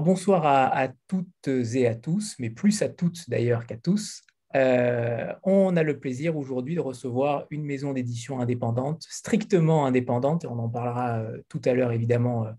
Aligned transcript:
Bonsoir 0.00 0.44
à, 0.44 0.88
toutes 1.08 1.48
et 1.48 1.86
à 1.86 1.94
tous, 1.94 2.36
mais 2.38 2.50
plus 2.50 2.82
à 2.82 2.88
toutes 2.88 3.30
d'ailleurs 3.30 3.66
qu'à 3.66 3.76
tous. 3.76 4.22
Euh, 4.54 5.32
on 5.42 5.76
a 5.76 5.82
le 5.82 5.98
plaisir 5.98 6.36
aujourd'hui 6.36 6.74
de 6.74 6.80
recevoir 6.80 7.46
une 7.50 7.64
maison 7.64 7.92
d'édition 7.92 8.40
indépendante, 8.40 9.02
strictement 9.08 9.86
indépendante, 9.86 10.44
et 10.44 10.48
on 10.48 10.58
en 10.58 10.68
parlera 10.68 11.18
euh, 11.18 11.38
tout 11.48 11.60
à 11.64 11.72
l'heure 11.72 11.92
évidemment 11.92 12.46
euh, 12.46 12.52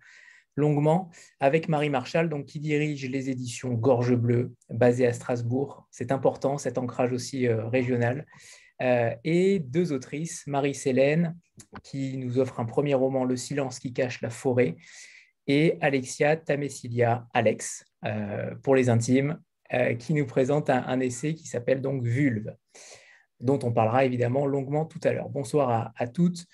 longuement, 0.55 1.11
avec 1.39 1.69
Marie 1.69 1.89
Marchal, 1.89 2.27
donc, 2.27 2.45
qui 2.45 2.59
dirige 2.59 3.07
les 3.07 3.29
éditions 3.29 3.73
Gorge 3.73 4.15
Bleue, 4.15 4.53
basées 4.69 5.05
à 5.05 5.13
Strasbourg. 5.13 5.87
C'est 5.91 6.11
important, 6.11 6.57
cet 6.57 6.77
ancrage 6.77 7.11
aussi 7.11 7.47
régional. 7.47 8.25
et 9.23 9.59
deux 9.59 9.91
autrices, 9.91 10.45
Marie-Célène, 10.47 11.37
qui 11.83 12.17
nous 12.17 12.39
offre 12.39 12.59
un 12.59 12.65
premier 12.65 12.95
roman, 12.95 13.23
Le 13.23 13.35
silence 13.35 13.79
qui 13.79 13.93
cache 13.93 14.21
la 14.21 14.31
forêt, 14.31 14.77
et 15.47 15.77
Alexia 15.81 16.35
Tamesilia, 16.35 17.25
Alex, 17.33 17.85
euh, 18.05 18.53
pour 18.61 18.75
les 18.75 18.89
intimes, 18.89 19.39
euh, 19.73 19.95
qui 19.95 20.13
nous 20.13 20.25
présente 20.25 20.69
un, 20.69 20.99
essai 20.99 21.33
qui 21.33 21.47
s'appelle 21.47 21.81
donc 21.81 22.03
Vulve, 22.03 22.53
dont 23.39 23.59
on 23.63 23.71
parlera 23.71 24.05
évidemment 24.05 24.45
longuement 24.45 24.85
tout 24.85 24.99
à 25.03 25.13
l'heure. 25.13 25.29
Bonsoir 25.29 25.93
à, 25.95 26.07
toutes. 26.07 26.45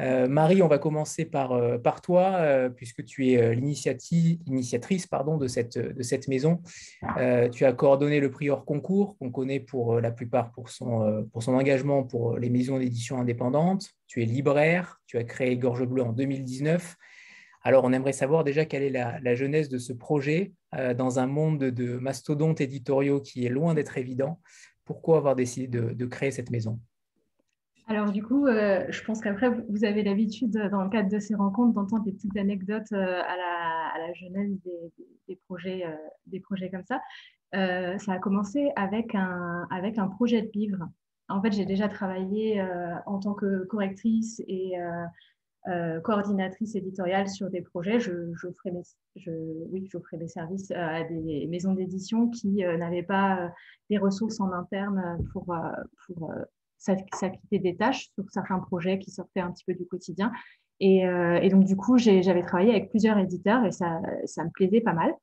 Euh, 0.00 0.26
Marie, 0.26 0.60
on 0.60 0.66
va 0.66 0.78
commencer 0.78 1.24
par, 1.24 1.80
par 1.80 2.00
toi, 2.00 2.68
puisque 2.74 3.04
tu 3.04 3.30
es 3.30 3.54
l'initiatrice 3.54 5.06
pardon, 5.06 5.36
de, 5.36 5.46
cette, 5.46 5.78
de 5.78 6.02
cette 6.02 6.26
maison. 6.26 6.60
tu 7.52 7.64
as 7.64 7.72
coordonné 7.72 8.20
le 8.20 8.30
prix 8.30 8.50
hors 8.50 8.64
concours, 8.64 9.16
qu'on 9.18 9.30
connaît 9.30 9.60
pour 9.60 10.00
la 10.00 10.10
plupart 10.10 10.50
pour 10.50 10.68
son, 10.68 11.26
pour 11.32 11.42
son 11.42 11.54
engagement 11.54 12.02
pour 12.02 12.36
les 12.36 12.50
maisons 12.50 12.78
d'édition 12.78 13.18
indépendantes. 13.18 13.90
Tu 14.08 14.22
es 14.22 14.26
libraire, 14.26 15.00
tu 15.06 15.18
as 15.18 15.24
créé 15.24 15.56
Gorge 15.56 15.84
Bleue 15.84 16.02
en 16.02 16.12
2019 16.12 16.96
alors, 17.66 17.84
on 17.84 17.92
aimerait 17.94 18.12
savoir 18.12 18.44
déjà 18.44 18.66
quelle 18.66 18.82
est 18.82 18.90
la, 18.90 19.34
jeunesse 19.34 19.70
de 19.70 19.78
ce 19.78 19.94
projet 19.94 20.52
euh, 20.74 20.92
dans 20.92 21.18
un 21.18 21.26
monde 21.26 21.58
de 21.58 21.96
mastodontes 21.96 22.60
éditoriaux 22.60 23.22
qui 23.22 23.46
est 23.46 23.48
loin 23.48 23.72
d'être 23.72 23.96
évident. 23.96 24.38
Pourquoi 24.84 25.16
avoir 25.16 25.34
décidé 25.34 25.66
de, 25.66 26.06
créer 26.06 26.30
cette 26.30 26.50
maison? 26.50 26.78
Alors 27.86 28.12
du 28.12 28.22
coup, 28.22 28.46
euh, 28.46 28.84
je 28.90 29.02
pense 29.02 29.22
qu'après, 29.22 29.48
vous 29.70 29.84
avez 29.84 30.02
l'habitude, 30.02 30.52
dans 30.70 30.82
le 30.82 30.90
cadre 30.90 31.08
de 31.08 31.18
ces 31.18 31.34
rencontres, 31.34 31.72
d'entendre 31.72 32.04
des 32.04 32.12
petites 32.12 32.36
anecdotes 32.36 32.92
euh, 32.92 33.22
à, 33.22 33.36
la, 33.98 34.12
jeunesse 34.12 34.50
des, 35.26 35.36
projets, 35.48 35.84
des 36.26 36.40
projets 36.40 36.70
comme 36.70 36.84
ça. 36.84 37.00
ça 37.52 38.12
a 38.12 38.18
commencé 38.18 38.70
avec 38.76 39.14
un 39.14 40.08
projet 40.16 40.42
de 40.42 40.50
livre. 40.52 40.86
En 41.30 41.40
fait, 41.40 41.52
j'ai 41.52 41.64
déjà 41.64 41.88
travaillé 41.88 42.62
en 43.06 43.18
tant 43.18 43.32
que 43.32 43.64
correctrice 43.64 44.42
et 44.46 44.74
euh, 45.66 45.98
coordinatrice 46.00 46.74
éditoriale 46.74 47.26
sur 47.26 47.48
des 47.48 47.62
projets, 47.62 47.98
je, 47.98 48.12
je, 48.34 48.48
mes, 48.70 48.82
je, 49.16 49.30
oui, 49.70 49.88
j'offrais 49.90 50.18
mes 50.18 50.28
services 50.28 50.70
à 50.72 51.04
des 51.04 51.46
maisons 51.46 51.72
d'édition 51.72 52.28
qui 52.28 52.62
euh, 52.62 52.76
n'avaient 52.76 53.02
pas 53.02 53.38
euh, 53.38 53.48
des 53.88 53.96
ressources 53.96 54.40
en 54.40 54.52
interne 54.52 55.26
pour, 55.32 55.56
pour 56.06 56.32
s'acquitter 56.76 57.58
des 57.60 57.76
tâches 57.76 58.10
sur 58.12 58.24
certains 58.30 58.58
projets 58.58 58.98
qui 58.98 59.10
sortaient 59.10 59.40
un 59.40 59.52
petit 59.52 59.64
peu 59.64 59.72
du 59.72 59.86
quotidien. 59.86 60.32
Et, 60.80 61.06
donc, 61.50 61.64
du 61.64 61.76
coup, 61.76 61.96
j'avais 61.96 62.42
travaillé 62.42 62.70
avec 62.70 62.90
plusieurs 62.90 63.16
éditeurs 63.16 63.64
et 63.64 63.72
ça, 63.72 64.02
ça 64.26 64.44
me 64.44 64.50
plaisait 64.50 64.82
pas 64.82 64.92
mal. 64.92 65.14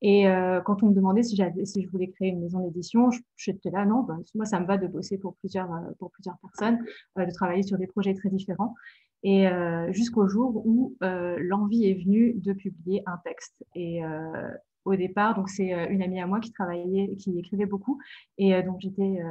Et 0.00 0.24
quand 0.64 0.82
on 0.82 0.86
me 0.86 0.94
demandait 0.94 1.22
si, 1.22 1.36
je 1.36 1.88
voulais 1.90 2.08
créer 2.08 2.28
une 2.28 2.40
maison 2.40 2.60
d'édition, 2.60 3.10
j'étais 3.36 3.70
là, 3.70 3.84
non, 3.84 4.04
ben, 4.04 4.20
moi, 4.34 4.46
ça 4.46 4.60
me 4.60 4.66
va 4.66 4.78
de 4.78 4.86
bosser 4.86 5.18
pour 5.18 5.34
plusieurs, 5.36 5.68
pour 5.98 6.10
plusieurs 6.12 6.38
personnes, 6.38 6.78
de 7.16 7.30
travailler 7.34 7.62
sur 7.62 7.76
des 7.78 7.86
projets 7.86 8.14
très 8.14 8.30
différents 8.30 8.74
et 9.22 9.46
euh, 9.46 9.92
jusqu'au 9.92 10.26
jour 10.26 10.62
où 10.66 10.96
euh, 11.02 11.36
l'envie 11.40 11.86
est 11.86 11.94
venue 11.94 12.34
de 12.34 12.52
publier 12.52 13.02
un 13.06 13.18
texte. 13.24 13.54
Et 13.74 14.04
euh, 14.04 14.50
au 14.84 14.96
départ, 14.96 15.34
donc 15.34 15.48
c'est 15.48 15.70
une 15.90 16.02
amie 16.02 16.20
à 16.20 16.26
moi 16.26 16.40
qui 16.40 16.50
travaillait, 16.50 17.14
qui 17.16 17.38
écrivait 17.38 17.66
beaucoup, 17.66 18.00
et 18.36 18.60
donc 18.64 18.80
j'étais, 18.80 19.22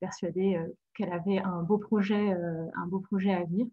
persuadée 0.00 0.58
qu'elle 0.94 1.12
avait 1.12 1.40
un 1.40 1.62
beau 1.62 1.76
projet, 1.76 2.32
un 2.32 2.86
beau 2.86 3.00
projet 3.00 3.34
à 3.34 3.44
venir. 3.44 3.66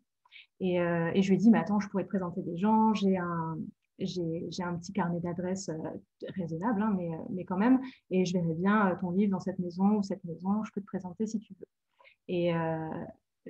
Et, 0.59 0.75
et, 0.75 1.21
je 1.21 1.29
lui 1.29 1.35
ai 1.35 1.38
dit, 1.38 1.49
mais 1.49 1.59
attends, 1.59 1.79
je 1.79 1.87
pourrais 1.87 2.03
te 2.03 2.09
présenter 2.09 2.41
des 2.41 2.57
gens, 2.57 2.93
j'ai 2.93 3.16
un, 3.16 3.57
j'ai 3.97 4.61
un 4.61 4.75
petit 4.75 4.91
carnet 4.91 5.22
d'adresses 5.22 5.72
raisonnable, 6.35 6.81
hein, 6.81 6.93
mais, 6.97 7.09
mais 7.29 7.45
quand 7.45 7.55
même, 7.55 7.79
et 8.11 8.25
je 8.25 8.33
verrai 8.33 8.53
bien 8.53 8.97
ton 8.99 9.11
livre 9.11 9.31
dans 9.31 9.39
cette 9.39 9.59
maison 9.59 9.95
ou 9.95 10.03
cette 10.03 10.25
maison, 10.25 10.66
je 10.66 10.73
peux 10.73 10.81
te 10.81 10.85
présenter 10.85 11.27
si 11.27 11.39
tu 11.39 11.53
veux. 11.57 11.67
Et, 12.27 12.51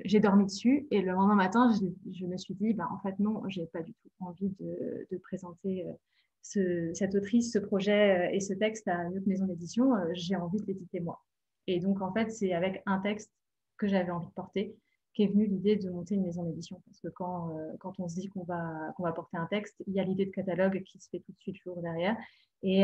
j'ai 0.03 0.19
dormi 0.19 0.45
dessus 0.45 0.87
et 0.91 1.01
le 1.01 1.11
lendemain 1.11 1.35
matin, 1.35 1.71
je, 2.11 2.25
me 2.25 2.37
suis 2.37 2.53
dit, 2.55 2.73
bah, 2.73 2.87
en 2.91 2.99
fait, 2.99 3.17
non, 3.19 3.41
j'ai 3.47 3.65
pas 3.67 3.81
du 3.81 3.93
tout 3.93 4.09
envie 4.19 4.53
de, 4.59 5.17
présenter 5.19 5.85
euh, 5.85 5.93
ce, 6.41 6.91
cette 6.93 7.15
autrice, 7.15 7.53
ce 7.53 7.59
projet 7.59 8.27
euh, 8.27 8.35
et 8.35 8.39
ce 8.39 8.53
texte 8.53 8.87
à 8.87 8.95
une 9.03 9.17
autre 9.17 9.27
maison 9.27 9.45
d'édition. 9.45 9.95
Euh, 9.95 10.09
j'ai 10.13 10.35
envie 10.35 10.59
de 10.59 10.65
l'éditer 10.65 10.99
moi. 10.99 11.23
Et 11.67 11.79
donc, 11.79 12.01
en 12.01 12.11
fait, 12.11 12.31
c'est 12.31 12.53
avec 12.53 12.83
un 12.85 12.99
texte 12.99 13.31
que 13.77 13.87
j'avais 13.87 14.11
envie 14.11 14.27
de 14.27 14.33
porter 14.33 14.75
qu'est 15.13 15.27
venue 15.27 15.47
l'idée 15.47 15.77
de 15.77 15.89
monter 15.89 16.15
une 16.15 16.23
maison 16.23 16.43
d'édition. 16.43 16.81
Parce 16.85 16.99
que 16.99 17.07
quand, 17.07 17.57
quand 17.79 17.97
on 18.01 18.09
se 18.09 18.15
dit 18.15 18.27
qu'on 18.27 18.43
va, 18.43 18.93
va 18.99 19.13
porter 19.13 19.37
un 19.37 19.45
texte, 19.45 19.81
il 19.87 19.93
y 19.93 19.99
a 20.01 20.03
l'idée 20.03 20.25
de 20.25 20.31
catalogue 20.31 20.83
qui 20.83 20.99
se 20.99 21.09
fait 21.09 21.19
tout 21.19 21.31
de 21.31 21.39
suite 21.39 21.55
jour 21.55 21.81
derrière. 21.81 22.17
Et 22.63 22.83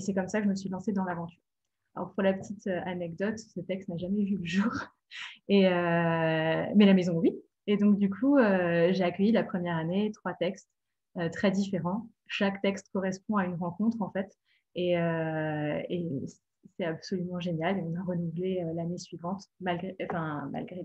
c'est 0.00 0.14
comme 0.14 0.28
ça 0.28 0.38
que 0.38 0.44
je 0.44 0.48
me 0.48 0.54
suis 0.54 0.70
lancée 0.70 0.92
dans 0.92 1.04
l'aventure. 1.04 1.42
Alors, 1.94 2.12
pour 2.12 2.22
la 2.22 2.32
petite 2.32 2.66
anecdote, 2.66 3.38
ce 3.38 3.60
texte 3.60 3.88
n'a 3.88 3.96
jamais 3.96 4.24
vu 4.24 4.36
le 4.36 4.44
jour. 4.44 4.72
Euh, 5.50 6.66
mais 6.76 6.84
la 6.84 6.92
maison, 6.92 7.14
oui. 7.14 7.34
Et 7.66 7.78
donc, 7.78 7.98
du 7.98 8.10
coup, 8.10 8.36
euh, 8.36 8.92
j'ai 8.92 9.02
accueilli 9.02 9.32
la 9.32 9.42
première 9.42 9.76
année 9.76 10.12
trois 10.12 10.34
textes 10.34 10.68
euh, 11.16 11.28
très 11.30 11.50
différents. 11.50 12.06
Chaque 12.26 12.60
texte 12.60 12.90
correspond 12.92 13.36
à 13.36 13.46
une 13.46 13.54
rencontre, 13.54 14.02
en 14.02 14.10
fait. 14.10 14.30
Et, 14.74 14.94
c'est 16.76 16.84
absolument 16.84 17.40
génial. 17.40 17.78
Et 17.78 17.82
on 17.82 17.94
a 17.98 18.04
renouvelé 18.04 18.62
l'année 18.74 18.98
suivante, 18.98 19.42
malgré, 19.60 19.96
enfin, 20.02 20.48
malgré 20.52 20.84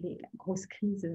les, 0.00 0.18
grosses 0.36 0.66
crises 0.66 1.06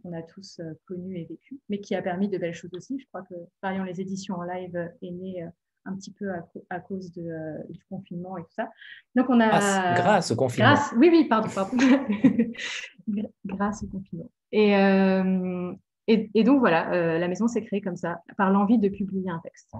qu'on 0.00 0.12
a 0.12 0.22
tous 0.22 0.60
connues 0.86 1.18
et 1.18 1.24
vécues, 1.24 1.60
mais 1.68 1.80
qui 1.80 1.94
a 1.94 2.02
permis 2.02 2.28
de 2.28 2.38
belles 2.38 2.54
choses 2.54 2.72
aussi. 2.74 2.98
Je 2.98 3.06
crois 3.08 3.22
que 3.22 3.34
Parions 3.60 3.82
les 3.82 4.00
éditions 4.00 4.36
en 4.36 4.44
live 4.44 4.76
est 5.02 5.10
né 5.10 5.44
un 5.86 5.96
petit 5.96 6.12
peu 6.12 6.30
à, 6.70 6.80
cause 6.80 7.12
de, 7.12 7.22
euh, 7.22 7.58
du 7.70 7.80
confinement 7.88 8.36
et 8.36 8.42
tout 8.42 8.52
ça. 8.54 8.68
Donc 9.14 9.26
on 9.28 9.40
a 9.40 9.94
grâce, 9.94 10.30
au 10.30 10.36
confinement. 10.36 10.74
oui, 10.96 11.08
oui, 11.10 11.26
pardon, 11.28 11.48
pardon. 11.54 11.76
grâce 13.44 13.82
au 13.84 13.86
confinement. 13.86 14.30
Et, 14.52 14.76
euh, 14.76 15.72
et, 16.06 16.44
donc 16.44 16.60
voilà, 16.60 16.92
euh, 16.92 17.18
la 17.18 17.28
maison 17.28 17.48
s'est 17.48 17.64
créée 17.64 17.80
comme 17.80 17.96
ça, 17.96 18.20
par 18.36 18.50
l'envie 18.50 18.78
de 18.78 18.88
publier 18.88 19.30
un 19.30 19.40
texte. 19.40 19.72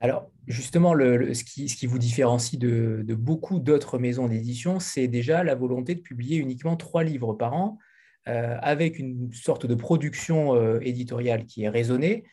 Alors, 0.00 0.30
justement, 0.46 0.94
le, 0.94 1.34
ce, 1.34 1.42
qui, 1.42 1.68
ce, 1.68 1.76
qui, 1.76 1.86
vous 1.86 1.98
différencie 1.98 2.58
de, 2.58 3.02
de 3.04 3.14
beaucoup 3.14 3.58
d'autres 3.58 3.98
maisons 3.98 4.28
d'édition, 4.28 4.78
c'est 4.78 5.08
déjà 5.08 5.42
la 5.42 5.54
volonté 5.54 5.94
de 5.94 6.00
publier 6.00 6.36
uniquement 6.36 6.76
trois 6.76 7.02
livres 7.02 7.34
par 7.34 7.54
an, 7.54 7.78
avec 8.26 8.98
une 8.98 9.32
sorte 9.32 9.64
de 9.64 9.74
production 9.74 10.80
éditoriale 10.80 11.46
qui 11.46 11.62
est 11.62 11.70
raisonnée, 11.70 12.24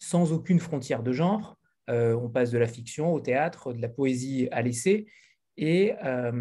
sans 0.00 0.32
aucune 0.32 0.58
frontière 0.58 1.04
de 1.04 1.12
genre, 1.12 1.56
on 1.88 2.28
passe 2.28 2.50
de 2.50 2.58
la 2.58 2.66
fiction 2.66 3.12
au 3.12 3.20
théâtre, 3.20 3.72
de 3.72 3.80
la 3.82 3.88
poésie 3.88 4.48
à 4.52 4.62
l'essai. 4.62 5.06
Et 5.56 5.94
euh, 6.04 6.32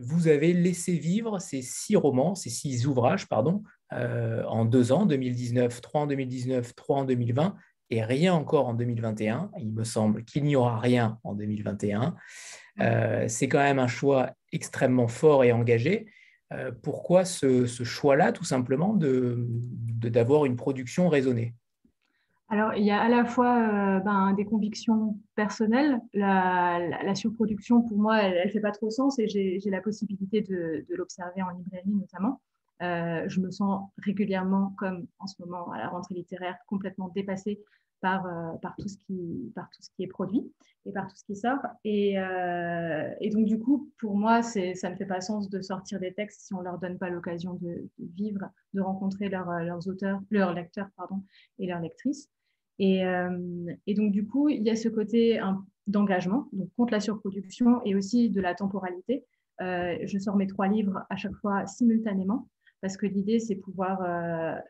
vous 0.00 0.28
avez 0.28 0.52
laissé 0.52 0.96
vivre 0.96 1.38
ces 1.38 1.62
six 1.62 1.96
romans, 1.96 2.34
ces 2.34 2.50
six 2.50 2.86
ouvrages, 2.86 3.28
pardon, 3.28 3.62
euh, 3.92 4.44
en 4.44 4.64
deux 4.64 4.92
ans, 4.92 5.06
2019, 5.06 5.80
trois 5.80 6.02
en 6.02 6.06
2019, 6.06 6.74
trois 6.74 6.98
en 6.98 7.04
2020, 7.04 7.54
et 7.90 8.02
rien 8.02 8.34
encore 8.34 8.66
en 8.68 8.74
2021. 8.74 9.50
Il 9.58 9.72
me 9.72 9.84
semble 9.84 10.24
qu'il 10.24 10.44
n'y 10.44 10.56
aura 10.56 10.78
rien 10.80 11.18
en 11.22 11.34
2021. 11.34 12.16
c'est 13.28 13.48
quand 13.48 13.58
même 13.58 13.78
un 13.78 13.88
choix 13.88 14.32
extrêmement 14.52 15.08
fort 15.08 15.44
et 15.44 15.52
engagé. 15.52 16.06
pourquoi 16.82 17.24
ce, 17.24 17.66
choix-là, 17.66 18.30
tout 18.32 18.44
simplement, 18.44 18.96
d'avoir 18.96 20.44
une 20.44 20.54
production 20.54 21.08
raisonnée? 21.08 21.54
Alors, 22.52 22.74
il 22.74 22.84
y 22.84 22.90
a 22.90 23.00
à 23.00 23.08
la 23.08 23.24
fois 23.24 23.58
euh, 23.58 24.00
ben, 24.00 24.32
des 24.32 24.44
convictions 24.44 25.16
personnelles. 25.36 26.00
La, 26.12 27.14
surproduction, 27.14 27.82
pour 27.82 27.96
moi, 27.96 28.22
elle 28.22 28.44
ne 28.44 28.50
fait 28.50 28.58
pas 28.58 28.72
trop 28.72 28.90
sens 28.90 29.20
et 29.20 29.28
j'ai 29.28 29.70
la 29.70 29.80
possibilité 29.80 30.40
de, 30.40 30.84
l'observer 30.88 31.42
en 31.42 31.50
librairie 31.50 31.94
notamment. 31.94 32.40
Euh, 32.82 33.28
je 33.28 33.40
me 33.40 33.52
sens 33.52 33.88
régulièrement, 33.98 34.74
comme 34.78 35.06
en 35.20 35.28
ce 35.28 35.40
moment 35.40 35.70
à 35.70 35.78
la 35.78 35.88
rentrée 35.88 36.16
littéraire, 36.16 36.56
complètement 36.66 37.08
dépassée 37.14 37.60
par, 38.00 38.26
euh, 38.26 38.70
tout, 38.78 38.88
ce 38.88 38.96
qui, 38.96 39.52
est 40.00 40.08
produit 40.08 40.52
et 40.86 40.92
par 40.92 41.06
tout 41.06 41.14
ce 41.14 41.24
qui 41.24 41.36
sort. 41.36 41.60
Et, 41.84 42.14
et 43.20 43.30
donc, 43.30 43.44
du 43.44 43.60
coup, 43.60 43.92
pour 44.00 44.16
moi, 44.16 44.42
ça 44.42 44.90
ne 44.90 44.96
fait 44.96 45.06
pas 45.06 45.20
sens 45.20 45.50
de 45.50 45.60
sortir 45.60 46.00
des 46.00 46.12
textes 46.14 46.40
si 46.40 46.54
on 46.54 46.58
ne 46.58 46.64
leur 46.64 46.80
donne 46.80 46.98
pas 46.98 47.10
l'occasion 47.10 47.54
de, 47.54 47.88
vivre, 48.16 48.50
de 48.74 48.80
rencontrer 48.80 49.28
leurs 49.28 49.86
auteurs, 49.86 50.20
leurs 50.30 50.52
lecteurs 50.52 50.88
pardon, 50.96 51.22
et 51.60 51.68
leurs 51.68 51.80
lectrices. 51.80 52.28
Euh, 52.80 53.74
et, 53.86 53.94
donc, 53.94 54.12
du 54.12 54.26
coup, 54.26 54.48
il 54.48 54.62
y 54.62 54.70
a 54.70 54.76
ce 54.76 54.88
côté 54.88 55.40
d'engagement, 55.86 56.48
donc 56.52 56.70
contre 56.76 56.92
la 56.92 57.00
surproduction 57.00 57.80
et 57.84 57.94
aussi 57.94 58.30
de 58.30 58.40
la 58.40 58.54
temporalité. 58.54 59.24
Euh, 59.60 59.98
je 60.04 60.18
sors 60.18 60.36
mes 60.36 60.46
trois 60.46 60.68
livres 60.68 61.04
à 61.10 61.16
chaque 61.16 61.34
fois 61.36 61.66
simultanément. 61.66 62.48
parce 62.80 62.96
que 62.96 63.04
l'idée, 63.04 63.40
c'est 63.40 63.56
pouvoir 63.56 64.00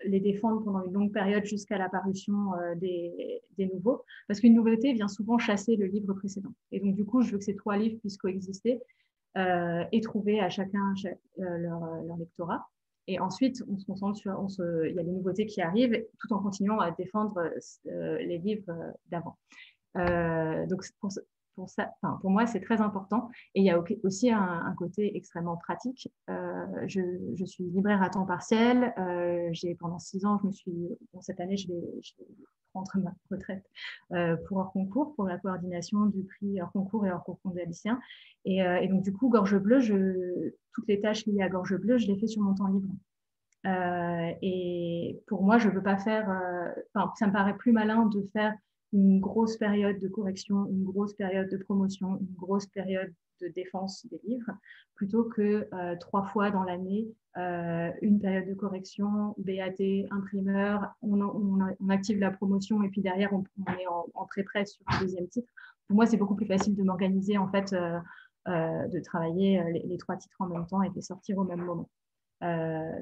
les 0.05 0.19
défendre 0.19 0.65
pendant 0.65 0.85
une 0.85 0.93
longue 0.93 1.13
période 1.13 1.45
jusqu'à 1.45 1.79
l'apparition 1.79 2.35
des, 2.77 3.41
nouveaux, 3.73 4.05
parce 4.27 4.41
qu'une 4.41 4.55
nouveauté 4.55 4.93
vient 4.95 5.07
souvent 5.07 5.39
chasser 5.39 5.77
le 5.77 5.87
livre 5.87 6.13
précédent. 6.15 6.53
Et 6.73 6.81
donc, 6.81 6.97
du 6.97 7.05
coup, 7.05 7.23
je 7.23 7.31
veux 7.31 7.39
que 7.39 7.45
ces 7.45 7.55
trois 7.55 7.77
livres 7.77 8.01
puissent 8.01 8.19
coexister 8.19 8.81
et 9.37 10.01
trouver 10.01 10.41
à 10.41 10.51
chacun 10.51 10.93
leur 11.37 12.19
lectorat. 12.19 12.69
Et 13.11 13.19
ensuite, 13.19 13.65
on 13.69 13.77
se 13.77 13.85
concentre 13.85 14.17
sur, 14.17 14.39
on 14.39 14.47
il 14.85 14.95
y 14.95 15.01
a 15.01 15.03
des 15.03 15.11
nouveautés 15.11 15.45
qui 15.45 15.61
arrivent, 15.61 16.07
tout 16.21 16.33
en 16.33 16.41
continuant 16.41 16.79
à 16.79 16.93
défendre 16.93 17.43
les 17.85 18.39
livres 18.39 18.73
d'avant. 19.11 19.37
donc, 19.97 20.85
pour, 21.01 21.11
pour, 21.55 22.31
moi, 22.31 22.47
c'est 22.47 22.61
très 22.61 22.81
important. 22.81 23.29
Et 23.55 23.61
il 23.61 23.67
y 23.67 23.71
a 23.71 23.83
aussi 24.03 24.31
un, 24.31 24.75
côté 24.77 25.17
extrêmement 25.17 25.57
pratique. 25.57 26.09
Euh, 26.29 26.67
je, 26.87 27.45
suis 27.45 27.65
libraire 27.65 28.03
à 28.03 28.11
temps 28.11 28.27
partiel. 28.27 28.95
Euh, 28.99 29.49
j'ai 29.53 29.75
pendant 29.75 29.99
six 29.99 30.25
ans, 30.25 30.39
je 30.43 30.47
me 30.47 30.53
suis, 30.53 30.89
cette 31.21 31.41
année, 31.41 31.57
je 31.57 31.69
vais, 31.69 31.81
prendre 32.73 32.89
ma 32.99 33.13
retraite 33.33 33.65
euh, 34.13 34.37
pour 34.47 34.59
hors 34.59 34.73
concours, 34.73 35.17
pour 35.17 35.25
la 35.25 35.39
coordination 35.39 36.07
du 36.07 36.23
prix 36.23 36.63
hors 36.63 36.71
concours 36.71 37.05
et 37.05 37.11
hors 37.11 37.25
concours 37.25 37.53
d'Alicien. 37.53 38.01
Et, 38.45 38.63
donc, 38.89 39.03
du 39.03 39.13
coup, 39.13 39.29
Gorge 39.29 39.59
Bleue, 39.59 40.55
toutes 40.73 40.89
les 40.89 41.01
tâches 41.01 41.27
liées 41.27 41.43
à 41.43 41.49
Gorge 41.49 41.77
Bleue, 41.77 41.99
je 41.99 42.07
les 42.07 42.17
fais 42.19 42.29
sur 42.29 42.43
mon 42.43 42.55
temps 42.55 42.69
libre. 42.69 42.95
et 44.41 45.21
pour 45.27 45.43
moi, 45.43 45.59
je 45.59 45.69
ne 45.69 45.75
veux 45.75 45.83
pas 45.83 45.99
faire. 45.99 46.27
ça 47.17 47.27
me 47.27 47.33
paraît 47.33 47.57
plus 47.57 47.73
malin 47.73 48.07
de 48.07 48.23
faire 48.33 48.55
une 48.93 49.21
grosse 49.21 49.57
période 49.57 49.99
de 49.99 50.09
correction, 50.09 50.67
une 50.67 50.85
grosse 50.85 51.15
période 51.15 51.49
de 51.49 51.57
promotion, 51.57 52.19
une 52.19 52.35
grosse 52.37 52.67
période 52.67 53.13
de 53.41 53.49
défense 53.49 54.07
des 54.11 54.21
livres, 54.25 54.51
plutôt 54.95 55.25
que 55.25 55.67
euh, 55.73 55.97
trois 55.99 56.25
fois 56.25 56.51
dans 56.51 56.63
l'année, 56.63 57.09
euh, 57.37 57.91
une 58.03 58.21
période 58.21 58.47
de 58.47 58.55
correction, 58.55 59.35
BAT, 59.39 60.07
imprimeur, 60.11 60.95
on, 61.03 61.61
active 61.89 62.19
la 62.19 62.31
promotion 62.31 62.83
et 62.83 62.89
puis 62.89 63.01
derrière, 63.01 63.33
on, 63.33 63.45
est 63.79 63.87
en, 63.87 64.07
en 64.15 64.27
pré-presse 64.27 64.73
sur 64.73 64.85
le 64.93 65.01
deuxième 65.01 65.29
titre. 65.29 65.51
Pour 65.87 65.97
moi, 65.97 66.07
c'est 66.07 66.17
beaucoup 66.17 66.37
plus 66.37 66.47
facile 66.47 66.77
de 66.77 66.83
m'organiser, 66.83 67.39
en 67.39 67.49
fait, 67.49 67.73
euh, 67.73 68.89
de 68.89 69.01
travailler 69.01 69.63
les, 69.85 69.97
trois 69.99 70.17
titres 70.17 70.37
en 70.41 70.47
même 70.47 70.67
temps 70.67 70.83
et 70.83 70.91
de 70.91 70.95
les 70.95 71.03
sortir 71.03 71.39
au 71.39 71.45
même 71.45 71.63
moment. 71.63 71.89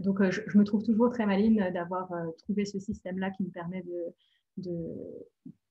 donc, 0.03 0.23
je, 0.31 0.59
me 0.59 0.65
trouve 0.65 0.83
toujours 0.83 1.11
très 1.11 1.27
maline 1.27 1.71
d'avoir 1.73 2.11
trouvé 2.39 2.65
ce 2.65 2.79
système-là 2.79 3.31
qui 3.31 3.45
me 3.45 3.51
permet 3.51 3.83
de, 3.83 4.73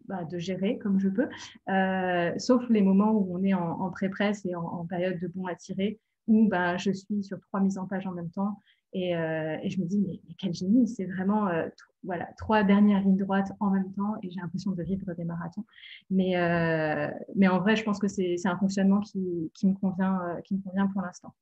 bah, 0.07 0.24
de 0.24 0.38
gérer 0.38 0.77
comme 0.77 1.00
je 1.00 1.09
peux, 1.09 1.27
euh, 1.69 2.33
sauf 2.38 2.68
les 2.69 2.81
moments 2.81 3.12
où 3.12 3.38
on 3.38 3.44
est 3.44 3.54
en, 3.54 3.89
pré-presse 3.92 4.45
et 4.45 4.56
en, 4.56 4.86
période 4.86 5.19
de 5.19 5.27
bon 5.27 5.45
à 5.48 5.56
tirer, 5.56 6.00
où 6.27 6.48
bah, 6.48 6.77
je 6.77 6.92
suis 6.92 7.24
sur 7.24 7.39
trois 7.42 7.59
mises 7.59 7.77
en 7.77 7.88
page 7.88 8.07
en 8.07 8.12
même 8.12 8.30
temps. 8.30 8.59
Et, 8.94 9.15
euh, 9.15 9.57
je 9.65 9.80
me 9.80 9.86
dis, 9.86 10.00
mais, 10.00 10.21
quel 10.38 10.54
génie, 10.54 10.88
c'est 10.88 11.06
vraiment 11.06 11.48
euh, 11.48 11.68
voilà, 12.04 12.27
trois 12.38 12.63
dernières 12.63 13.01
lignes 13.01 13.18
droites 13.18 13.51
en 13.59 13.69
même 13.69 13.92
temps 13.94 14.15
et 14.24 14.30
j'ai 14.30 14.39
l'impression 14.39 14.71
de 14.71 14.83
vivre 14.83 15.13
des 15.13 15.25
marathons. 15.25 15.65
Mais, 16.10 16.38
en 16.38 17.60
vrai, 17.60 17.75
je 17.75 17.83
pense 17.83 18.00
que 18.00 18.07
c'est 18.07 18.38
un 18.45 18.57
fonctionnement 18.57 19.01
qui, 19.01 19.51
me 19.63 19.74
convient, 19.74 20.19
qui 20.45 20.56
me 20.56 20.62
convient 20.62 20.88
pour 20.88 21.01
l'instant. 21.01 21.33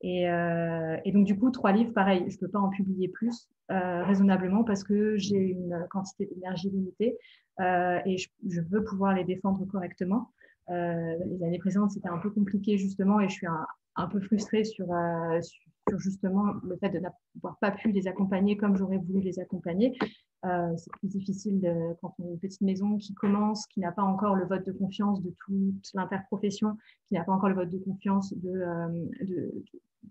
Et, 0.00 0.28
euh, 0.30 0.96
et, 1.04 1.12
donc, 1.12 1.24
du 1.26 1.36
coup, 1.36 1.50
trois 1.50 1.72
livres, 1.72 1.92
pareil, 1.92 2.24
je 2.28 2.36
ne 2.36 2.40
peux 2.40 2.48
pas 2.48 2.60
en 2.60 2.68
publier 2.68 3.08
plus 3.08 3.48
euh, 3.70 4.04
raisonnablement 4.04 4.64
parce 4.64 4.84
que 4.84 5.16
j'ai 5.16 5.36
une 5.36 5.86
quantité 5.90 6.26
d'énergie 6.26 6.70
limitée 6.70 7.18
euh, 7.60 7.98
et 8.06 8.16
je, 8.16 8.28
je, 8.48 8.60
veux 8.60 8.84
pouvoir 8.84 9.14
les 9.14 9.24
défendre 9.24 9.64
correctement. 9.66 10.30
Euh, 10.70 11.16
les 11.24 11.42
années 11.42 11.58
précédentes, 11.58 11.92
c'était 11.92 12.08
un 12.08 12.18
peu 12.18 12.30
compliqué 12.30 12.76
justement 12.76 13.20
et 13.20 13.28
je 13.28 13.34
suis 13.34 13.46
un, 13.46 14.06
peu 14.08 14.20
frustrée 14.20 14.64
sur, 14.64 14.92
euh, 14.92 15.40
sur, 15.40 15.98
justement 15.98 16.52
le 16.62 16.76
fait 16.76 16.90
de 16.90 16.98
n'avoir 16.98 17.58
pas 17.60 17.70
pu 17.70 17.90
les 17.90 18.06
accompagner 18.06 18.56
comme 18.56 18.76
j'aurais 18.76 18.98
voulu 18.98 19.20
les 19.20 19.40
accompagner. 19.40 19.96
Euh, 20.44 20.76
c'est 20.76 20.90
plus 20.92 21.08
difficile 21.08 21.60
de, 21.60 21.94
quand 22.00 22.14
on 22.18 22.26
a 22.26 22.28
une 22.28 22.38
petite 22.38 22.60
maison 22.60 22.96
qui 22.98 23.14
commence, 23.14 23.66
qui 23.66 23.80
n'a 23.80 23.90
pas 23.90 24.02
encore 24.02 24.36
le 24.36 24.46
vote 24.46 24.64
de 24.66 24.72
confiance 24.72 25.20
de 25.22 25.34
toute 25.44 25.90
l'interprofession, 25.94 26.76
qui 27.06 27.14
n'a 27.14 27.24
pas 27.24 27.32
encore 27.32 27.48
le 27.48 27.56
vote 27.56 27.70
de 27.70 27.78
confiance 27.78 28.32
de, 28.34 28.52
de, 29.24 29.64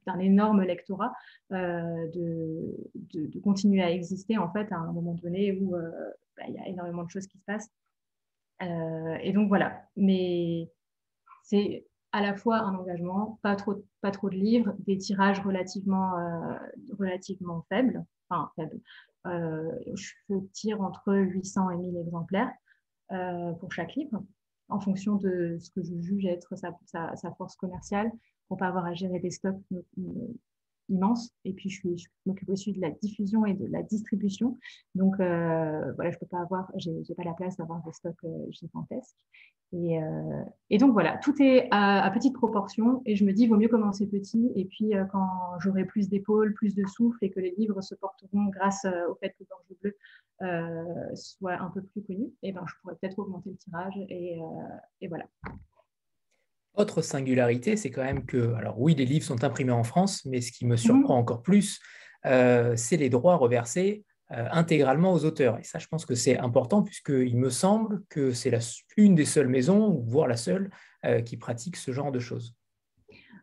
d'un 0.07 0.19
énorme 0.19 0.63
lectorat, 0.63 1.13
euh, 1.51 2.07
de, 2.13 2.75
de, 3.13 3.39
continuer 3.39 3.83
à 3.83 3.92
exister 3.92 4.38
en 4.38 4.51
fait 4.51 4.71
à 4.71 4.77
un 4.77 4.92
moment 4.92 5.13
donné 5.13 5.51
où 5.59 5.75
euh, 5.75 5.92
bah, 6.38 6.44
il 6.48 6.56
y 6.56 6.59
a 6.59 6.68
énormément 6.68 7.04
de 7.04 7.09
choses 7.09 7.27
qui 7.27 7.38
se 7.38 7.44
passent. 7.45 7.69
Euh, 8.63 9.18
et 9.21 9.33
donc 9.33 9.50
voilà, 9.50 9.83
mais 9.95 10.71
c'est 11.44 11.86
à 12.13 12.21
la 12.21 12.36
fois 12.36 12.59
un 12.59 12.74
engagement, 12.75 13.38
pas 13.44 13.56
trop, 13.56 13.83
pas 14.01 14.12
trop 14.12 14.30
de 14.30 14.36
livres, 14.36 14.74
des 14.80 14.98
tirages 14.98 15.42
relativement, 15.42 16.13
relativement 16.98 17.65
faibles, 17.69 18.03
enfin 18.30 18.50
faibles. 18.56 18.80
je 19.25 20.36
tire 20.53 20.81
entre 20.81 21.13
800 21.13 21.71
et 21.71 21.77
1000 21.77 21.98
exemplaires 21.98 22.51
pour 23.60 23.71
chaque 23.71 23.94
livre 23.95 24.24
en 24.69 24.80
fonction 24.80 25.15
de 25.15 25.57
ce 25.60 25.69
que 25.69 25.83
je 25.83 26.00
juge 26.00 26.25
être 26.25 26.56
sa, 26.56 26.71
sa 27.15 27.31
force 27.33 27.56
commerciale 27.56 28.12
pour 28.47 28.57
pas 28.57 28.67
avoir 28.67 28.85
à 28.85 28.94
gérer 28.94 29.19
des 29.19 29.31
stocks 29.31 29.57
immenses. 30.89 31.33
Et 31.45 31.53
puis, 31.53 31.69
je, 31.69 32.07
m'occupe 32.25 32.49
aussi 32.49 32.73
de 32.73 32.81
la 32.81 32.91
diffusion 32.91 33.45
et 33.45 33.53
de 33.53 33.65
la 33.67 33.83
distribution. 33.83 34.57
Donc, 34.95 35.19
euh, 35.19 35.91
voilà, 35.94 36.11
je 36.11 36.17
peux 36.17 36.25
pas 36.25 36.41
avoir, 36.41 36.71
j'ai, 36.75 37.03
pas 37.15 37.23
la 37.23 37.33
place 37.33 37.57
d'avoir 37.57 37.83
des 37.83 37.94
stocks 37.94 38.15
euh, 38.23 38.51
gigantesques. 38.51 39.15
Et, 39.73 40.01
euh, 40.01 40.77
donc, 40.79 40.94
voilà, 40.94 41.17
tout 41.17 41.35
est 41.41 41.67
à, 41.71 42.09
petite 42.13 42.33
proportion. 42.33 43.01
Et 43.05 43.15
je 43.15 43.25
me 43.25 43.33
dis, 43.33 43.47
vaut 43.47 43.57
mieux 43.57 43.67
commencer 43.67 44.07
petit. 44.07 44.51
Et 44.55 44.65
puis, 44.65 44.93
quand 45.11 45.59
j'aurai 45.59 45.85
plus 45.85 46.09
d'épaules, 46.09 46.53
plus 46.53 46.73
de 46.73 46.85
souffle 46.85 47.17
et 47.21 47.31
que 47.31 47.39
les 47.39 47.53
livres 47.57 47.81
se 47.81 47.95
porteront 47.95 48.45
grâce 48.45 48.85
au 49.09 49.15
fait 49.15 49.35
que 49.38 49.43
Gorge 49.43 49.79
Bleue 49.81 49.97
soit 51.15 51.59
un 51.59 51.69
peu 51.69 51.81
plus 51.81 52.03
connu, 52.03 52.25
et 52.43 52.50
eh 52.50 52.51
ben, 52.51 52.63
je 52.67 52.73
pourrais 52.81 52.95
peut-être 52.95 53.19
augmenter 53.19 53.50
le 53.50 53.57
tirage. 53.57 53.95
Et 54.09 54.39
voilà. 55.09 55.25
Autre 56.77 57.01
singularité, 57.01 57.75
c'est 57.75 57.89
quand 57.89 58.03
même 58.03 58.24
que, 58.24 58.53
alors 58.53 58.79
oui, 58.79 58.93
les 58.93 59.05
livres 59.05 59.25
sont 59.25 59.43
imprimés 59.43 59.72
en 59.72 59.84
France, 59.84 60.24
mais 60.25 60.41
ce 60.41 60.51
qui 60.51 60.63
me 60.67 60.75
surprend 60.75 61.15
mhm. 61.15 61.22
encore 61.22 61.41
plus, 61.41 61.79
euh, 62.27 62.75
c'est 62.75 62.98
les 62.98 63.10
droits 63.10 63.36
reversés 63.36 64.03
euh, 64.31 64.48
intégralement 64.51 65.12
aux 65.12 65.25
auteurs. 65.25 65.57
Et 65.57 65.63
ça, 65.63 65.79
je 65.79 65.88
pense 65.88 66.05
que 66.05 66.13
c'est 66.13 66.38
important, 66.38 66.84
puisqu'il 66.84 67.36
me 67.36 67.50
semble 67.50 68.03
que 68.10 68.31
c'est 68.31 68.55
une 68.96 69.15
des 69.15 69.25
seules 69.25 69.48
maisons, 69.48 70.03
voire 70.05 70.27
la 70.27 70.38
seule, 70.38 70.69
euh, 71.03 71.22
qui 71.22 71.36
pratique 71.36 71.77
ce 71.77 71.91
genre 71.91 72.12
de 72.12 72.19
choses. 72.19 72.53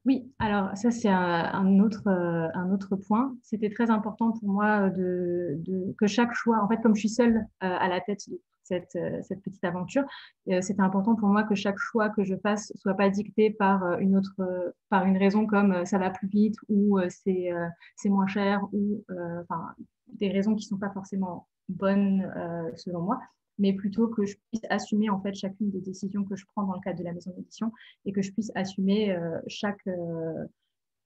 Oui, 0.04 0.30
alors 0.38 0.76
ça 0.76 0.90
c'est 0.90 1.08
un, 1.08 1.78
autre, 1.80 2.06
un 2.06 2.70
autre 2.70 2.94
point. 2.94 3.34
C'était 3.42 3.70
très 3.70 3.90
important 3.90 4.32
pour 4.32 4.48
moi 4.48 4.90
de, 4.90 5.58
que 5.98 6.06
chaque 6.06 6.34
choix, 6.34 6.62
en 6.62 6.68
fait 6.68 6.76
comme 6.82 6.94
je 6.94 7.00
suis 7.00 7.08
seule 7.08 7.46
à 7.60 7.88
la 7.88 8.02
tête 8.02 8.28
de 8.28 8.38
cette, 8.64 8.96
euh, 8.96 9.20
cette 9.22 9.42
petite 9.42 9.62
aventure. 9.64 10.04
Euh, 10.48 10.60
c'était 10.60 10.80
important 10.80 11.14
pour 11.14 11.28
moi 11.28 11.44
que 11.44 11.54
chaque 11.54 11.78
choix 11.78 12.08
que 12.08 12.24
je 12.24 12.34
fasse 12.36 12.72
soit 12.76 12.94
pas 12.94 13.10
dicté 13.10 13.50
par 13.50 13.84
euh, 13.84 13.98
une 13.98 14.16
autre, 14.16 14.74
par 14.88 15.04
une 15.04 15.16
raison 15.16 15.46
comme 15.46 15.84
ça 15.84 15.98
va 15.98 16.10
plus 16.10 16.28
vite 16.28 16.56
ou 16.68 16.98
c'est 17.08 17.50
c'est 17.96 18.08
moins 18.08 18.26
cher 18.26 18.62
ou 18.72 19.04
enfin 19.42 19.74
des 20.08 20.30
raisons 20.30 20.54
qui 20.54 20.64
sont 20.64 20.78
pas 20.78 20.90
forcément 20.90 21.48
bonnes 21.68 22.30
selon 22.76 23.02
moi 23.02 23.20
mais 23.58 23.72
plutôt 23.72 24.08
que 24.08 24.24
je 24.24 24.36
puisse 24.50 24.62
assumer 24.70 25.10
en 25.10 25.20
fait 25.20 25.34
chacune 25.34 25.70
des 25.70 25.80
décisions 25.80 26.24
que 26.24 26.36
je 26.36 26.44
prends 26.46 26.64
dans 26.64 26.74
le 26.74 26.80
cadre 26.80 26.98
de 26.98 27.04
la 27.04 27.12
maison 27.12 27.32
d'édition 27.36 27.72
et 28.04 28.12
que 28.12 28.22
je 28.22 28.32
puisse 28.32 28.50
assumer 28.54 29.16
chaque, 29.46 29.88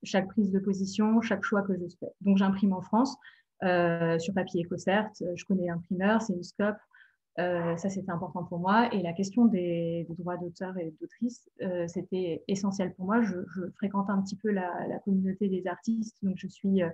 chaque 0.03 0.29
prise 0.29 0.51
de 0.51 0.59
position, 0.59 1.21
chaque 1.21 1.45
choix 1.45 1.63
que 1.63 1.75
je 1.75 1.87
fais. 2.01 2.13
Donc 2.21 2.39
j'imprime 2.39 2.73
en 2.73 2.83
France 2.83 3.17
sur 3.63 4.35
papier 4.35 4.65
EcoCert, 4.65 5.11
je 5.21 5.45
connais 5.45 5.67
l'imprimeur, 5.67 6.23
c'est 6.23 6.35
une 6.35 6.43
scope, 6.45 6.79
euh, 7.39 7.77
ça, 7.77 7.89
c'était 7.89 8.11
important 8.11 8.45
pour 8.45 8.59
moi. 8.59 8.93
Et 8.93 9.03
la 9.03 9.13
question 9.13 9.45
des, 9.45 10.07
droits 10.11 10.37
d'auteur 10.37 10.77
et 10.79 10.93
d'autrice, 11.01 11.49
euh, 11.63 11.87
c'était 11.87 12.43
essentiel 12.49 12.95
pour 12.95 13.07
moi. 13.07 13.23
Je, 13.23 13.37
fréquente 13.77 14.11
un 14.11 14.21
petit 14.23 14.37
peu 14.37 14.51
la, 14.51 14.99
communauté 15.05 15.49
des 15.49 15.67
artistes, 15.67 16.17
donc 16.23 16.37
je 16.37 16.49
suis 16.49 16.83
euh, 16.83 16.89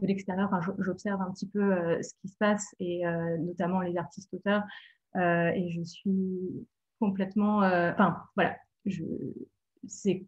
de 0.00 0.06
l'extérieur, 0.06 0.48
j'observe 0.78 1.20
un 1.20 1.32
petit 1.32 1.48
peu 1.48 2.00
ce 2.00 2.14
qui 2.20 2.28
se 2.28 2.36
passe, 2.38 2.72
et 2.78 3.02
notamment 3.40 3.80
les 3.80 3.96
artistes-auteurs. 3.96 4.62
et 5.16 5.70
je 5.70 5.82
suis 5.82 6.68
complètement... 7.00 7.62
Enfin, 7.62 8.16
voilà, 8.36 8.56
c'est 9.88 10.24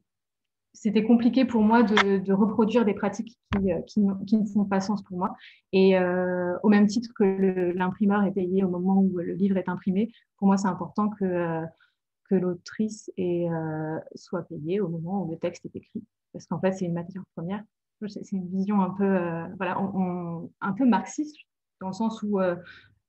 c'était 0.72 1.04
compliqué 1.04 1.44
pour 1.44 1.62
moi 1.62 1.82
de, 1.82 2.32
reproduire 2.32 2.84
des 2.84 2.94
pratiques 2.94 3.38
euh, 3.56 3.80
qui, 3.86 4.00
ne 4.00 4.46
font 4.46 4.64
pas 4.64 4.80
sens 4.80 5.02
pour 5.02 5.18
moi. 5.18 5.34
Et 5.72 5.98
euh, 5.98 6.56
au 6.62 6.68
même 6.68 6.86
titre 6.86 7.10
que 7.14 7.72
l'imprimeur 7.76 8.24
est 8.24 8.32
payé 8.32 8.64
au 8.64 8.68
moment 8.68 9.00
où 9.00 9.18
le 9.18 9.34
livre 9.34 9.56
est 9.56 9.68
imprimé, 9.68 10.12
pour 10.36 10.46
moi, 10.46 10.56
c'est 10.56 10.68
important 10.68 11.08
que, 11.10 11.24
euh, 11.24 11.66
l'autrice 12.32 13.10
soit 14.14 14.42
payée 14.42 14.80
au 14.80 14.88
moment 14.88 15.24
où 15.24 15.30
le 15.32 15.36
texte 15.36 15.66
est 15.66 15.74
écrit. 15.74 16.04
Parce 16.32 16.46
qu'en 16.46 16.60
fait, 16.60 16.70
c'est 16.70 16.84
une 16.84 16.92
matière 16.92 17.24
première. 17.34 17.64
C'est 18.06 18.30
une 18.30 18.48
vision 18.48 18.80
un 18.80 18.90
peu, 18.90 19.18
voilà, 19.56 19.76
un 20.60 20.72
peu 20.72 20.86
marxiste, 20.86 21.36
dans 21.80 21.88
le 21.88 21.92
sens 21.92 22.22
où 22.22 22.38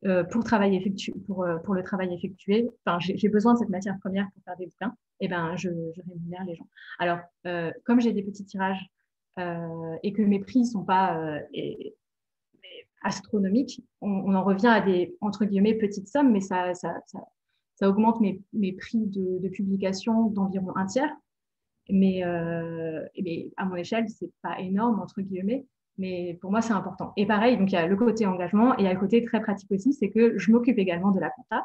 euh, 0.04 0.24
pour, 0.24 0.44
travail 0.44 0.76
effectué, 0.76 1.14
pour, 1.28 1.44
euh, 1.44 1.58
pour, 1.58 1.76
le 1.76 1.84
travail 1.84 2.12
effectué, 2.12 2.68
enfin, 2.86 2.98
j'ai 3.00 3.30
besoin 3.30 3.54
de 3.54 3.60
cette 3.60 3.70
matière 3.70 4.00
première 4.00 4.28
pour 4.34 4.44
faire 4.44 4.58
des 4.58 4.66
bouquins, 4.66 4.96
et 5.20 5.26
eh 5.26 5.28
ben, 5.28 5.56
je, 5.56 5.70
je 5.70 6.02
rémunère 6.02 6.44
les 6.46 6.56
gens. 6.56 6.68
Alors, 6.98 7.20
euh, 7.46 7.72
comme 7.86 8.02
j'ai 8.02 8.12
des 8.12 8.24
petits 8.24 8.46
tirages, 8.46 8.84
et 10.04 10.14
que 10.14 10.22
mes 10.22 10.40
prix 10.40 10.60
ne 10.60 10.66
sont 10.66 10.84
pas 10.84 11.40
astronomiques, 13.02 13.82
on, 14.02 14.36
en 14.36 14.44
revient 14.44 14.68
à 14.68 14.82
des, 14.82 15.16
entre 15.22 15.46
guillemets, 15.46 15.74
petites 15.74 16.10
sommes, 16.10 16.32
mais 16.32 16.42
ça, 16.42 16.74
ça, 16.76 17.02
ça, 17.76 17.90
augmente 17.90 18.20
mes, 18.20 18.42
mes 18.54 18.74
prix 18.74 19.08
de, 19.08 19.40
de 19.40 19.50
publication 19.50 20.26
d'environ 20.26 20.76
un 20.76 20.86
tiers. 20.86 21.16
Mais, 21.90 22.22
mais 23.20 23.50
à 23.58 23.66
mon 23.66 23.76
échelle, 23.78 24.10
ce 24.10 24.26
n'est 24.26 24.32
pas 24.44 24.60
énorme, 24.60 25.00
entre 25.00 25.22
guillemets. 25.22 25.66
Mais 25.98 26.38
pour 26.42 26.52
moi, 26.52 26.62
c'est 26.62 26.74
important. 26.74 27.14
Et 27.18 27.26
pareil, 27.26 27.58
donc 27.58 27.72
il 27.72 27.76
y 27.76 27.78
a 27.78 27.86
le 27.86 27.96
côté 27.96 28.26
engagement 28.26 28.74
et 28.74 28.82
il 28.82 28.86
y 28.86 28.88
a 28.88 28.94
le 28.94 29.00
côté 29.00 29.24
très 29.24 29.42
pratique 29.42 29.72
aussi, 29.72 29.94
c'est 29.94 30.10
que 30.10 30.38
je 30.38 30.52
m'occupe 30.52 30.80
également 30.80 31.12
de 31.12 31.20
la 31.20 31.30
compta. 31.30 31.64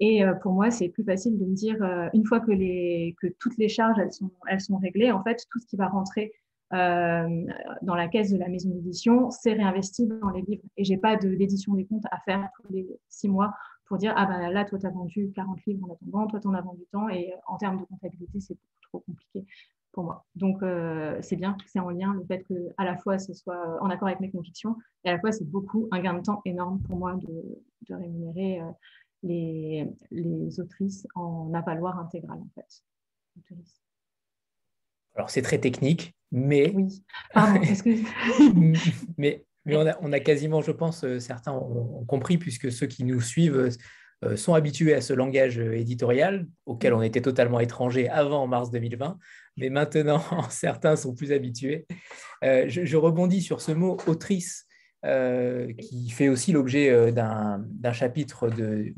Et 0.00 0.24
euh, 0.24 0.34
pour 0.34 0.52
moi, 0.52 0.70
c'est 0.70 0.88
plus 0.88 1.04
facile 1.04 1.38
de 1.38 1.44
me 1.44 1.54
dire, 1.54 1.82
euh, 1.82 2.08
une 2.12 2.24
fois 2.24 2.40
que, 2.40 2.52
toutes 3.38 3.56
les 3.56 3.68
charges, 3.68 3.98
elles 3.98 4.12
sont, 4.12 4.76
réglées, 4.76 5.12
en 5.12 5.22
fait, 5.22 5.44
tout 5.50 5.58
ce 5.58 5.66
qui 5.66 5.76
va 5.76 5.88
rentrer 5.88 6.32
euh, 6.74 7.46
dans 7.82 7.94
la 7.94 8.08
caisse 8.08 8.30
de 8.30 8.38
la 8.38 8.48
maison 8.48 8.68
d'édition, 8.70 9.30
c'est 9.30 9.54
réinvesti 9.54 10.06
dans 10.06 10.30
les 10.30 10.42
livres. 10.42 10.64
Et 10.76 10.84
j'ai 10.84 10.98
pas 10.98 11.16
d'édition 11.16 11.74
des 11.74 11.86
comptes 11.86 12.06
à 12.10 12.18
faire 12.20 12.48
tous 12.56 12.72
les 12.72 12.86
six 13.08 13.28
mois 13.28 13.54
pour 13.86 13.96
dire, 13.96 14.12
ah 14.16 14.26
ben 14.26 14.50
là, 14.50 14.64
toi, 14.66 14.78
tu 14.78 14.86
as 14.86 14.90
vendu 14.90 15.32
40 15.34 15.64
livres 15.66 15.88
en 15.88 15.94
attendant, 15.94 16.26
toi, 16.26 16.40
tu 16.40 16.48
en 16.48 16.54
as 16.54 16.60
vendu 16.60 16.82
tant. 16.92 17.08
Et 17.08 17.32
en 17.46 17.56
termes 17.56 17.78
de 17.80 17.84
comptabilité, 17.84 18.40
c'est 18.40 18.54
beaucoup 18.54 18.80
trop 18.82 19.00
compliqué 19.00 19.46
pour 19.92 20.04
moi. 20.04 20.26
Donc, 20.34 20.62
euh, 20.62 21.18
c'est 21.22 21.36
bien, 21.36 21.56
c'est 21.66 21.80
en 21.80 21.90
lien 21.90 22.14
le 22.14 22.24
fait 22.24 22.42
que 22.44 22.72
à 22.76 22.84
la 22.84 22.96
fois 22.96 23.18
ce 23.18 23.32
soit 23.32 23.82
en 23.82 23.90
accord 23.90 24.08
avec 24.08 24.20
mes 24.20 24.30
convictions 24.30 24.76
et 25.04 25.08
à 25.08 25.12
la 25.12 25.18
fois 25.18 25.32
c'est 25.32 25.48
beaucoup 25.48 25.88
un 25.90 26.00
gain 26.00 26.14
de 26.14 26.22
temps 26.22 26.42
énorme 26.44 26.80
pour 26.82 26.96
moi 26.96 27.14
de, 27.14 27.62
de 27.88 27.94
rémunérer 27.94 28.60
euh, 28.60 28.70
les, 29.22 29.88
les, 30.10 30.60
autrices 30.60 31.06
en 31.14 31.52
avaloir 31.54 31.98
intégral 31.98 32.38
en 32.38 32.48
fait. 32.54 32.82
Alors, 35.14 35.30
c'est 35.30 35.42
très 35.42 35.58
technique, 35.58 36.14
mais. 36.30 36.72
Oui, 36.74 37.02
pardon, 37.32 37.60
mais, 39.16 39.44
mais 39.64 39.76
on, 39.76 39.86
a, 39.86 39.98
on, 40.00 40.12
a, 40.12 40.20
quasiment, 40.20 40.62
je 40.62 40.70
pense, 40.70 41.04
euh, 41.04 41.18
certains 41.18 41.52
ont, 41.52 42.04
compris, 42.06 42.38
puisque 42.38 42.70
ceux 42.70 42.86
qui 42.86 43.04
nous 43.04 43.20
suivent 43.20 43.68
sont 44.36 44.54
habitués 44.54 44.94
à 44.94 45.00
ce 45.00 45.12
langage 45.12 45.58
éditorial 45.58 46.46
auquel 46.66 46.92
on 46.92 47.02
était 47.02 47.20
totalement 47.20 47.60
étranger 47.60 48.08
avant 48.08 48.46
mars 48.48 48.70
2020 48.70 49.16
mais 49.58 49.70
maintenant, 49.70 50.22
certains 50.50 50.96
sont 50.96 51.14
plus 51.14 51.32
habitués. 51.32 51.86
Euh, 52.44 52.64
je, 52.68 52.96
rebondis 52.96 53.42
sur 53.42 53.60
ce 53.60 53.72
mot 53.72 53.98
autrice, 54.06 54.66
euh, 55.04 55.72
qui 55.74 56.10
fait 56.10 56.28
aussi 56.28 56.52
l'objet 56.52 56.90
euh, 56.90 57.10
d'un 57.10 57.92
chapitre 57.92 58.48
de, 58.48 58.94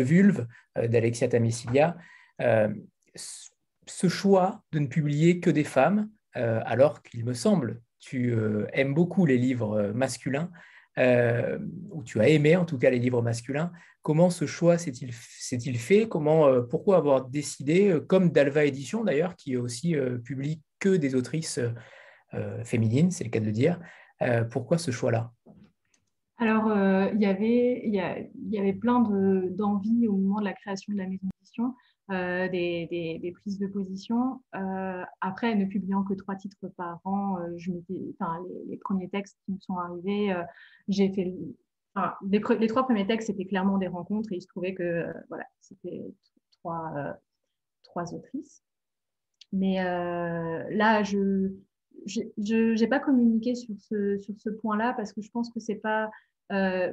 Vulve 0.00 0.46
d'Alexia 0.76 1.28
Tamissilia. 1.28 1.96
ce 3.16 4.08
choix 4.08 4.62
de 4.72 4.78
ne 4.80 4.86
publier 4.86 5.40
que 5.40 5.50
des 5.50 5.64
femmes, 5.64 6.10
alors 6.32 7.02
qu'il 7.02 7.24
me 7.24 7.32
semble, 7.32 7.80
tu 8.00 8.34
aimes 8.72 8.92
beaucoup 8.92 9.24
les 9.24 9.38
livres 9.38 9.92
masculins, 9.94 10.50
ou 10.96 12.02
tu 12.04 12.20
as 12.20 12.28
aimé 12.28 12.56
en 12.56 12.64
tout 12.64 12.78
cas 12.78 12.90
les 12.90 12.98
livres 12.98 13.22
masculins, 13.22 13.72
Comment 14.04 14.28
ce 14.28 14.44
choix 14.44 14.76
s'est-il 14.76 15.78
fait? 15.78 16.06
Comment, 16.06 16.46
euh, 16.46 16.60
Pourquoi 16.60 16.98
avoir 16.98 17.24
décidé, 17.24 17.88
euh, 17.88 18.00
comme 18.00 18.32
Dalva 18.32 18.66
Édition 18.66 19.02
d'ailleurs, 19.02 19.34
qui 19.34 19.56
aussi 19.56 19.96
euh, 19.96 20.18
publie 20.18 20.60
que 20.78 20.90
des 20.96 21.14
autrices 21.14 21.58
féminines, 22.64 23.12
c'est 23.12 23.24
le 23.24 23.30
cas 23.30 23.38
de 23.38 23.46
le 23.46 23.52
dire, 23.52 23.80
pourquoi 24.50 24.76
ce 24.76 24.90
choix-là? 24.90 25.32
Alors, 26.36 26.66
il, 27.14 27.20
y 27.20 27.26
avait, 27.26 27.86
y 27.86 28.58
avait 28.58 28.72
plein 28.72 29.00
d'envies 29.00 30.08
au 30.08 30.16
moment 30.16 30.40
de 30.40 30.44
la 30.44 30.52
création 30.52 30.92
de 30.92 30.98
la 30.98 31.06
maison 31.06 31.28
d'édition, 31.38 31.74
des, 32.08 33.18
des, 33.20 33.32
prises 33.32 33.58
de 33.58 33.66
position. 33.66 34.42
après, 35.20 35.54
ne 35.54 35.64
publiant 35.64 36.02
que 36.02 36.14
trois 36.14 36.36
titres 36.36 36.68
par 36.76 37.00
an, 37.04 37.38
je 37.56 37.72
enfin, 38.12 38.38
les, 38.48 38.70
les, 38.70 38.76
premiers 38.76 39.08
textes 39.08 39.38
qui 39.44 39.52
me 39.52 39.58
sont 39.60 39.78
arrivés, 39.78 40.34
j'ai 40.88 41.08
fait 41.12 41.24
les, 41.24 41.56
trois 42.68 42.84
premiers 42.84 43.06
textes, 43.06 43.28
c'était 43.28 43.44
clairement 43.44 43.78
des 43.78 43.86
rencontres 43.88 44.32
et 44.32 44.36
il 44.36 44.42
se 44.42 44.48
trouvait 44.48 44.74
que 44.74 44.82
euh, 44.82 45.12
voilà, 45.28 45.44
c'était 45.60 46.02
trois, 46.58 46.92
euh, 46.96 47.12
trois 47.84 48.14
autrices. 48.14 48.62
Mais 49.52 49.80
euh, 49.80 50.64
là, 50.70 51.02
je 51.04 51.52
n'ai 52.36 52.88
pas 52.88 52.98
communiqué 52.98 53.54
sur 53.54 53.74
ce, 53.78 54.18
sur 54.18 54.34
ce 54.38 54.50
point-là 54.50 54.94
parce 54.94 55.12
que 55.12 55.22
je 55.22 55.30
pense 55.30 55.50
que 55.50 55.60
c'est 55.60 55.76
pas. 55.76 56.10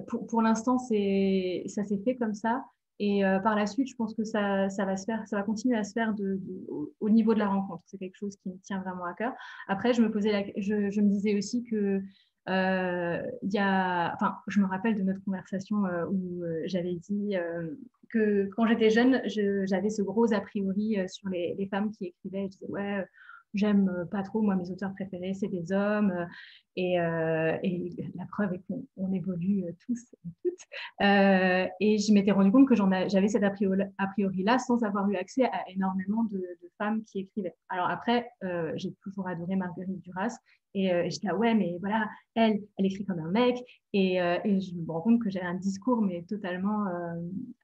pour, 0.07 0.27
pour 0.27 0.41
l'instant, 0.41 0.77
ça 0.77 0.87
s'est 0.87 2.01
fait 2.05 2.15
comme 2.17 2.35
ça. 2.35 2.63
Et 2.99 3.23
par 3.43 3.55
la 3.55 3.65
suite, 3.65 3.87
je 3.87 3.95
pense 3.95 4.13
que 4.13 4.23
ça, 4.23 4.67
va 4.77 4.95
se 4.97 5.05
faire, 5.05 5.27
ça 5.27 5.37
va 5.37 5.43
continuer 5.43 5.75
à 5.75 5.83
se 5.83 5.93
faire 5.93 6.13
au, 6.99 7.09
niveau 7.09 7.33
de 7.33 7.39
la 7.39 7.47
rencontre. 7.47 7.81
C'est 7.87 7.97
quelque 7.97 8.17
chose 8.17 8.37
qui 8.37 8.49
me 8.49 8.57
tient 8.59 8.79
vraiment 8.79 9.05
à 9.05 9.13
cœur. 9.13 9.33
Après, 9.67 9.93
je 9.93 10.03
me, 10.03 10.11
posais 10.11 10.53
je, 10.57 11.01
me 11.01 11.09
disais 11.09 11.35
aussi 11.35 11.63
que 11.63 12.01
euh, 12.49 13.21
y 13.43 13.57
a, 13.59 14.13
enfin, 14.15 14.35
je 14.47 14.59
me 14.59 14.65
rappelle 14.65 14.95
de 14.95 15.03
notre 15.03 15.23
conversation 15.23 15.85
euh, 15.85 16.05
où 16.07 16.43
euh, 16.43 16.61
j'avais 16.65 16.95
dit 16.95 17.35
euh, 17.35 17.69
que 18.09 18.49
quand 18.55 18.65
j'étais 18.65 18.89
jeune, 18.89 19.21
j'avais 19.25 19.89
ce 19.89 20.01
gros 20.01 20.33
a 20.33 20.41
priori 20.41 20.97
sur 21.07 21.29
les, 21.29 21.55
les, 21.57 21.67
femmes 21.67 21.91
qui 21.91 22.07
écrivaient. 22.07 22.45
Je 22.45 22.57
disais, 22.57 22.67
ouais, 22.67 23.05
j'aime 23.53 24.07
pas 24.11 24.23
trop, 24.23 24.41
moi, 24.41 24.55
mes 24.55 24.69
auteurs 24.71 24.93
préférés, 24.93 25.33
c'est 25.33 25.47
des 25.47 25.71
hommes. 25.71 26.27
Et, 26.75 26.93
et, 26.95 27.93
la 28.15 28.25
preuve 28.27 28.53
est 28.53 28.61
qu'on 28.67 29.13
évolue 29.13 29.65
tous 29.85 29.99
et 30.25 30.29
toutes. 30.41 30.67
et 31.79 31.97
je 31.97 32.13
m'étais 32.13 32.31
rendu 32.31 32.51
compte 32.51 32.67
que 32.67 32.75
j'avais 33.09 33.27
cet 33.27 33.43
a 33.43 34.07
priori-là 34.07 34.59
sans 34.59 34.83
avoir 34.83 35.09
eu 35.09 35.15
accès 35.15 35.45
à 35.45 35.69
énormément 35.69 36.23
de, 36.25 36.37
de 36.37 36.71
femmes 36.77 37.03
qui 37.03 37.19
écrivaient. 37.19 37.55
Alors 37.69 37.89
après, 37.89 38.29
j'ai 38.75 38.93
toujours 39.03 39.27
adoré 39.27 39.55
Marguerite 39.55 40.01
Duras 40.01 40.37
et 40.73 40.93
euh, 40.93 41.03
j'étais 41.09 41.27
là, 41.27 41.35
ouais, 41.35 41.53
mais 41.53 41.77
voilà, 41.79 42.07
elle, 42.35 42.61
elle 42.77 42.85
écrit 42.85 43.05
comme 43.05 43.19
un 43.19 43.31
mec. 43.31 43.57
Et, 43.93 44.21
euh, 44.21 44.37
je 44.45 44.73
me 44.73 44.89
rends 44.89 45.01
compte 45.01 45.21
que 45.21 45.29
j'avais 45.29 45.45
un 45.45 45.55
discours, 45.55 46.01
mais 46.01 46.23
totalement 46.23 46.87
euh, 46.87 47.19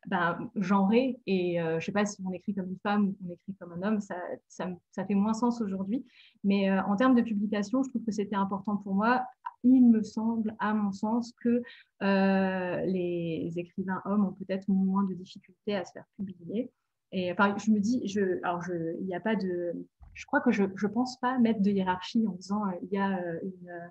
ben, 0.07 0.49
genré. 0.55 1.17
Et 1.25 1.57
je 1.59 1.85
sais 1.85 1.91
pas 1.91 2.05
si 2.05 2.21
on 2.25 2.31
écrit 2.31 2.53
comme 2.53 2.69
une 2.69 2.79
femme 2.79 3.07
ou 3.07 3.15
on 3.25 3.31
écrit 3.31 3.55
comme 3.59 3.71
un 3.73 3.87
homme, 3.87 4.01
ça, 4.01 4.15
ça, 4.47 4.69
ça 4.91 5.05
fait 5.05 5.15
moins 5.15 5.33
sens 5.33 5.61
aujourd'hui. 5.61 6.05
Mais 6.43 6.71
en 6.71 6.95
termes 6.95 7.15
de 7.15 7.21
publication, 7.21 7.83
je 7.83 7.89
trouve 7.89 8.03
que 8.03 8.11
c'était 8.11 8.35
important 8.35 8.77
pour 8.77 8.93
moi. 8.93 9.25
Il 9.63 9.89
me 9.89 10.03
semble, 10.03 10.55
à 10.59 10.73
mon 10.73 10.91
sens, 10.91 11.33
que 11.41 11.61
les 12.01 13.53
écrivains 13.55 14.01
hommes 14.05 14.25
ont 14.25 14.33
peut-être 14.33 14.67
moins 14.67 15.03
de 15.03 15.13
difficultés 15.13 15.75
à 15.75 15.85
se 15.85 15.93
faire 15.93 16.05
publier. 16.17 16.71
Et 17.13 17.31
enfin, 17.31 17.55
je 17.57 17.71
me 17.71 17.79
dis, 17.79 18.05
je, 18.05 18.43
alors 18.43 18.63
il 18.99 19.05
n'y 19.05 19.15
a 19.15 19.21
pas 19.21 19.37
de 19.37 19.87
je 20.17 20.25
crois 20.25 20.41
que 20.41 20.51
je 20.51 20.63
ne 20.63 20.87
pense 20.87 21.19
pas 21.19 21.37
mettre 21.37 21.61
de 21.61 21.69
hiérarchie 21.69 22.25
en 22.27 22.31
disant 22.31 22.65
euh, 22.65 22.71
il 22.81 22.89
y 22.89 22.97
a 22.97 23.19
euh, 23.19 23.39
euh, 23.69 23.87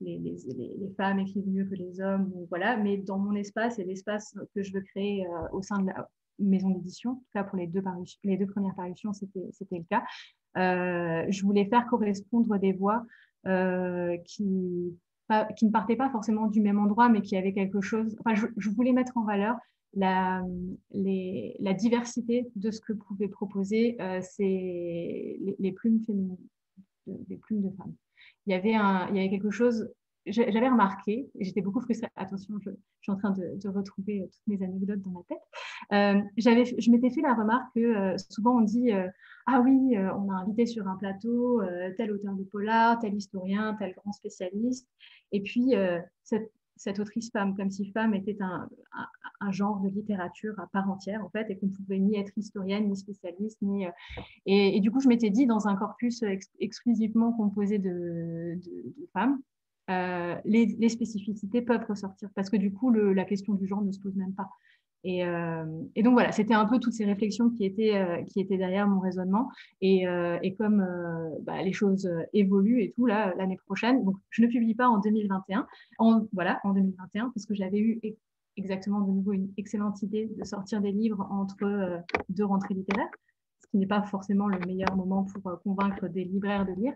les, 0.00 0.18
les, 0.18 0.36
les, 0.78 0.94
femmes 0.96 1.20
écrivent 1.20 1.48
mieux 1.48 1.64
que 1.64 1.74
les 1.74 2.00
hommes, 2.00 2.30
ou, 2.34 2.46
voilà, 2.50 2.76
mais 2.76 2.98
dans 2.98 3.18
mon 3.18 3.34
espace 3.34 3.78
et 3.78 3.84
l'espace 3.84 4.36
que 4.54 4.62
je 4.62 4.72
veux 4.72 4.82
créer 4.82 5.26
au 5.52 5.62
sein 5.62 5.78
de 5.78 5.86
la 5.86 6.08
maison 6.38 6.68
d'édition, 6.68 7.12
en 7.12 7.14
tout 7.14 7.30
cas 7.32 7.44
pour 7.44 7.56
les 7.56 7.66
deux, 7.66 7.82
les 8.24 8.36
deux 8.36 8.46
premières 8.46 8.74
parutions, 8.74 9.12
c'était 9.14 9.40
le 9.70 9.84
cas. 9.88 10.04
je 10.54 11.42
voulais 11.42 11.64
faire 11.66 11.86
correspondre 11.86 12.58
des 12.58 12.72
voix 12.72 13.02
qui, 14.26 14.98
qui 15.56 15.66
ne 15.66 15.70
partaient 15.70 15.96
pas 15.96 16.10
forcément 16.10 16.48
du 16.48 16.60
même 16.60 16.80
endroit, 16.80 17.08
mais 17.08 17.22
qui 17.22 17.36
avaient 17.36 17.54
quelque 17.54 17.80
chose. 17.80 18.14
Enfin, 18.20 18.34
je 18.34 18.70
voulais 18.70 18.92
mettre 18.92 19.16
en 19.16 19.24
valeur 19.24 19.56
la, 19.96 20.42
la, 20.92 21.74
diversité 21.74 22.46
de 22.56 22.70
ce 22.70 22.80
que 22.80 22.92
pouvaient 22.92 23.28
proposer 23.28 23.96
euh, 24.00 24.20
les, 24.38 25.72
plumes 25.72 26.00
féminines, 26.04 26.48
les 27.06 27.36
plumes 27.36 27.62
de 27.62 27.70
femmes. 27.76 27.94
Il 28.46 28.52
y 28.52 28.54
avait, 28.54 28.74
un, 28.74 29.08
il 29.10 29.16
y 29.16 29.18
avait 29.20 29.30
quelque 29.30 29.50
chose, 29.50 29.88
j'avais 30.26 30.68
remarqué, 30.68 31.28
j'étais 31.38 31.60
beaucoup 31.60 31.80
frustrée, 31.80 32.08
attention, 32.16 32.58
je, 32.60 32.70
suis 33.02 33.12
en 33.12 33.16
train 33.16 33.32
de, 33.32 33.68
retrouver 33.68 34.28
toutes 34.32 34.46
mes 34.46 34.64
anecdotes 34.64 35.02
dans 35.02 35.10
ma 35.10 35.20
tête, 35.28 35.42
euh, 35.92 36.22
je 36.38 36.90
m'étais 36.90 37.10
fait 37.10 37.20
la 37.20 37.34
remarque 37.34 37.74
que 37.74 37.80
euh, 37.80 38.16
souvent 38.30 38.58
on 38.58 38.62
dit, 38.62 38.90
ah 39.46 39.60
oui, 39.60 39.96
on 39.98 40.30
a 40.30 40.36
invité 40.36 40.66
sur 40.66 40.88
un 40.88 40.96
plateau 40.96 41.62
tel 41.96 42.12
auteur 42.12 42.34
de 42.34 42.44
polar, 42.44 42.98
tel 42.98 43.14
historien, 43.14 43.76
tel 43.78 43.94
grand 43.94 44.12
spécialiste, 44.12 44.88
et 45.32 45.42
puis 45.42 45.74
cette, 46.22 46.98
autrice 46.98 47.30
femme, 47.30 47.54
comme 47.54 47.70
si 47.70 47.90
femme 47.92 48.14
était 48.14 48.38
un, 48.40 48.68
genre 49.50 49.80
de 49.80 49.88
littérature 49.88 50.58
à 50.58 50.66
part 50.66 50.90
entière, 50.90 51.24
en 51.24 51.28
fait, 51.28 51.50
et 51.50 51.56
qu'on 51.56 51.66
ne 51.66 51.72
pouvait 51.72 51.98
ni 51.98 52.16
être 52.18 52.32
historienne, 52.36 52.88
ni 52.88 52.96
spécialiste, 52.96 53.58
ni... 53.62 53.86
Euh, 53.86 53.90
et, 54.46 54.80
du 54.80 54.90
coup, 54.90 55.00
je 55.00 55.08
m'étais 55.08 55.30
dit, 55.30 55.46
dans 55.46 55.68
un 55.68 55.76
corpus 55.76 56.24
exclusivement 56.60 57.32
composé 57.32 57.78
de, 57.78 58.58
femmes, 59.12 59.40
euh, 59.90 60.36
les, 60.44 60.88
spécificités 60.88 61.62
peuvent 61.62 61.84
ressortir, 61.88 62.30
parce 62.34 62.50
que 62.50 62.56
du 62.56 62.72
coup, 62.72 62.90
la 62.90 63.24
question 63.24 63.54
du 63.54 63.66
genre 63.66 63.82
ne 63.82 63.92
se 63.92 64.00
pose 64.00 64.14
même 64.16 64.34
pas. 64.34 64.48
Euh, 65.06 65.82
et, 65.94 66.02
donc 66.02 66.14
voilà, 66.14 66.32
c'était 66.32 66.54
un 66.54 66.64
peu 66.64 66.80
toutes 66.80 66.94
ces 66.94 67.04
réflexions 67.04 67.50
qui 67.50 67.66
étaient, 67.66 68.24
qui 68.28 68.40
étaient 68.40 68.56
derrière 68.56 68.88
mon 68.88 69.00
raisonnement. 69.00 69.50
Et, 69.82 70.04
et 70.42 70.54
comme 70.54 70.86
bah, 71.42 71.62
les 71.62 71.72
choses 71.72 72.10
évoluent 72.32 72.82
et 72.82 72.92
tout, 72.92 73.06
là, 73.06 73.34
l'année 73.36 73.58
prochaine, 73.66 74.04
donc 74.04 74.16
je 74.30 74.42
ne 74.42 74.48
publie 74.48 74.74
pas 74.74 74.88
en 74.88 74.98
2021, 74.98 75.66
en, 75.98 76.26
voilà, 76.32 76.60
en 76.64 76.72
2021, 76.72 77.30
parce 77.34 77.44
que 77.44 77.54
j'avais 77.54 77.78
eu 77.78 78.00
exactement 78.56 79.00
de 79.00 79.10
nouveau 79.10 79.32
une 79.32 79.52
excellente 79.56 80.02
idée 80.02 80.30
de 80.36 80.44
sortir 80.44 80.80
des 80.80 80.92
livres 80.92 81.26
entre 81.30 82.02
deux 82.28 82.44
rentrées 82.44 82.74
littéraires, 82.74 83.10
ce 83.60 83.68
qui 83.68 83.78
n'est 83.78 83.86
pas 83.86 84.02
forcément 84.02 84.48
le 84.48 84.58
meilleur 84.66 84.96
moment 84.96 85.24
pour 85.24 85.60
convaincre 85.62 86.08
des 86.08 86.24
libraires 86.24 86.66
de 86.66 86.72
lire. 86.72 86.94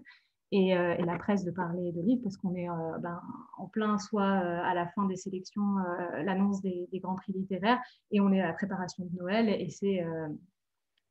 et, 0.52 0.74
la 0.74 1.18
presse 1.18 1.44
de 1.44 1.50
parler 1.50 1.92
de 1.92 2.00
livres, 2.00 2.22
parce 2.22 2.36
qu'on 2.36 2.54
est 2.54 2.68
ben, 3.00 3.20
en 3.58 3.66
plein 3.66 3.98
soit 3.98 4.24
à 4.24 4.74
la 4.74 4.86
fin 4.88 5.06
des 5.06 5.16
sélections, 5.16 5.76
l'annonce 6.24 6.62
des, 6.62 6.88
grands 6.94 7.16
prix 7.16 7.32
littéraires, 7.32 7.80
et 8.10 8.20
on 8.20 8.32
est 8.32 8.40
à 8.40 8.46
la 8.46 8.52
préparation 8.54 9.04
de 9.04 9.16
Noël, 9.16 9.48
et 9.48 9.68
c'est 9.68 10.04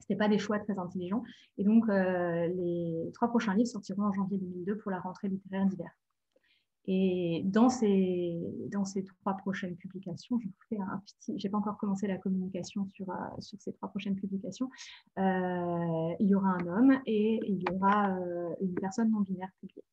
ce 0.09 0.13
pas 0.15 0.29
des 0.29 0.39
choix 0.39 0.59
très 0.59 0.77
intelligents. 0.79 1.23
Et 1.57 1.63
donc, 1.63 1.85
les 1.87 3.11
trois 3.13 3.27
prochains 3.27 3.53
livres 3.53 3.69
sortiront 3.69 4.03
en 4.03 4.13
janvier 4.13 4.37
2002 4.37 4.77
pour 4.77 4.91
la 4.91 4.99
rentrée 4.99 5.27
littéraire 5.27 5.65
d'hiver. 5.65 5.91
Et 6.88 7.41
dans 7.44 7.67
ces, 7.70 8.39
dans 8.72 8.86
ces 8.86 9.03
trois 9.03 9.36
prochaines 9.36 9.75
publications, 9.75 10.39
je 10.39 10.48
vous 10.48 10.53
fais 10.70 10.77
j'ai 11.36 11.50
pas 11.50 11.58
encore 11.58 11.77
commencé 11.77 12.08
la 12.08 12.17
communication 12.17 12.88
sur, 12.94 13.10
euh, 13.10 13.13
sur 13.39 13.60
ces 13.60 13.74
trois 13.74 13.89
prochaines 13.89 14.15
publications, 14.15 14.70
euh, 15.17 16.15
il 16.20 16.27
y 16.27 16.36
aura 16.36 16.50
un 16.50 16.67
homme 16.67 17.00
et 17.06 17.41
il 17.46 17.62
y 17.62 17.65
aura 17.74 18.17
euh, 18.17 18.56
une 18.62 18.74
personne 18.75 19.12
non 19.12 19.20
binaire 19.20 19.51
publiée, 19.60 19.84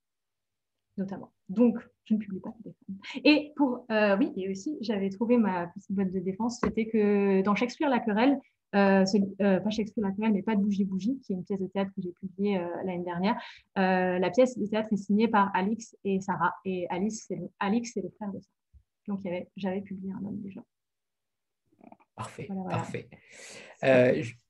notamment. 0.96 1.32
Donc, 1.48 1.78
je 2.04 2.14
ne 2.14 2.20
publie 2.20 2.40
pas 2.40 2.54
des 2.64 2.72
femmes. 2.86 2.98
Et 3.24 3.52
pour, 3.56 3.86
oui, 3.90 4.32
et 4.36 4.48
aussi, 4.48 4.78
j'avais 4.80 5.10
trouvé 5.10 5.36
ma 5.36 5.66
petite 5.66 5.90
boîte 5.90 6.12
de 6.12 6.20
défense, 6.20 6.60
c'était 6.62 6.86
que 6.86 7.42
dans 7.42 7.56
Shakespeare 7.56 7.90
la 7.90 7.98
querelle, 7.98 8.38
euh, 8.74 9.04
euh, 9.40 9.60
pas 9.60 9.70
Shakespeare 9.70 10.04
la 10.18 10.30
mais 10.30 10.42
pas 10.42 10.56
de 10.56 10.60
Bougie 10.60 10.84
Bougie, 10.84 11.20
qui 11.24 11.32
est 11.32 11.36
une 11.36 11.44
pièce 11.44 11.60
de 11.60 11.66
théâtre 11.68 11.90
que 11.94 12.02
j'ai 12.02 12.12
publiée 12.12 12.58
euh, 12.58 12.66
l'année 12.84 13.04
dernière. 13.04 13.36
la 13.76 14.30
pièce 14.30 14.58
de 14.58 14.66
théâtre 14.66 14.88
est 14.92 14.96
signée 14.96 15.28
par 15.28 15.54
Alix 15.54 15.96
et 16.04 16.20
Sarah. 16.20 16.54
Et 16.64 16.86
Alice, 16.90 17.24
c'est 17.28 17.36
le, 17.36 17.48
Alix, 17.60 17.92
c'est 17.94 18.02
le 18.02 18.10
frère 18.16 18.32
de 18.32 18.40
Sarah. 18.40 18.50
Donc, 19.06 19.20
j'avais 19.56 19.82
publié 19.82 20.12
un 20.12 20.24
homme 20.24 20.40
déjà. 20.40 20.60
Parfait, 22.16 22.48
parfait. 22.70 23.08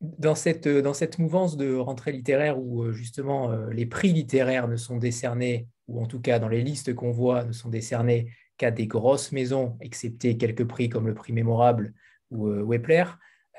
dans, 0.00 0.34
cette, 0.34 0.68
dans 0.68 0.92
cette 0.92 1.18
mouvance 1.18 1.56
de 1.56 1.74
rentrée 1.74 2.12
littéraire 2.12 2.60
où 2.60 2.92
justement 2.92 3.50
les 3.68 3.86
prix 3.86 4.12
littéraires 4.12 4.68
ne 4.68 4.76
sont 4.76 4.98
décernés, 4.98 5.66
ou 5.88 6.00
en 6.00 6.06
tout 6.06 6.20
cas 6.20 6.38
dans 6.38 6.48
les 6.48 6.62
listes 6.62 6.94
qu'on 6.94 7.10
voit, 7.10 7.44
ne 7.44 7.52
sont 7.52 7.70
décernés 7.70 8.30
qu'à 8.58 8.70
des 8.70 8.86
grosses 8.86 9.32
maisons, 9.32 9.76
excepté 9.80 10.36
quelques 10.36 10.66
prix 10.66 10.88
comme 10.88 11.06
le 11.06 11.14
prix 11.14 11.32
mémorable 11.32 11.94
ou 12.30 12.48
Wepler, 12.48 13.04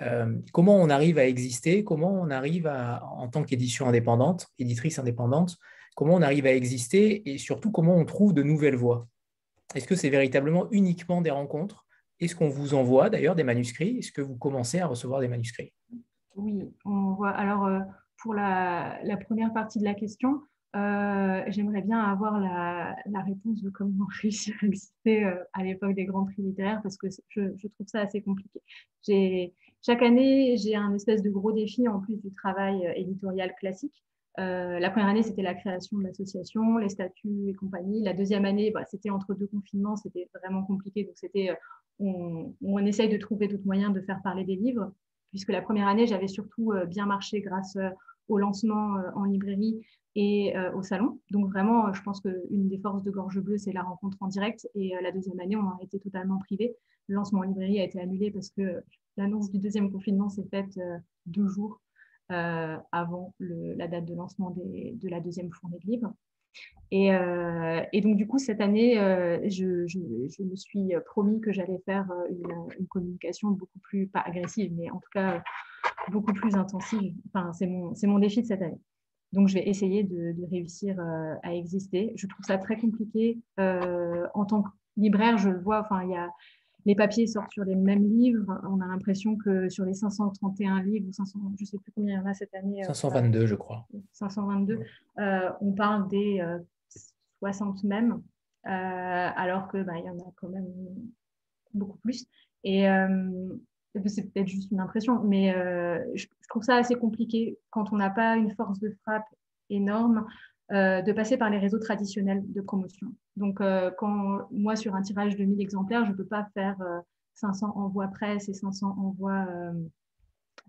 euh, 0.02 0.38
comment 0.52 0.76
on 0.76 0.90
arrive 0.90 1.18
à 1.18 1.26
exister, 1.26 1.84
comment 1.84 2.12
on 2.12 2.30
arrive 2.30 2.68
en 2.68 3.28
tant 3.30 3.44
qu'édition 3.44 3.88
indépendante, 3.88 4.48
éditrice 4.60 5.00
indépendante, 5.00 5.58
comment 5.96 6.16
on 6.16 6.22
arrive 6.22 6.46
à 6.46 6.54
exister 6.54 7.30
et 7.30 7.38
surtout 7.38 7.72
comment 7.72 7.96
on 7.96 8.06
trouve 8.06 8.34
de 8.34 8.44
nouvelles 8.44 8.76
voies? 8.76 9.08
Est-ce 9.74 9.88
que 9.88 9.96
c'est 9.96 10.10
véritablement 10.10 10.68
uniquement 10.72 11.22
des 11.22 11.32
rencontres? 11.32 11.86
Est-ce 12.20 12.36
qu'on 12.36 12.50
vous 12.50 12.74
envoie 12.74 13.10
d'ailleurs 13.10 13.36
des 13.36 13.44
manuscrits? 13.44 13.98
Est-ce 13.98 14.12
que 14.12 14.22
vous 14.22 14.36
commencez 14.36 14.80
à 14.80 14.88
recevoir 14.88 15.22
des 15.22 15.28
manuscrits? 15.28 15.74
Oui, 16.36 16.62
on 16.84 17.14
voit. 17.14 17.32
Alors, 17.32 17.66
euh, 17.66 17.80
pour 18.22 18.34
la, 18.34 19.00
première 19.26 19.54
partie 19.54 19.80
de 19.80 19.86
la 19.86 19.94
question, 19.94 20.42
euh, 20.76 21.44
j'aimerais 21.48 21.82
bien 21.82 22.00
avoir 22.00 22.40
la, 22.40 23.22
réponse 23.22 23.62
de 23.62 23.70
comment 23.70 24.06
réussir 24.22 24.56
à 24.62 24.66
exister 24.66 25.24
à 25.54 25.64
l'époque 25.64 25.94
des 25.94 26.06
grands 26.06 26.26
prix 26.26 26.42
littéraires 26.42 26.82
parce 26.84 26.98
que 26.98 27.08
je, 27.30 27.42
je 27.58 27.68
trouve 27.70 27.88
ça 27.88 28.02
assez 28.02 28.22
compliqué. 28.22 28.62
J'ai 29.02 29.54
chaque 29.86 30.02
année, 30.02 30.58
j'ai 30.58 30.76
un 30.76 30.96
espèce 30.96 31.22
de 31.22 31.30
gros 31.30 31.52
défi 31.52 31.88
en 31.88 32.00
plus 32.00 32.16
du 32.16 32.32
travail 32.32 32.88
euh, 32.88 32.94
éditorial 32.96 33.54
classique. 33.60 34.04
Euh, 34.40 34.80
la 34.80 34.90
première 34.90 35.10
année, 35.10 35.22
c'était 35.22 35.44
la 35.44 35.54
création 35.54 36.00
de 36.00 36.04
l'association, 36.04 36.78
les 36.78 36.90
statuts 36.90 37.50
et 37.50 37.54
compagnie. 37.54 38.02
La 38.02 38.14
deuxième 38.14 38.46
année, 38.46 38.72
bah, 38.72 38.84
c'était 38.90 39.12
entre 39.12 39.36
deux 39.36 39.46
confinements, 39.46 39.96
c'était 39.96 40.28
vraiment 40.34 40.64
compliqué. 40.64 41.04
Donc, 41.04 41.14
c'était, 41.16 41.52
euh, 41.52 41.56
on, 42.00 42.56
on, 42.64 42.80
essaye 42.80 43.10
de 43.10 43.18
trouver 43.18 43.48
d'autres 43.48 43.66
moyens 43.66 43.94
de 43.94 44.02
faire 44.02 44.22
parler 44.24 44.44
des 44.44 44.56
livres, 44.56 44.92
puisque 45.30 45.50
la 45.50 45.62
première 45.62 45.88
année, 45.88 46.08
j'avais 46.08 46.28
surtout 46.28 46.74
bien 46.88 47.06
marché 47.06 47.42
grâce 47.42 47.78
au 48.28 48.38
lancement 48.38 48.96
en 49.16 49.26
librairie 49.26 49.82
et 50.16 50.54
au 50.74 50.82
salon. 50.82 51.20
Donc, 51.32 51.50
vraiment, 51.50 51.94
je 51.94 52.02
pense 52.04 52.22
qu'une 52.22 52.70
des 52.70 52.78
forces 52.80 53.04
de 53.04 53.12
Gorge 53.12 53.40
Bleue, 53.40 53.58
c'est 53.58 53.74
la 53.74 53.84
rencontre 53.84 54.18
en 54.22 54.28
direct. 54.28 54.68
Et 54.76 54.94
la 55.02 55.12
deuxième 55.12 55.40
année, 55.40 55.58
on 55.58 55.68
a 55.68 55.78
été 55.82 56.00
totalement 56.00 56.40
privé. 56.40 56.76
Le 57.08 57.16
lancement 57.16 57.40
en 57.40 57.44
librairie 57.44 57.82
a 57.82 57.84
été 57.84 58.00
annulé 58.00 58.32
parce 58.32 58.50
que 58.50 58.82
l'annonce 59.18 59.52
du 59.52 59.60
deuxième 59.60 59.92
confinement 59.92 60.30
s'est 60.30 60.48
faite 60.50 60.78
euh, 60.78 60.98
deux 61.26 61.48
jours 61.48 61.82
euh, 62.32 62.78
avant 62.92 63.34
la 63.40 63.88
date 63.88 64.06
de 64.06 64.16
lancement 64.16 64.52
de 64.52 65.10
la 65.10 65.20
deuxième 65.20 65.52
fournée 65.52 65.78
de 65.80 65.92
livres. 65.92 66.14
Et, 66.90 67.14
euh, 67.14 67.82
donc, 68.02 68.16
du 68.16 68.28
coup, 68.28 68.40
cette 68.40 68.62
année, 68.62 68.96
je, 69.50 70.44
me 70.44 70.56
suis 70.56 70.94
promis 71.06 71.42
que 71.42 71.52
j'allais 71.52 71.80
faire 71.86 72.12
une, 72.30 72.88
communication 72.88 73.50
beaucoup 73.52 73.80
plus, 73.80 74.08
pas 74.08 74.22
agressive, 74.22 74.74
mais 74.76 74.90
en 74.90 75.00
tout 75.00 75.10
cas 75.14 75.44
beaucoup 76.12 76.34
plus 76.34 76.56
intensive. 76.56 77.14
Enfin, 77.28 77.52
c'est 77.54 77.68
mon, 77.68 77.94
mon 78.04 78.20
défi 78.20 78.42
de 78.42 78.48
cette 78.48 78.62
année. 78.62 78.80
Donc, 79.34 79.50
je 79.50 79.56
vais 79.56 79.68
essayer 79.68 80.04
de, 80.04 80.34
réussir 80.50 81.00
à 81.44 81.54
exister. 81.54 82.14
Je 82.16 82.26
trouve 82.26 82.46
ça 82.46 82.58
très 82.58 82.78
compliqué. 82.78 83.40
en 83.58 84.46
tant 84.46 84.64
que 84.64 84.70
libraire, 84.98 85.38
je 85.38 85.50
le 85.50 85.60
vois, 85.60 85.82
enfin, 85.82 86.04
il 86.04 86.12
y 86.12 86.16
a 86.16 86.32
les 86.86 86.96
papiers 86.96 87.28
sortent 87.28 87.52
sur 87.52 87.64
les 87.64 87.76
mêmes 87.76 88.08
livres. 88.08 88.60
On 88.70 88.80
a 88.80 88.88
l'impression 88.88 89.36
que 89.36 89.70
sur 89.70 89.86
les 89.86 89.96
531 89.96 90.84
livres, 90.84 91.08
ou 91.10 91.12
500, 91.12 91.40
je 91.58 91.64
ne 91.64 91.66
sais 91.66 91.78
plus 91.80 91.92
combien 91.92 92.16
il 92.16 92.18
y 92.18 92.22
en 92.22 92.30
a 92.30 92.34
cette 92.34 92.54
année. 92.54 92.84
522, 92.84 93.40
euh, 93.40 93.48
je 93.48 93.56
crois. 93.56 93.88
522. 94.14 94.80
Euh, 95.18 95.50
on 95.62 95.74
parle 95.74 96.08
des 96.10 96.46
60 97.40 97.78
euh, 97.84 97.88
mêmes, 97.88 98.22
alors 98.64 99.70
qu'il 99.70 99.84
bah, 99.84 99.98
y 99.98 100.10
en 100.10 100.20
a 100.20 100.32
quand 100.36 100.50
même 100.50 100.68
beaucoup 101.74 101.98
plus. 101.98 102.28
Et 102.64 102.86
c'est 104.06 104.32
peut-être 104.32 104.48
juste 104.48 104.72
une 104.72 104.80
impression, 104.80 105.24
mais 105.24 105.54
je, 106.14 106.28
trouve 106.50 106.64
ça 106.64 106.76
assez 106.76 106.96
compliqué 106.96 107.58
quand 107.72 107.92
on 107.92 107.98
n'a 107.98 108.12
pas 108.12 108.36
une 108.36 108.52
force 108.52 108.80
de 108.80 108.96
frappe 109.02 109.26
énorme 109.70 110.28
euh, 110.72 111.04
de 111.04 111.12
passer 111.12 111.38
par 111.38 111.52
les 111.52 111.60
réseaux 111.60 111.78
traditionnels 111.78 112.44
de 112.52 112.60
promotion. 112.60 113.14
Donc, 113.36 113.62
euh, 113.62 113.92
quand 114.00 114.48
moi, 114.50 114.76
sur 114.76 114.96
un 114.96 115.04
tirage 115.04 115.36
de 115.36 115.46
1000 115.46 115.62
exemplaires, 115.62 116.06
je 116.06 116.12
ne 116.12 116.16
peux 116.16 116.26
pas 116.26 116.48
faire 116.56 116.76
500 117.36 117.68
euh, 117.68 117.80
envois 117.80 118.08
presse 118.08 118.50
et 118.50 118.54
500 118.54 118.96
envois, 118.98 119.46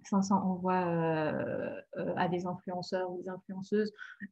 500 0.05 0.37
envois 0.37 1.33
à 2.17 2.29
des 2.29 2.47
influenceurs 2.47 3.11
ou 3.11 3.23
des 3.23 3.31
influenceuses 3.31 3.91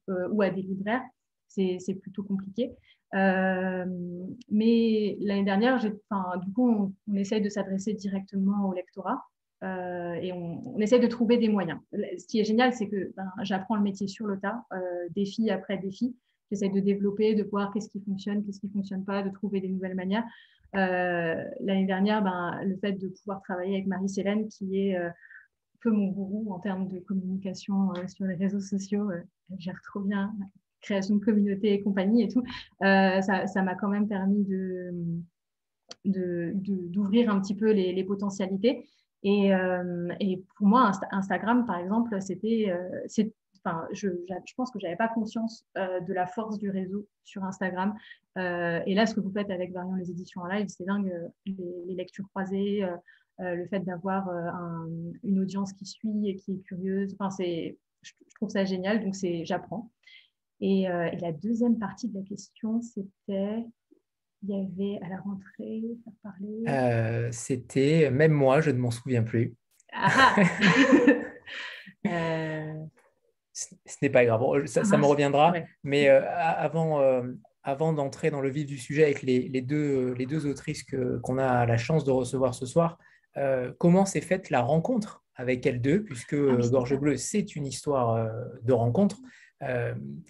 ou 0.09 0.43
à 0.43 0.51
des 0.51 0.61
libraires. 0.61 1.03
C'est 1.49 1.99
plutôt 2.03 2.25
compliqué. 2.25 2.77
mais 3.15 5.17
l'année 5.21 5.45
dernière, 5.45 5.81
du 5.81 6.53
coup, 6.53 6.71
on, 6.71 6.93
on 7.09 7.15
essaye 7.15 7.41
de 7.41 7.49
s'adresser 7.49 7.95
directement 7.95 8.69
au 8.69 8.75
lectorat. 8.75 9.25
Euh, 9.65 10.15
et 10.15 10.33
on, 10.33 10.79
essaie 10.79 10.99
de 10.99 11.07
trouver 11.07 11.39
des 11.39 11.49
moyens. 11.49 11.79
Ce 11.93 12.27
qui 12.27 12.39
est 12.41 12.45
génial, 12.45 12.75
c'est 12.75 12.89
que 12.89 13.13
ben, 13.17 13.31
j'apprends 13.43 13.77
le 13.77 13.83
métier 13.83 14.09
sur 14.09 14.27
le 14.27 14.39
tas, 14.39 14.65
euh, 14.73 14.79
défi 15.15 15.51
après 15.51 15.79
défi. 15.79 16.15
J'essaie 16.51 16.69
de 16.69 16.81
développer, 16.81 17.35
de 17.35 17.45
voir 17.45 17.73
qu'est-ce 17.73 17.89
qui 17.89 18.01
fonctionne, 18.01 18.45
qu'est-ce 18.45 18.61
qui 18.61 18.67
ne 18.67 18.73
fonctionne 18.73 19.05
pas, 19.05 19.23
de 19.23 19.31
trouver 19.31 19.61
des 19.61 19.69
nouvelles 19.69 19.95
manières. 19.95 20.25
Euh, 20.77 21.43
l'année 21.61 21.87
dernière, 21.87 22.23
ben, 22.23 22.61
le 22.65 22.77
fait 22.77 22.93
de 22.93 23.09
pouvoir 23.09 23.41
travailler 23.43 23.75
avec 23.75 23.87
Marie-Célène, 23.87 24.49
qui 24.49 24.79
est 24.79 24.97
un 24.97 25.13
peu 25.81 25.91
mon 25.91 26.09
gourou 26.09 26.53
en 26.53 26.59
termes 26.59 26.89
de 26.89 26.99
communication 26.99 27.93
sur 28.09 28.27
les 28.27 28.35
réseaux 28.35 28.61
sociaux, 28.61 29.11
elle 29.11 29.27
gère 29.59 29.81
trop 29.83 30.01
bien 30.01 30.35
la 30.39 30.47
création 30.83 31.17
de 31.17 31.25
communauté 31.25 31.73
et 31.73 31.83
compagnie 31.83 32.25
et 32.25 32.29
tout, 32.29 32.45
ça 32.81 33.63
m'a 33.63 33.75
quand 33.77 33.89
même 33.89 34.09
permis 34.09 34.45
d'ouvrir 36.05 37.31
un 37.31 37.41
petit 37.41 37.55
peu 37.55 37.73
les 37.73 38.05
potentialités. 38.05 38.85
Euh, 39.25 40.09
et, 40.21 40.45
pour 40.57 40.67
moi, 40.67 40.93
Instagram, 41.11 41.67
par 41.67 41.79
exemple, 41.79 42.21
c'était, 42.21 42.67
euh, 42.71 43.07
enfin, 43.65 43.87
je, 43.93 44.09
pense 44.57 44.71
que 44.71 44.79
je 44.79 44.85
n'avais 44.85 44.97
pas 44.97 45.09
conscience 45.09 45.65
euh, 45.79 46.01
de 46.01 46.13
la 46.13 46.27
force 46.27 46.59
du 46.59 46.71
réseau 46.71 47.07
sur 47.25 47.43
Instagram. 47.45 47.95
et 48.37 48.95
là, 48.95 49.07
ce 49.07 49.15
que 49.15 49.21
vous 49.21 49.33
faites 49.33 49.51
avec 49.51 49.73
Variant 49.73 49.95
les 49.95 50.11
éditions 50.11 50.43
en 50.43 50.47
live, 50.47 50.67
c'est 50.69 50.85
dingue. 50.85 51.13
Les, 51.47 51.95
lectures 51.95 52.29
croisées, 52.31 52.85
le 53.39 53.67
fait 53.67 53.81
d'avoir 53.81 54.29
une 55.23 55.39
audience 55.39 55.73
qui 55.73 55.87
suit 55.87 56.29
et 56.29 56.37
qui 56.37 56.53
est 56.55 56.63
curieuse. 56.63 57.15
Enfin, 57.19 57.31
c'est, 57.31 57.79
je, 58.03 58.13
trouve 58.35 58.51
ça 58.51 58.65
génial. 58.65 59.03
Donc, 59.03 59.15
j'apprends. 59.45 59.91
Et, 60.61 60.87
la 60.87 61.33
deuxième 61.33 61.79
partie 61.79 62.09
de 62.09 62.19
la 62.19 62.25
question, 62.25 62.83
c'était 62.83 63.65
il 64.47 64.51
y 64.51 64.61
avait 64.61 65.05
à 65.05 65.09
la 65.09 65.21
rentrée 65.21 65.83
faire 66.05 66.13
parler. 66.23 66.65
Euh, 66.69 67.29
C'était, 67.33 68.11
même 68.11 68.33
moi, 68.33 68.61
je 68.61 68.71
ne 68.71 68.79
m'en 68.79 68.91
souviens 68.91 69.23
plus. 69.23 69.55
Ah! 69.93 70.37
Euh, 72.07 72.75
Ce, 73.55 73.75
n'est 74.03 74.11
pas 74.11 74.27
grave, 74.27 74.67
ça, 74.67 74.83
me 74.99 75.07
reviendra. 75.07 75.55
Mais 75.85 76.11
euh, 76.11 76.21
avant, 76.29 77.01
avant 77.63 77.95
d'entrer 77.95 78.31
dans 78.31 78.43
le 78.43 78.51
vif 78.51 78.67
du 78.67 78.77
sujet 78.77 79.05
avec 79.05 79.23
les, 79.23 79.49
les 79.49 79.63
deux, 79.63 80.13
les 80.13 80.27
deux 80.27 80.47
autrices 80.47 80.85
qu'on 81.23 81.39
a 81.39 81.65
la 81.65 81.79
chance 81.79 82.05
de 82.05 82.11
recevoir 82.11 82.55
ce 82.55 82.67
soir, 82.67 82.99
comment 83.79 84.05
s'est 84.05 84.21
faite 84.21 84.51
la 84.51 84.61
rencontre 84.61 85.25
avec 85.35 85.65
elles 85.65 85.81
deux, 85.81 86.05
puisque 86.05 86.35
ah 86.35 86.69
Gorge 86.71 86.99
Bleue, 86.99 87.17
c'est 87.17 87.57
une 87.57 87.65
histoire 87.67 88.31
de 88.63 88.73
rencontre. 88.75 89.17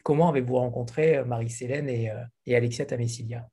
comment 0.04 0.28
avez-vous 0.28 0.54
rencontré 0.54 1.24
Marie-Célène 1.24 1.88
et, 1.88 2.12
et 2.46 2.54
Alexia 2.54 2.86
Tamessilia? 2.86 3.48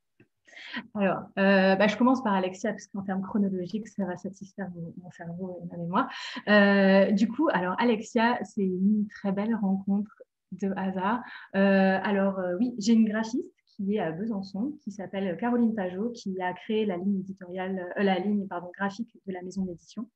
Alors, 0.95 1.23
euh, 1.37 1.75
bah, 1.75 1.87
je 1.87 1.97
commence 1.97 2.23
par 2.23 2.33
Alexia, 2.33 2.71
parce 2.71 2.87
qu'en 2.87 3.01
termes 3.01 3.21
chronologiques, 3.21 3.87
ça 3.87 4.05
va 4.05 4.17
satisfaire 4.17 4.69
mon, 4.75 5.11
cerveau 5.11 5.59
et 5.63 5.67
ma 5.71 5.77
mémoire. 5.77 6.09
Euh, 6.47 7.11
du 7.11 7.27
coup, 7.27 7.49
alors 7.51 7.75
Alexia, 7.79 8.39
c'est 8.43 8.63
une 8.63 9.07
très 9.07 9.31
belle 9.31 9.55
rencontre 9.55 10.11
de 10.51 10.71
hasard. 10.75 11.21
alors 11.53 12.39
oui, 12.59 12.73
j'ai 12.77 12.93
une 12.93 13.07
graphiste 13.07 13.45
qui 13.75 13.95
est 13.95 13.99
à 13.99 14.11
Besançon, 14.11 14.73
qui 14.83 14.91
s'appelle 14.91 15.37
Caroline 15.37 15.73
Pajot, 15.73 16.11
qui 16.11 16.41
a 16.41 16.53
créé 16.53 16.85
la 16.85 16.97
ligne 16.97 17.19
éditoriale, 17.19 17.87
la 17.95 18.19
ligne 18.19 18.47
pardon, 18.47 18.69
graphique 18.77 19.15
de 19.25 19.31
la 19.33 19.41
maison 19.41 19.63
d'édition. 19.63 20.09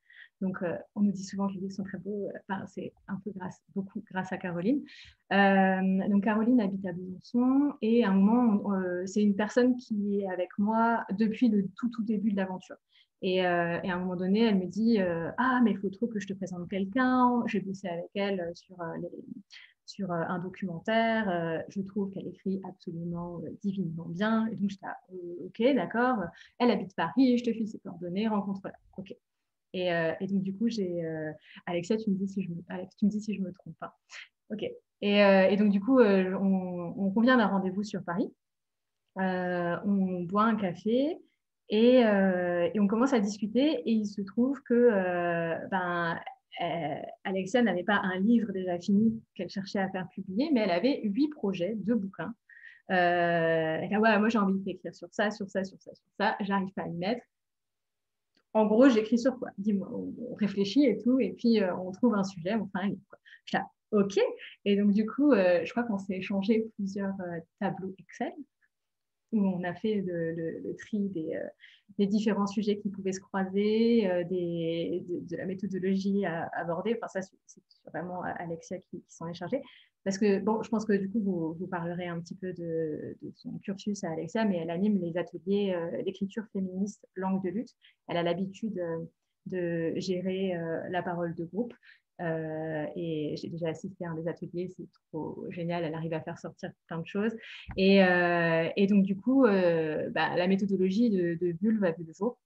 Donc, 0.45 0.61
euh, 0.61 0.77
on 0.93 1.01
nous 1.01 1.11
dit 1.11 1.23
souvent 1.23 1.47
que 1.47 1.53
les 1.53 1.61
livres 1.61 1.73
sont 1.73 1.83
très 1.83 1.97
beaux. 1.97 2.29
Euh, 2.51 2.53
c'est 2.67 2.93
un 3.07 3.19
peu 3.23 3.31
grâce, 3.35 3.59
beaucoup 3.73 4.03
grâce 4.11 4.31
à 4.31 4.37
Caroline. 4.37 4.83
Euh, 5.33 6.07
donc, 6.07 6.23
Caroline 6.23 6.61
habite 6.61 6.85
à 6.85 6.91
Besançon 6.93 7.73
et 7.81 8.03
à 8.05 8.11
un 8.11 8.13
moment, 8.13 8.71
c'est 9.07 9.23
une 9.23 9.35
personne 9.35 9.75
qui 9.75 10.19
est 10.19 10.29
avec 10.29 10.49
moi 10.59 11.03
depuis 11.17 11.49
le 11.49 11.67
tout, 11.75 11.89
tout 11.89 12.03
début 12.03 12.31
de 12.31 12.37
l'aventure. 12.37 12.75
Et, 13.23 13.43
à 13.43 13.81
un 13.81 13.99
moment 13.99 14.15
donné, 14.15 14.41
elle 14.41 14.59
me 14.59 14.67
dit 14.67 14.99
Ah, 14.99 15.61
mais 15.63 15.71
il 15.71 15.77
faut 15.79 15.89
trop 15.89 16.05
que 16.05 16.19
je 16.19 16.27
te 16.27 16.33
présente 16.33 16.69
quelqu'un. 16.69 17.43
J'ai 17.47 17.59
bossé 17.61 17.87
avec 17.87 18.11
elle 18.13 18.51
sur, 18.53 20.11
un 20.11 20.39
documentaire. 20.39 21.63
je 21.69 21.81
trouve 21.81 22.11
qu'elle 22.11 22.27
écrit 22.27 22.61
absolument 22.69 23.41
divinement 23.63 24.05
bien. 24.09 24.45
Et 24.47 24.55
donc, 24.57 24.69
je 24.69 24.75
dis 24.75 25.39
Ok, 25.43 25.75
d'accord. 25.75 26.19
Elle 26.59 26.69
habite 26.69 26.95
Paris, 26.95 27.39
je 27.39 27.43
te 27.45 27.51
file 27.51 27.67
ses 27.67 27.79
coordonnées, 27.79 28.27
rencontre-la. 28.27 28.75
Ok. 28.97 29.15
Euh, 29.75 30.13
et, 30.19 30.27
donc, 30.27 30.41
du 30.41 30.55
coup, 30.55 30.69
j'ai. 30.69 31.03
Euh, 31.05 31.31
Alexia, 31.65 31.97
tu 31.97 32.09
me, 32.09 32.15
dis 32.15 32.27
si 32.27 32.43
je 32.43 32.49
me, 32.49 32.55
tu 32.97 33.05
me 33.05 33.09
dis 33.09 33.21
si 33.21 33.35
je 33.35 33.41
me 33.41 33.51
trompe 33.51 33.75
pas. 33.79 33.97
OK. 34.51 34.63
Et, 35.01 35.23
euh, 35.23 35.55
donc, 35.55 35.71
du 35.71 35.81
coup, 35.81 35.99
on, 35.99 37.11
convient 37.11 37.37
d'un 37.37 37.47
rendez-vous 37.47 37.83
sur 37.83 38.03
Paris. 38.03 38.33
on 39.15 40.23
boit 40.23 40.43
un 40.43 40.55
café 40.55 41.17
et, 41.69 42.03
on 42.79 42.87
commence 42.87 43.13
à 43.13 43.19
discuter. 43.19 43.81
Et 43.85 43.91
il 43.91 44.05
se 44.05 44.21
trouve 44.21 44.61
que 44.63 44.89
ben, 45.69 46.19
Alexia 47.23 47.61
n'avait 47.61 47.83
pas 47.83 47.99
un 48.03 48.19
livre 48.19 48.51
déjà 48.51 48.79
fini 48.79 49.21
qu'elle 49.35 49.49
cherchait 49.49 49.79
à 49.79 49.89
faire 49.89 50.07
publier, 50.09 50.49
mais 50.53 50.61
elle 50.61 50.71
avait 50.71 51.01
huit 51.03 51.29
projets, 51.29 51.75
deux 51.75 51.95
bouquins. 51.95 52.33
elle 52.87 53.93
a, 53.93 53.99
ouais, 53.99 54.19
moi 54.19 54.29
j'ai 54.29 54.37
envie 54.37 54.59
d'écrire 54.59 54.95
sur 54.95 55.09
ça, 55.11 55.31
sur 55.31 55.49
ça, 55.49 55.63
sur 55.63 55.79
ça, 55.81 55.93
sur 55.93 56.05
ça. 56.17 56.37
J'arrive 56.41 56.71
pas 56.73 56.83
à 56.83 56.87
y 56.87 56.93
mettre 56.93 57.25
en 58.55 58.67
gros, 58.67 58.87
j'écris 58.87 59.19
sur 59.19 59.37
quoi? 59.37 59.49
Dis-moi, 59.57 59.89
on, 59.91 60.33
réfléchit 60.35 60.85
et 60.85 60.97
tout, 60.97 61.19
et 61.19 61.33
puis 61.33 61.61
euh, 61.61 61.75
on 61.75 61.91
trouve 61.91 62.15
un 62.15 62.23
sujet, 62.23 62.55
on 62.55 62.65
fait 62.67 62.85
un 62.85 62.87
livre. 62.87 63.15
Je 63.43 63.57
OK. 63.91 64.17
Et 64.63 64.77
donc, 64.77 64.93
du 64.93 65.05
coup, 65.05 65.33
euh, 65.33 65.63
je 65.65 65.71
crois 65.71 65.83
qu'on 65.83 65.97
s'est 65.97 66.15
échangé 66.15 66.65
plusieurs 66.75 67.13
euh, 67.19 67.39
tableaux 67.59 67.93
Excel 67.99 68.31
où 69.33 69.45
on 69.45 69.63
a 69.65 69.73
fait 69.73 70.01
le, 70.05 70.73
tri 70.77 71.09
des, 71.09 72.07
différents 72.07 72.47
sujets 72.47 72.77
qui 72.77 72.89
pouvaient 72.89 73.11
se 73.11 73.19
croiser, 73.19 74.03
de, 74.29 75.35
la 75.35 75.45
méthodologie 75.45 76.25
à, 76.25 76.49
aborder. 76.53 76.97
Enfin, 77.01 77.21
ça, 77.21 77.29
c'est 77.45 77.61
vraiment 77.87 78.21
Alexia 78.21 78.77
qui 78.77 79.03
s'en 79.09 79.27
est 79.27 79.33
chargée. 79.33 79.61
Parce 80.05 80.19
que, 80.19 80.39
bon, 80.39 80.61
je 80.61 80.69
pense 80.69 80.85
que 80.85 80.93
du 80.93 81.09
coup, 81.09 81.19
vous, 81.57 81.67
parlerez 81.67 82.05
un 82.05 82.21
petit 82.21 82.35
peu 82.35 82.53
de, 82.53 83.17
son 83.33 83.57
cursus 83.57 84.03
à 84.03 84.11
Alexia, 84.11 84.45
mais 84.45 84.57
elle 84.57 84.69
anime 84.69 85.01
les 85.01 85.17
ateliers 85.17 85.73
euh, 85.73 86.03
d'écriture 86.03 86.45
féministe 86.53 87.07
langue 87.15 87.43
de 87.43 87.49
lutte. 87.49 87.71
Elle 88.07 88.17
a 88.17 88.23
l'habitude 88.23 88.77
euh, 88.77 89.03
de 89.47 89.93
gérer 89.99 90.55
euh, 90.55 90.87
la 90.89 91.01
parole 91.01 91.33
de 91.33 91.43
groupe. 91.45 91.73
et 92.19 93.35
j'ai 93.35 93.49
déjà 93.49 93.69
assisté 93.69 94.05
à 94.05 94.11
un 94.11 94.15
des 94.15 94.27
ateliers, 94.27 94.71
c'est 94.77 94.87
trop 95.09 95.43
génial, 95.49 95.83
elle 95.83 95.95
arrive 95.95 96.13
à 96.13 96.21
faire 96.21 96.37
sortir 96.37 96.71
plein 96.85 96.99
de 96.99 97.07
choses. 97.07 97.35
Et, 97.75 97.97
donc, 98.87 99.03
du 99.03 99.17
coup, 99.17 99.41
bah, 99.43 100.35
la 100.37 100.47
méthodologie 100.47 101.09
de, 101.09 101.33
de 101.41 101.51
Bulle 101.53 101.79
va 101.79 101.91
vu 101.91 102.03
le 102.03 102.13
jour. 102.13 102.37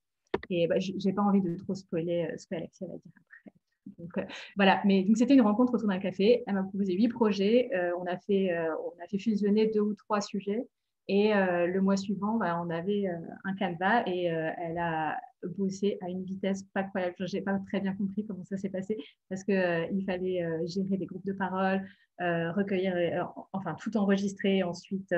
Et 0.49 0.65
bah, 0.67 0.79
je 0.79 0.93
n'ai 0.93 1.13
pas 1.13 1.23
envie 1.23 1.41
de 1.41 1.55
trop 1.57 1.75
spoiler 1.75 2.33
ce 2.37 2.47
qu'Alexia 2.47 2.87
va 2.87 2.93
dire 2.93 3.11
après. 3.17 3.58
Donc, 3.97 4.17
euh, 4.17 4.23
voilà, 4.55 4.81
mais 4.85 5.03
donc 5.03 5.17
c'était 5.17 5.33
une 5.33 5.41
rencontre 5.41 5.73
autour 5.73 5.87
d'un 5.87 5.99
café. 5.99 6.43
Elle 6.47 6.55
m'a 6.55 6.63
proposé 6.63 6.93
huit 6.93 7.09
projets. 7.09 7.69
Euh, 7.73 7.91
on, 7.99 8.05
a 8.05 8.17
fait, 8.17 8.51
euh, 8.51 8.73
on 8.85 9.03
a 9.03 9.07
fait 9.07 9.17
fusionner 9.17 9.67
deux 9.67 9.81
ou 9.81 9.93
trois 9.95 10.21
sujets. 10.21 10.67
Et 11.11 11.33
le 11.33 11.79
mois 11.79 11.97
suivant, 11.97 12.37
bah, 12.37 12.61
on 12.63 12.69
avait 12.69 13.07
un 13.43 13.55
canevas 13.55 14.03
et 14.05 14.25
elle 14.25 14.77
a 14.77 15.19
bossé 15.57 15.97
à 16.01 16.07
une 16.07 16.23
vitesse 16.23 16.61
pas 16.71 16.83
croyable. 16.83 17.15
Je 17.17 17.35
n'ai 17.35 17.41
pas 17.41 17.57
très 17.65 17.79
bien 17.79 17.95
compris 17.95 18.27
comment 18.27 18.45
ça 18.45 18.57
s'est 18.57 18.69
passé 18.69 18.95
parce 19.27 19.43
qu'il 19.43 20.03
fallait 20.05 20.47
gérer 20.67 20.97
des 20.97 21.07
groupes 21.07 21.25
de 21.25 21.33
parole, 21.33 21.81
recueillir, 22.19 23.27
enfin 23.53 23.75
tout 23.81 23.97
enregistrer, 23.97 24.61
ensuite 24.61 25.11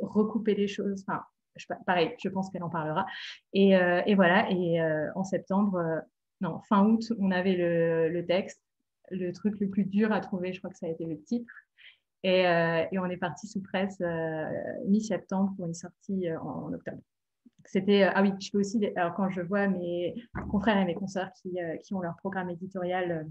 recouper 0.00 0.54
les 0.54 0.68
choses. 0.68 1.04
Enfin, 1.08 1.20
pareil, 1.84 2.14
je 2.22 2.28
pense 2.28 2.48
qu'elle 2.50 2.62
en 2.62 2.70
parlera. 2.70 3.04
Et 3.54 3.74
voilà, 4.14 4.48
et 4.52 4.80
en 5.16 5.24
septembre, 5.24 5.82
non, 6.40 6.60
fin 6.68 6.84
août, 6.84 7.12
on 7.18 7.30
avait 7.30 7.56
le, 7.56 8.24
texte. 8.26 8.62
Le 9.10 9.32
truc 9.32 9.58
le 9.60 9.68
plus 9.68 9.84
dur 9.84 10.12
à 10.12 10.20
trouver, 10.20 10.52
je 10.52 10.58
crois 10.58 10.70
que 10.70 10.78
ça 10.78 10.86
a 10.86 10.90
été 10.90 11.04
le 11.04 11.20
titre. 11.22 11.52
Et, 12.22 12.46
euh, 12.46 12.84
on 12.92 13.10
est 13.10 13.16
parti 13.16 13.46
sous 13.46 13.60
presse 13.60 13.98
euh, 14.00 14.44
mi-septembre 14.86 15.54
pour 15.56 15.66
une 15.66 15.74
sortie 15.74 16.28
euh, 16.28 16.38
en, 16.40 16.72
octobre. 16.72 17.00
C'était 17.64 18.02
ah 18.02 18.22
oui, 18.22 18.32
je 18.40 18.50
peux 18.50 18.60
aussi. 18.60 18.80
Alors 18.96 19.14
quand 19.14 19.28
je 19.28 19.42
vois 19.42 19.66
mes 19.68 20.14
confrères 20.50 20.78
et 20.78 20.84
mes 20.84 20.94
consoeurs 20.94 21.30
qui, 21.34 21.58
ont 21.92 22.00
leur 22.00 22.16
programme 22.16 22.48
éditorial 22.48 23.26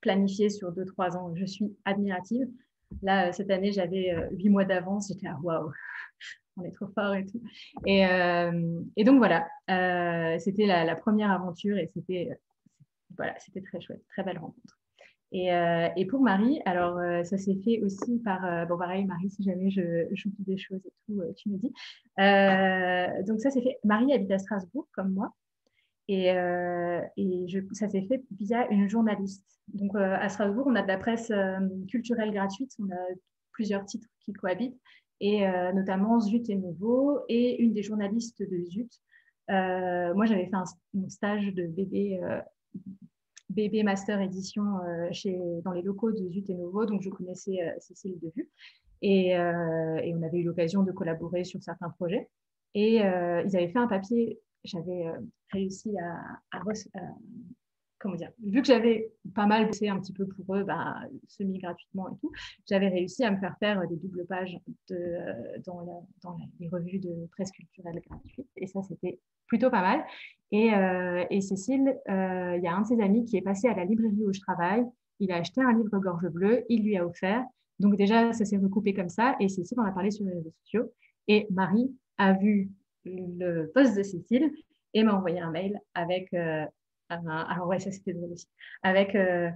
planifié 0.00 0.48
sur 0.48 0.72
2-3 0.72 1.16
ans, 1.16 1.34
je 1.34 1.44
suis 1.44 1.76
admirative. 1.84 2.46
Là, 3.02 3.32
cette 3.32 3.50
année, 3.50 3.72
j'avais 3.72 4.14
huit 4.32 4.48
mois 4.48 4.64
d'avance. 4.64 5.08
J'étais 5.08 5.26
à 5.26 5.38
waouh, 5.42 5.70
on 6.56 6.64
est 6.64 6.72
trop 6.72 6.88
fort 6.88 7.14
et 7.14 7.26
tout. 7.26 7.42
Et, 7.86 8.06
euh, 8.06 8.80
donc 9.04 9.18
voilà, 9.18 9.46
euh, 9.70 10.38
c'était 10.38 10.66
la, 10.66 10.96
première 10.96 11.30
aventure 11.30 11.78
et 11.78 11.90
c'était 11.92 12.30
voilà, 13.16 13.34
très 13.34 13.80
chouette, 13.80 14.02
très 14.08 14.22
belle 14.22 14.38
rencontre. 14.38 14.78
Et, 15.32 15.52
euh, 15.52 15.88
pour 16.08 16.20
Marie, 16.20 16.60
alors 16.64 17.00
ça 17.24 17.38
s'est 17.38 17.56
fait 17.64 17.80
aussi 17.82 18.20
par, 18.24 18.66
bon 18.68 18.78
pareil 18.78 19.04
Marie, 19.04 19.30
si 19.30 19.42
jamais 19.42 19.70
je 19.70 20.06
j'oublie 20.12 20.44
des 20.44 20.58
choses 20.58 20.84
et 20.86 20.92
tout, 21.06 21.22
tu 21.36 21.48
me 21.48 21.58
dis. 21.58 21.72
donc 23.26 23.40
ça 23.40 23.50
s'est 23.50 23.62
fait, 23.62 23.78
Marie 23.84 24.12
habite 24.12 24.30
à 24.30 24.38
Strasbourg 24.38 24.86
comme 24.92 25.12
moi. 25.12 25.32
Et, 26.08 26.26
je, 27.48 27.60
ça 27.72 27.88
s'est 27.88 28.06
fait 28.08 28.22
via 28.38 28.70
une 28.70 28.88
journaliste. 28.88 29.44
Donc 29.68 29.96
à 29.96 30.28
Strasbourg, 30.28 30.66
on 30.66 30.74
a 30.74 30.82
de 30.82 30.88
la 30.88 30.98
presse 30.98 31.32
culturelle 31.88 32.32
gratuite, 32.32 32.72
on 32.78 32.90
a 32.90 33.14
plusieurs 33.52 33.84
titres 33.84 34.08
qui 34.20 34.32
cohabitent 34.32 34.78
et 35.20 35.46
euh, 35.46 35.72
notamment 35.72 36.20
Zut 36.20 36.48
et 36.50 36.56
Nouveau, 36.56 37.20
et 37.28 37.60
une 37.62 37.72
des 37.72 37.82
journalistes 37.82 38.42
de 38.42 38.64
Zut. 38.64 38.92
Euh, 39.50 40.14
moi, 40.14 40.26
j'avais 40.26 40.46
fait 40.46 40.56
un, 40.56 40.64
stage 41.08 41.46
de 41.54 41.66
bébé, 41.66 42.20
euh, 42.22 43.82
master 43.84 44.20
édition 44.20 44.64
chez, 45.12 45.38
dans 45.64 45.72
les 45.72 45.82
locaux 45.82 46.12
de 46.12 46.28
Zut 46.30 46.48
et 46.50 46.54
Nouveau, 46.54 46.86
donc 46.86 47.02
je 47.02 47.10
connaissais 47.10 47.74
Cécile 47.80 48.18
Devu. 48.20 48.50
Et, 49.02 49.30
et 49.30 50.14
on 50.14 50.22
avait 50.22 50.38
eu 50.38 50.44
l'occasion 50.44 50.82
de 50.82 50.92
collaborer 50.92 51.44
sur 51.44 51.62
certains 51.62 51.90
projets. 51.90 52.28
Et 52.74 52.96
ils 52.96 53.56
avaient 53.56 53.68
fait 53.68 53.78
un 53.78 53.86
papier, 53.86 54.40
j'avais 54.64 55.06
réussi 55.52 55.94
à, 55.98 56.58
à, 56.58 56.62
comment 58.04 58.16
dire, 58.16 58.30
vu 58.44 58.60
que 58.60 58.66
j'avais 58.66 59.10
pas 59.34 59.46
mal 59.46 59.66
bossé 59.66 59.88
un 59.88 59.98
petit 59.98 60.12
peu 60.12 60.26
pour 60.26 60.56
eux, 60.56 60.62
bah, 60.62 60.96
semi-gratuitement 61.26 62.08
et 62.10 62.16
tout, 62.20 62.30
j'avais 62.68 62.88
réussi 62.88 63.24
à 63.24 63.30
me 63.30 63.38
faire 63.38 63.56
faire 63.58 63.86
des 63.88 63.96
doubles 63.96 64.26
pages 64.26 64.58
de, 64.88 65.16
dans, 65.64 66.06
les 66.60 66.68
revues 66.68 66.98
de 66.98 67.26
presse 67.32 67.50
culturelle 67.50 68.00
gratuite. 68.06 68.46
Et 68.56 68.66
ça, 68.66 68.82
c'était 68.82 69.18
plutôt 69.46 69.70
pas 69.70 69.80
mal. 69.80 70.04
Et, 70.52 70.74
euh, 70.74 71.24
et 71.30 71.40
Cécile, 71.40 71.98
euh, 72.10 72.56
il 72.56 72.62
y 72.62 72.66
a 72.66 72.74
un 72.74 72.82
de 72.82 72.86
ses 72.86 73.00
amis 73.00 73.24
qui 73.24 73.38
est 73.38 73.42
passé 73.42 73.68
à 73.68 73.74
la 73.74 73.86
librairie 73.86 74.24
où 74.24 74.32
je 74.32 74.40
travaille. 74.40 74.84
Il 75.18 75.32
a 75.32 75.36
acheté 75.36 75.62
un 75.62 75.72
livre 75.72 75.98
Gorge 75.98 76.28
Bleue, 76.28 76.64
il 76.68 76.84
lui 76.84 76.98
a 76.98 77.06
offert. 77.06 77.42
Donc 77.80 77.96
déjà, 77.96 78.34
ça 78.34 78.44
s'est 78.44 78.58
recoupé 78.58 78.92
comme 78.92 79.08
ça. 79.08 79.34
Et 79.40 79.48
Cécile 79.48 79.80
en 79.80 79.84
a 79.84 79.92
parlé 79.92 80.10
sur 80.10 80.26
les 80.26 80.32
réseaux 80.34 80.52
sociaux. 80.62 80.92
Et 81.26 81.46
Marie 81.50 81.90
a 82.18 82.34
vu 82.34 82.70
le 83.04 83.66
post 83.74 83.96
de 83.96 84.02
Cécile 84.02 84.50
et 84.94 85.02
m'a 85.02 85.14
envoyé 85.14 85.40
un 85.40 85.50
mail 85.50 85.80
avec 85.94 86.32
euh, 86.34 86.64
alors 87.08 87.68
ouais, 87.68 87.78
ça 87.78 87.90
c'était 87.90 88.12
drôle. 88.12 88.34
Avec 88.82 89.14
euh, 89.14 89.50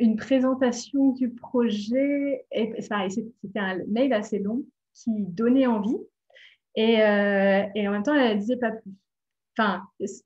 une 0.00 0.16
présentation 0.16 1.12
du 1.12 1.30
projet. 1.30 2.44
Et 2.52 2.74
c'était 2.80 3.58
un 3.58 3.78
mail 3.88 4.12
assez 4.12 4.38
long 4.38 4.62
qui 4.92 5.10
donnait 5.10 5.66
envie. 5.66 5.96
Et, 6.76 7.02
euh, 7.02 7.64
et 7.74 7.86
en 7.88 7.92
même 7.92 8.02
temps, 8.02 8.14
elle 8.14 8.36
ne 8.36 8.40
disait 8.40 8.56
pas 8.56 8.72
plus. 8.72 8.92
Enfin, 9.56 9.82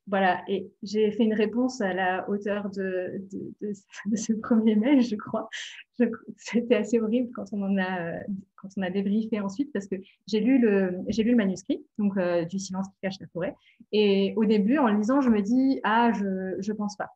voilà, 0.07 0.43
et 0.49 0.71
j'ai 0.83 1.11
fait 1.11 1.25
une 1.25 1.35
réponse 1.35 1.83
à 1.83 1.93
la 1.93 2.29
hauteur 2.31 2.71
de, 2.71 3.23
ce 4.15 4.33
premier 4.33 4.75
mail, 4.75 5.03
je 5.03 5.17
crois. 5.17 5.49
C'était 6.37 6.77
assez 6.77 6.99
horrible 6.99 7.31
quand 7.35 7.53
on 7.53 7.63
en 7.63 7.77
a, 7.79 8.91
débriefé 8.91 9.41
ensuite, 9.41 9.71
parce 9.73 9.87
que 9.87 9.97
j'ai 10.27 10.41
lu 10.41 10.59
le, 10.59 11.35
manuscrit, 11.35 11.85
donc 11.99 12.17
euh, 12.17 12.45
du 12.47 12.59
silence 12.59 12.87
qui 12.89 12.97
cache 13.03 13.21
la 13.21 13.27
forêt. 13.29 13.55
Et 13.93 14.33
au 14.37 14.47
début, 14.47 14.79
en 14.79 14.89
le 14.89 14.97
lisant, 14.97 15.21
je 15.21 15.29
me 15.29 15.43
dis 15.43 15.81
ah, 15.85 16.11
je, 16.13 16.57
je 16.61 16.73
pense 16.73 16.97
pas. 16.97 17.11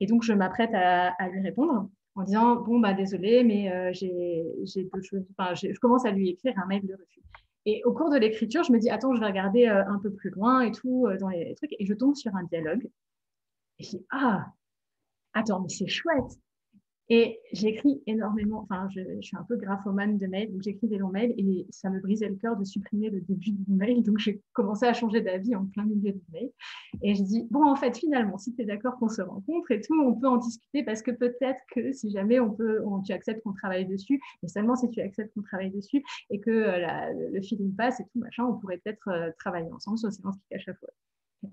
Et 0.00 0.06
donc 0.06 0.22
je 0.22 0.34
m'apprête 0.34 0.74
à, 0.74 1.14
lui 1.28 1.40
répondre 1.40 1.88
en 2.14 2.22
disant 2.24 2.56
bon 2.56 2.78
bah 2.78 2.92
désolé, 2.92 3.42
mais 3.42 3.72
euh, 3.72 3.90
j'ai 3.92 4.84
deux 4.92 5.02
choses. 5.02 5.24
Enfin, 5.36 5.54
je 5.54 5.78
commence 5.80 6.04
à 6.04 6.10
lui 6.10 6.28
écrire 6.28 6.54
un 6.58 6.66
mail 6.66 6.86
de 6.86 6.92
refus. 6.92 7.22
Et 7.66 7.82
au 7.84 7.92
cours 7.92 8.10
de 8.10 8.16
l'écriture, 8.16 8.62
je 8.62 8.72
me 8.72 8.78
dis, 8.78 8.90
attends, 8.90 9.14
je 9.14 9.20
vais 9.20 9.26
regarder 9.26 9.66
euh, 9.66 9.86
un 9.86 9.98
peu 9.98 10.12
plus 10.12 10.30
loin 10.30 10.60
et 10.60 10.70
tout, 10.70 11.06
euh, 11.06 11.16
dans 11.18 11.28
les 11.28 11.54
trucs. 11.54 11.74
Et 11.78 11.86
je 11.86 11.94
tombe 11.94 12.14
sur 12.14 12.34
un 12.36 12.44
dialogue. 12.44 12.88
Et 13.78 13.84
je 13.84 13.90
dis, 13.90 14.06
ah, 14.10 14.46
attends, 15.32 15.60
mais 15.60 15.68
c'est 15.68 15.86
chouette. 15.86 16.38
Et 17.10 17.38
j'écris 17.52 18.02
énormément, 18.06 18.62
enfin, 18.62 18.88
je, 18.94 19.00
suis 19.20 19.36
un 19.36 19.44
peu 19.44 19.56
graphomane 19.56 20.16
de 20.16 20.26
mails, 20.26 20.50
donc 20.50 20.62
j'écris 20.62 20.88
des 20.88 20.96
longs 20.96 21.10
mails 21.10 21.34
et 21.36 21.66
ça 21.68 21.90
me 21.90 22.00
brisait 22.00 22.28
le 22.28 22.36
cœur 22.36 22.56
de 22.56 22.64
supprimer 22.64 23.10
le 23.10 23.20
début 23.20 23.50
du 23.52 23.72
mail. 23.72 24.02
Donc 24.02 24.18
j'ai 24.18 24.40
commencé 24.54 24.86
à 24.86 24.94
changer 24.94 25.20
d'avis 25.20 25.54
en 25.54 25.66
plein 25.66 25.84
milieu 25.84 26.12
du 26.12 26.22
mail. 26.32 26.50
Et 27.02 27.14
je 27.14 27.22
dis, 27.22 27.46
bon, 27.50 27.66
en 27.66 27.76
fait, 27.76 27.96
finalement, 27.96 28.38
si 28.38 28.54
tu 28.54 28.62
es 28.62 28.64
d'accord 28.64 28.96
qu'on 28.98 29.08
se 29.08 29.20
rencontre 29.20 29.70
et 29.70 29.80
tout, 29.82 29.94
on 30.00 30.14
peut 30.14 30.28
en 30.28 30.38
discuter 30.38 30.82
parce 30.82 31.02
que 31.02 31.10
peut-être 31.10 31.60
que 31.74 31.92
si 31.92 32.10
jamais 32.10 32.40
on 32.40 32.50
peut, 32.50 32.80
tu 33.04 33.12
acceptes 33.12 33.42
qu'on 33.42 33.52
travaille 33.52 33.86
dessus, 33.86 34.20
mais 34.42 34.48
seulement 34.48 34.76
si 34.76 34.88
tu 34.88 35.00
acceptes 35.00 35.34
qu'on 35.34 35.42
travaille 35.42 35.70
dessus 35.70 36.02
et 36.30 36.40
que 36.40 36.50
euh, 36.50 37.30
le 37.32 37.42
feeling 37.42 37.74
passe 37.74 38.00
et 38.00 38.04
tout, 38.04 38.18
machin, 38.18 38.44
on 38.44 38.54
pourrait 38.54 38.78
peut-être 38.78 39.08
euh, 39.08 39.30
travailler 39.38 39.70
ensemble 39.72 39.98
sur 39.98 40.10
Silence 40.10 40.36
qui 40.36 40.48
cache 40.50 40.66
la 40.66 40.74
fois. 40.74 40.88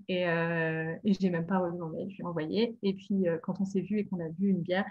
Et, 0.08 0.28
euh, 0.28 0.94
et 1.04 1.30
même 1.30 1.46
pas 1.46 1.58
relu 1.58 1.78
mon 1.78 1.88
mail, 1.88 2.10
je 2.10 2.16
lui 2.16 2.22
ai 2.22 2.26
envoyé. 2.26 2.76
Et 2.82 2.94
puis, 2.94 3.28
euh, 3.28 3.38
quand 3.42 3.60
on 3.60 3.64
s'est 3.64 3.80
vu 3.80 3.98
et 3.98 4.04
qu'on 4.04 4.20
a 4.20 4.28
bu 4.28 4.48
une 4.48 4.62
bière, 4.62 4.86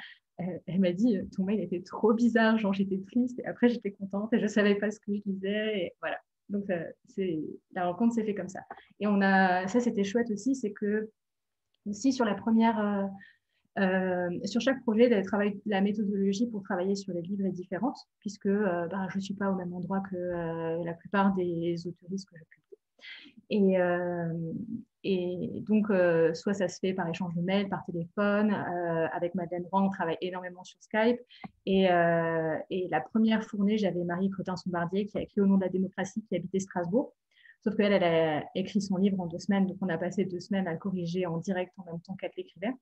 elle, 0.66 0.80
m'a 0.80 0.92
dit 0.92 1.18
Ton 1.36 1.44
mail 1.44 1.60
était 1.60 1.82
trop 1.82 2.14
bizarre, 2.14 2.58
genre 2.58 2.74
j'étais 2.74 3.00
triste. 3.00 3.40
Et 3.40 3.46
après, 3.46 3.70
j'étais 3.70 3.92
contente 3.92 4.34
et 4.34 4.40
je 4.40 4.48
savais 4.48 4.76
pas 4.76 4.92
ce 4.92 5.00
que 5.00 5.14
je 5.14 5.22
disais. 5.26 5.78
Et 5.78 5.94
voilà. 6.02 6.18
Donc, 6.50 6.66
c'est, 7.08 7.40
la 7.74 7.86
rencontre 7.86 8.14
s'est 8.16 8.26
fait 8.26 8.36
comme 8.36 8.50
ça. 8.50 8.60
Et 9.00 9.08
on 9.08 9.22
a, 9.22 9.68
ça, 9.68 9.80
c'était 9.80 10.04
chouette 10.04 10.30
aussi, 10.32 10.56
c'est 10.56 10.72
que, 10.72 11.10
aussi 11.86 12.14
sur 12.14 12.26
la 12.26 12.36
première. 12.36 13.10
Euh, 13.80 14.30
sur 14.44 14.60
chaque 14.60 14.82
projet, 14.82 15.24
la 15.66 15.80
méthodologie 15.80 16.46
pour 16.48 16.62
travailler 16.62 16.96
sur 16.96 17.14
les 17.14 17.22
livres 17.22 17.46
est 17.46 17.52
différente, 17.52 17.98
puisque 18.20 18.50
bah, 18.50 19.08
je 19.10 19.18
ne 19.18 19.22
suis 19.22 19.34
pas 19.34 19.50
au 19.50 19.56
même 19.56 19.74
endroit 19.74 20.02
que 20.12 20.84
la 20.84 20.94
plupart 20.94 21.34
des 21.36 21.88
autoristes 21.88 22.28
que 22.30 22.36
je 22.38 22.44
publie. 22.44 23.78
Et 25.04 25.64
donc, 25.68 25.90
euh, 25.90 26.34
soit 26.34 26.54
ça 26.54 26.68
se 26.68 26.80
fait 26.80 26.94
par 26.94 27.08
échange 27.10 27.34
de 27.36 27.42
mails, 27.42 27.70
par 27.70 27.84
téléphone. 27.86 28.52
Euh, 28.52 29.08
avec 29.12 29.34
Madeleine 29.34 29.66
Roy, 29.72 29.82
on 29.82 29.90
travaille 29.90 30.18
énormément 30.22 30.64
sur 30.64 30.78
Skype. 30.82 31.20
Et, 31.66 31.92
euh, 31.92 32.58
la 32.70 33.02
première 33.02 33.44
fournée, 33.44 33.78
j'avais 33.78 34.04
Marie 34.04 34.30
Cotin-Sombardier 34.30 35.08
qui 35.08 35.18
a 35.18 35.22
écrit 35.22 35.42
Au 35.42 35.48
nom 35.48 35.58
de 35.58 35.64
la 35.64 35.70
démocratie, 35.70 36.24
qui 36.24 36.36
habitait 36.36 36.60
Strasbourg. 36.60 37.14
Sauf 37.64 37.76
qu'elle, 37.76 37.94
elle 37.94 38.04
a 38.04 38.44
écrit 38.56 38.82
son 38.82 38.98
livre 38.98 39.20
en 39.20 39.28
deux 39.28 39.40
semaines. 39.40 39.68
Donc, 39.68 39.78
on 39.82 39.90
a 39.90 39.98
passé 39.98 40.26
deux 40.26 40.40
semaines 40.40 40.68
à 40.68 40.76
corriger 40.76 41.26
en 41.26 41.38
direct 41.38 41.74
en 41.78 41.86
même 41.86 42.02
temps 42.02 42.16
qu'elle 42.16 42.32
l'écrivait. 42.38 42.74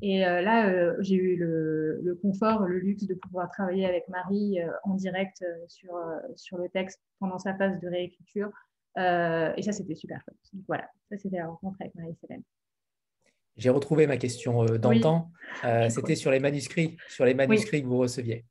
Et 0.00 0.20
là, 0.20 1.00
j'ai 1.00 1.16
eu 1.16 1.36
le, 1.36 2.18
confort, 2.22 2.66
le 2.66 2.78
luxe 2.78 3.06
de 3.06 3.14
pouvoir 3.14 3.50
travailler 3.50 3.86
avec 3.86 4.06
Marie 4.08 4.58
en 4.84 4.94
direct 4.94 5.44
sur 5.66 6.58
le 6.58 6.68
texte 6.68 7.00
pendant 7.18 7.38
sa 7.38 7.54
phase 7.54 7.80
de 7.80 7.88
réécriture 7.88 8.50
euh, 8.98 9.52
et 9.56 9.62
ça, 9.62 9.72
c'était 9.72 9.94
super 9.94 10.22
fun. 10.24 10.32
voilà, 10.66 10.88
ça, 11.10 11.16
c'était 11.16 11.38
la 11.38 11.46
rencontre 11.46 11.76
avec 11.80 11.94
Marie-Célène. 11.94 12.42
J'ai 13.56 13.70
retrouvé 13.70 14.06
ma 14.06 14.16
question 14.16 14.64
euh, 14.64 14.78
d'antan. 14.78 15.30
Euh, 15.64 15.88
c'était 15.90 16.14
sur 16.14 16.30
les 16.30 16.40
manuscrits, 16.40 16.96
sur 17.08 17.24
les 17.24 17.34
manuscrits 17.34 17.82
que 17.82 17.86
vous 17.86 17.98
receviez. 17.98 18.44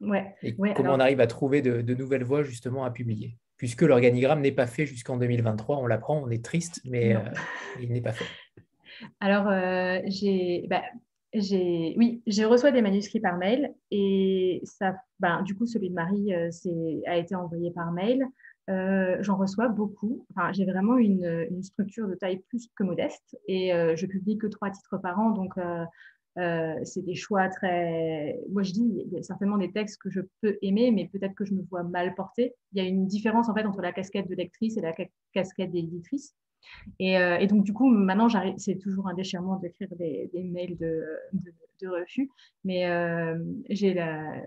Ouais. 0.00 0.34
Et 0.42 0.54
comment 0.74 0.94
on 0.94 1.00
arrive 1.00 1.20
à 1.20 1.26
trouver 1.26 1.62
de, 1.62 1.94
nouvelles 1.94 2.24
voies 2.24 2.42
justement 2.42 2.84
à 2.84 2.90
publier? 2.90 3.36
Puisque 3.56 3.82
l'organigramme 3.82 4.40
n'est 4.40 4.52
pas 4.52 4.68
fait 4.68 4.86
jusqu'en 4.86 5.16
2023, 5.16 5.78
on 5.78 5.86
l'apprend, 5.86 6.22
on 6.22 6.30
est 6.30 6.44
triste, 6.44 6.80
mais 6.84 7.16
il 7.80 7.92
n'est 7.92 8.00
pas 8.00 8.12
fait. 8.12 8.24
Alors, 9.20 9.50
j'ai, 10.06 10.66
bah, 10.68 10.82
j'ai, 11.32 11.94
oui, 11.98 12.22
j'ai 12.26 12.44
reçu 12.44 12.70
des 12.70 12.82
manuscrits 12.82 13.18
par 13.18 13.36
mail 13.36 13.74
et 13.90 14.60
ça, 14.62 14.94
bah, 15.18 15.42
du 15.44 15.56
coup, 15.56 15.66
celui 15.66 15.90
de 15.90 15.94
Marie 15.94 16.32
a 16.32 17.16
été 17.16 17.34
envoyé 17.34 17.72
par 17.72 17.90
mail. 17.90 18.24
Euh, 18.68 19.16
j'en 19.20 19.36
reçois 19.36 19.68
beaucoup. 19.68 20.26
Enfin, 20.30 20.52
j'ai 20.52 20.64
vraiment 20.64 20.98
une, 20.98 21.62
structure 21.62 22.08
de 22.08 22.14
taille 22.14 22.40
plus 22.48 22.68
que 22.76 22.84
modeste 22.84 23.36
et 23.46 23.72
euh, 23.72 23.96
je 23.96 24.06
publie 24.06 24.38
que 24.38 24.46
trois 24.46 24.70
titres 24.70 24.98
par 24.98 25.18
an. 25.18 25.30
Donc, 25.30 25.54
euh, 25.58 26.74
c'est 26.84 27.04
des 27.04 27.14
choix 27.14 27.48
très. 27.48 28.38
Moi, 28.50 28.62
je 28.62 28.72
dis, 28.72 29.04
il 29.06 29.12
y 29.12 29.18
a 29.18 29.22
certainement 29.22 29.58
des 29.58 29.72
textes 29.72 30.00
que 30.00 30.10
je 30.10 30.20
peux 30.42 30.58
aimer, 30.62 30.90
mais 30.90 31.08
peut-être 31.08 31.34
que 31.34 31.44
je 31.44 31.54
me 31.54 31.62
vois 31.62 31.82
mal 31.82 32.14
porter. 32.14 32.54
Il 32.72 32.82
y 32.82 32.84
a 32.84 32.88
une 32.88 33.06
différence 33.06 33.48
en 33.48 33.54
fait 33.54 33.64
entre 33.64 33.80
la 33.80 33.92
casquette 33.92 34.28
de 34.28 34.34
lectrice 34.34 34.76
et 34.76 34.80
la 34.80 34.94
casquette 35.32 35.72
d'éditrice. 35.72 36.34
Et, 36.98 37.14
et, 37.14 37.46
donc, 37.46 37.64
du 37.64 37.72
coup, 37.72 37.88
maintenant, 37.88 38.28
c'est 38.56 38.78
toujours 38.78 39.08
un 39.08 39.14
déchirement 39.14 39.56
d'écrire 39.56 39.88
des, 39.96 40.30
mails 40.34 40.76
de, 40.76 41.04
de, 41.80 41.88
refus, 41.88 42.28
mais 42.64 42.84
j'ai 43.70 43.94
la 43.94 44.42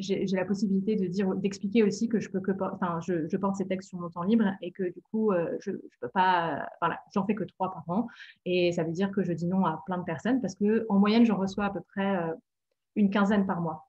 j'ai 0.00 0.26
la 0.26 0.44
possibilité 0.44 0.96
de 0.96 1.06
dire, 1.06 1.34
d'expliquer 1.34 1.82
aussi 1.82 2.08
que 2.08 2.20
je 2.20 2.30
peux 2.30 2.40
que, 2.40 2.52
enfin, 2.72 3.00
je, 3.00 3.36
porte 3.36 3.56
ces 3.56 3.66
textes 3.66 3.90
sur 3.90 3.98
mon 3.98 4.10
temps 4.10 4.22
libre 4.22 4.44
et 4.60 4.70
que 4.72 4.84
du 4.84 5.00
coup, 5.02 5.32
euh, 5.32 5.56
je, 5.60 5.72
je 5.72 5.98
peux 6.00 6.08
pas, 6.08 6.68
voilà, 6.80 7.00
j'en 7.14 7.24
fais 7.26 7.34
que 7.34 7.44
trois 7.44 7.72
par 7.72 7.84
an 7.88 8.06
et 8.44 8.72
ça 8.72 8.84
veut 8.84 8.92
dire 8.92 9.10
que 9.10 9.22
je 9.22 9.32
dis 9.32 9.46
non 9.46 9.64
à 9.64 9.82
plein 9.86 9.98
de 9.98 10.04
personnes 10.04 10.40
parce 10.40 10.54
que 10.54 10.86
en 10.88 10.98
moyenne, 10.98 11.24
j'en 11.24 11.36
reçois 11.36 11.66
à 11.66 11.70
peu 11.70 11.80
près 11.80 12.16
euh, 12.16 12.34
une 12.96 13.10
quinzaine 13.10 13.46
par 13.46 13.60
mois. 13.60 13.88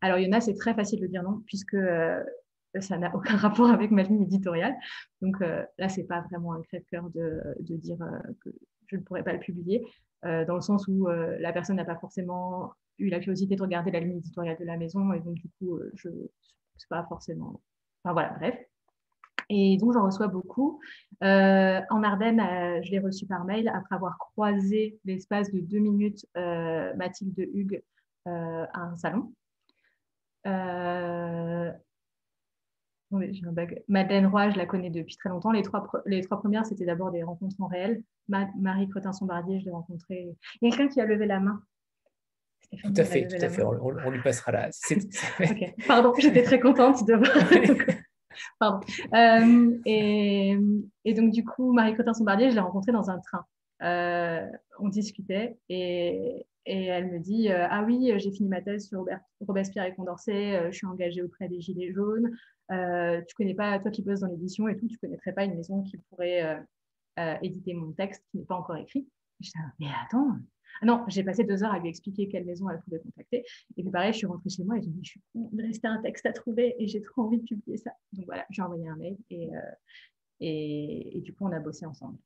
Alors 0.00 0.18
il 0.18 0.26
y 0.26 0.28
en 0.28 0.36
a, 0.36 0.40
c'est 0.40 0.54
très 0.54 0.74
facile 0.74 1.00
de 1.00 1.06
dire 1.06 1.22
non 1.22 1.42
puisque 1.46 1.74
euh, 1.74 2.22
ça 2.80 2.98
n'a 2.98 3.14
aucun 3.14 3.36
rapport 3.36 3.70
avec 3.70 3.90
ma 3.90 4.02
ligne 4.02 4.22
éditoriale. 4.22 4.74
Donc 5.22 5.40
là, 5.40 5.88
c'est 5.88 6.04
pas 6.04 6.20
vraiment 6.30 6.52
un 6.52 6.62
crève-cœur 6.62 7.08
de, 7.10 7.40
de, 7.60 7.76
dire 7.76 7.98
que 8.44 8.50
je 8.86 8.96
ne 8.96 9.00
pourrais 9.00 9.22
pas 9.22 9.32
le 9.32 9.38
publier. 9.38 9.82
dans 10.22 10.54
le 10.54 10.60
sens 10.60 10.86
où 10.86 11.06
la 11.06 11.52
personne 11.54 11.76
n'a 11.76 11.86
pas 11.86 11.96
forcément 11.96 12.74
eu 12.98 13.08
la 13.08 13.20
curiosité 13.20 13.56
de 13.56 13.62
regarder 13.62 13.90
la 13.90 14.00
ligne 14.00 14.18
éditoriale 14.18 14.56
de 14.58 14.64
la 14.64 14.76
maison 14.76 15.12
et 15.12 15.20
donc 15.20 15.34
du 15.34 15.48
coup, 15.58 15.76
euh, 15.76 15.90
je 15.94 16.08
sais 16.76 16.86
pas 16.88 17.04
forcément. 17.08 17.60
Enfin 18.02 18.12
voilà, 18.12 18.30
bref. 18.38 18.56
Et 19.48 19.76
donc, 19.76 19.92
j'en 19.92 20.04
reçois 20.04 20.26
beaucoup. 20.26 20.80
Euh, 21.22 21.80
en 21.90 22.02
Ardennes, 22.02 22.40
euh, 22.40 22.82
je 22.82 22.90
l'ai 22.90 22.98
reçu 22.98 23.26
par 23.26 23.44
mail 23.44 23.68
après 23.68 23.94
avoir 23.94 24.18
croisé 24.18 24.98
l'espace 25.04 25.52
de 25.52 25.60
deux 25.60 25.78
minutes 25.78 26.26
Mathilde 26.34 27.38
Hugues 27.54 27.82
à 28.24 28.80
un 28.80 28.96
salon. 28.96 29.32
un 30.44 31.74
bug. 33.52 33.82
Madeleine 33.88 34.26
Roy, 34.26 34.50
je 34.50 34.58
la 34.58 34.66
connais 34.66 34.90
depuis 34.90 35.16
très 35.16 35.28
longtemps. 35.28 35.52
Les 35.52 35.62
trois, 35.62 35.86
les 36.06 36.22
trois 36.22 36.38
premières, 36.40 36.66
c'était 36.66 36.84
d'abord 36.84 37.12
des 37.12 37.22
rencontres 37.22 37.54
en 37.60 37.68
réel. 37.68 38.02
Marie 38.28 38.88
Cretin-Sombardier, 38.88 39.60
je 39.60 39.66
l'ai 39.66 39.70
rencontrée. 39.70 40.34
Il 40.60 40.68
y 40.68 40.72
a 40.72 40.76
quelqu'un 40.76 40.92
qui 40.92 41.00
a 41.00 41.06
levé 41.06 41.26
la 41.26 41.38
main. 41.38 41.62
Tout 42.82 42.92
à 42.96 43.04
fait, 43.04 43.26
tout 43.26 43.44
à 43.44 43.48
fait. 43.48 43.62
On, 43.62 44.10
lui 44.10 44.22
passera 44.22 44.52
là. 44.52 44.70
Pardon, 45.86 46.12
j'étais 46.18 46.42
très 46.42 46.60
contente 46.60 47.06
de 47.06 47.14
voir. 47.14 47.96
Pardon. 48.58 48.80
Euh, 49.14 49.78
et, 49.84 50.56
et, 51.04 51.14
donc, 51.14 51.32
du 51.32 51.44
coup, 51.44 51.72
Marie 51.72 51.94
Cotin-Sombardier, 51.94 52.50
je 52.50 52.54
l'ai 52.54 52.60
rencontrée 52.60 52.92
dans 52.92 53.10
un 53.10 53.18
train. 53.18 53.44
Euh, 53.82 54.46
on 54.78 54.88
discutait 54.88 55.58
et, 55.68 56.46
et, 56.64 56.84
elle 56.86 57.12
me 57.12 57.18
dit 57.18 57.50
euh, 57.50 57.66
Ah 57.70 57.82
oui, 57.84 58.12
j'ai 58.16 58.30
fini 58.30 58.48
ma 58.48 58.62
thèse 58.62 58.88
sur 58.88 59.04
Robespierre 59.40 59.84
et 59.84 59.94
Condorcet, 59.94 60.70
je 60.70 60.76
suis 60.76 60.86
engagée 60.86 61.22
auprès 61.22 61.48
des 61.48 61.60
Gilets 61.60 61.92
jaunes. 61.92 62.30
tu 62.70 63.34
connais 63.36 63.54
pas, 63.54 63.78
toi 63.78 63.90
qui 63.90 64.02
bosses 64.02 64.20
dans 64.20 64.28
l'édition 64.28 64.68
et 64.68 64.76
tout, 64.76 64.88
tu 64.88 64.98
connaîtrais 64.98 65.32
pas 65.32 65.44
une 65.44 65.56
maison 65.56 65.82
qui 65.82 65.98
pourrait 66.10 66.64
éditer 67.42 67.74
mon 67.74 67.92
texte 67.92 68.24
qui 68.30 68.38
n'est 68.38 68.44
pas 68.44 68.56
encore 68.56 68.76
écrit. 68.76 69.06
Je 69.40 69.50
dis, 69.50 69.58
mais 69.80 69.88
attends, 70.06 70.30
ah 70.32 70.55
non, 70.82 71.04
j'ai 71.08 71.24
passé 71.24 71.44
deux 71.44 71.62
heures 71.62 71.72
à 71.72 71.78
lui 71.78 71.88
expliquer 71.88 72.28
quelle 72.28 72.44
maison 72.44 72.68
elle 72.68 72.80
pouvait 72.80 73.00
contacter. 73.00 73.44
Et 73.76 73.82
puis 73.82 73.90
pareil, 73.90 74.12
je 74.12 74.18
suis 74.18 74.26
rentrée 74.26 74.50
chez 74.50 74.64
moi 74.64 74.76
et 74.76 74.82
j'ai 74.82 74.90
dit, 74.90 75.00
je 75.02 75.10
suis 75.10 75.22
de 75.34 75.62
rester 75.62 75.88
un 75.88 76.00
texte 76.02 76.26
à 76.26 76.32
trouver 76.32 76.74
et 76.78 76.86
j'ai 76.86 77.00
trop 77.00 77.22
envie 77.22 77.38
de 77.38 77.44
publier 77.44 77.78
ça. 77.78 77.92
Donc 78.12 78.26
voilà, 78.26 78.44
j'ai 78.50 78.62
envoyé 78.62 78.88
un 78.88 78.96
mail 78.96 79.16
et, 79.30 79.54
euh, 79.54 79.60
et, 80.40 81.20
du 81.22 81.34
coup, 81.34 81.46
on 81.46 81.52
a 81.52 81.60
bossé 81.60 81.86
ensemble. 81.86 82.18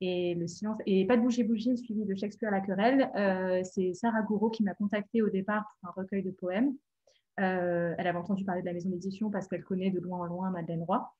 Et 0.00 0.34
le 0.34 0.46
silence, 0.46 0.78
et 0.86 1.06
pas 1.06 1.16
de 1.16 1.22
bouger 1.22 1.44
bougie, 1.44 1.76
suivi 1.76 2.04
de 2.04 2.14
Shakespeare 2.14 2.48
à 2.48 2.52
la 2.52 2.60
querelle, 2.60 3.10
euh, 3.16 3.62
c'est 3.64 3.92
Sarah 3.92 4.22
Gouraud 4.22 4.50
qui 4.50 4.62
m'a 4.62 4.74
contactée 4.74 5.20
au 5.20 5.28
départ 5.28 5.64
pour 5.80 5.90
un 5.90 5.92
recueil 5.92 6.22
de 6.22 6.30
poèmes. 6.30 6.74
Euh, 7.38 7.94
elle 7.98 8.06
avait 8.06 8.18
entendu 8.18 8.44
parler 8.44 8.62
de 8.62 8.66
la 8.66 8.72
maison 8.72 8.88
d'édition 8.88 9.30
parce 9.30 9.46
qu'elle 9.46 9.62
connaît 9.64 9.90
de 9.90 10.00
loin 10.00 10.20
en 10.20 10.24
loin 10.24 10.50
Madeleine 10.50 10.84
Roy. 10.84 11.12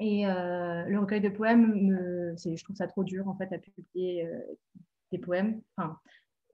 Et 0.00 0.24
le 0.24 0.98
recueil 0.98 1.20
de 1.20 1.28
poèmes, 1.28 1.74
me, 1.80 2.34
je 2.36 2.64
trouve 2.64 2.74
ça 2.74 2.88
trop 2.88 3.04
dur 3.04 3.28
en 3.28 3.36
fait 3.36 3.52
à 3.52 3.58
publier 3.58 4.26
poèmes. 5.18 5.60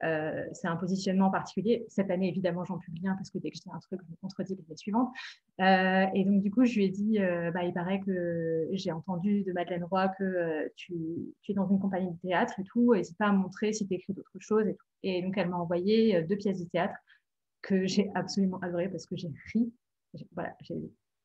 Euh, 0.03 0.45
c'est 0.53 0.67
un 0.67 0.75
positionnement 0.77 1.29
particulier. 1.29 1.85
Cette 1.89 2.09
année, 2.09 2.29
évidemment, 2.29 2.63
j'en 2.63 2.77
publie 2.77 3.07
un 3.07 3.15
parce 3.15 3.29
que 3.29 3.37
dès 3.37 3.51
que 3.51 3.55
dis 3.55 3.69
un 3.71 3.79
truc, 3.79 3.99
je 4.01 4.11
me 4.11 4.15
contredis 4.21 4.55
l'année 4.55 4.77
suivante. 4.77 5.09
Euh, 5.59 6.05
et 6.13 6.23
donc, 6.23 6.41
du 6.41 6.51
coup, 6.51 6.65
je 6.65 6.75
lui 6.75 6.85
ai 6.85 6.89
dit, 6.89 7.19
euh, 7.19 7.51
bah, 7.51 7.63
il 7.63 7.73
paraît 7.73 7.99
que 7.99 8.67
j'ai 8.71 8.91
entendu 8.91 9.43
de 9.43 9.51
Madeleine 9.51 9.83
Roy 9.83 10.07
que 10.17 10.71
tu, 10.75 10.95
es 11.49 11.53
dans 11.53 11.67
une 11.67 11.79
compagnie 11.79 12.11
de 12.11 12.17
théâtre 12.17 12.53
et 12.59 12.63
tout, 12.63 12.93
n'hésite 12.95 13.17
pas 13.17 13.27
à 13.27 13.31
montrer 13.31 13.73
si 13.73 13.87
tu 13.87 13.93
écris 13.93 14.13
d'autres 14.13 14.39
choses. 14.39 14.65
Et, 15.03 15.21
donc, 15.21 15.37
elle 15.37 15.49
m'a 15.49 15.57
envoyé 15.57 16.21
deux 16.23 16.37
pièces 16.37 16.59
de 16.59 16.69
théâtre 16.69 16.95
que 17.61 17.85
j'ai 17.85 18.09
absolument 18.15 18.59
adorées 18.59 18.89
parce 18.89 19.05
que 19.05 19.17
j'ai 19.17 19.31
ri. 19.53 19.73
Voilà, 20.33 20.55
j'ai 20.61 20.75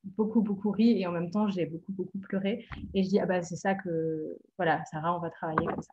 beaucoup, 0.02 0.42
beaucoup 0.42 0.70
ri 0.72 1.00
et 1.00 1.06
en 1.06 1.12
même 1.12 1.30
temps, 1.30 1.48
j'ai 1.48 1.66
beaucoup, 1.66 1.92
beaucoup 1.92 2.18
pleuré. 2.18 2.66
Et 2.92 3.04
je 3.04 3.08
dis, 3.08 3.20
ah 3.20 3.26
bah, 3.26 3.42
c'est 3.42 3.56
ça 3.56 3.74
que, 3.74 4.36
voilà, 4.56 4.84
Sarah, 4.86 5.16
on 5.16 5.20
va 5.20 5.30
travailler 5.30 5.64
comme 5.66 5.82
ça. 5.82 5.92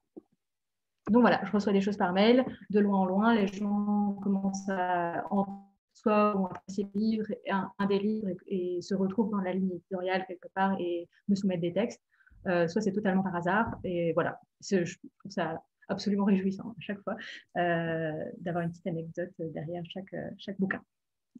Donc 1.12 1.21
voilà, 1.21 1.41
je 1.43 1.52
reçois 1.52 1.74
des 1.74 1.82
choses 1.82 1.97
par 1.97 2.13
mail, 2.13 2.45
de 2.69 2.80
loin 2.80 3.00
en 3.00 3.06
loin, 3.06 3.36
les 3.36 3.47
gens 3.47 4.17
commencent 4.24 4.69
à 4.69 5.26
en 5.30 5.67
soit 5.93 6.38
ont 6.38 6.45
apprécié 6.45 6.88
le 6.95 7.26
un, 7.52 7.86
des 7.88 8.00
livres 8.00 8.30
et, 8.47 8.82
se 8.82 8.95
retrouvent 8.95 9.30
dans 9.30 9.41
la 9.41 9.54
ligne 9.54 9.71
éditoriale 9.71 10.26
quelque 10.26 10.47
part 10.56 10.76
et 10.80 11.08
me 11.28 11.36
soumettent 11.36 11.62
des 11.62 11.74
textes, 11.74 12.02
euh, 12.47 12.67
soit 12.67 12.82
c'est 12.82 12.93
totalement 12.93 13.24
par 13.24 13.36
hasard. 13.36 13.78
Et 13.84 14.13
voilà, 14.13 14.39
je 14.62 14.95
trouve 15.19 15.32
ça 15.32 15.62
absolument 15.89 16.24
réjouissant 16.24 16.69
à 16.69 16.80
chaque 16.82 17.02
fois 17.02 17.17
d'avoir 17.56 18.63
une 18.63 18.71
petite 18.71 18.88
anecdote 18.88 19.32
derrière 19.38 19.84
chaque, 19.89 20.15
chaque 20.38 20.58
bouquin. 20.60 20.82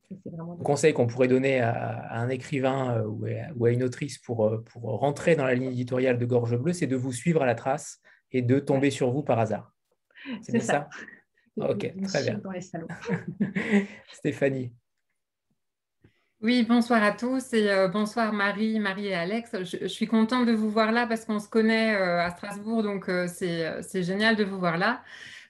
Le 0.10 0.63
conseil 0.63 0.93
qu'on 0.93 1.07
pourrait 1.07 1.29
donner 1.29 1.62
à, 1.62 2.13
un 2.19 2.27
écrivain 2.27 3.01
ou 3.03 3.25
à, 3.65 3.71
une 3.71 3.84
autrice 3.84 4.17
pour, 4.17 4.62
pour 4.65 4.81
rentrer 4.99 5.38
dans 5.38 5.45
la 5.45 5.55
ligne 5.55 5.71
éditoriale 5.71 6.17
de 6.17 6.25
Gorge 6.25 6.57
Bleue, 6.57 6.73
c'est 6.73 6.88
de 6.88 6.97
vous 6.97 7.13
suivre 7.13 7.41
à 7.41 7.45
la 7.45 7.55
trace 7.55 8.01
et 8.31 8.41
de 8.41 8.59
tomber 8.59 8.91
sur 8.91 9.11
vous 9.11 9.23
par 9.23 9.39
hasard. 9.39 9.73
C'est 10.41 10.59
ça, 10.59 10.89
Ok, 11.57 11.91
très 12.03 12.23
bien. 12.23 12.41
Stéphanie. 14.11 14.71
Oui, 16.41 16.65
bonsoir 16.67 17.03
à 17.03 17.11
tous 17.11 17.53
et 17.53 17.69
euh, 17.69 17.87
bonsoir 17.87 18.33
Marie, 18.33 18.79
Marie 18.79 19.07
et 19.07 19.13
Alex. 19.13 19.51
Je, 19.63 19.85
suis 19.85 20.07
contente 20.07 20.47
de 20.47 20.53
vous 20.53 20.71
voir 20.71 20.91
là 20.91 21.05
parce 21.05 21.25
qu'on 21.25 21.39
se 21.39 21.47
connaît 21.47 21.93
euh, 21.95 22.19
à 22.19 22.31
Strasbourg, 22.31 22.81
donc 22.81 23.09
euh, 23.09 23.27
c'est 23.27 24.03
génial 24.03 24.35
de 24.35 24.43
vous 24.43 24.57
voir 24.57 24.77
là. 24.77 25.03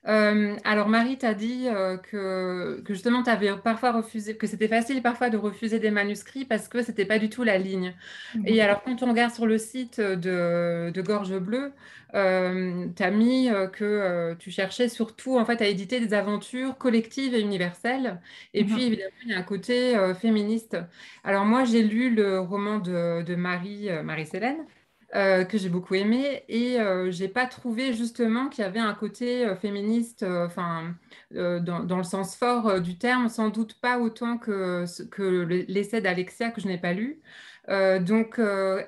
Euh, 0.08 0.56
alors 0.64 0.88
Marie 0.88 1.18
t'a 1.20 1.36
dit 1.36 1.68
euh, 1.68 1.96
que, 1.98 2.84
justement 2.90 3.22
tu 3.22 3.30
avais 3.30 3.56
parfois 3.58 3.92
refusé, 3.92 4.36
que 4.36 4.48
c'était 4.48 4.68
facile 4.68 5.04
parfois 5.04 5.30
de 5.30 5.38
refuser 5.38 5.78
des 5.80 5.92
manuscrits 5.92 6.44
parce 6.46 6.68
que 6.68 6.82
c'était 6.82 7.06
pas 7.06 7.20
du 7.20 7.30
tout 7.30 7.44
la 7.44 7.58
ligne. 7.60 7.94
Mmh. 8.36 8.44
Et 8.48 8.62
alors 8.62 8.82
quand 8.84 9.04
on 9.04 9.10
regarde 9.10 9.34
sur 9.34 9.46
le 9.46 9.58
site 9.60 10.02
de, 10.02 11.02
Gorge 11.02 11.38
Bleue, 11.38 11.72
euh, 12.16 12.88
tu 12.96 13.04
as 13.04 13.12
mis 13.12 13.50
que 13.74 14.34
tu 14.40 14.50
cherchais 14.50 14.90
surtout 14.90 15.38
en 15.38 15.46
fait 15.46 15.62
à 15.62 15.68
éditer 15.68 16.00
des 16.00 16.14
aventures 16.16 16.78
collectives 16.78 17.36
et 17.36 17.42
universelles. 17.42 18.20
Et 18.56 18.64
puis 18.64 18.74
mmh. 18.74 18.80
évidemment 18.80 19.12
il 19.24 19.30
y 19.30 19.34
a 19.34 19.38
un 19.38 19.44
côté 19.44 19.96
féministe. 20.20 20.78
Alors 21.24 21.46
moi 21.46 21.64
j'ai 21.64 21.84
lu 21.84 22.10
le 22.10 22.40
roman 22.40 22.80
de, 22.80 23.22
de 23.22 23.36
Marie, 23.36 23.90
Marie-Célène. 24.04 24.66
Euh, 25.14 25.44
que 25.44 25.58
j'ai 25.58 25.68
beaucoup 25.68 25.96
aimé 25.96 26.46
et 26.48 26.80
euh, 26.80 27.12
j'ai 27.12 27.28
pas 27.28 27.46
trouvé 27.46 27.94
justement 27.94 28.48
qu'il 28.48 28.64
y 28.64 28.68
avait 28.68 28.80
un 28.80 28.94
côté 28.94 29.46
euh, 29.46 29.58
féministe, 29.58 30.24
enfin 30.24 30.96
dans, 31.32 31.84
dans, 31.84 31.98
le 31.98 32.04
sens 32.04 32.36
fort 32.38 32.80
du 32.80 32.98
terme, 32.98 33.28
sans 33.28 33.50
doute 33.50 33.74
pas 33.82 34.00
autant 34.00 34.38
que, 34.38 34.86
que 35.10 35.24
l'essai 35.68 36.00
d'Alexia 36.00 36.50
que 36.52 36.62
je 36.62 36.68
n'ai 36.68 36.78
pas 36.78 36.94
lu. 36.94 37.22
donc, 37.68 38.40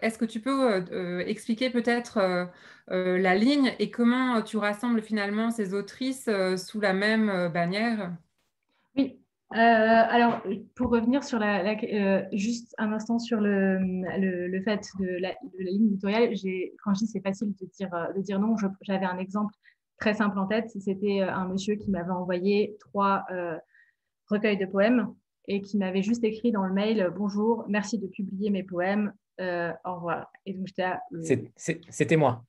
est-ce 0.02 0.18
que 0.18 0.26
tu 0.26 0.40
peux 0.42 0.84
expliquer 1.26 1.70
peut-être 1.70 2.50
la 2.88 3.36
ligne 3.36 3.74
et 3.80 3.92
comment 3.92 4.42
tu 4.42 4.58
rassembles 4.58 5.02
finalement 5.02 5.52
ces 5.52 5.74
autrices 5.74 6.30
sous 6.58 6.82
la 6.82 6.94
même 6.94 7.50
bannière? 7.54 8.12
Euh, 9.54 9.58
alors, 9.58 10.42
pour 10.76 10.90
revenir 10.90 11.24
sur 11.24 11.38
la, 11.38 11.64
euh, 11.64 12.24
juste 12.32 12.74
un 12.80 12.92
instant 12.92 13.20
sur 13.20 13.40
le, 13.40 13.78
le, 13.78 14.62
fait 14.64 14.88
de 15.00 15.22
la, 15.22 15.36
ligne 15.60 15.88
éditoriale, 15.88 16.30
quand 16.84 16.94
je 16.96 17.00
dis 17.00 17.08
c'est 17.08 17.22
facile 17.22 17.54
de 17.54 17.66
dire, 17.68 17.90
de 18.16 18.22
dire 18.22 18.40
non, 18.40 18.56
j'avais 18.82 19.06
un 19.06 19.20
exemple 19.20 19.54
très 20.00 20.16
simple 20.16 20.40
en 20.40 20.48
tête. 20.48 20.72
C'était 20.80 21.22
euh, 21.22 21.32
un 21.32 21.48
monsieur 21.48 21.76
qui 21.76 21.92
m'avait 21.92 22.10
envoyé 22.10 22.76
trois 22.80 23.26
recueils 24.28 24.58
de 24.58 24.66
poèmes 24.66 25.14
et 25.48 25.62
qui 25.62 25.78
m'avait 25.78 26.02
juste 26.02 26.24
écrit 26.24 26.52
dans 26.52 26.66
le 26.66 26.74
mail 26.74 27.12
Bonjour, 27.16 27.66
merci 27.68 28.00
de 28.00 28.08
publier 28.08 28.50
mes 28.50 28.64
poèmes, 28.64 29.14
au 29.40 29.96
revoir. 29.96 30.32
Et 30.48 30.54
donc 30.54 30.68
C'était 31.90 32.18
moi. 32.18 32.44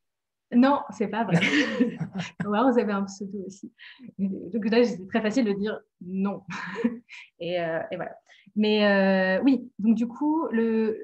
Non, 0.55 0.81
c'est 0.91 1.09
pas 1.09 1.25
vrai. 1.25 1.41
vous 2.45 2.79
avez 2.79 2.93
un 2.93 3.05
pseudo 3.05 3.45
aussi. 3.47 3.73
Donc 4.19 4.71
là, 4.71 4.85
c'est 4.85 5.07
très 5.09 5.21
facile 5.21 5.45
de 5.45 5.53
dire 5.53 5.79
non. 6.01 6.43
Euh, 7.43 7.81
et, 7.91 7.97
voilà. 7.97 8.17
Mais 8.57 8.87
euh, 8.87 9.43
oui, 9.45 9.71
donc 9.79 9.97
du 9.97 10.07
coup, 10.07 10.47
le, 10.51 10.99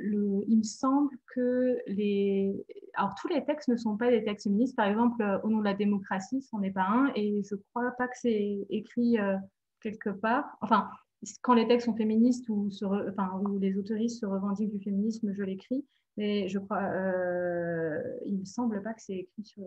il 0.48 0.58
me 0.58 0.62
semble 0.62 1.10
que 1.34 1.76
les. 1.86 2.64
Alors, 2.94 3.14
tous 3.20 3.28
les 3.28 3.44
textes 3.44 3.68
ne 3.68 3.76
sont 3.76 3.96
pas 3.98 4.10
des 4.10 4.24
textes 4.24 4.44
féministes. 4.44 4.74
Par 4.74 4.86
exemple, 4.86 5.22
Au 5.44 5.50
nom 5.50 5.58
de 5.58 5.64
la 5.64 5.74
démocratie, 5.74 6.40
ce 6.40 6.56
n'en 6.56 6.62
est 6.62 6.70
pas 6.70 6.86
un. 6.86 7.12
Et 7.14 7.42
je 7.42 7.56
ne 7.56 7.60
crois 7.70 7.90
pas 7.98 8.08
que 8.08 8.16
c'est 8.16 8.66
écrit 8.70 9.18
euh, 9.18 9.36
quelque 9.82 10.08
part. 10.10 10.56
Enfin, 10.62 10.88
quand 11.42 11.54
les 11.54 11.66
textes 11.68 11.86
sont 11.86 11.96
féministes 11.96 12.48
ou, 12.48 12.70
enfin, 12.82 13.38
où 13.42 13.58
les 13.58 13.76
autoristes 13.76 14.20
se 14.20 14.26
revendiquent 14.26 14.72
du 14.72 14.82
féminisme, 14.82 15.32
je 15.34 15.42
l'écris. 15.42 15.84
Mais 16.16 16.48
je 16.48 16.58
crois, 16.58 16.82
euh, 16.82 18.02
il 18.26 18.38
me 18.38 18.44
semble 18.44 18.82
pas 18.82 18.92
que 18.94 19.02
c'est 19.02 19.16
écrit 19.16 19.44
sur, 19.44 19.64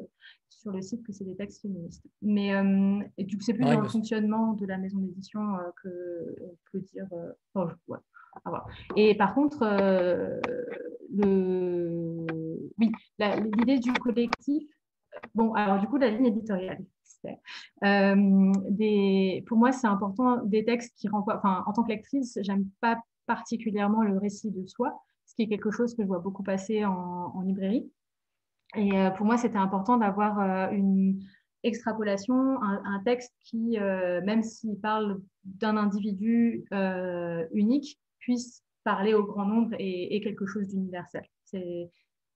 sur, 0.49 0.71
le 0.71 0.81
site 0.81 1.05
que 1.05 1.11
c'est 1.11 1.23
des 1.23 1.35
textes 1.35 1.61
féministes. 1.61 2.05
Mais 2.21 2.53
euh, 2.53 2.99
et 3.17 3.23
du 3.23 3.37
coup, 3.37 3.43
c'est 3.43 3.53
plus 3.53 3.65
dans 3.65 3.79
le 3.79 3.87
fonctionnement 3.87 4.53
de 4.53 4.65
la 4.65 4.77
maison 4.77 4.99
d'édition 4.99 5.55
euh, 5.55 5.71
que 5.81 6.35
on 6.41 6.57
peut 6.71 6.79
dire. 6.81 7.07
Euh, 7.13 7.31
oh, 7.55 7.67
ouais. 7.87 7.99
Et 8.95 9.15
par 9.15 9.35
contre, 9.35 9.63
le, 11.15 12.25
oui, 12.79 12.91
l'idée 13.19 13.79
du 13.79 13.93
collectif. 13.93 14.63
Bon, 15.35 15.53
alors 15.53 15.79
du 15.79 15.87
coup, 15.87 15.97
la 15.97 16.09
ligne 16.09 16.25
éditoriale. 16.25 16.83
des, 18.69 19.43
pour 19.47 19.57
moi, 19.57 19.71
c'est 19.71 19.87
important 19.87 20.43
des 20.43 20.65
textes 20.65 20.97
qui 20.97 21.07
renvoient. 21.07 21.37
Enfin, 21.37 21.63
en 21.67 21.73
tant 21.73 21.83
que 21.83 21.89
lectrice, 21.89 22.39
j'aime 22.41 22.65
pas 22.81 22.97
particulièrement 23.27 24.01
le 24.01 24.17
récit 24.17 24.51
de 24.51 24.65
soi 24.65 24.99
qui 25.35 25.43
est 25.43 25.47
quelque 25.47 25.71
chose 25.71 25.95
que 25.95 26.03
je 26.03 26.07
vois 26.07 26.19
beaucoup 26.19 26.43
passer 26.43 26.85
en, 26.85 27.41
librairie. 27.41 27.91
Et 28.75 28.93
euh, 28.93 29.09
pour 29.11 29.25
moi, 29.25 29.37
c'était 29.37 29.57
important 29.57 29.97
d'avoir 29.97 30.39
euh, 30.39 30.71
une 30.71 31.21
extrapolation, 31.63 32.61
un, 32.61 33.01
texte 33.05 33.33
qui, 33.45 33.77
euh, 33.79 34.21
même 34.23 34.43
s'il 34.43 34.77
parle 34.79 35.21
d'un 35.45 35.77
individu 35.77 36.65
unique, 37.51 37.99
puisse 38.19 38.63
parler 38.83 39.13
au 39.13 39.23
grand 39.23 39.45
nombre 39.45 39.75
et, 39.79 40.19
quelque 40.21 40.45
chose 40.45 40.67
d'universel. 40.67 41.23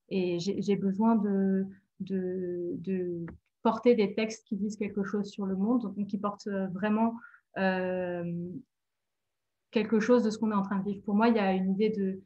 Et 0.09 0.39
j'ai 0.39 0.75
besoin 0.77 1.15
de, 1.17 1.65
de, 1.99 2.75
de, 2.77 3.25
porter 3.63 3.95
des 3.95 4.15
textes 4.15 4.47
qui 4.47 4.55
disent 4.55 4.77
quelque 4.77 5.03
chose 5.03 5.29
sur 5.29 5.45
le 5.45 5.57
monde, 5.57 5.93
qui 6.07 6.17
portent 6.17 6.47
vraiment 6.71 7.15
quelque 9.71 9.99
chose 9.99 10.23
de 10.23 10.29
ce 10.29 10.37
qu'on 10.37 10.51
est 10.51 10.55
en 10.55 10.61
train 10.61 10.79
de 10.79 10.85
vivre. 10.85 11.03
Pour 11.03 11.15
moi, 11.15 11.27
il 11.27 11.35
y 11.35 11.39
a 11.39 11.51
une 11.51 11.71
idée 11.71 11.89
de, 11.89 12.21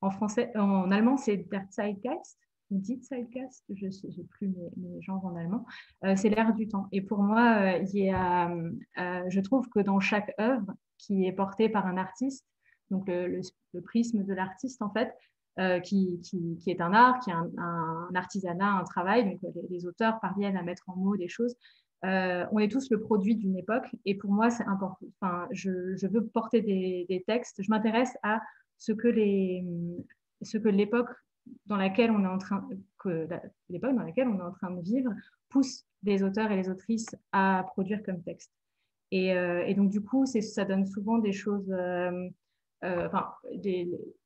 en 0.00 0.10
français, 0.10 0.52
en 0.56 0.90
allemand, 0.90 1.16
c'est 1.16 1.36
Der 1.36 1.66
Zeitgeist, 1.70 2.38
dit 2.70 3.00
Zeitgeist, 3.02 3.64
je 3.68 3.86
n'ai 3.86 4.24
plus 4.24 4.48
mes, 4.76 5.02
genres 5.02 5.24
en 5.24 5.36
allemand, 5.36 5.64
euh, 6.04 6.16
c'est 6.16 6.28
l'air 6.28 6.54
du 6.54 6.68
temps. 6.68 6.88
Et 6.92 7.00
pour 7.00 7.22
moi, 7.22 7.58
euh, 7.60 8.72
euh, 8.98 9.22
je 9.28 9.40
trouve 9.40 9.68
que 9.68 9.80
dans 9.80 10.00
chaque 10.00 10.34
œuvre 10.40 10.72
qui 10.98 11.26
est 11.26 11.32
portée 11.32 11.68
par 11.68 11.86
un 11.86 11.96
artiste, 11.96 12.46
donc 12.90 13.08
le, 13.08 13.40
prisme 13.82 14.24
de 14.24 14.32
l'artiste 14.32 14.80
en 14.80 14.90
fait, 14.90 15.12
qui, 15.82 16.20
est 16.66 16.80
un 16.80 16.92
art, 16.92 17.20
qui 17.20 17.30
est 17.30 17.34
un, 17.34 18.08
artisanat, 18.14 18.78
un 18.78 18.84
travail, 18.84 19.24
donc 19.24 19.54
les, 19.70 19.86
auteurs 19.86 20.20
parviennent 20.20 20.56
à 20.56 20.62
mettre 20.62 20.88
en 20.88 20.96
mots 20.96 21.16
des 21.16 21.28
choses. 21.28 21.56
On 22.02 22.58
est 22.58 22.70
tous 22.70 22.90
le 22.90 23.00
produit 23.00 23.36
d'une 23.36 23.56
époque 23.56 23.88
et 24.04 24.14
pour 24.14 24.30
moi 24.30 24.50
c'est 24.50 24.64
important. 24.64 25.06
Enfin, 25.20 25.48
je, 25.50 26.06
veux 26.06 26.26
porter 26.26 26.60
des, 26.60 27.24
textes. 27.26 27.62
Je 27.62 27.70
m'intéresse 27.70 28.16
à 28.22 28.40
ce 28.78 28.92
que 28.92 29.08
les, 29.08 29.64
ce 30.42 30.58
que 30.58 30.68
l'époque 30.68 31.10
dans 31.66 31.76
laquelle 31.76 32.10
on 32.10 32.24
est 32.24 32.28
en 32.28 32.38
train 32.38 32.68
que 32.98 33.28
l'époque 33.68 33.94
dans 33.94 34.02
laquelle 34.02 34.28
on 34.28 34.38
est 34.38 34.42
en 34.42 34.52
train 34.52 34.70
de 34.70 34.82
vivre 34.82 35.12
pousse 35.48 35.84
les 36.02 36.22
auteurs 36.22 36.50
et 36.50 36.56
les 36.56 36.68
autrices 36.68 37.14
à 37.32 37.64
produire 37.68 38.02
comme 38.02 38.22
texte. 38.22 38.50
Et, 39.10 39.32
euh, 39.34 39.64
et 39.66 39.74
donc 39.74 39.90
du 39.90 40.00
coup, 40.00 40.26
ça 40.26 40.64
donne 40.64 40.86
souvent 40.86 41.18
des 41.18 41.32
choses. 41.32 41.70
Euh, 41.70 42.28
euh, 42.84 43.08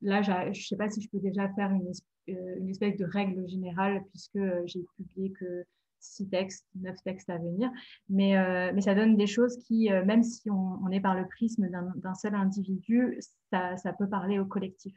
là, 0.03 0.23
je 0.23 0.49
ne 0.49 0.55
sais 0.55 0.77
pas 0.77 0.89
si 0.89 1.01
je 1.01 1.09
peux 1.09 1.21
déjà 1.21 1.49
faire 1.55 1.71
une, 1.71 1.93
une 2.27 2.69
espèce 2.69 2.97
de 2.97 3.05
règle 3.05 3.49
générale 3.49 4.03
puisque 4.11 4.41
j'ai 4.67 4.81
publié 4.97 5.33
que 5.33 5.65
six 6.01 6.29
textes, 6.29 6.67
neuf 6.75 6.97
textes 7.05 7.31
à 7.31 7.39
venir, 7.39 7.71
mais, 8.09 8.35
mais 8.73 8.81
ça 8.81 8.95
donne 8.95 9.17
des 9.17 9.27
choses 9.27 9.57
qui, 9.59 9.91
même 9.91 10.23
si 10.23 10.51
on, 10.51 10.91
est 10.91 11.01
par 11.01 11.15
le 11.15 11.27
prisme 11.29 11.69
d'un 11.69 12.15
seul 12.15 12.35
individu, 12.35 13.21
ça, 13.51 13.77
ça, 13.77 13.93
peut 13.93 14.09
parler 14.09 14.39
au 14.39 14.47
collectif. 14.47 14.95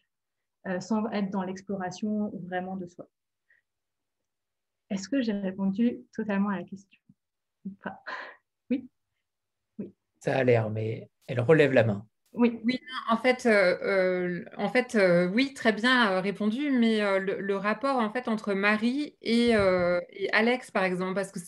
Euh, 0.65 0.79
sans 0.79 1.05
être 1.11 1.29
dans 1.29 1.43
l'exploration 1.43 2.31
vraiment 2.47 2.77
de 2.77 2.87
soi. 2.87 3.09
Est-ce 4.89 5.09
que 5.09 5.21
j'ai 5.21 5.33
répondu 5.33 5.99
totalement 6.15 6.49
à 6.49 6.57
la 6.57 6.63
question 6.63 7.01
Oui 8.69 8.87
Oui. 9.77 9.93
Ça 10.19 10.37
a 10.37 10.43
l'air, 10.45 10.69
mais 10.69 11.09
elle 11.27 11.41
relève 11.41 11.73
la 11.73 11.83
main. 11.83 12.07
Oui, 12.33 12.59
oui 12.65 12.79
en 13.09 13.17
fait, 13.17 13.45
euh, 13.45 13.77
euh, 13.83 14.45
en 14.57 14.69
fait 14.69 14.97
oui, 15.33 15.53
très 15.53 15.71
bien 15.71 16.19
répondu, 16.19 16.71
mais 16.71 16.99
le, 17.19 17.55
rapport 17.55 17.97
en 17.97 18.09
fait 18.09 18.27
entre 18.27 18.53
Marie 18.53 19.15
et, 19.21 19.49
et 19.51 20.33
Alex, 20.33 20.71
par 20.71 20.83
exemple, 20.83 21.13
parce 21.13 21.31
que 21.31 21.39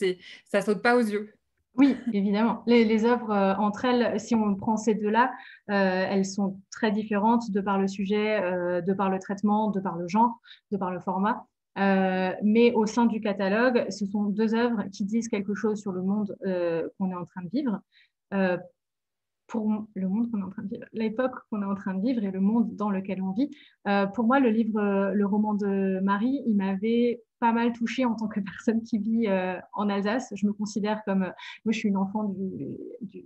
ça 0.45 0.61
saute 0.61 0.81
pas 0.81 0.95
aux 0.95 1.01
yeux. 1.01 1.33
Oui, 1.77 1.97
évidemment. 2.13 2.63
Les, 2.67 3.03
œuvres 3.05 3.31
euh, 3.31 3.53
entre 3.55 3.85
elles, 3.85 4.19
si 4.19 4.33
on 4.33 4.55
prend 4.55 4.77
ces 4.77 4.95
deux-là, 4.95 5.33
euh, 5.69 6.05
elles 6.09 6.25
sont 6.25 6.61
très 6.71 6.91
différentes 6.91 7.51
de 7.51 7.59
par 7.59 7.77
le 7.79 7.87
sujet, 7.87 8.41
euh, 8.41 8.81
de 8.81 8.93
par 8.93 9.09
le 9.09 9.19
traitement, 9.19 9.71
de 9.71 9.81
par 9.81 9.97
le 9.97 10.07
genre, 10.07 10.39
de 10.71 10.77
par 10.77 10.91
le 10.91 10.99
format. 11.01 11.45
mais 11.75 12.71
au 12.73 12.85
sein 12.85 13.05
du 13.05 13.19
catalogue, 13.19 13.85
ce 13.89 14.05
sont 14.05 14.23
deux 14.25 14.55
œuvres 14.55 14.83
qui 14.93 15.03
disent 15.03 15.27
quelque 15.27 15.53
chose 15.53 15.81
sur 15.81 15.91
le 15.91 16.01
monde 16.01 16.35
qu'on 16.97 17.11
est 17.11 17.15
en 17.15 17.25
train 17.25 17.41
de 17.43 17.49
vivre. 17.49 17.81
Pour 19.47 19.87
le 19.93 20.07
monde 20.07 20.31
qu'on 20.31 20.39
est 20.39 20.43
en 20.43 20.49
train 20.49 20.63
de 20.63 20.69
vivre, 20.69 20.85
l'époque 20.93 21.35
qu'on 21.49 21.61
est 21.61 21.65
en 21.65 21.75
train 21.75 21.93
de 21.93 22.01
vivre 22.01 22.23
et 22.23 22.31
le 22.31 22.39
monde 22.39 22.75
dans 22.75 22.89
lequel 22.89 23.21
on 23.21 23.31
vit. 23.31 23.51
Euh, 23.87 24.07
pour 24.07 24.25
moi, 24.25 24.39
le 24.39 24.49
livre, 24.49 24.79
euh, 24.79 25.11
le 25.13 25.25
roman 25.25 25.53
de 25.53 25.99
Marie, 26.01 26.41
il 26.45 26.55
m'avait 26.55 27.21
pas 27.39 27.51
mal 27.51 27.73
touchée 27.73 28.05
en 28.05 28.15
tant 28.15 28.27
que 28.27 28.39
personne 28.41 28.81
qui 28.81 28.97
vit 28.99 29.27
euh, 29.27 29.57
en 29.73 29.89
Alsace. 29.89 30.33
Je 30.35 30.47
me 30.47 30.53
considère 30.53 31.03
comme, 31.03 31.19
moi 31.19 31.71
je 31.71 31.77
suis 31.77 31.89
une 31.89 31.97
enfant 31.97 32.23
du, 32.23 32.77
du, 33.01 33.23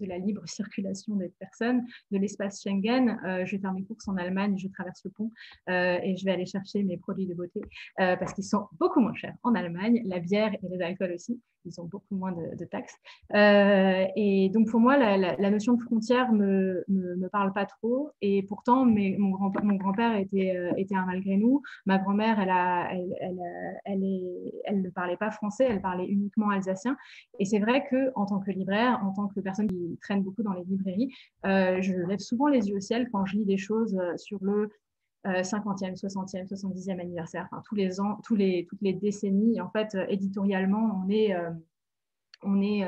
de 0.00 0.06
la 0.06 0.18
libre 0.18 0.42
circulation 0.46 1.16
des 1.16 1.32
personnes, 1.38 1.84
de 2.10 2.18
l'espace 2.18 2.62
Schengen. 2.62 3.18
Euh, 3.24 3.44
je 3.44 3.56
vais 3.56 3.62
faire 3.62 3.72
mes 3.72 3.84
courses 3.84 4.08
en 4.08 4.16
Allemagne, 4.16 4.56
je 4.58 4.68
traverse 4.68 5.02
le 5.04 5.10
pont 5.10 5.30
euh, 5.68 5.98
et 6.02 6.16
je 6.16 6.24
vais 6.24 6.32
aller 6.32 6.46
chercher 6.46 6.82
mes 6.82 6.96
produits 6.96 7.26
de 7.26 7.34
beauté 7.34 7.60
euh, 8.00 8.16
parce 8.16 8.32
qu'ils 8.32 8.44
sont 8.44 8.66
beaucoup 8.78 9.00
moins 9.00 9.14
chers 9.14 9.34
en 9.42 9.54
Allemagne, 9.54 10.02
la 10.04 10.18
bière 10.18 10.52
et 10.54 10.68
les 10.68 10.82
alcools 10.82 11.12
aussi, 11.12 11.40
ils 11.64 11.80
ont 11.80 11.84
beaucoup 11.84 12.16
moins 12.16 12.32
de, 12.32 12.64
taxes. 12.64 12.94
et 13.34 14.50
donc 14.54 14.68
pour 14.70 14.80
moi, 14.80 14.96
la, 14.96 15.50
notion 15.50 15.74
de 15.74 15.82
frontière 15.82 16.32
me, 16.32 16.84
me, 16.88 17.28
parle 17.28 17.52
pas 17.52 17.66
trop 17.66 18.10
et 18.22 18.42
pourtant 18.44 18.86
mon 18.86 19.30
grand-père 19.30 19.62
grand 19.62 20.14
était, 20.14 20.56
était 20.76 20.94
un 20.94 21.04
malgré 21.04 21.36
nous. 21.36 21.62
Ma 21.84 21.98
grand-mère, 21.98 22.40
elle, 22.40 22.52
elle, 22.98 23.14
elle, 23.20 23.38
elle, 23.84 24.52
elle 24.64 24.82
ne 24.82 24.90
parlait 24.90 25.16
pas 25.16 25.30
français, 25.30 25.66
elle 25.68 25.80
parlait 25.80 26.06
uniquement 26.06 26.50
alsacien. 26.50 26.96
Et 27.38 27.44
c'est 27.44 27.58
vrai 27.58 27.86
que 27.90 28.12
en 28.14 28.26
tant 28.26 28.40
que 28.40 28.50
libraire, 28.50 29.00
en 29.04 29.12
tant 29.12 29.28
que 29.28 29.40
personne 29.40 29.68
qui 29.68 29.87
traîne 29.96 30.22
beaucoup 30.22 30.42
dans 30.42 30.52
les 30.52 30.64
librairies. 30.64 31.12
Euh, 31.46 31.80
je 31.80 31.94
lève 31.94 32.18
souvent 32.18 32.48
les 32.48 32.68
yeux 32.68 32.76
au 32.76 32.80
ciel 32.80 33.08
quand 33.10 33.24
je 33.26 33.36
lis 33.36 33.44
des 33.44 33.56
choses 33.56 33.96
euh, 33.98 34.16
sur 34.16 34.38
le 34.42 34.70
50e, 35.24 35.98
60e, 35.98 36.48
70e 36.48 37.00
anniversaire, 37.00 37.48
enfin, 37.50 37.60
tous 37.66 37.74
les 37.74 38.00
ans, 38.00 38.18
toutes 38.24 38.38
les 38.38 38.92
décennies. 38.94 39.60
En 39.60 39.68
fait, 39.68 39.94
éditorialement, 40.08 41.02
on 41.04 41.10
est, 41.10 41.34
euh, 41.34 41.50
on 42.42 42.62
est 42.62 42.86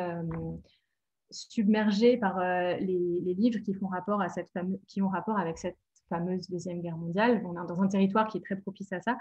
submergé 1.31 2.17
par 2.17 2.39
les, 2.39 3.35
livres 3.37 3.59
qui 3.59 3.75
font 3.75 3.89
rapport 3.89 4.23
à 4.23 4.29
cette 4.29 4.49
qui 4.87 5.03
ont 5.03 5.09
rapport 5.09 5.39
avec 5.39 5.59
cette 5.59 5.77
fameuse 6.09 6.49
Deuxième 6.49 6.81
Guerre 6.81 6.97
mondiale. 6.97 7.43
On 7.45 7.53
est 7.53 7.67
dans 7.67 7.83
un 7.83 7.89
territoire 7.89 8.27
qui 8.29 8.39
est 8.39 8.45
très 8.45 8.57
propice 8.57 8.93
à 8.93 9.01
ça. 9.01 9.19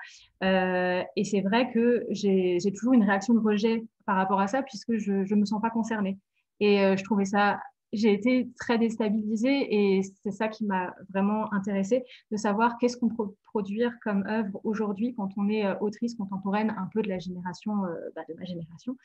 et 1.15 1.23
c'est 1.23 1.41
vrai 1.41 1.71
que 1.73 2.05
j'ai 2.11 2.71
toujours 2.73 2.93
une 2.93 3.03
réaction 3.03 3.33
de 3.33 3.39
rejet 3.39 3.83
par 4.05 4.15
rapport 4.15 4.39
à 4.39 4.47
ça, 4.47 4.61
puisque 4.61 4.97
je 4.97 5.11
ne 5.11 5.39
me 5.39 5.45
sens 5.45 5.61
pas 5.61 5.71
concernée. 5.71 6.19
Et 6.59 6.97
je 6.97 7.03
trouvais 7.03 7.25
ça 7.25 7.59
j'ai 7.91 8.13
été 8.13 8.49
très 8.59 8.77
déstabilisée 8.77 9.67
et 9.73 10.01
c'est 10.21 10.31
ça 10.31 10.47
qui 10.47 10.65
m'a 10.65 10.93
vraiment 11.11 11.51
intéressée, 11.53 12.03
de 12.31 12.37
savoir 12.37 12.77
qu'est-ce 12.77 12.97
qu'on 12.97 13.09
peut 13.09 13.33
produire 13.45 13.91
comme 14.03 14.25
œuvre 14.27 14.59
aujourd'hui 14.63 15.15
quand 15.15 15.29
on 15.37 15.49
est 15.49 15.65
euh, 15.65 15.75
autrice 15.79 16.15
contemporaine 16.15 16.75
un 16.77 16.87
peu 16.93 17.01
de 17.01 17.09
la 17.09 17.19
génération, 17.19 17.85
euh, 17.85 17.95
bah, 18.15 18.21
de 18.29 18.35
ma 18.35 18.45
génération, 18.45 18.95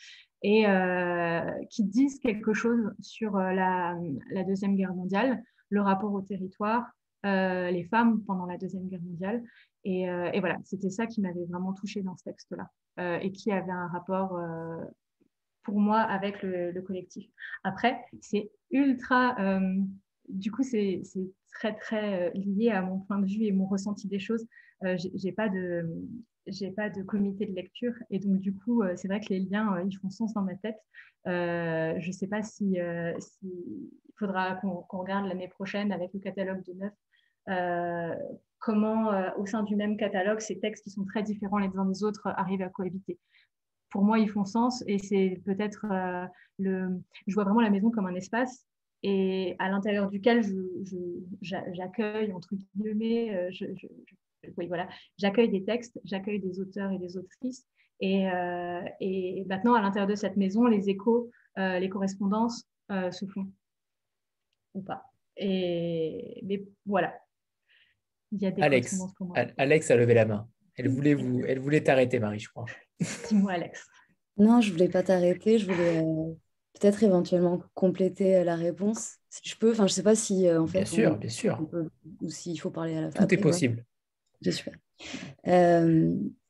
et 0.42 0.66
euh, 0.66 1.40
qui 1.70 1.84
disent 1.84 2.18
quelque 2.18 2.52
chose 2.52 2.92
sur 3.00 3.38
la, 3.38 3.96
Deuxième 4.46 4.76
Guerre 4.76 4.94
mondiale, 4.94 5.42
le 5.70 5.80
rapport 5.80 6.12
au 6.12 6.20
territoire, 6.20 6.84
les 7.24 7.86
femmes 7.90 8.22
pendant 8.24 8.44
la 8.44 8.58
Deuxième 8.58 8.86
Guerre 8.88 9.00
mondiale. 9.00 9.42
Et 9.84 10.06
voilà, 10.06 10.58
c'était 10.64 10.90
ça 10.90 11.06
qui 11.06 11.22
m'avait 11.22 11.46
vraiment 11.46 11.72
touchée 11.72 12.02
dans 12.02 12.14
ce 12.16 12.24
texte-là 12.24 12.68
et 13.20 13.32
qui 13.32 13.50
avait 13.50 13.72
un 13.72 13.88
rapport 13.88 14.38
pour 15.64 15.80
moi 15.80 16.00
avec 16.00 16.42
le, 16.42 16.78
collectif. 16.82 17.28
Après, 17.64 18.04
c'est 18.20 18.50
ultra, 18.70 19.36
euh, 19.40 19.80
du 20.28 20.52
coup, 20.52 20.62
c'est 20.62 21.02
très, 21.52 21.74
très 21.74 22.28
euh, 22.28 22.30
lié 22.34 22.70
à 22.70 22.82
mon 22.82 23.00
point 23.00 23.18
de 23.18 23.26
vue 23.26 23.44
et 23.44 23.52
mon 23.52 23.66
ressenti 23.66 24.06
des 24.06 24.20
choses. 24.20 24.46
Euh, 24.84 24.96
j'ai 25.14 25.32
pas 25.32 25.48
de 25.48 25.86
j'ai 26.46 26.70
pas 26.70 26.90
de 26.90 27.02
comité 27.02 27.46
de 27.46 27.54
lecture 27.54 27.94
et 28.10 28.18
donc 28.18 28.38
du 28.38 28.54
coup 28.54 28.82
c'est 28.96 29.08
vrai 29.08 29.18
que 29.18 29.30
les 29.30 29.40
liens 29.40 29.82
ils 29.88 29.96
font 29.96 30.10
sens 30.10 30.34
dans 30.34 30.42
ma 30.42 30.54
tête 30.56 30.76
je 31.24 32.10
sais 32.12 32.26
pas 32.26 32.42
si, 32.42 32.76
il 32.76 33.90
faudra 34.18 34.56
qu'on 34.56 34.84
regarde 34.98 35.26
l'année 35.26 35.48
prochaine 35.48 35.90
avec 35.90 36.10
le 36.12 36.20
catalogue 36.20 36.62
de 36.66 36.74
neuf 36.74 38.18
comment 38.58 39.10
au 39.38 39.46
sein 39.46 39.62
du 39.62 39.74
même 39.74 39.96
catalogue 39.96 40.40
ces 40.40 40.60
textes 40.60 40.84
qui 40.84 40.90
sont 40.90 41.06
très 41.06 41.22
différents 41.22 41.56
les 41.56 41.74
uns 41.78 41.86
des 41.86 42.04
autres 42.04 42.28
arrivent 42.36 42.60
à 42.60 42.68
cohabiter 42.68 43.18
pour 43.94 44.02
moi, 44.02 44.18
ils 44.18 44.28
font 44.28 44.44
sens 44.44 44.82
et 44.88 44.98
c'est 44.98 45.40
peut-être 45.44 45.86
euh, 45.88 46.26
le. 46.58 47.00
Je 47.28 47.34
vois 47.34 47.44
vraiment 47.44 47.60
la 47.60 47.70
maison 47.70 47.92
comme 47.92 48.06
un 48.06 48.14
espace 48.16 48.66
et 49.04 49.54
à 49.60 49.68
l'intérieur 49.68 50.10
duquel 50.10 50.42
j'accueille, 51.40 52.32
entre 52.32 52.56
guillemets, 52.74 53.36
euh, 53.36 53.50
je, 53.52 53.66
voilà, 54.66 54.88
j'accueille 55.16 55.48
des 55.48 55.62
textes, 55.62 56.00
j'accueille 56.02 56.40
des 56.40 56.58
auteurs 56.58 56.90
et 56.90 56.98
des 56.98 57.16
autrices. 57.16 57.68
Et, 58.00 58.28
euh, 58.28 58.82
et 58.98 59.44
maintenant, 59.46 59.74
à 59.74 59.80
l'intérieur 59.80 60.08
de 60.08 60.16
cette 60.16 60.36
maison, 60.36 60.66
les 60.66 60.90
échos, 60.90 61.30
les 61.56 61.88
correspondances 61.88 62.64
se 62.90 63.26
font 63.26 63.46
ou 64.74 64.82
pas. 64.82 65.04
Et 65.36 66.40
mais 66.42 66.64
voilà. 66.84 67.14
Il 68.32 68.42
y 68.42 68.46
a 68.46 68.50
des 68.50 68.60
Alex, 68.60 69.00
Alex 69.56 69.90
a 69.92 69.96
levé 69.96 70.14
la 70.14 70.24
main. 70.24 70.48
Elle 70.76 70.88
voulait 70.88 71.14
vous, 71.14 71.44
elle 71.46 71.60
voulait 71.60 71.82
t'arrêter, 71.82 72.18
Marie, 72.18 72.40
je 72.40 72.48
crois. 72.48 72.66
Dis-moi, 73.28 73.52
Alex. 73.52 73.86
Non, 74.36 74.60
je 74.60 74.72
voulais 74.72 74.88
pas 74.88 75.02
t'arrêter. 75.02 75.58
Je 75.58 75.66
voulais 75.66 75.98
euh, 75.98 76.34
peut-être 76.78 77.02
éventuellement 77.02 77.62
compléter 77.74 78.36
euh, 78.36 78.44
la 78.44 78.56
réponse, 78.56 79.16
si 79.30 79.48
je 79.48 79.56
peux. 79.56 79.72
Enfin, 79.72 79.86
je 79.86 79.92
sais 79.92 80.02
pas 80.02 80.16
si 80.16 80.48
euh, 80.48 80.60
en 80.60 80.66
fait. 80.66 80.78
Bien 80.78 80.86
sûr, 80.86 81.16
bien 81.16 81.30
sûr. 81.30 81.68
ou 82.20 82.28
s'il 82.28 82.58
faut 82.60 82.70
parler 82.70 82.96
à 82.96 83.02
la 83.02 83.10
fin. 83.10 83.26
Tout 83.26 83.34
est 83.34 83.38
possible. 83.38 83.84
J'espère. 84.40 84.76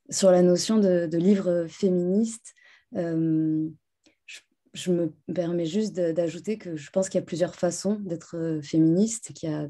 sur 0.09 0.31
la 0.31 0.41
notion 0.41 0.77
de, 0.77 1.17
livre 1.17 1.67
féministe, 1.69 2.53
je, 2.93 4.91
me 4.91 5.13
permets 5.33 5.65
juste 5.65 5.93
d'ajouter 5.95 6.57
que 6.57 6.75
je 6.75 6.89
pense 6.89 7.07
qu'il 7.07 7.19
y 7.19 7.23
a 7.23 7.25
plusieurs 7.25 7.55
façons 7.55 7.99
d'être 8.01 8.59
féministe, 8.61 9.31
qu'il 9.33 9.49
y 9.49 9.53
a 9.53 9.67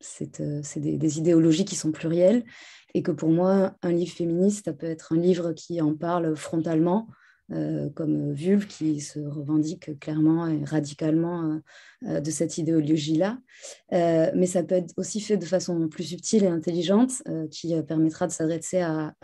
c'est 0.00 0.40
des, 0.78 0.98
des, 0.98 1.18
idéologies 1.18 1.64
qui 1.64 1.76
sont 1.76 1.92
plurielles 1.92 2.44
et 2.94 3.02
que 3.02 3.12
pour 3.12 3.30
moi, 3.30 3.76
un 3.82 3.92
livre 3.92 4.12
féministe, 4.12 4.64
ça 4.64 4.72
peut 4.72 4.86
être 4.86 5.12
un 5.12 5.18
livre 5.18 5.52
qui 5.52 5.80
en 5.80 5.94
parle 5.94 6.36
frontalement, 6.36 7.08
euh, 7.52 7.88
comme 7.90 8.32
Vulve, 8.32 8.66
qui 8.66 9.00
se 9.00 9.20
revendique 9.20 10.00
clairement 10.00 10.48
et 10.48 10.64
radicalement 10.64 11.44
euh, 11.44 11.58
euh, 12.08 12.20
de 12.20 12.30
cette 12.32 12.58
idéologie-là. 12.58 13.38
mais 13.92 14.46
ça 14.46 14.64
peut 14.64 14.74
être 14.74 14.92
aussi 14.96 15.20
fait 15.20 15.36
de 15.36 15.44
façon 15.44 15.88
plus 15.88 16.04
subtile 16.04 16.42
et 16.42 16.48
intelligente, 16.48 17.22
qui 17.50 17.74
permettra 17.82 18.26
de 18.26 18.32
s'adresser 18.32 18.80
à, 18.80 19.14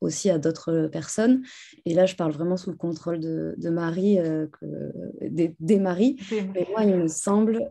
aussi 0.00 0.28
à 0.28 0.38
d'autres 0.38 0.88
personnes. 0.92 1.42
Et 1.86 1.94
là, 1.94 2.04
je 2.04 2.14
parle 2.14 2.32
vraiment 2.32 2.58
sous 2.58 2.70
le 2.70 2.76
contrôle 2.76 3.20
de, 3.20 3.70
Marie, 3.70 4.16
que, 4.16 4.92
des, 5.22 5.56
des 5.58 5.78
maris. 5.78 6.16
Mais 6.54 6.66
moi, 6.70 6.84
il 6.84 6.96
me 6.96 7.08
semble 7.08 7.70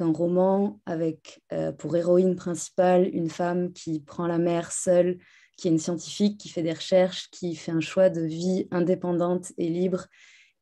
qu'un 0.00 0.12
roman 0.12 0.80
avec 0.86 1.42
euh, 1.52 1.72
pour 1.72 1.94
héroïne 1.94 2.34
principale 2.34 3.08
une 3.12 3.28
femme 3.28 3.72
qui 3.72 4.00
prend 4.00 4.26
la 4.26 4.38
mer 4.38 4.72
seule, 4.72 5.18
qui 5.58 5.68
est 5.68 5.70
une 5.70 5.78
scientifique, 5.78 6.38
qui 6.38 6.48
fait 6.48 6.62
des 6.62 6.72
recherches, 6.72 7.28
qui 7.30 7.54
fait 7.54 7.72
un 7.72 7.80
choix 7.80 8.08
de 8.08 8.22
vie 8.22 8.66
indépendante 8.70 9.52
et 9.58 9.68
libre 9.68 10.06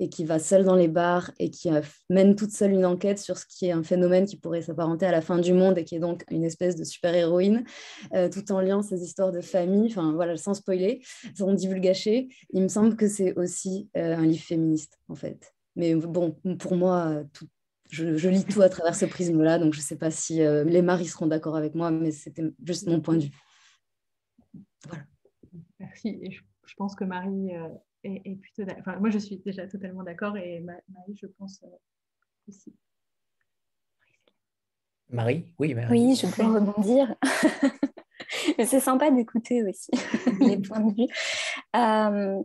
et 0.01 0.09
qui 0.09 0.24
va 0.24 0.41
seule 0.41 0.64
dans 0.64 0.74
les 0.74 0.89
bars 0.89 1.30
et 1.39 1.51
qui 1.51 1.70
euh, 1.70 1.80
mène 2.11 2.34
toute 2.34 2.51
seule 2.51 2.72
une 2.72 2.84
enquête 2.84 3.20
sur 3.20 3.39
ce 3.39 3.47
qui 3.47 3.66
est 3.66 3.72
un 3.72 3.84
phénomène 3.84 4.26
qui 4.26 4.36
pourrait 4.36 4.62
s'apparenter 4.62 5.07
à 5.07 5.12
la 5.12 5.20
fin 5.20 5.39
du 5.39 5.53
monde 5.53 5.78
et 5.78 5.84
qui 5.84 5.95
est 5.95 6.01
donc 6.01 6.24
une 6.30 6.45
espèce 6.45 6.74
de 6.74 6.82
super-héroïne, 6.82 7.64
euh, 8.14 8.28
tout 8.28 8.51
en 8.51 8.61
liant 8.61 8.82
ces 8.82 9.05
histoires 9.05 9.30
de 9.30 9.41
famille, 9.41 9.89
enfin 9.89 10.12
voilà, 10.14 10.36
sans 10.36 10.55
spoiler, 10.55 11.01
sans 11.36 11.53
divulgacher. 11.53 12.28
Il 12.53 12.62
me 12.62 12.68
semble 12.68 12.97
que 12.97 13.09
c'est 13.09 13.36
aussi 13.36 13.89
un 13.95 14.26
livre 14.26 14.45
féministe, 14.45 14.99
en 15.09 15.14
fait. 15.14 15.53
Mais 15.76 15.95
bon, 15.95 16.36
pour 16.59 16.76
moi, 16.76 17.22
tout, 17.32 17.47
je, 17.91 18.28
lis 18.28 18.45
tout 18.45 18.62
à 18.62 18.68
travers 18.68 18.95
ce 18.95 19.07
prisme-là, 19.07 19.59
donc 19.59 19.72
je 19.72 19.78
ne 19.78 19.84
sais 19.84 19.97
pas 19.97 20.11
si 20.11 20.43
euh, 20.43 20.64
les 20.64 20.82
maris 20.82 21.07
seront 21.07 21.26
d'accord 21.26 21.57
avec 21.57 21.74
moi, 21.74 21.91
mais 21.91 22.11
c'était 22.11 22.45
juste 22.64 22.86
mon 22.86 23.01
point 23.01 23.16
de 23.16 23.24
vue. 23.24 23.30
Voilà. 24.86 25.05
Merci. 25.78 26.18
Et 26.22 26.30
je, 26.30 26.74
pense 26.76 26.95
que 26.95 27.05
Marie 27.05 27.55
euh, 27.57 27.68
est, 28.05 28.36
plutôt. 28.36 28.62
Enfin, 28.78 28.97
moi, 28.99 29.11
je 29.11 29.18
suis 29.18 29.39
déjà 29.39 29.66
totalement 29.66 30.03
d'accord 30.03 30.36
et 30.36 30.61
Marie, 30.61 31.16
je 31.20 31.26
pense 31.26 31.62
euh, 31.64 31.68
aussi. 32.49 32.74
Marie, 35.11 35.55
oui. 35.59 35.74
Marie. 35.74 35.91
Oui, 35.91 36.14
je 36.14 36.26
peux 36.26 36.45
rebondir. 36.45 37.14
c'est 38.59 38.80
sympa 38.80 39.11
d'écouter 39.11 39.62
aussi 39.64 39.91
les 40.41 40.59
points 40.59 40.80
de 40.80 40.95
vue. 40.95 42.43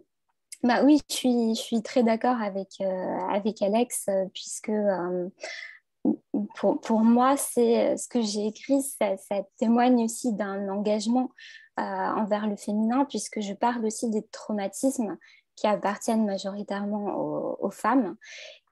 Bah 0.63 0.81
oui, 0.83 1.01
je 1.09 1.15
suis, 1.15 1.55
je 1.55 1.61
suis 1.61 1.81
très 1.81 2.03
d'accord 2.03 2.41
avec, 2.41 2.69
euh, 2.79 3.19
avec 3.29 3.61
Alex, 3.61 4.05
euh, 4.07 4.25
puisque 4.33 4.69
euh, 4.69 5.27
pour, 6.55 6.79
pour, 6.79 7.01
moi, 7.01 7.35
c'est 7.35 7.97
ce 7.97 8.07
que 8.07 8.21
j'ai 8.21 8.47
écrit, 8.47 8.81
ça, 8.81 9.15
témoigne 9.57 10.05
aussi 10.05 10.33
d'un 10.33 10.69
engagement 10.69 11.31
envers 11.75 12.47
le 12.47 12.55
féminin, 12.55 13.05
puisque 13.05 13.41
je 13.41 13.53
parle 13.53 13.85
aussi 13.85 14.09
des 14.09 14.21
traumatismes 14.27 15.17
qui 15.55 15.67
appartiennent 15.67 16.25
majoritairement 16.25 17.15
aux, 17.59 17.71
femmes. 17.71 18.15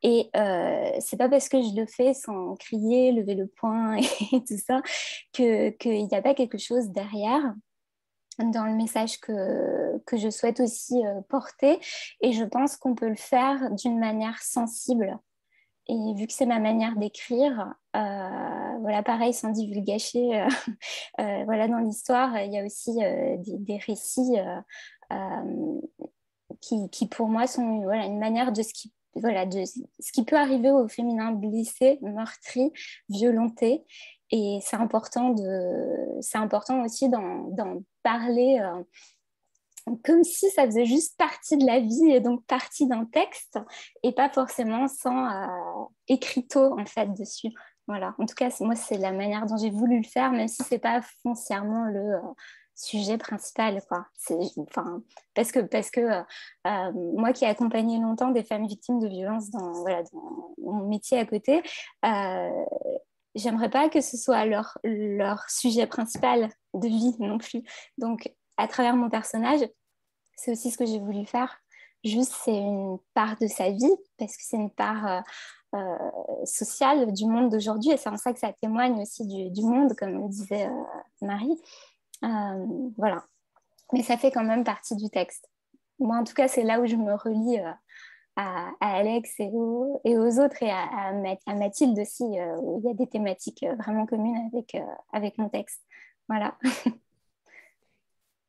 Et 0.04 0.30
euh, 0.36 0.92
c'est 1.00 1.18
pas 1.18 1.30
parce 1.30 1.48
que 1.48 1.62
je 1.62 1.76
le 1.76 1.86
fais 1.86 2.14
sans 2.14 2.56
crier, 2.56 3.12
lever 3.12 3.36
le 3.36 3.48
poing 3.48 3.96
et 4.32 4.44
tout 4.44 4.58
ça 4.58 4.82
qu'il 5.32 5.76
n'y 5.84 6.16
a 6.16 6.22
pas 6.22 6.34
quelque 6.34 6.58
chose 6.58 6.90
derrière 6.90 7.54
dans 8.44 8.66
le 8.66 8.76
message 8.76 9.20
que, 9.20 9.98
que 10.06 10.18
je 10.18 10.30
souhaite 10.30 10.60
aussi 10.60 11.06
euh, 11.06 11.22
porter. 11.30 11.80
Et 12.22 12.34
je 12.34 12.44
pense 12.44 12.78
qu'on 12.78 12.96
peut 12.96 13.10
le 13.10 13.16
faire 13.16 13.72
d'une 13.72 14.00
manière 14.00 14.42
sensible. 14.42 15.18
et 15.88 16.14
vu 16.16 16.28
que 16.28 16.34
c'est 16.34 16.46
ma 16.46 16.60
manière 16.60 16.96
d'écrire, 16.96 17.74
voilà, 17.94 19.04
pareil, 19.04 19.34
sans 19.34 19.50
divulgacher, 19.50 20.46
voilà, 21.18 21.68
dans 21.68 21.80
l'histoire, 21.80 22.40
il 22.40 22.54
y 22.54 22.58
a 22.58 22.66
aussi 22.66 22.96
des, 22.96 23.78
récits 23.78 24.38
qui, 26.62 26.90
qui, 26.90 27.08
pour 27.08 27.28
moi, 27.28 27.48
sont 27.48 27.82
voilà, 27.82 28.06
une 28.06 28.20
manière 28.20 28.52
de 28.52 28.62
ce 28.62 28.74
qui 28.74 28.94
voilà, 29.16 29.46
de 29.46 29.64
ce 29.66 30.12
qui 30.12 30.24
peut 30.24 30.38
arriver 30.38 30.72
au 30.72 30.88
féminin 30.88 31.32
blessé, 31.32 32.00
meurtri, 32.02 32.72
violenté. 33.10 33.84
Et 34.32 34.60
c'est 34.64 34.78
important, 34.78 35.30
de, 35.30 36.38
important 36.38 36.84
aussi 36.84 37.10
d'en, 37.10 37.52
parler 38.04 38.60
euh, 38.60 39.96
comme 40.04 40.24
si 40.24 40.50
ça 40.50 40.66
faisait 40.66 40.86
juste 40.86 41.18
partie 41.18 41.58
de 41.58 41.66
la 41.66 41.80
vie 41.80 42.12
et 42.12 42.20
donc 42.20 42.46
partie 42.46 42.88
d'un 42.88 43.06
texte 43.06 43.60
et 44.04 44.12
pas 44.12 44.30
forcément 44.30 44.88
sans 44.88 45.28
euh, 45.28 45.86
écriteau 46.08 46.80
en 46.80 46.86
fait 46.86 47.14
dessus. 47.14 47.50
Voilà. 47.88 48.16
En 48.20 48.26
tout 48.26 48.36
cas, 48.36 48.50
moi, 48.62 48.76
c'est 48.76 48.98
la 48.98 49.12
manière 49.12 49.46
dont 49.46 49.58
j'ai 49.58 49.70
voulu 49.70 49.98
le 49.98 50.08
faire, 50.08 50.32
même 50.32 50.48
si 50.48 50.64
c'est 50.64 50.80
pas 50.80 51.02
foncièrement 51.24 51.86
le, 51.86 52.16
euh, 52.16 52.20
sujet 52.76 53.18
principal. 53.18 53.82
Quoi. 53.88 54.06
Enfin, 54.58 55.02
parce 55.34 55.52
que, 55.52 55.60
parce 55.60 55.92
que 55.92 56.02
euh, 56.02 56.92
moi 56.94 57.34
qui 57.34 57.46
ai 57.46 57.48
accompagné 57.48 58.00
longtemps 58.00 58.32
des 58.32 58.44
femmes 58.44 58.68
victimes 58.68 59.00
de 59.00 59.08
violences 59.08 59.50
dans, 59.50 59.72
voilà, 59.74 60.04
mon 60.58 60.88
métier 60.88 61.20
à 61.20 61.26
côté, 61.26 61.62
j'aimerais 63.36 63.70
pas 63.70 63.90
que 63.90 64.02
ce 64.02 64.18
soit 64.18 64.46
leur, 64.46 64.78
sujet 65.50 65.88
principal 65.88 66.50
de 66.74 66.88
vie 66.88 67.16
non 67.20 67.38
plus. 67.38 67.64
Donc, 67.98 68.34
à 68.58 68.68
travers 68.68 68.96
mon 68.96 69.10
personnage, 69.10 69.62
c'est 70.36 70.52
aussi 70.52 70.72
ce 70.72 70.78
que 70.78 70.86
j'ai 70.86 71.00
voulu 71.00 71.26
faire. 71.26 71.60
Juste, 72.04 72.34
c'est 72.44 72.58
une 72.58 72.98
part 73.14 73.38
de 73.40 73.48
sa 73.48 73.70
vie, 73.70 73.96
parce 74.18 74.36
que 74.36 74.44
c'est 74.44 74.58
une 74.58 74.72
part 74.72 75.24
euh, 75.76 75.96
sociale 76.46 77.14
du 77.14 77.26
monde 77.26 77.50
d'aujourd'hui, 77.50 77.92
et 77.92 77.98
c'est 77.98 78.10
en 78.10 78.18
ça 78.18 78.34
que 78.34 78.40
ça 78.40 78.54
témoigne 78.54 79.00
aussi 79.02 79.26
du, 79.26 79.62
monde, 79.64 79.96
comme 79.96 80.22
le 80.22 80.30
disait 80.30 80.70
Marie. 81.22 81.62
Euh, 82.24 82.66
voilà. 82.98 83.24
Mais 83.94 84.04
ça 84.04 84.18
fait 84.18 84.32
quand 84.32 84.44
même 84.44 84.64
partie 84.64 84.96
du 84.96 85.10
texte. 85.10 85.50
Moi, 86.00 86.18
en 86.18 86.24
tout 86.24 86.34
cas, 86.34 86.48
c'est 86.48 86.64
là 86.64 86.80
où 86.80 86.88
je 86.88 86.96
me 86.96 87.14
relie 87.14 87.60
euh, 88.40 88.42
à, 88.42 88.74
Alex 88.80 89.40
et 89.40 89.50
aux, 89.52 90.40
autres 90.40 90.64
et 90.64 90.70
à, 90.70 91.14
Mathilde 91.54 92.00
aussi, 92.00 92.24
euh, 92.24 92.58
où 92.62 92.82
il 92.84 92.88
y 92.88 92.92
a 92.92 92.94
des 92.94 93.08
thématiques 93.08 93.66
vraiment 93.78 94.06
communes 94.06 94.50
avec, 94.52 94.78
avec 95.12 95.38
mon 95.38 95.50
texte. 95.50 95.82
Voilà. 96.28 96.58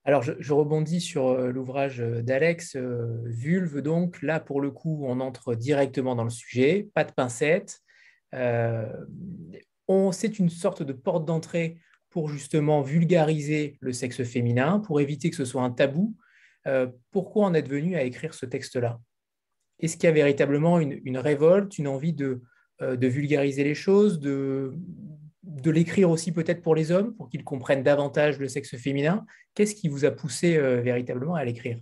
Alors, 0.04 0.22
je, 0.22 0.52
rebondis 0.52 1.00
sur 1.00 1.36
l'ouvrage 1.36 1.98
d'Alex, 1.98 2.76
Vulve. 2.76 3.82
Donc, 3.82 4.20
là, 4.20 4.40
pour 4.40 4.60
le 4.60 4.72
coup, 4.72 5.04
on 5.04 5.20
entre 5.20 5.54
directement 5.54 6.16
dans 6.16 6.24
le 6.24 6.30
sujet, 6.30 6.88
pas 6.92 7.04
de 7.04 7.12
pincettes. 7.12 7.80
c'est 8.32 10.38
une 10.38 10.48
sorte 10.48 10.82
de 10.82 10.92
porte 10.92 11.24
d'entrée 11.24 11.78
pour 12.12 12.28
justement 12.28 12.82
vulgariser 12.82 13.78
le 13.80 13.92
sexe 13.92 14.22
féminin, 14.22 14.80
pour 14.80 15.00
éviter 15.00 15.30
que 15.30 15.36
ce 15.36 15.44
soit 15.44 15.62
un 15.62 15.70
tabou. 15.70 16.14
Euh, 16.66 16.86
pourquoi 17.10 17.46
en 17.46 17.54
êtes 17.54 17.68
venu 17.68 17.96
à 17.96 18.02
écrire 18.02 18.34
ce 18.34 18.46
texte-là? 18.46 19.00
Est-ce 19.82 19.96
qu'il 19.96 20.04
y 20.04 20.10
a 20.10 20.12
véritablement 20.12 20.78
une, 20.80 21.18
révolte, 21.18 21.78
une 21.78 21.88
envie 21.88 22.12
de, 22.12 22.40
euh, 22.80 22.96
vulgariser 22.96 23.64
les 23.64 23.74
choses, 23.74 24.18
de, 24.20 24.72
l'écrire 25.64 26.08
aussi 26.10 26.32
peut-être 26.32 26.62
pour 26.62 26.74
les 26.74 26.90
hommes, 26.90 27.14
pour 27.14 27.28
qu'ils 27.28 27.44
comprennent 27.44 27.82
davantage 27.82 28.38
le 28.38 28.48
sexe 28.48 28.76
féminin? 28.76 29.26
Qu'est-ce 29.54 29.74
qui 29.74 29.88
vous 29.88 30.04
a 30.04 30.10
poussé 30.10 30.56
euh, 30.56 30.80
véritablement 30.80 31.34
à 31.34 31.44
l'écrire? 31.44 31.78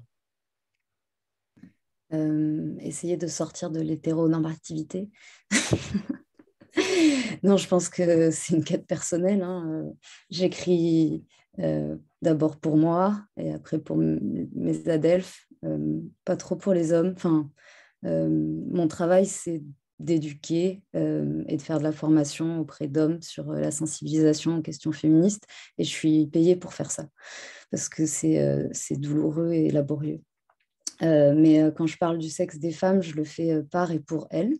Essayer 2.81 3.17
de 3.17 3.29
sortir 3.29 3.71
de 3.71 3.81
l'hétéronormativité. 3.81 5.09
non, 7.45 7.57
je 7.57 7.69
pense 7.69 7.89
que 7.89 8.33
c'est 8.33 8.57
une 8.57 8.65
quête 8.65 8.87
personnelle. 8.87 9.43
Hein. 9.43 9.85
J'écris 10.29 11.25
euh, 11.59 11.97
d'abord 12.23 12.59
pour 12.59 12.77
moi 12.77 13.21
et 13.37 13.53
après 13.53 13.79
pour 13.79 13.97
mes 13.97 14.89
adelphes, 14.89 15.47
euh, 15.65 16.01
pas 16.25 16.37
trop 16.37 16.57
pour 16.57 16.73
les 16.73 16.93
hommes. 16.93 17.13
Enfin, 17.17 17.39
euh, 17.39 17.51
mon 18.03 18.89
travail, 18.89 19.27
c'est 19.27 19.63
d'éduquer 19.99 20.83
et 20.95 21.57
de 21.57 21.63
faire 21.63 21.79
de 21.79 21.85
la 21.85 21.93
formation 21.93 22.61
auprès 22.61 22.89
d'hommes 22.89 23.21
sur 23.21 23.53
la 23.53 23.71
sensibilisation 23.71 24.57
aux 24.57 24.63
questions 24.63 24.93
féministes. 24.93 25.45
Et 25.77 25.85
je 25.85 25.91
suis 25.91 26.27
payée 26.27 26.57
pour 26.57 26.73
faire 26.73 26.91
ça, 26.91 27.07
parce 27.71 27.89
que 27.89 28.07
c'est 28.07 28.97
douloureux 28.97 29.53
et 29.53 29.71
laborieux. 29.71 30.21
mais 31.03 31.63
quand 31.77 31.87
je 31.87 31.99
parle 31.99 32.19
du 32.19 32.31
sexe 32.31 32.59
des 32.59 32.73
femmes, 32.73 33.03
je 33.03 33.15
le 33.15 33.25
fais 33.25 33.63
par 33.71 33.91
et 33.93 34.01
pour 34.01 34.27
elles 34.31 34.55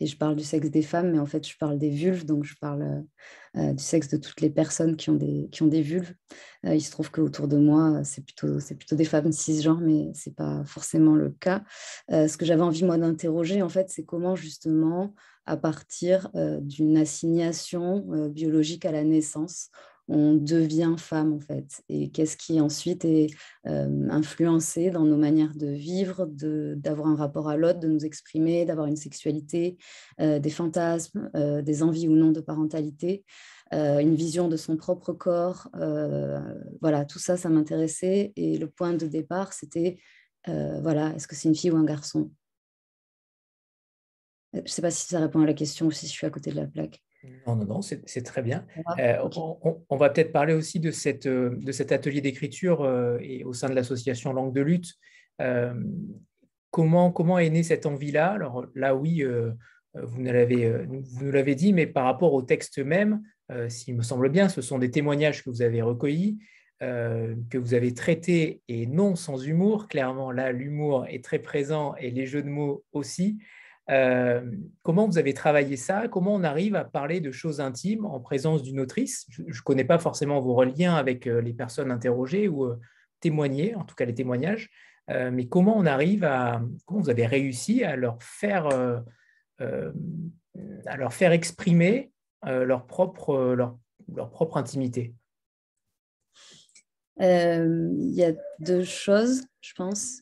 et 0.00 0.06
je 0.06 0.16
parle 0.16 0.36
du 0.36 0.44
sexe 0.44 0.70
des 0.70 0.82
femmes, 0.82 1.10
mais 1.12 1.18
en 1.18 1.26
fait, 1.26 1.46
je 1.46 1.56
parle 1.56 1.78
des 1.78 1.90
vulves, 1.90 2.24
donc 2.24 2.44
je 2.44 2.54
parle 2.60 2.82
euh, 2.82 3.60
euh, 3.60 3.72
du 3.72 3.82
sexe 3.82 4.08
de 4.08 4.16
toutes 4.16 4.40
les 4.40 4.50
personnes 4.50 4.96
qui 4.96 5.10
ont 5.10 5.14
des, 5.14 5.48
qui 5.50 5.62
ont 5.62 5.66
des 5.66 5.82
vulves. 5.82 6.14
Euh, 6.64 6.74
il 6.74 6.80
se 6.80 6.90
trouve 6.90 7.10
qu'autour 7.10 7.48
de 7.48 7.56
moi, 7.56 8.04
c'est 8.04 8.24
plutôt, 8.24 8.58
plutôt 8.58 8.96
des 8.96 9.04
femmes 9.04 9.32
cisgenres, 9.32 9.80
mais 9.80 10.12
ce 10.14 10.28
n'est 10.28 10.34
pas 10.34 10.62
forcément 10.64 11.14
le 11.14 11.30
cas. 11.30 11.64
ce 12.08 12.36
que 12.36 12.46
j'avais 12.46 12.62
envie, 12.62 12.84
moi, 12.84 12.98
d'interroger, 12.98 13.62
en 13.62 13.68
fait, 13.68 13.90
c'est 13.90 14.04
comment, 14.04 14.36
justement, 14.36 15.14
à 15.46 15.56
partir 15.56 16.30
d'une 16.34 16.98
assignation 16.98 18.28
biologique 18.28 18.84
à 18.84 18.92
la 18.92 19.02
naissance, 19.02 19.70
on 20.08 20.34
devient 20.34 20.94
femme 20.96 21.34
en 21.34 21.40
fait 21.40 21.82
et 21.88 22.10
qu'est-ce 22.10 22.36
qui 22.36 22.60
ensuite 22.60 23.04
est 23.04 23.28
euh, 23.66 24.08
influencé 24.10 24.90
dans 24.90 25.04
nos 25.04 25.16
manières 25.16 25.54
de 25.54 25.68
vivre, 25.68 26.26
d'avoir 26.26 27.08
un 27.08 27.16
rapport 27.16 27.48
à 27.48 27.56
l'autre, 27.56 27.78
de 27.78 27.88
nous 27.88 28.04
exprimer, 28.04 28.64
d'avoir 28.64 28.86
une 28.86 28.96
sexualité, 28.96 29.76
euh, 30.20 30.38
des 30.38 30.50
fantasmes, 30.50 31.30
euh, 31.36 31.62
des 31.62 31.82
envies 31.82 32.08
ou 32.08 32.16
non 32.16 32.32
de 32.32 32.40
parentalité, 32.40 33.24
une 33.70 34.14
vision 34.14 34.48
de 34.48 34.56
son 34.56 34.78
propre 34.78 35.12
corps. 35.12 35.68
voilà, 36.80 37.04
tout 37.04 37.18
ça, 37.18 37.36
ça 37.36 37.50
m'intéressait 37.50 38.32
et 38.34 38.56
le 38.56 38.66
point 38.66 38.94
de 38.94 39.06
départ, 39.06 39.52
c'était 39.52 39.98
voilà, 40.46 41.14
est-ce 41.14 41.28
que 41.28 41.36
c'est 41.36 41.48
une 41.48 41.54
fille 41.54 41.70
ou 41.70 41.76
un 41.76 41.84
garçon? 41.84 42.30
Je 44.54 44.60
ne 44.60 44.66
sais 44.66 44.80
pas 44.80 44.90
si 44.90 45.06
ça 45.06 45.20
répond 45.20 45.42
à 45.42 45.46
la 45.46 45.52
question 45.52 45.84
ou 45.84 45.90
si 45.90 46.06
je 46.06 46.12
suis 46.12 46.26
à 46.26 46.30
côté 46.30 46.50
de 46.50 46.56
la 46.56 46.66
plaque. 46.66 47.02
Non, 47.46 47.56
non, 47.56 47.64
non, 47.64 47.82
c'est 47.82 48.22
très 48.22 48.42
bien. 48.42 48.64
Euh, 48.98 49.16
on, 49.88 49.96
va 49.96 50.10
peut-être 50.10 50.32
parler 50.32 50.54
aussi 50.54 50.78
de, 50.78 50.90
cette, 50.90 51.26
euh, 51.26 51.56
de 51.58 51.72
cet 51.72 51.90
atelier 51.90 52.20
d'écriture 52.20 52.82
euh, 52.82 53.18
et 53.20 53.44
au 53.44 53.52
sein 53.52 53.68
de 53.68 53.74
l'association 53.74 54.32
Langue 54.32 54.54
de 54.54 54.60
lutte. 54.60 54.94
comment, 56.70 57.10
comment 57.10 57.38
est 57.38 57.50
née 57.50 57.62
cette 57.62 57.86
envie-là? 57.86 58.30
Alors 58.30 58.66
là, 58.74 58.94
oui, 58.94 59.24
vous 59.94 60.20
nous 60.20 61.32
l'avez 61.32 61.54
dit, 61.54 61.72
mais 61.72 61.86
par 61.86 62.04
rapport 62.04 62.34
au 62.34 62.42
texte 62.42 62.78
même, 62.78 63.22
s'il 63.68 63.96
me 63.96 64.02
semble 64.02 64.28
bien, 64.28 64.48
ce 64.48 64.62
sont 64.62 64.78
des 64.78 64.90
témoignages 64.90 65.42
que 65.42 65.50
vous 65.50 65.62
avez 65.62 65.82
recueillis, 65.82 66.38
que 66.80 67.58
vous 67.58 67.74
avez 67.74 67.94
traités, 67.94 68.62
et 68.68 68.86
non 68.86 69.16
sans 69.16 69.42
humour. 69.44 69.88
Clairement, 69.88 70.30
là, 70.30 70.52
l'humour 70.52 71.06
est 71.08 71.24
très 71.24 71.40
présent 71.40 71.96
et 71.96 72.10
les 72.10 72.26
jeux 72.26 72.42
de 72.42 72.48
mots 72.48 72.84
aussi. 72.92 73.38
Euh, 73.90 74.42
comment 74.82 75.06
vous 75.06 75.18
avez 75.18 75.32
travaillé 75.32 75.76
ça? 75.76 76.08
Comment 76.08 76.34
on 76.34 76.44
arrive 76.44 76.74
à 76.74 76.84
parler 76.84 77.20
de 77.20 77.30
choses 77.32 77.60
intimes 77.60 78.04
en 78.04 78.20
présence 78.20 78.62
d'une 78.62 78.80
autrice? 78.80 79.26
Je 79.30 79.42
ne 79.42 79.62
connais 79.64 79.84
pas 79.84 79.98
forcément 79.98 80.40
vos 80.40 80.54
reliens 80.54 80.94
avec 80.94 81.26
euh, 81.26 81.40
les 81.40 81.54
personnes 81.54 81.90
interrogées 81.90 82.48
ou 82.48 82.66
euh, 82.66 82.78
témoignées, 83.20 83.74
en 83.74 83.84
tout 83.84 83.94
cas 83.94 84.04
les 84.04 84.14
témoignages, 84.14 84.70
mais 85.08 85.48
comment 85.48 85.76
on 85.76 85.86
arrive 85.86 86.22
à, 86.22 86.62
comment 86.84 87.00
vous 87.00 87.08
avez 87.08 87.24
réussi 87.26 87.82
à 87.82 87.96
leur 87.96 88.22
faire, 88.22 88.68
à 89.58 90.96
leur 90.98 91.12
faire 91.14 91.32
exprimer 91.32 92.12
leur 92.44 92.86
propre, 92.86 93.54
leur, 93.56 93.76
leur 94.14 94.30
propre 94.30 94.58
intimité? 94.58 95.14
Il 97.18 98.12
y 98.12 98.22
a 98.22 98.32
deux 98.60 98.84
choses, 98.84 99.46
je 99.62 99.72
pense. 99.72 100.20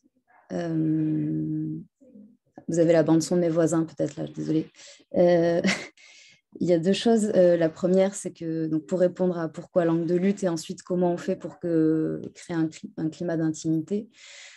Vous 2.69 2.79
avez 2.79 2.93
la 2.93 3.03
bande 3.03 3.23
son 3.23 3.37
de 3.37 3.41
mes 3.41 3.49
voisins, 3.49 3.85
peut-être 3.85 4.17
là, 4.17 4.25
désolée. 4.35 4.69
Euh, 5.17 5.61
il 6.61 6.69
y 6.69 6.73
a 6.73 6.79
deux 6.79 6.93
choses. 6.93 7.31
Euh, 7.35 7.57
la 7.57 7.69
première, 7.69 8.15
c'est 8.15 8.33
que 8.33 8.67
donc, 8.67 8.87
pour 8.87 9.01
répondre 9.01 9.39
à 9.39 9.49
pourquoi 9.49 9.85
langue 9.85 10.07
de 10.07 10.17
lutte 10.17 10.43
et 10.43 10.49
ensuite 10.49 10.83
comment 10.83 11.13
on 11.13 11.17
fait 11.17 11.37
pour 11.37 11.59
créer 11.59 12.57
un, 12.57 12.69
un 12.97 13.09
climat 13.09 13.37
d'intimité, 13.37 14.09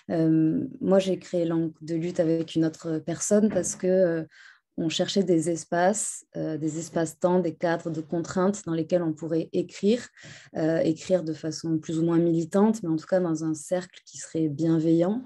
euh, 0.10 0.66
moi 0.82 1.00
j'ai 1.00 1.20
créé 1.20 1.46
langue 1.46 1.72
de 1.82 1.96
lutte 1.96 2.20
avec 2.20 2.56
une 2.56 2.66
autre 2.66 2.98
personne 2.98 3.50
parce 3.50 3.76
que 3.76 4.26
on 4.80 4.90
cherchait 4.90 5.24
des 5.24 5.50
espaces, 5.50 6.26
euh, 6.38 6.58
des 6.58 6.80
espaces-temps, 6.80 7.40
des 7.40 7.54
cadres 7.54 7.90
de 7.90 8.02
contraintes 8.02 8.64
dans 8.66 8.74
lesquels 8.74 9.04
on 9.04 9.14
pourrait 9.14 9.50
écrire, 9.52 10.08
euh, 10.56 10.80
écrire 10.80 11.24
de 11.24 11.34
façon 11.34 11.78
plus 11.78 12.00
ou 12.00 12.06
moins 12.06 12.18
militante, 12.18 12.82
mais 12.82 12.90
en 12.90 12.96
tout 12.96 13.06
cas 13.06 13.20
dans 13.20 13.44
un 13.44 13.54
cercle 13.54 14.00
qui 14.06 14.18
serait 14.18 14.48
bienveillant, 14.48 15.22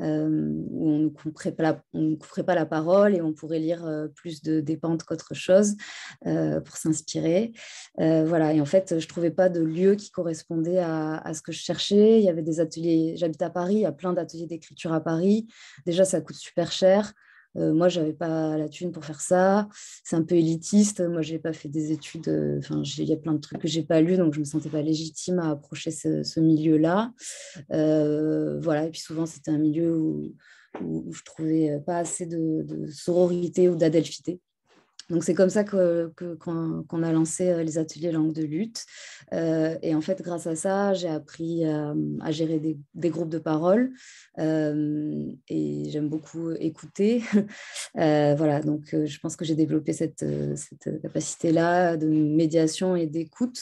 euh, 0.00 0.50
où 0.70 0.90
on 0.90 0.98
ne 0.98 1.08
couperait 1.08 1.52
pas, 1.52 1.62
la, 1.62 1.82
on 1.92 2.16
couperait 2.16 2.44
pas 2.44 2.56
la 2.56 2.66
parole 2.66 3.14
et 3.14 3.22
on 3.22 3.32
pourrait 3.32 3.60
lire 3.60 4.08
plus 4.14 4.42
de 4.42 4.60
dépente 4.60 5.04
qu'autre 5.04 5.34
chose 5.34 5.76
pour 6.24 6.76
s'inspirer. 6.76 7.52
voilà, 7.98 8.52
et 8.52 8.60
en 8.60 8.64
fait, 8.64 8.98
je 8.98 9.06
trouvais 9.06 9.30
pas 9.30 9.48
de 9.48 9.60
lieu 9.60 9.94
qui 9.94 10.10
correspondait 10.10 10.78
à, 10.78 11.18
à 11.18 11.34
ce 11.34 11.42
que 11.42 11.52
je 11.52 11.60
cherchais. 11.60 12.18
Il 12.18 12.24
y 12.24 12.28
avait 12.28 12.42
des 12.42 12.60
ateliers, 12.60 13.14
j'habite 13.16 13.42
à 13.42 13.50
Paris, 13.50 13.74
il 13.74 13.80
y 13.80 13.86
a 13.86 13.92
plein 13.92 14.12
d'ateliers 14.12 14.46
d'écriture 14.46 14.92
à 14.92 15.00
Paris. 15.00 15.46
Déjà, 15.84 16.04
ça 16.04 16.20
coûte 16.20 16.36
super 16.36 16.72
cher. 16.72 17.12
Moi, 17.56 17.88
je 17.88 18.00
n'avais 18.00 18.12
pas 18.12 18.56
la 18.56 18.68
thune 18.68 18.92
pour 18.92 19.04
faire 19.04 19.20
ça. 19.20 19.68
C'est 20.04 20.16
un 20.16 20.22
peu 20.22 20.34
élitiste. 20.34 21.00
Moi, 21.00 21.22
je 21.22 21.32
n'ai 21.32 21.38
pas 21.38 21.52
fait 21.52 21.68
des 21.68 21.92
études. 21.92 22.28
Enfin, 22.58 22.82
il 22.98 23.04
y 23.04 23.12
a 23.12 23.16
plein 23.16 23.34
de 23.34 23.40
trucs 23.40 23.60
que 23.60 23.68
je 23.68 23.78
n'ai 23.78 23.86
pas 23.86 24.00
lus, 24.00 24.16
donc 24.16 24.34
je 24.34 24.38
ne 24.38 24.44
me 24.44 24.48
sentais 24.48 24.68
pas 24.68 24.82
légitime 24.82 25.38
à 25.38 25.50
approcher 25.50 25.90
ce, 25.90 26.40
milieu-là. 26.40 27.12
voilà. 27.70 28.86
Et 28.86 28.90
puis 28.90 29.00
souvent, 29.00 29.26
c'était 29.26 29.50
un 29.50 29.58
milieu 29.58 29.96
où, 29.96 30.34
où, 30.82 31.12
je 31.12 31.22
trouvais 31.24 31.80
pas 31.86 31.98
assez 31.98 32.26
de, 32.26 32.62
de 32.62 32.86
sororité 32.90 33.68
ou 33.68 33.76
d'adelphité. 33.76 34.40
Donc 35.08 35.22
c'est 35.22 35.34
comme 35.34 35.50
ça 35.50 35.62
qu'on 35.62 36.10
que, 36.16 37.02
a 37.02 37.12
lancé 37.12 37.48
euh, 37.48 37.62
les 37.62 37.78
ateliers 37.78 38.10
langue 38.10 38.32
de 38.32 38.42
lutte. 38.42 38.84
Euh, 39.32 39.76
et 39.82 39.94
en 39.94 40.00
fait, 40.00 40.20
grâce 40.20 40.46
à 40.48 40.56
ça, 40.56 40.94
j'ai 40.94 41.08
appris 41.08 41.64
à, 41.64 41.94
gérer 42.30 42.58
des, 42.94 43.10
groupes 43.10 43.28
de 43.28 43.38
parole. 43.38 43.92
Euh, 44.38 45.26
et 45.48 45.88
j'aime 45.90 46.08
beaucoup 46.08 46.50
écouter. 46.52 47.22
voilà, 47.94 48.60
donc 48.60 48.88
je 48.92 49.18
pense 49.20 49.36
que 49.36 49.44
j'ai 49.44 49.54
développé 49.54 49.92
cette, 49.92 50.24
cette 50.56 51.00
capacité-là 51.02 51.96
de 51.96 52.08
médiation 52.08 52.96
et 52.96 53.06
d'écoute. 53.06 53.60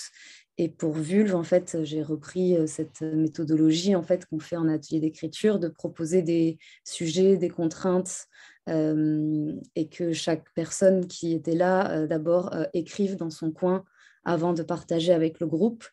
Et 0.56 0.68
pour 0.68 0.92
Vulve, 0.92 1.34
en 1.34 1.42
fait, 1.42 1.78
j'ai 1.82 2.02
repris 2.02 2.56
cette 2.68 3.02
méthodologie 3.02 3.96
en 3.96 4.04
fait 4.04 4.24
qu'on 4.26 4.38
fait 4.38 4.56
en 4.56 4.68
atelier 4.68 5.00
d'écriture, 5.00 5.58
de 5.58 5.68
proposer 5.68 6.22
des 6.22 6.58
sujets, 6.84 7.36
des 7.36 7.50
contraintes 7.50 8.28
et 8.66 9.88
que 9.88 10.12
chaque 10.12 10.44
personne 10.54 11.06
qui 11.06 11.32
était 11.32 11.54
là, 11.54 12.06
d'abord, 12.06 12.54
écrive 12.72 13.16
dans 13.16 13.30
son 13.30 13.50
coin 13.50 13.84
avant 14.24 14.54
de 14.54 14.62
partager 14.62 15.12
avec 15.12 15.38
le 15.40 15.46
groupe, 15.46 15.84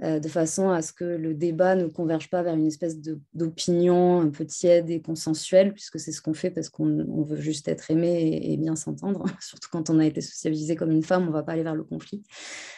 de 0.00 0.28
façon 0.28 0.70
à 0.70 0.82
ce 0.82 0.92
que 0.92 1.04
le 1.04 1.34
débat 1.34 1.74
ne 1.74 1.86
converge 1.86 2.28
pas 2.30 2.42
vers 2.42 2.54
une 2.54 2.66
espèce 2.66 2.98
d'opinion 3.32 4.20
un 4.20 4.28
peu 4.28 4.44
tiède 4.44 4.90
et 4.90 5.00
consensuelle, 5.00 5.72
puisque 5.72 5.98
c'est 5.98 6.12
ce 6.12 6.20
qu'on 6.20 6.34
fait 6.34 6.50
parce 6.50 6.68
qu'on 6.68 7.22
veut 7.22 7.40
juste 7.40 7.68
être 7.68 7.90
aimé 7.90 8.40
et, 8.42 8.56
bien 8.56 8.76
s'entendre, 8.76 9.24
surtout 9.40 9.68
quand 9.70 9.88
on 9.88 9.98
a 9.98 10.04
été 10.04 10.20
socialisé 10.20 10.76
comme 10.76 10.90
une 10.90 11.04
femme, 11.04 11.24
on 11.24 11.28
ne 11.28 11.32
va 11.32 11.42
pas 11.42 11.52
aller 11.52 11.62
vers 11.62 11.76
le 11.76 11.84
conflit. 11.84 12.22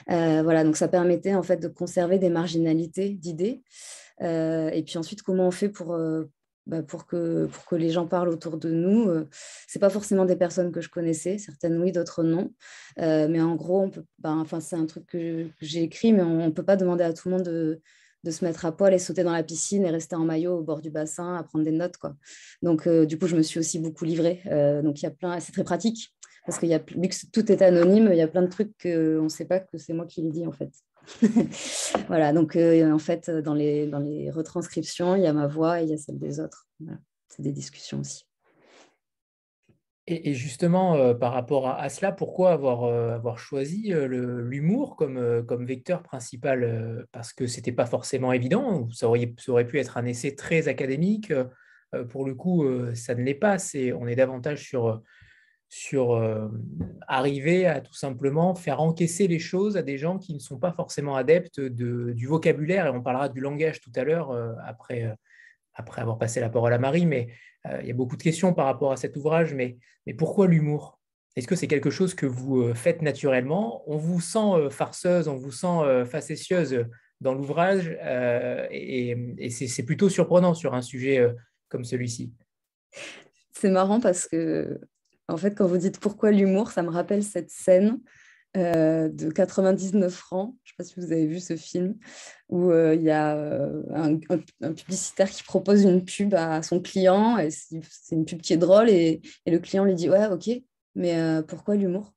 voilà, 0.07 0.63
donc 0.63 0.77
ça 0.77 0.89
permettait 0.89 1.35
en 1.35 1.43
fait 1.43 1.57
de 1.57 1.69
conserver 1.69 2.19
des 2.19 2.31
marginalités 2.31 3.11
d'idées. 3.11 3.63
et 4.21 4.83
puis 4.87 4.99
ensuite, 4.99 5.23
comment 5.23 5.49
on 5.49 5.53
fait 5.53 5.71
pour, 5.71 5.97
bah, 6.67 6.83
pour, 6.83 7.07
que, 7.07 7.49
les 7.73 7.91
gens 7.91 8.07
parlent 8.07 8.29
autour 8.29 8.57
de 8.57 8.71
nous. 8.71 9.09
Euh, 9.09 9.29
ce 9.67 9.79
n'est 9.79 9.81
pas 9.81 9.91
forcément 9.91 10.25
des 10.25 10.37
personnes 10.37 10.73
que 10.73 10.81
je 10.81 10.89
connaissais, 10.89 11.39
certaines 11.39 11.81
oui, 11.81 11.93
d'autres 11.93 12.23
non. 12.23 12.53
Euh, 12.99 13.29
mais 13.29 13.41
en 13.41 13.57
gros, 13.57 13.83
on 13.83 13.91
bah, 14.19 14.35
enfin, 14.37 14.61
c'est 14.61 14.77
un 14.77 14.87
truc 14.87 15.07
que, 15.07 15.47
j'ai 15.61 15.83
écrit, 15.83 16.13
mais 16.13 16.23
on 16.23 16.47
ne 16.47 16.51
peut 16.51 16.65
pas 16.65 16.77
demander 16.77 17.05
à 17.05 17.13
tout 17.13 17.29
le 17.29 17.37
monde 17.37 17.45
de, 17.45 17.81
se 18.31 18.45
mettre 18.45 18.67
à 18.67 18.77
poil 18.77 18.93
et 18.93 18.99
sauter 18.99 19.25
dans 19.25 19.33
la 19.33 19.43
piscine 19.43 19.85
et 19.85 19.91
rester 19.91 20.15
en 20.15 20.25
maillot 20.25 20.59
au 20.59 20.63
bord 20.63 20.83
du 20.83 20.91
bassin 20.91 21.37
à 21.37 21.43
prendre 21.43 21.65
des 21.65 21.73
notes. 21.73 21.97
Donc, 22.63 22.87
euh, 22.87 23.07
du 23.07 23.19
coup, 23.19 23.27
je 23.27 23.37
me 23.37 23.43
suis 23.43 23.59
aussi 23.59 23.79
beaucoup 23.79 24.05
livrée. 24.05 24.43
donc, 24.85 25.01
il 25.01 25.05
y 25.05 25.09
a 25.09 25.11
plein, 25.11 25.41
c'est 25.41 25.53
très 25.53 25.65
pratique 25.65 26.15
parce 26.47 26.63
a, 26.63 26.79
vu 26.79 27.09
que 27.09 27.27
tout 27.33 27.53
est 27.53 27.63
anonyme, 27.63 28.09
il 28.13 28.19
y 28.19 28.23
a 28.23 28.29
plein 28.29 28.43
de 28.43 28.49
trucs 28.49 28.73
qu'on 28.83 29.23
ne 29.23 29.29
sait 29.29 29.45
pas 29.45 29.61
que 29.61 29.79
c'est 29.79 29.93
moi 29.93 30.07
qui 30.07 30.23
les 30.23 30.31
dis 30.31 30.47
en 30.47 30.53
fait. 30.53 30.73
voilà, 32.09 32.33
donc 32.33 32.57
euh, 32.57 32.91
en 32.91 32.99
fait, 32.99 33.31
dans 33.31 33.55
les, 33.55 33.87
dans 33.87 33.99
les 33.99 34.31
retranscriptions, 34.31 35.17
il 35.17 35.23
y 35.23 35.27
a 35.27 35.33
ma 35.33 35.47
voix 35.47 35.81
et 35.81 35.85
il 35.85 35.91
y 35.91 35.95
a 35.95 35.99
celle 35.99 36.19
des 36.19 36.41
autres. 36.41 36.67
C'est 37.29 37.43
des 37.43 37.53
discussions 37.53 38.01
aussi. 38.01 38.25
Et, 40.07 40.35
justement, 40.35 40.97
euh, 40.97 41.15
par 41.15 41.33
rapport 41.33 41.69
à, 41.69 41.89
cela, 41.89 42.11
pourquoi 42.11 42.51
avoir, 42.51 42.83
euh, 42.83 43.15
avoir 43.15 43.39
choisi 43.39 43.93
l'humour 43.93 44.97
comme, 44.97 45.45
comme 45.47 45.65
vecteur 45.65 46.03
principal 46.03 47.07
Parce 47.13 47.33
que 47.33 47.47
ce 47.47 47.57
n'était 47.57 47.71
pas 47.71 47.87
forcément 47.87 48.33
évident, 48.33 48.89
ça 48.91 49.07
aurait, 49.07 49.33
ça 49.39 49.53
aurait 49.53 49.67
pu 49.67 49.79
être 49.79 49.99
un 49.99 50.07
essai 50.07 50.35
très 50.35 50.67
académique. 50.67 51.33
pour 52.09 52.27
le 52.27 52.35
coup, 52.35 52.67
ça 52.95 53.15
ne 53.15 53.23
l'est 53.23 53.35
pas. 53.35 53.59
on 53.95 54.09
est 54.09 54.17
davantage 54.17 54.67
sur 54.67 55.01
sur 55.73 56.15
euh, 56.15 56.49
arriver 57.07 57.65
à 57.65 57.81
tout 57.81 57.95
simplement 57.95 58.57
faire 58.57 58.81
encaisser 58.81 59.29
les 59.29 59.39
choses 59.39 59.77
à 59.77 59.83
des 59.83 59.99
gens 59.99 60.19
qui 60.19 60.35
ne 60.35 60.41
sont 60.41 60.59
pas 60.59 60.73
forcément 60.73 61.15
adeptes 61.15 61.61
du 61.61 62.27
vocabulaire, 62.27 62.87
et 62.87 62.91
on 62.91 63.01
parlera 63.01 63.29
du 63.29 63.41
langage 63.41 63.81
tout 63.81 63.93
à 63.95 64.03
l'heure 64.03 64.33
euh, 64.33 64.53
après, 64.67 65.05
euh, 65.05 65.15
après 65.75 66.03
avoir 66.03 66.19
passé 66.19 66.41
la 66.41 66.51
parole 66.51 66.73
à 66.73 66.79
Marie, 66.79 67.07
mais 67.07 67.29
il 67.83 67.87
y 67.87 67.91
a 67.91 67.95
beaucoup 67.95 68.17
de 68.17 68.23
questions 68.23 68.53
par 68.55 68.65
rapport 68.65 68.91
à 68.91 68.97
cet 68.97 69.17
ouvrage, 69.17 69.55
mais, 69.55 69.77
mais 70.07 70.15
pourquoi 70.15 70.49
l'humour? 70.49 70.99
Est-ce 71.37 71.47
que 71.47 71.55
c'est 71.55 71.69
quelque 71.69 71.91
chose 71.91 72.15
que 72.15 72.25
vous 72.25 72.75
faites 72.75 73.03
naturellement? 73.03 73.85
On 73.87 73.99
vous 73.99 74.21
sent 74.21 74.71
farceuse, 74.71 75.29
on 75.29 75.37
vous 75.37 75.53
sent 75.53 76.07
facétieuse 76.07 76.87
dans 77.21 77.35
l'ouvrage, 77.35 77.91
et, 78.71 79.11
et 79.37 79.51
c'est 79.51 79.83
plutôt 79.83 80.09
surprenant 80.09 80.55
sur 80.55 80.73
un 80.73 80.81
sujet 80.81 81.23
comme 81.69 81.85
celui-ci. 81.85 82.33
C'est 83.53 83.71
marrant 83.71 84.01
parce 84.01 84.27
que 84.27 84.81
en 85.31 85.37
fait, 85.37 85.55
quand 85.55 85.67
vous 85.67 85.79
dites 85.79 85.99
pourquoi 86.01 86.31
l'humour, 86.31 86.71
ça 86.71 86.83
me 86.83 86.91
rappelle 86.91 87.23
cette 87.23 87.51
scène 87.51 88.01
euh, 88.57 89.09
de 89.09 89.31
99 89.31 90.13
francs. 90.13 90.57
Je 90.65 90.73
ne 90.73 90.73
sais 90.73 90.77
pas 90.77 90.85
si 90.85 91.07
vous 91.07 91.13
avez 91.13 91.27
vu 91.27 91.39
ce 91.39 91.57
film, 91.57 91.97
où 92.49 92.71
euh, 92.71 92.97
il 92.97 93.03
y 93.03 93.11
a 93.11 93.37
euh, 93.37 93.83
un, 93.95 94.73
publicitaire 94.73 95.31
qui 95.31 95.45
propose 95.45 95.85
une 95.85 96.05
pub 96.05 96.35
à 96.35 96.63
son 96.63 96.81
client. 96.81 97.39
C'est 97.49 98.15
une 98.15 98.25
pub 98.25 98.41
qui 98.41 98.53
est 98.53 98.57
drôle 98.57 98.91
et, 98.91 99.21
le 99.47 99.59
client 99.59 99.85
lui 99.85 99.95
dit 99.95 100.11
Ouais, 100.11 100.27
ok, 100.27 100.51
mais 100.97 101.43
pourquoi 101.47 101.77
l'humour? 101.77 102.13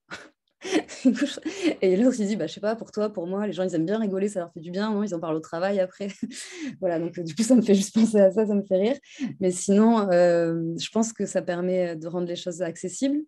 et 1.81 1.97
l'autre, 1.97 2.17
il 2.19 2.27
dit, 2.27 2.35
bah, 2.35 2.47
je 2.47 2.53
sais 2.53 2.61
pas, 2.61 2.75
pour 2.75 2.91
toi, 2.91 3.11
pour 3.11 3.27
moi, 3.27 3.45
les 3.45 3.53
gens, 3.53 3.63
ils 3.63 3.75
aiment 3.75 3.85
bien 3.85 3.99
rigoler, 3.99 4.29
ça 4.29 4.39
leur 4.39 4.53
fait 4.53 4.59
du 4.59 4.71
bien, 4.71 4.91
non 4.91 5.03
Ils 5.03 5.13
en 5.13 5.19
parlent 5.19 5.35
au 5.35 5.41
travail 5.41 5.79
après. 5.79 6.07
voilà, 6.79 6.99
donc 6.99 7.19
du 7.19 7.35
coup, 7.35 7.43
ça 7.43 7.55
me 7.55 7.61
fait 7.61 7.75
juste 7.75 7.93
penser 7.93 8.19
à 8.19 8.31
ça, 8.31 8.45
ça 8.45 8.55
me 8.55 8.63
fait 8.63 8.77
rire. 8.77 8.97
Mais 9.39 9.51
sinon, 9.51 10.09
euh, 10.11 10.61
je 10.79 10.89
pense 10.89 11.13
que 11.13 11.25
ça 11.25 11.41
permet 11.41 11.95
de 11.95 12.07
rendre 12.07 12.27
les 12.27 12.35
choses 12.35 12.61
accessibles. 12.61 13.21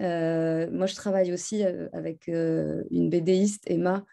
Euh, 0.00 0.68
moi, 0.70 0.86
je 0.86 0.94
travaille 0.94 1.32
aussi 1.32 1.64
euh, 1.64 1.88
avec 1.92 2.26
une 2.28 3.08
BDiste, 3.10 3.64
Emma, 3.66 4.04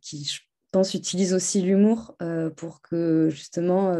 qui, 0.00 0.24
je 0.24 0.40
pense, 0.72 0.94
utilise 0.94 1.32
aussi 1.32 1.62
l'humour 1.62 2.16
pour 2.56 2.82
que 2.82 3.28
justement 3.30 3.94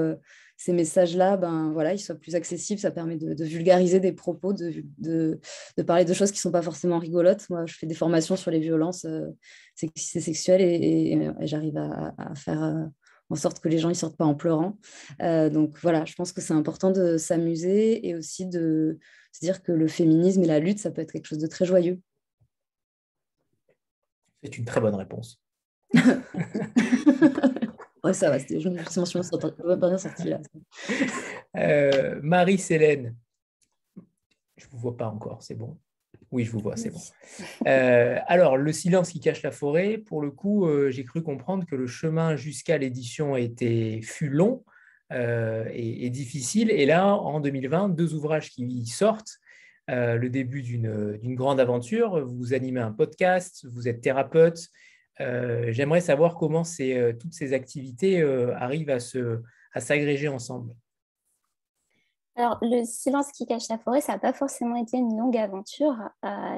ces 0.59 0.73
messages-là, 0.73 1.37
ben, 1.37 1.71
voilà, 1.73 1.95
ils 1.95 2.01
soient 2.01 2.17
plus 2.17 2.35
accessibles. 2.35 2.81
Ça 2.81 2.91
permet 2.91 3.17
de, 3.17 3.45
vulgariser 3.45 4.01
des 4.01 4.13
propos, 4.13 4.53
de, 4.53 4.83
de, 4.99 5.83
parler 5.87 6.05
de 6.05 6.13
choses 6.13 6.33
qui 6.33 6.39
ne 6.39 6.41
sont 6.41 6.51
pas 6.51 6.63
forcément 6.63 6.99
rigolotes. 6.99 7.49
Moi, 7.49 7.65
je 7.65 7.75
fais 7.75 7.87
des 7.87 7.95
formations 7.95 8.35
sur 8.35 8.51
les 8.51 8.59
violences 8.59 9.05
euh, 9.05 9.29
sexuelles 9.77 10.61
et, 10.61 11.31
j'arrive 11.43 11.77
à, 11.79 12.35
faire 12.35 12.65
euh, 12.65 12.85
en 13.31 13.37
sorte 13.37 13.61
que 13.61 13.69
les 13.69 13.79
gens 13.79 13.89
ne 13.89 13.95
sortent 13.95 14.17
pas 14.17 14.25
en 14.25 14.35
pleurant. 14.35 14.77
Euh, 15.23 15.49
donc 15.49 15.79
voilà, 15.81 16.05
je 16.05 16.15
pense 16.17 16.33
que 16.33 16.41
c'est 16.41 16.55
important 16.55 16.91
de 16.91 17.19
s'amuser 17.19 18.09
et 18.09 18.17
aussi 18.17 18.45
de 18.45 18.99
se 19.31 19.39
dire 19.41 19.63
que 19.63 19.71
le 19.71 19.87
féminisme 19.87 20.43
et 20.43 20.49
la 20.49 20.59
lutte, 20.59 20.81
ça 20.81 20.91
peut 20.91 21.03
être 21.03 21.13
quelque 21.13 21.27
chose 21.27 21.39
de 21.39 21.47
très 21.47 21.67
joyeux. 21.67 22.01
C'est 24.43 24.59
une 24.59 24.65
très 24.65 24.81
bonne 24.81 24.97
réponse. 24.97 25.41
Ouais, 28.05 28.13
ça 28.13 28.31
va, 28.31 28.39
c'était 28.39 28.59
mention 28.97 29.23
sortie 29.23 30.29
là. 30.29 30.41
Euh, 31.57 32.21
Marie-Célène, 32.23 33.17
je 34.57 34.67
ne 34.67 34.71
vous 34.71 34.79
vois 34.79 34.97
pas 34.97 35.09
encore, 35.09 35.43
c'est 35.43 35.55
bon. 35.55 35.79
Oui, 36.31 36.45
je 36.45 36.53
vous 36.53 36.61
vois, 36.61 36.77
c'est 36.77 36.91
bon. 36.91 37.01
Euh, 37.67 38.19
alors, 38.27 38.59
le 38.59 38.71
silence 38.71 39.11
qui 39.11 39.19
cache 39.19 39.43
la 39.43 39.51
forêt, 39.51 39.97
pour 39.97 40.21
le 40.21 40.31
coup, 40.31 40.67
euh, 40.67 40.91
j'ai 40.91 41.05
cru 41.05 41.23
comprendre 41.23 41.65
que 41.65 41.75
le 41.75 41.87
chemin 41.87 42.37
jusqu'à 42.37 42.77
l'édition 42.77 43.35
était, 43.35 44.01
fut 44.03 44.29
long 44.29 44.63
et, 45.11 46.05
et, 46.05 46.11
difficile. 46.11 46.71
Et 46.71 46.85
là, 46.85 47.15
en 47.15 47.41
2020, 47.41 47.89
deux 47.89 48.13
ouvrages 48.13 48.51
qui 48.51 48.87
sortent. 48.87 49.39
le 49.89 50.29
début 50.29 50.63
d'une 50.63 51.35
grande 51.35 51.61
aventure. 51.61 52.25
Vous 52.27 52.53
animez 52.53 52.81
un 52.81 52.93
podcast, 52.93 53.67
vous 53.73 53.89
êtes 53.89 54.03
thérapeute, 54.03 54.69
j'aimerais 55.19 56.01
savoir 56.01 56.35
comment 56.37 56.63
euh, 56.81 57.13
toutes 57.13 57.33
ces 57.33 57.53
activités 57.53 58.21
euh, 58.21 58.55
arrivent 58.57 58.91
à, 58.91 59.81
s'agréger 59.81 60.29
ensemble. 60.29 60.75
Alors, 62.37 62.59
le 62.63 62.85
silence 62.85 63.33
qui 63.33 63.47
cache 63.47 63.69
la 63.69 63.79
forêt, 63.79 64.01
ça 64.01 64.13
n'a 64.13 64.19
pas 64.21 64.33
forcément 64.33 64.77
été 64.77 64.97
une 64.97 65.19
longue 65.19 65.37
aventure. 65.37 65.97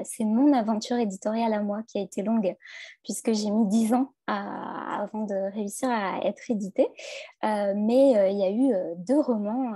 c'est 0.03 0.25
mon 0.25 0.53
aventure 0.53 0.97
éditoriale 0.97 1.53
à 1.53 1.61
moi 1.61 1.81
qui 1.87 1.97
a 1.97 2.01
été 2.01 2.21
longue, 2.21 2.55
puisque 3.03 3.33
j'ai 3.33 3.49
mis 3.49 3.67
dix 3.67 3.91
ans 3.93 4.13
avant 4.27 5.25
de 5.25 5.51
réussir 5.53 5.89
à 5.89 6.19
être 6.23 6.51
édité. 6.51 6.87
mais 7.41 8.31
il 8.31 8.37
y 8.37 8.43
a 8.43 8.51
eu 8.51 8.95
deux 8.97 9.19
romans 9.19 9.73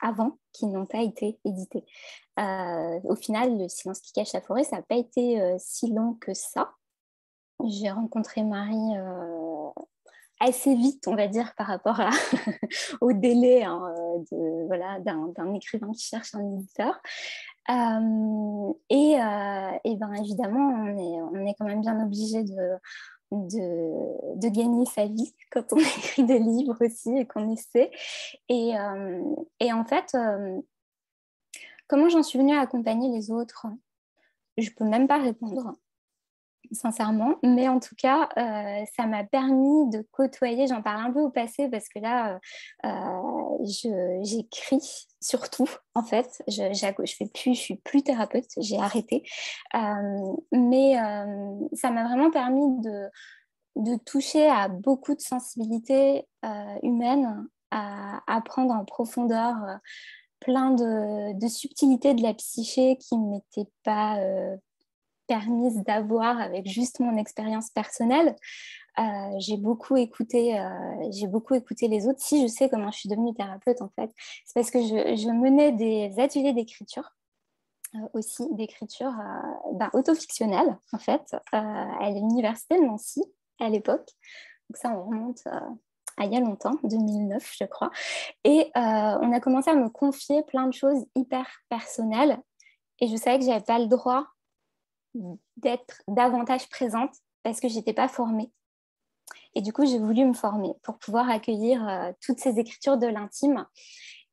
avant 0.00 0.38
qui 0.52 0.66
n'ont 0.66 0.86
pas 0.86 1.02
été 1.02 1.38
édités. 1.44 1.84
au 2.38 3.14
final, 3.16 3.58
le 3.58 3.68
silence 3.68 4.00
qui 4.00 4.12
cache 4.12 4.32
la 4.32 4.40
forêt, 4.40 4.64
ça 4.64 4.76
n'a 4.76 4.82
pas 4.82 4.96
été 4.96 5.38
si 5.58 5.92
long 5.92 6.14
que 6.14 6.32
ça. 6.32 6.72
J'ai 7.64 7.90
rencontré 7.90 8.42
Marie 8.42 8.96
euh, 8.96 9.70
assez 10.40 10.74
vite, 10.74 11.06
on 11.06 11.14
va 11.14 11.28
dire, 11.28 11.54
par 11.56 11.66
rapport 11.66 12.00
au 13.00 13.12
délai 13.12 13.62
hein, 13.62 13.80
de, 14.30 14.66
voilà, 14.66 14.98
d'un, 15.00 15.54
écrivain 15.54 15.92
qui 15.92 16.04
cherche 16.04 16.34
un 16.34 16.44
éditeur. 16.54 17.00
Euh, 17.70 18.72
et, 18.90 19.20
euh, 19.20 19.78
et 19.84 19.96
ben, 19.96 20.12
évidemment, 20.14 20.68
on 20.68 20.98
est, 20.98 21.22
on 21.22 21.46
est 21.46 21.54
quand 21.58 21.66
même 21.66 21.80
bien 21.80 22.02
obligé 22.04 22.42
de, 22.42 22.78
de, 23.30 24.36
de, 24.36 24.48
gagner 24.48 24.84
sa 24.86 25.06
vie 25.06 25.32
quand 25.52 25.72
on 25.72 25.76
écrit 25.78 26.24
des 26.24 26.40
livres 26.40 26.76
aussi 26.84 27.16
et 27.16 27.26
qu'on 27.26 27.52
essaie. 27.52 27.92
Et, 28.48 28.72
et 29.60 29.72
en 29.72 29.84
fait, 29.84 30.16
comment 31.86 32.08
j'en 32.08 32.24
suis 32.24 32.38
venue 32.38 32.56
à 32.56 32.60
accompagner 32.60 33.10
les 33.10 33.30
autres? 33.30 33.66
Je 34.58 34.68
ne 34.68 34.74
peux 34.74 34.84
même 34.84 35.06
pas 35.06 35.18
répondre 35.18 35.76
sincèrement. 36.72 37.36
Mais 37.42 37.68
en 37.68 37.80
tout 37.80 37.94
cas, 37.96 38.28
euh, 38.36 38.84
ça 38.96 39.06
m'a 39.06 39.24
permis 39.24 39.90
de 39.90 40.06
côtoyer, 40.12 40.66
j'en 40.66 40.82
parle 40.82 41.06
un 41.06 41.12
peu 41.12 41.20
au 41.20 41.30
passé 41.30 41.68
parce 41.68 41.88
que 41.88 41.98
là, 41.98 42.40
euh, 42.84 42.88
euh, 42.88 44.18
j'écris 44.22 45.06
surtout, 45.20 45.68
en 45.94 46.02
fait. 46.02 46.42
Je 46.48 46.62
ne 46.62 47.06
fais 47.06 47.26
plus, 47.26 47.54
je 47.54 47.60
suis 47.60 47.76
plus 47.76 48.02
thérapeute, 48.02 48.50
j'ai 48.58 48.78
arrêté. 48.78 49.22
mais 50.52 50.94
ça 51.74 51.90
m'a 51.90 52.04
vraiment 52.04 52.30
permis 52.30 52.80
de, 52.80 53.08
de 53.76 53.96
toucher 54.04 54.48
à 54.48 54.68
beaucoup 54.68 55.14
de 55.14 55.20
sensibilités 55.20 56.26
humaines, 56.82 57.46
à 57.70 58.20
apprendre 58.26 58.74
en 58.74 58.84
profondeur 58.84 59.54
plein 60.40 60.72
de, 60.72 61.38
de, 61.38 61.46
subtilités 61.46 62.14
de 62.14 62.22
la 62.22 62.34
psyché 62.34 62.96
qui 62.96 63.16
ne 63.16 63.30
m'étaient 63.30 63.70
pas 63.84 64.18
permise 65.32 65.82
d'avoir 65.84 66.38
avec 66.38 66.68
juste 66.68 67.00
mon 67.00 67.16
expérience 67.16 67.70
personnelle. 67.70 68.36
Euh, 68.98 69.02
j'ai 69.38 69.56
beaucoup 69.56 69.96
écouté, 69.96 70.60
euh, 70.60 70.68
j'ai 71.10 71.26
beaucoup 71.26 71.54
écouté 71.54 71.88
les 71.88 72.06
autres. 72.06 72.20
Si 72.20 72.42
je 72.42 72.46
sais 72.46 72.68
comment 72.68 72.90
je 72.90 72.98
suis 72.98 73.08
devenue 73.08 73.32
thérapeute, 73.32 73.80
en 73.80 73.88
fait, 73.96 74.10
c'est 74.44 74.52
parce 74.52 74.70
que 74.70 74.82
je, 74.82 75.30
menais 75.30 75.72
des 75.72 76.20
ateliers 76.20 76.52
d'écriture 76.52 77.14
euh, 77.94 77.98
aussi 78.12 78.46
d'écriture 78.52 79.14
ben, 79.72 79.88
autofictionnelle 79.94 80.76
en 80.92 80.98
fait 80.98 81.34
à 81.52 82.10
l'université 82.10 82.78
de 82.78 82.84
Nancy 82.84 83.24
à 83.58 83.70
l'époque. 83.70 84.06
Donc 84.68 84.76
ça, 84.76 84.90
on 84.90 85.04
remonte 85.08 85.46
à 85.46 86.24
il 86.24 86.30
y 86.30 86.36
a 86.36 86.40
longtemps, 86.40 86.74
2009 86.84 87.54
je 87.58 87.64
crois. 87.64 87.90
Et 88.44 88.70
on 88.74 89.32
a 89.32 89.40
commencé 89.40 89.70
à 89.70 89.74
me 89.74 89.88
confier 89.88 90.42
plein 90.42 90.66
de 90.66 90.74
choses 90.74 91.06
hyper 91.16 91.46
personnelles 91.70 92.38
et 93.00 93.08
je 93.08 93.16
savais 93.16 93.38
que 93.38 93.46
j'avais 93.46 93.64
pas 93.64 93.78
le 93.78 93.86
droit 93.86 94.26
d'être 95.56 96.02
davantage 96.08 96.68
présente 96.68 97.14
parce 97.42 97.60
que 97.60 97.68
je 97.68 97.76
n'étais 97.76 97.92
pas 97.92 98.08
formée. 98.08 98.50
Et 99.54 99.60
du 99.60 99.72
coup, 99.72 99.84
j'ai 99.84 99.98
voulu 99.98 100.24
me 100.24 100.32
former 100.32 100.72
pour 100.82 100.98
pouvoir 100.98 101.28
accueillir 101.28 101.86
euh, 101.86 102.12
toutes 102.20 102.38
ces 102.38 102.58
écritures 102.58 102.96
de 102.96 103.06
l'intime. 103.06 103.66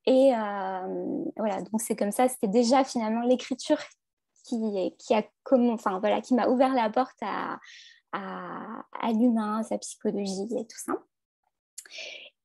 Et 0.05 0.33
euh, 0.33 1.23
voilà, 1.37 1.61
donc 1.61 1.81
c'est 1.81 1.95
comme 1.95 2.11
ça, 2.11 2.27
c'était 2.27 2.47
déjà 2.47 2.83
finalement 2.83 3.21
l'écriture 3.21 3.79
qui, 4.45 4.95
qui, 4.97 5.13
a 5.13 5.23
enfin, 5.51 5.99
voilà, 5.99 6.21
qui 6.21 6.33
m'a 6.33 6.47
ouvert 6.47 6.73
la 6.73 6.89
porte 6.89 7.17
à, 7.21 7.59
à, 8.13 8.83
à 8.99 9.11
l'humain, 9.11 9.61
sa 9.63 9.77
psychologie 9.77 10.47
et 10.57 10.65
tout 10.65 10.77
ça. 10.77 10.93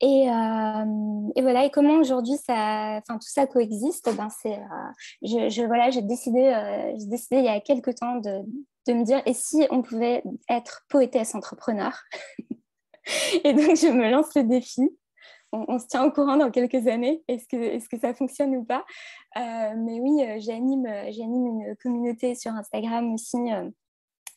Et, 0.01 0.29
euh, 0.29 1.31
et, 1.37 1.43
voilà, 1.43 1.65
et 1.65 1.71
comment 1.71 1.95
aujourd'hui 1.95 2.37
ça, 2.37 2.99
enfin, 2.99 3.19
tout 3.19 3.29
ça 3.29 3.47
coexiste 3.47 4.15
ben 4.17 4.29
c'est, 4.29 4.59
euh, 4.59 5.49
je, 5.49 5.65
voilà, 5.67 5.91
j'ai 5.91 6.03
décidé, 6.03 6.41
euh, 6.41 6.93
j'ai 6.99 7.07
décidé 7.07 7.37
il 7.37 7.45
y 7.45 7.49
a 7.49 7.61
quelques 7.61 7.95
temps 7.95 8.17
de, 8.17 8.41
de, 8.89 8.93
me 8.93 9.05
dire, 9.05 9.23
et 9.25 9.35
si 9.35 9.67
on 9.71 9.83
pouvait 9.83 10.23
être 10.49 10.85
poétesse 10.89 11.35
entrepreneur? 11.35 11.93
Et 13.45 13.53
donc, 13.53 13.77
je 13.77 13.89
me 13.89 14.11
lance 14.11 14.35
le 14.35 14.45
défi. 14.45 14.89
On, 15.53 15.79
se 15.79 15.87
tient 15.87 16.03
au 16.05 16.11
courant 16.11 16.37
dans 16.37 16.51
quelques 16.51 16.89
années. 16.89 17.23
Est-ce 17.29 17.47
que, 17.47 17.57
est-ce 17.57 17.89
que 17.89 17.99
ça 17.99 18.13
fonctionne 18.15 18.57
ou 18.57 18.65
pas? 18.65 18.85
Mais 19.37 20.01
oui, 20.01 20.25
j'anime, 20.41 20.89
j'anime 21.11 21.47
une 21.47 21.77
communauté 21.77 22.35
sur 22.35 22.53
Instagram 22.53 23.13
aussi 23.13 23.39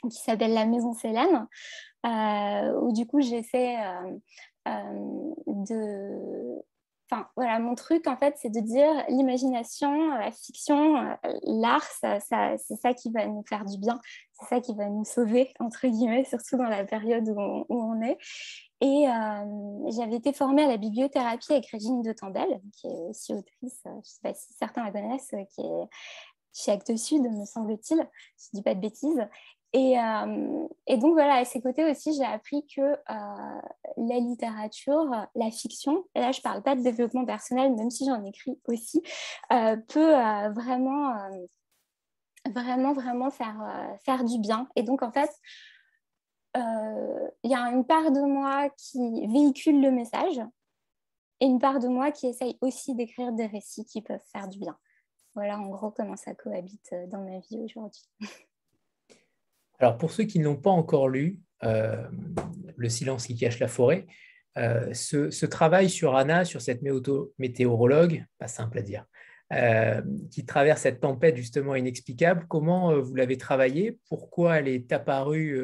qui 0.09 0.17
s'appelle 0.21 0.53
La 0.53 0.65
Maison 0.65 0.93
Célène, 0.93 1.47
où 2.03 2.91
du 2.93 3.05
coup, 3.07 3.21
j'essaie 3.21 3.77
euh, 3.77 4.17
de 5.45 6.63
enfin 7.09 7.27
voilà 7.35 7.59
mon 7.59 7.75
truc 7.75 8.05
en 8.07 8.17
fait 8.17 8.35
c'est 8.37 8.49
de 8.49 8.59
dire 8.59 8.91
l'imagination 9.09 10.09
la 10.17 10.31
fiction 10.31 10.97
euh, 10.97 11.15
l'art 11.43 11.83
ça, 11.83 12.19
c'est 12.19 12.75
ça 12.75 12.93
qui 12.93 13.11
va 13.11 13.25
nous 13.25 13.43
faire 13.47 13.65
du 13.65 13.77
bien 13.77 13.99
c'est 14.33 14.55
ça 14.55 14.61
qui 14.61 14.75
va 14.75 14.89
nous 14.89 15.05
sauver 15.05 15.53
entre 15.59 15.87
guillemets 15.87 16.25
surtout 16.25 16.57
dans 16.57 16.69
la 16.69 16.85
période 16.85 17.27
où 17.29 17.65
on, 17.69 18.01
est. 18.01 18.17
Et 18.79 19.07
euh, 19.07 19.91
j'avais 19.91 20.17
été 20.17 20.33
formée 20.33 20.65
à 20.65 20.67
la 20.67 20.77
bibliothérapie 20.77 21.53
avec 21.53 21.67
Régine 21.67 22.01
de 22.01 22.13
Tandel 22.13 22.61
qui 22.73 22.87
est 22.87 23.09
aussi 23.09 23.33
autrice 23.33 23.81
je 23.85 23.89
ne 23.89 24.01
sais 24.03 24.19
pas 24.21 24.33
si 24.33 24.53
certains 24.53 24.83
la 24.83 24.91
connaissent 24.91 25.33
qui 25.55 25.61
est 25.61 25.87
chez 26.57 26.71
Actes 26.71 26.97
Sud 26.97 27.21
me 27.21 27.45
semble-t-il 27.45 27.97
je 27.97 28.47
ne 28.53 28.57
dis 28.57 28.61
pas 28.63 28.75
de 28.75 28.79
bêtises 28.79 29.27
euh, 29.75 30.67
et, 30.87 30.97
donc 30.97 31.13
voilà, 31.13 31.35
à 31.35 31.45
ses 31.45 31.61
côtés 31.61 31.89
aussi, 31.89 32.13
j'ai 32.13 32.23
appris 32.23 32.65
que 32.67 32.81
euh, 32.81 33.61
la 33.97 34.19
littérature, 34.19 35.05
la 35.35 35.51
fiction, 35.51 36.05
et 36.15 36.19
là 36.19 36.31
je 36.31 36.39
ne 36.39 36.43
parle 36.43 36.63
pas 36.63 36.75
de 36.75 36.81
développement 36.81 37.25
personnel, 37.25 37.75
même 37.75 37.91
si 37.91 38.05
j'en 38.05 38.23
écris 38.23 38.59
aussi, 38.67 39.01
euh, 39.51 39.75
peut 39.75 40.13
vraiment, 40.53 41.13
vraiment, 42.53 42.93
vraiment 42.93 43.29
faire, 43.29 43.97
faire 44.03 44.23
du 44.23 44.39
bien. 44.39 44.67
Et 44.75 44.83
donc 44.83 45.03
en 45.03 45.11
fait, 45.11 45.31
il 46.55 47.51
y 47.51 47.55
a 47.55 47.69
une 47.69 47.85
part 47.85 48.11
de 48.11 48.21
moi 48.21 48.69
qui 48.77 49.27
véhicule 49.27 49.81
le 49.81 49.91
message 49.91 50.41
et 51.39 51.45
une 51.45 51.59
part 51.59 51.79
de 51.79 51.87
moi 51.87 52.11
qui 52.11 52.27
essaye 52.27 52.57
aussi 52.61 52.95
d'écrire 52.95 53.31
des 53.31 53.45
récits 53.45 53.85
qui 53.85 54.01
peuvent 54.01 54.25
faire 54.31 54.47
du 54.47 54.57
bien. 54.57 54.75
Voilà 55.37 55.59
en 55.59 55.69
gros 55.69 55.91
comment 55.91 56.15
ça 56.15 56.33
cohabite 56.33 56.95
dans 57.11 57.23
ma 57.23 57.37
vie 57.37 57.59
aujourd'hui. 57.63 58.09
Alors, 59.79 59.99
pour 59.99 60.09
ceux 60.09 60.23
qui 60.23 60.39
n'ont 60.39 60.55
pas 60.55 60.71
encore 60.71 61.09
lu 61.09 61.39
euh, 61.63 62.07
Le 62.75 62.89
silence 62.89 63.27
qui 63.27 63.35
cache 63.35 63.59
la 63.59 63.67
forêt, 63.67 64.07
euh, 64.57 64.91
ce, 64.95 65.45
travail 65.45 65.91
sur 65.91 66.15
Anna, 66.15 66.43
sur 66.43 66.59
cette 66.59 66.81
météorologue, 67.37 68.25
pas 68.39 68.47
simple 68.47 68.79
à 68.79 68.81
dire, 68.81 69.05
euh, 69.53 70.01
qui 70.31 70.43
traverse 70.43 70.81
cette 70.81 71.01
tempête 71.01 71.35
justement 71.35 71.75
inexplicable, 71.75 72.47
comment 72.49 72.99
vous 72.99 73.13
l'avez 73.13 73.37
travaillé? 73.37 73.99
Pourquoi 74.09 74.57
elle 74.57 74.67
est 74.67 74.91
apparue 74.91 75.61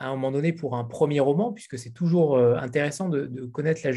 à 0.00 0.08
un 0.08 0.10
moment 0.10 0.32
donné 0.32 0.52
pour 0.52 0.74
un 0.74 0.82
premier 0.82 1.20
roman? 1.20 1.52
Puisque 1.52 1.78
c'est 1.78 1.92
toujours 1.92 2.36
intéressant 2.36 3.08
de, 3.08 3.46
connaître 3.52 3.82
la 3.84 3.92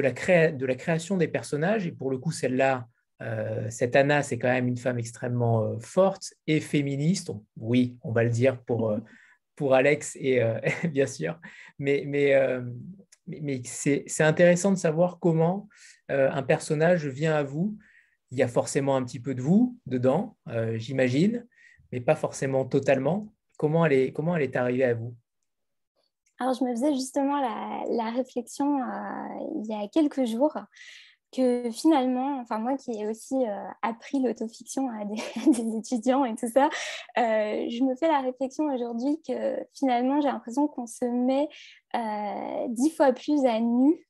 la 0.00 0.12
de 0.52 0.66
la 0.66 0.74
création 0.74 1.18
des 1.18 1.28
personnages. 1.28 1.86
Et 1.86 1.92
pour 1.92 2.10
le 2.10 2.16
coup, 2.16 2.32
celle-là, 2.32 2.88
euh, 3.22 3.66
cette 3.68 3.96
Anna, 3.96 4.22
c'est 4.22 4.38
quand 4.38 4.48
même 4.48 4.68
une 4.68 4.78
femme 4.78 4.98
extrêmement 4.98 5.64
euh, 5.64 5.78
forte 5.78 6.34
et 6.46 6.60
féministe. 6.60 7.30
oui, 7.56 7.98
on 8.02 8.12
va 8.12 8.24
le 8.24 8.30
dire 8.30 8.62
pour, 8.62 8.90
euh, 8.90 8.98
pour 9.56 9.74
Alex 9.74 10.16
et 10.18 10.40
bien 10.90 11.06
sûr. 11.06 11.38
Mais, 11.78 12.04
mais, 12.06 12.34
mais 13.26 13.60
c'est 13.64 14.22
intéressant 14.22 14.72
de 14.72 14.78
savoir 14.78 15.18
comment 15.18 15.68
un 16.08 16.42
personnage 16.42 17.06
vient 17.06 17.34
à 17.34 17.42
vous. 17.42 17.76
Il 18.30 18.38
y 18.38 18.42
a 18.42 18.48
forcément 18.48 18.96
un 18.96 19.04
petit 19.04 19.20
peu 19.20 19.34
de 19.34 19.42
vous 19.42 19.76
dedans, 19.84 20.38
j'imagine, 20.76 21.46
mais 21.92 22.00
pas 22.00 22.14
forcément 22.16 22.64
totalement. 22.64 23.28
Comment 23.58 23.84
elle 23.84 23.92
est, 23.92 24.12
comment 24.12 24.34
elle 24.34 24.44
est 24.44 24.56
arrivée 24.56 24.84
à 24.84 24.94
vous? 24.94 25.14
Alors, 26.38 26.54
je 26.54 26.64
me 26.64 26.70
faisais 26.70 26.94
justement 26.94 27.38
la, 27.38 27.84
la 27.90 28.10
réflexion 28.12 28.78
il 29.56 29.66
y 29.66 29.74
a 29.74 29.86
quelques 29.88 30.24
jours 30.24 30.56
que 31.32 31.70
finalement, 31.70 32.38
enfin 32.40 32.58
moi 32.58 32.76
qui 32.76 32.92
ai 32.92 33.06
aussi 33.06 33.34
euh, 33.34 33.68
appris 33.82 34.20
l'autofiction 34.20 34.88
à 35.00 35.04
des, 35.04 35.76
étudiants 35.76 36.24
et 36.24 36.34
tout 36.34 36.48
ça, 36.48 36.68
euh, 37.18 37.66
je 37.68 37.84
me 37.84 37.94
fais 37.96 38.08
la 38.08 38.20
réflexion 38.20 38.64
aujourd'hui 38.72 39.20
que 39.26 39.56
finalement 39.74 40.20
j'ai 40.20 40.28
l'impression 40.28 40.68
qu'on 40.68 40.86
se 40.86 41.04
met 41.04 41.48
euh, 41.94 42.66
dix 42.68 42.90
fois 42.90 43.12
plus 43.12 43.44
à 43.44 43.60
nu 43.60 44.06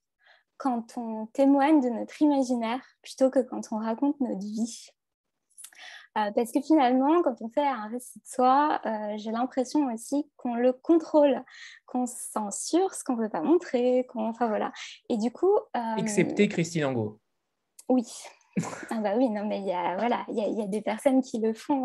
quand 0.57 0.97
on 0.97 1.27
témoigne 1.27 1.81
de 1.81 1.89
notre 1.89 2.21
imaginaire 2.21 2.83
plutôt 3.03 3.31
que 3.31 3.41
quand 3.41 3.73
on 3.73 3.79
raconte 3.79 4.21
notre 4.21 4.41
vie. 4.41 4.91
Euh, 6.19 6.31
parce 6.35 6.51
que 6.51 6.61
finalement, 6.61 7.23
quand 7.23 7.37
on 7.41 7.49
fait 7.49 7.67
un 7.67 7.87
récit 7.87 8.19
de 8.19 8.27
soi, 8.27 8.81
euh, 8.85 9.17
j'ai 9.17 9.31
l'impression 9.31 9.93
aussi 9.93 10.29
qu'on 10.37 10.55
le 10.55 10.73
contrôle, 10.73 11.43
qu'on 11.87 12.07
censure 12.07 12.95
ce 12.95 13.05
qu'on 13.05 13.17
ne 13.17 13.23
veut 13.23 13.29
pas 13.29 13.43
montrer, 13.43 14.07
qu'on... 14.09 14.29
Enfin 14.29 14.49
voilà. 14.49 14.73
Et 15.09 15.17
du 15.17 15.31
coup... 15.31 15.57
Euh, 15.77 15.97
Excepté 15.97 16.49
Christine 16.49 16.87
Angot. 16.87 17.21
Oui. 17.89 18.05
ah 18.91 18.99
bah 18.99 19.13
oui, 19.17 19.31
non, 19.31 19.47
mais 19.47 19.61
il 19.61 19.67
y 19.67 19.73
a, 19.73 19.97
voilà, 19.97 20.25
il 20.29 20.37
y, 20.37 20.63
a, 20.63 20.67
des 20.67 20.83
personnes 20.83 21.23
qui 21.23 21.39
le 21.39 21.55
font 21.55 21.85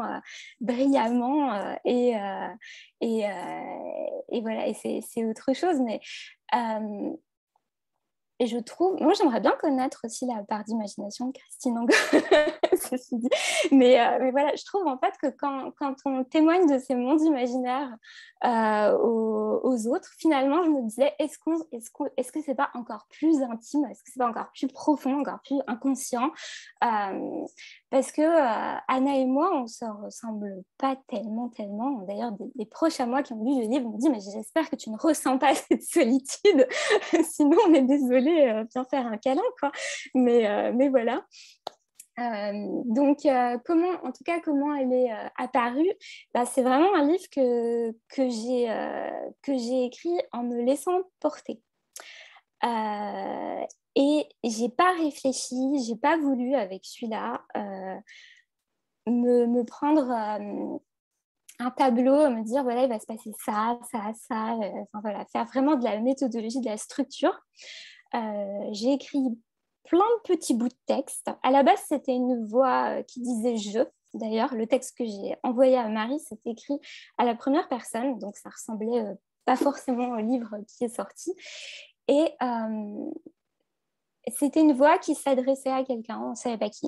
brillamment 0.60 1.76
et, 1.86 2.16
et, 3.02 3.20
et, 4.30 4.42
voilà, 4.42 4.68
et 4.68 4.74
c'est 4.74 5.26
autre 5.26 5.54
chose. 5.54 5.80
Mais 5.82 6.02
et 8.40 8.48
je 8.48 8.58
trouve, 8.58 9.02
moi 9.02 9.14
j'aimerais 9.14 9.40
bien 9.40 9.54
connaître 9.60 10.02
aussi 10.04 10.26
la 10.26 10.44
part 10.44 10.64
d'imagination 10.64 11.28
de 11.28 11.32
Christine 11.34 11.78
Angot, 11.78 11.94
ceci 12.74 13.18
dit. 13.18 13.30
Mais, 13.72 14.00
euh, 14.00 14.18
mais, 14.20 14.32
voilà, 14.32 14.56
je 14.56 14.66
trouve 14.66 14.86
en 14.88 14.98
fait 14.98 15.14
que 15.22 15.28
quand, 15.28 15.72
on 16.06 16.24
témoigne 16.24 16.68
de 16.68 16.78
ces 16.80 16.96
mondes 16.96 17.22
imaginaires 17.22 17.96
euh, 18.44 18.98
aux, 18.98 19.88
autres, 19.88 20.10
finalement 20.18 20.64
je 20.64 20.70
me 20.70 20.82
disais, 20.84 21.14
est-ce, 21.20 21.38
qu'on, 21.40 21.56
est-ce, 21.72 21.90
qu'on, 21.92 22.06
est-ce 22.18 22.32
que 22.32 22.54
pas 22.54 22.70
encore 22.74 23.08
plus 23.10 23.42
intime? 23.42 23.86
Est-ce 23.86 24.04
que 24.04 24.12
c'est 24.12 24.20
pas 24.20 24.30
encore 24.30 24.52
plus 24.54 24.68
profond, 24.68 25.20
encore 25.20 25.40
plus 25.44 25.60
inconscient? 25.68 26.32
Euh, 26.84 27.46
Parce 27.90 28.12
que 28.12 28.22
Anna 28.88 29.16
et 29.18 29.26
moi, 29.26 29.52
on 29.54 29.68
se 29.68 29.86
ressemble 29.86 30.64
pas 30.78 30.96
tellement, 31.08 31.50
tellement. 31.50 32.04
D'ailleurs, 32.08 32.32
des, 32.34 32.66
proches 32.66 33.00
à 33.00 33.06
moi 33.06 33.24
qui 33.24 33.34
ont 33.34 33.44
lu 33.44 33.62
le 33.62 33.68
livre 33.68 33.90
m'ont 33.90 33.98
dit, 33.98 34.10
mais 34.10 34.20
j'espère 34.20 34.70
que 34.70 34.76
tu 34.76 34.90
ne 34.90 34.98
ressens 34.98 35.38
pas 35.38 35.54
cette 35.56 35.84
solitude, 35.84 36.68
sinon 37.24 37.58
on 37.68 37.74
est 37.74 37.84
désolé, 37.84 38.25
viens 38.26 38.86
faire 38.90 39.08
un 39.08 39.18
câlin, 39.18 39.42
quoi. 39.60 39.72
Mais, 40.14 40.72
mais 40.74 40.90
voilà. 40.90 41.26
donc, 42.18 43.20
comment, 43.66 43.92
en 44.04 44.12
tout 44.12 44.24
cas, 44.24 44.40
comment 44.40 44.76
elle 44.76 44.94
est 44.94 45.12
apparue 45.38 45.92
bah, 46.34 46.46
C'est 46.46 46.64
vraiment 46.64 46.94
un 46.96 47.08
livre 47.08 47.26
que, 47.32 47.92
que 48.10 48.30
j'ai 49.58 49.86
écrit 49.86 50.18
en 50.32 50.44
me 50.44 50.62
laissant 50.62 51.02
porter. 51.20 51.62
et 52.64 54.30
j'ai 54.44 54.70
pas 54.70 54.94
réfléchi, 54.94 55.56
j'ai 55.88 55.98
pas 55.98 56.18
voulu 56.18 56.56
avec 56.56 56.86
celui-là 56.86 57.42
me, 59.08 59.46
me, 59.46 59.64
prendre 59.64 60.12
un 61.60 61.72
tableau, 61.72 62.30
me 62.30 62.44
dire 62.44 62.64
voilà, 62.64 62.84
il 62.84 62.90
va 62.90 63.00
se 63.00 63.06
passer 63.06 63.32
ça, 63.44 63.80
ça, 63.92 64.12
ça, 64.14 64.56
enfin 64.56 65.02
voilà, 65.02 65.26
faire 65.32 65.46
vraiment 65.46 65.76
de 65.76 65.84
la 65.84 66.00
méthodologie, 66.00 66.60
de 66.62 66.70
la 66.70 66.78
structure. 66.78 67.38
J'ai 68.72 68.94
écrit 68.94 69.38
plein 69.86 70.00
de 70.00 70.36
petits 70.36 70.54
bouts 70.54 70.68
de 70.68 70.76
texte. 70.86 71.30
À 71.44 71.52
la 71.52 71.64
base, 71.64 71.80
c'était 71.88 72.14
une 72.16 72.46
voix 72.46 72.90
euh, 72.90 73.04
qui 73.04 73.22
disait 73.22 73.58
je. 73.58 73.80
D'ailleurs, 74.14 74.54
le 74.56 74.68
texte 74.68 74.98
que 74.98 75.06
j'ai 75.06 75.36
envoyé 75.44 75.78
à 75.78 75.88
Marie, 75.88 76.20
c'était 76.20 76.52
écrit 76.52 76.80
à 77.18 77.26
la 77.26 77.36
première 77.36 77.68
personne, 77.68 78.18
donc 78.20 78.38
ça 78.38 78.50
ressemblait 78.50 79.02
euh, 79.02 79.14
pas 79.46 79.56
forcément 79.56 80.10
au 80.10 80.22
livre 80.22 80.56
qui 80.68 80.86
est 80.86 80.96
sorti. 80.96 81.34
Et 82.08 82.32
euh, 82.42 83.12
c'était 84.28 84.62
une 84.62 84.74
voix 84.74 84.98
qui 84.98 85.16
s'adressait 85.16 85.72
à 85.72 85.84
quelqu'un, 85.84 86.20
on 86.20 86.30
ne 86.32 86.36
savait 86.36 86.58
pas 86.58 86.70
qui. 86.70 86.88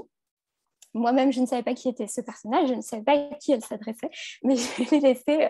Moi-même, 0.93 1.31
je 1.31 1.41
ne 1.41 1.45
savais 1.45 1.63
pas 1.63 1.73
qui 1.73 1.89
était 1.89 2.07
ce 2.07 2.21
personnage, 2.21 2.69
je 2.69 2.73
ne 2.73 2.81
savais 2.81 3.03
pas 3.03 3.13
à 3.13 3.35
qui 3.35 3.51
elle 3.51 3.63
s'adressait, 3.63 4.09
mais 4.43 4.55
je 4.55 4.89
l'ai 4.91 4.99
laissé 4.99 5.47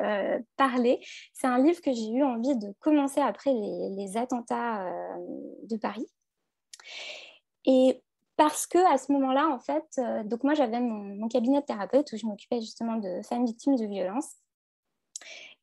parler. 0.58 1.00
C'est 1.34 1.48
un 1.48 1.64
livre 1.64 1.82
que 1.82 1.94
j'ai 1.94 2.10
eu 2.10 2.24
envie 2.24 2.56
de 2.58 2.74
commencer 2.80 3.22
après 3.22 3.54
les, 3.54 4.18
attentats 4.18 4.92
de 5.64 5.78
Paris. 5.78 6.08
Et 7.66 8.02
parce 8.38 8.68
que 8.68 8.78
à 8.94 8.98
ce 8.98 9.12
moment-là, 9.12 9.50
en 9.50 9.60
fait, 9.60 9.86
euh, 9.98 10.24
donc 10.24 10.44
moi 10.44 10.54
j'avais 10.54 10.80
mon, 10.80 11.28
cabinet 11.28 11.60
de 11.60 11.66
thérapeute 11.66 12.12
où 12.14 12.18
je 12.18 12.26
m'occupais 12.26 12.62
justement 12.62 12.96
de 12.96 13.22
femmes 13.24 13.46
victimes 13.46 13.76
de 13.76 13.86
violences. 13.86 14.36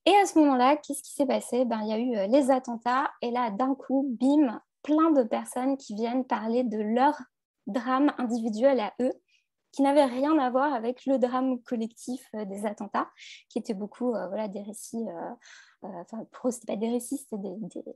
Et 0.04 0.14
à 0.16 0.26
ce 0.26 0.38
moment-là, 0.38 0.76
qu'est-ce 0.76 1.02
qui 1.02 1.12
s'est 1.12 1.24
passé? 1.24 1.64
Ben, 1.64 1.80
Il 1.82 1.88
y 1.88 1.92
a 1.92 1.98
eu 1.98 2.16
euh, 2.16 2.26
les 2.26 2.50
attentats 2.50 3.10
et 3.22 3.30
là, 3.30 3.50
d'un 3.50 3.74
coup, 3.74 4.06
bim, 4.20 4.60
plein 4.82 5.12
de 5.12 5.22
personnes 5.22 5.78
qui 5.78 5.94
viennent 5.94 6.26
parler 6.26 6.64
de 6.64 6.78
leur 6.78 7.16
drame 7.66 8.12
individuel 8.18 8.80
à 8.80 8.92
eux, 9.00 9.12
qui 9.74 9.82
n'avait 9.82 10.04
rien 10.04 10.38
à 10.38 10.50
voir 10.50 10.72
avec 10.72 11.04
le 11.06 11.18
drame 11.18 11.60
collectif 11.62 12.28
euh, 12.34 12.44
des 12.44 12.66
attentats, 12.66 13.08
qui 13.48 13.58
était 13.58 13.74
beaucoup 13.74 14.10
voilà, 14.10 14.48
des 14.48 14.62
récits 14.62 15.04
euh, 15.84 15.88
enfin 16.00 16.26
pour 16.32 16.48
eux 16.48 16.50
c'était 16.50 16.72
pas 16.72 16.76
des 16.76 16.88
récits 16.88 17.18
c'était 17.18 17.42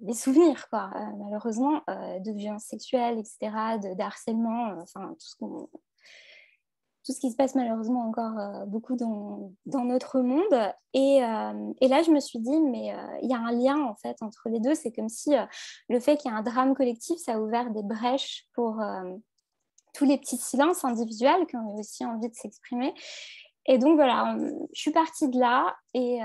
des, 0.00 0.12
souvenirs 0.12 0.68
quoi 0.68 0.90
euh, 0.94 1.16
malheureusement 1.24 1.80
euh, 1.88 2.18
de 2.18 2.32
violences 2.32 2.64
sexuelles 2.64 3.18
etc 3.18 3.50
de, 3.80 4.02
harcèlement 4.02 4.74
enfin 4.82 5.14
tout 5.18 5.26
ce 5.26 7.14
ce 7.14 7.20
qui 7.20 7.30
se 7.30 7.36
passe 7.36 7.54
malheureusement 7.54 8.06
encore 8.06 8.66
beaucoup 8.66 8.94
dans, 8.94 9.54
notre 9.64 10.20
monde. 10.20 10.74
Et, 10.92 11.20
et, 11.80 11.88
là, 11.88 12.02
je 12.02 12.10
me 12.10 12.20
suis 12.20 12.38
dit, 12.38 12.60
mais 12.60 12.94
il 13.22 13.30
y 13.30 13.32
a 13.32 13.38
un 13.38 13.50
lien 13.50 13.82
en 13.82 13.94
fait 13.94 14.18
entre 14.20 14.50
les 14.50 14.60
deux. 14.60 14.74
C'est 14.74 14.92
comme 14.92 15.08
si 15.08 15.30
le 15.88 16.00
fait 16.00 16.18
qu'il 16.18 16.30
y 16.30 16.34
ait 16.34 16.36
un 16.36 16.42
drame 16.42 16.74
collectif, 16.74 17.16
ça 17.16 17.36
a 17.36 17.40
ouvert 17.40 17.70
des 17.70 17.82
brèches 17.82 18.46
pour 18.52 18.82
tous 19.94 20.04
les 20.04 20.18
petits 20.18 20.36
silences 20.36 20.84
individuels 20.84 21.46
qui 21.46 21.56
ont 21.56 21.74
aussi 21.74 22.04
envie 22.04 22.28
de 22.28 22.34
s'exprimer. 22.34 22.94
Et 23.66 23.78
donc 23.78 23.96
voilà, 23.96 24.36
je 24.72 24.80
suis 24.80 24.92
partie 24.92 25.28
de 25.28 25.38
là 25.38 25.76
et, 25.92 26.20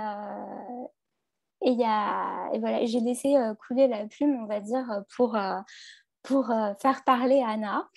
et, 1.64 1.72
y 1.72 1.84
a, 1.84 2.50
et 2.54 2.60
voilà, 2.60 2.86
j'ai 2.86 3.00
laissé 3.00 3.36
euh, 3.36 3.54
couler 3.56 3.88
la 3.88 4.06
plume, 4.06 4.38
on 4.44 4.46
va 4.46 4.60
dire, 4.60 4.86
pour, 5.16 5.36
euh, 5.36 5.60
pour 6.22 6.52
euh, 6.52 6.74
faire 6.82 7.04
parler 7.04 7.42
Anna. 7.46 7.88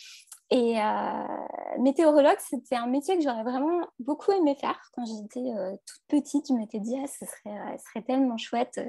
Et 0.51 0.81
euh, 0.81 1.79
météorologue, 1.81 2.37
c'était 2.39 2.77
un 2.77 2.87
métier 2.87 3.17
que 3.17 3.23
j'aurais 3.23 3.43
vraiment 3.43 3.81
beaucoup 3.99 4.31
aimé 4.31 4.55
faire. 4.55 4.81
Quand 4.95 5.05
j'étais 5.05 5.51
euh, 5.51 5.73
toute 5.85 6.03
petite, 6.07 6.47
je 6.49 6.55
m'étais 6.55 6.79
dit, 6.79 6.97
ah, 7.03 7.07
ce, 7.09 7.27
serait, 7.27 7.59
euh, 7.97 8.01
tellement 8.07 8.39
chouette. 8.39 8.81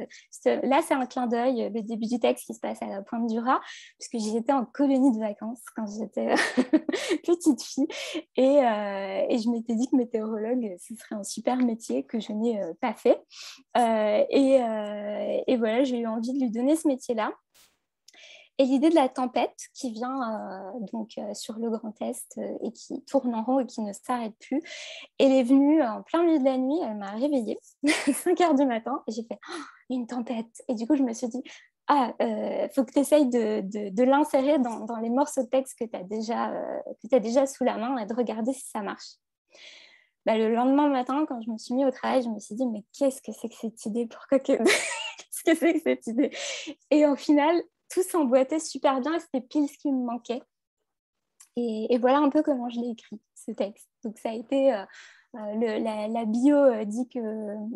Là, 0.46 0.82
c'est 0.84 0.94
un 0.94 1.08
clin 1.08 1.26
d'œil, 1.26 1.72
le 1.74 1.82
début 1.82 2.06
du 2.06 2.20
texte 2.20 2.46
qui 2.46 2.54
se 2.54 2.60
passe 2.60 2.80
à 2.84 2.86
la 2.86 3.02
Pointe 3.02 3.28
du 3.28 3.40
Raz, 3.40 3.60
puisque 3.98 4.24
j'étais 4.24 4.54
en 4.54 4.66
colonie 4.66 5.12
de 5.12 5.20
vacances 5.20 5.64
quand 5.76 5.88
j'étais 5.88 6.36
petite 7.26 7.64
fille. 7.64 7.88
Et, 8.36 8.60
je 9.38 9.50
m'étais 9.50 9.74
dit 9.74 9.88
que 9.90 9.96
météorologue, 9.96 10.76
ce 10.80 10.94
serait 10.96 11.16
un 11.16 11.24
super 11.24 11.58
métier 11.58 12.04
que 12.04 12.20
je 12.20 12.34
n'ai 12.34 12.62
pas 12.82 12.94
fait. 12.94 13.20
Et 13.76 14.60
voilà, 15.58 15.84
j'ai 15.84 15.98
eu 15.98 16.08
envie 16.08 16.34
de 16.34 16.40
lui 16.40 16.52
donner 16.52 16.76
ce 16.76 16.88
métier-là. 16.88 17.32
Et 18.60 18.66
l'idée 18.66 18.90
de 18.90 18.96
la 18.96 19.08
tempête 19.08 19.68
qui 19.74 19.92
vient 19.92 20.20
euh, 20.20 20.80
donc 20.92 21.12
euh, 21.18 21.34
sur 21.34 21.60
le 21.60 21.70
Grand 21.70 21.94
Est 22.02 22.38
euh, 22.38 22.58
et 22.64 22.72
qui 22.72 23.04
tourne 23.04 23.36
en 23.36 23.44
rond 23.44 23.60
et 23.60 23.68
qui 23.68 23.82
ne 23.82 23.94
s'arrête 23.94 24.34
plus, 24.40 24.62
elle 25.20 25.32
est 25.32 25.44
venue 25.44 25.84
en 25.84 26.02
plein 26.02 26.24
milieu 26.24 26.40
de 26.40 26.46
la 26.46 26.58
nuit, 26.58 26.80
elle 26.84 26.98
m'a 26.98 27.12
réveillée, 27.12 27.60
5 27.88 28.42
heures 28.42 28.56
du 28.56 28.66
matin, 28.66 29.04
et 29.08 29.12
j'ai 29.12 29.24
fait 29.24 29.38
oh, 29.50 29.62
une 29.92 30.08
tempête. 30.08 30.64
Et 30.68 30.74
du 30.74 30.88
coup, 30.88 30.96
je 30.96 31.04
me 31.04 31.14
suis 31.14 31.28
dit, 31.28 31.44
ah, 31.88 32.14
faut 32.76 32.84
que 32.84 32.92
tu 32.92 33.00
essayes 33.00 33.30
de, 33.30 33.62
de, 33.62 34.04
l'insérer 34.04 34.60
dans, 34.60 34.82
dans, 34.82 34.98
les 34.98 35.10
morceaux 35.10 35.44
de 35.44 35.48
texte 35.48 35.78
que 35.80 35.86
tu 35.86 35.96
as, 35.96 36.04
déjà, 36.04 36.52
as 37.14 37.20
déjà 37.20 37.46
sous 37.46 37.64
la 37.64 37.78
main 37.78 37.98
et 37.98 38.06
de 38.06 38.14
regarder 38.14 38.52
si 38.52 38.68
ça 38.68 38.82
marche. 38.82 39.16
Bah, 40.26 40.38
le 40.38 40.54
lendemain 40.54 40.90
matin, 40.90 41.26
quand 41.26 41.40
je 41.40 41.50
me 41.50 41.58
suis 41.58 41.74
mis 41.74 41.86
au 41.86 41.92
travail, 41.92 42.24
je 42.24 42.28
me 42.28 42.40
suis 42.40 42.56
dit, 42.56 42.66
mais 42.66 42.84
qu'est-ce 42.92 43.22
que 43.22 43.32
c'est 43.32 43.48
que 43.48 43.56
cette 43.56 43.86
idée? 43.86 44.08
Pourquoi 44.08 44.40
que... 44.40 44.58
qu'est-ce 44.58 45.44
que 45.46 45.56
c'est 45.56 45.74
que 45.76 45.80
cette 45.80 46.08
idée? 46.08 46.32
Et 46.92 47.06
au 47.06 47.16
final, 47.16 47.56
tout 47.90 48.04
s'emboîtait 48.04 48.60
super 48.60 49.00
bien 49.02 49.14
et 49.16 49.20
c'était 49.20 49.42
pile 49.42 49.68
ce 49.68 49.78
qui 49.78 49.92
me 49.92 50.06
manquait. 50.06 50.42
Et, 51.58 51.98
voilà 51.98 52.20
un 52.20 52.30
peu 52.30 52.44
comment 52.44 52.70
je 52.70 52.80
l'ai 52.80 52.90
écrit, 52.90 53.20
ce 53.34 53.52
texte. 53.52 53.90
Donc 54.04 54.20
ça 54.20 54.30
a 54.30 54.34
été, 54.34 54.74
euh, 54.74 54.86
euh, 55.36 55.80
la, 55.80 56.26
bio 56.26 56.56
euh, 56.56 56.86
dit 56.86 57.10
que 57.10 57.20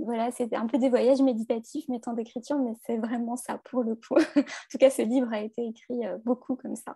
voilà, 0.06 0.32
c'était 0.32 0.56
un 0.56 0.68
peu 0.68 0.78
des 0.78 0.90
voyages 0.90 1.22
méditatifs, 1.22 1.86
mais 1.90 2.00
temps 2.00 2.14
d'écriture, 2.14 2.60
mais 2.60 2.74
c'est 2.86 2.98
vraiment 2.98 3.36
ça 3.36 3.60
pour 3.66 3.82
le 3.82 3.96
coup. 3.96 4.18
en 4.38 4.44
tout 4.72 4.78
cas, 4.80 4.92
ce 4.92 5.02
livre 5.02 5.34
a 5.34 5.40
été 5.40 5.66
écrit 5.66 6.02
beaucoup 6.24 6.56
comme 6.56 6.76
ça. 6.76 6.96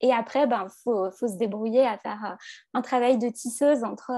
Et 0.00 0.12
après, 0.12 0.44
il 0.44 0.48
ben, 0.48 0.68
faut, 0.84 1.10
faut, 1.10 1.26
se 1.26 1.36
débrouiller 1.36 1.84
à 1.84 1.98
faire 1.98 2.38
un 2.74 2.80
travail 2.80 3.18
de 3.18 3.28
tisseuse 3.28 3.82
entre 3.82 4.12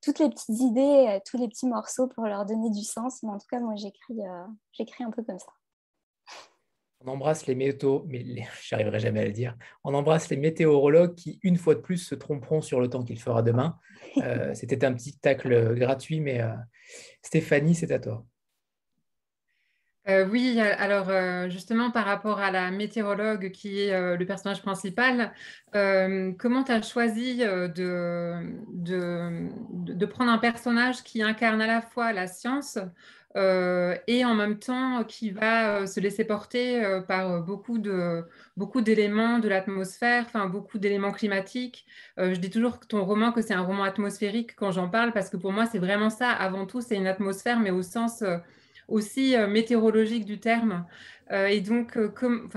toutes 0.00 0.18
les 0.18 0.30
petites 0.30 0.60
idées, 0.60 1.20
tous 1.26 1.36
les 1.36 1.46
petits 1.46 1.68
morceaux 1.68 2.08
pour 2.08 2.24
leur 2.24 2.46
donner 2.46 2.70
du 2.70 2.82
sens. 2.82 3.22
Mais 3.22 3.30
en 3.30 3.38
tout 3.38 3.46
cas, 3.50 3.60
moi, 3.60 3.74
j'écris, 3.76 4.18
j'écris 4.72 5.04
un 5.04 5.10
peu 5.10 5.22
comme 5.22 5.38
ça. 5.38 5.52
On 7.06 7.12
embrasse 7.12 7.46
les 7.46 7.54
météos, 7.54 8.04
mais 8.08 8.24
j'arriverai 8.62 9.00
jamais 9.00 9.20
à 9.20 9.24
le 9.24 9.32
dire. 9.32 9.56
On 9.84 9.94
embrasse 9.94 10.30
les 10.30 10.36
météorologues 10.36 11.14
qui, 11.14 11.38
une 11.42 11.56
fois 11.56 11.74
de 11.74 11.80
plus, 11.80 11.98
se 11.98 12.14
tromperont 12.14 12.62
sur 12.62 12.80
le 12.80 12.88
temps 12.88 13.02
qu'il 13.02 13.20
fera 13.20 13.42
demain. 13.42 13.78
Euh, 14.18 14.54
c'était 14.54 14.84
un 14.84 14.92
petit 14.92 15.18
tacle 15.18 15.74
gratuit, 15.74 16.20
mais 16.20 16.40
euh, 16.40 16.52
Stéphanie, 17.20 17.74
c'est 17.74 17.90
à 17.90 17.98
toi. 17.98 18.24
Euh, 20.06 20.24
oui, 20.30 20.60
alors 20.60 21.10
justement 21.50 21.90
par 21.90 22.04
rapport 22.04 22.38
à 22.38 22.52
la 22.52 22.70
météorologue 22.70 23.50
qui 23.50 23.80
est 23.80 24.16
le 24.16 24.24
personnage 24.24 24.62
principal, 24.62 25.32
comment 25.72 26.62
tu 26.62 26.70
as 26.70 26.82
choisi 26.82 27.38
de, 27.38 27.72
de, 28.68 30.06
prendre 30.06 30.30
un 30.30 30.38
personnage 30.38 31.02
qui 31.02 31.22
incarne 31.22 31.60
à 31.60 31.66
la 31.66 31.80
fois 31.80 32.12
la 32.12 32.28
science, 32.28 32.76
euh, 32.76 32.84
et 33.36 34.24
en 34.24 34.34
même 34.34 34.58
temps 34.58 35.02
qui 35.04 35.30
va 35.30 35.78
euh, 35.80 35.86
se 35.86 35.98
laisser 35.98 36.24
porter 36.24 36.84
euh, 36.84 37.00
par 37.00 37.42
beaucoup 37.42 37.78
de 37.78 38.24
beaucoup 38.56 38.80
d'éléments 38.80 39.40
de 39.40 39.48
l'atmosphère, 39.48 40.24
enfin 40.26 40.46
beaucoup 40.46 40.78
d'éléments 40.78 41.10
climatiques. 41.10 41.86
je 42.16 42.36
dis 42.36 42.50
toujours 42.50 42.78
que 42.78 42.86
ton 42.86 43.04
roman 43.04 43.32
que 43.32 43.42
c'est 43.42 43.54
un 43.54 43.62
roman 43.62 43.82
atmosphérique 43.82 44.54
quand 44.54 44.70
j'en 44.70 44.88
parle 44.88 45.12
parce 45.12 45.30
que 45.30 45.36
pour 45.36 45.52
moi 45.52 45.66
c'est 45.66 45.80
vraiment 45.80 46.10
ça. 46.10 46.30
Avant 46.30 46.66
tout 46.66 46.80
c'est 46.80 46.96
une 46.96 47.08
atmosphère, 47.08 47.58
mais 47.58 47.70
au 47.70 47.82
sens 47.82 48.22
aussi 48.88 49.34
météorologique 49.48 50.24
du 50.24 50.38
terme. 50.38 50.84
et 51.32 51.60
donc, 51.60 51.98
comme, 52.14 52.48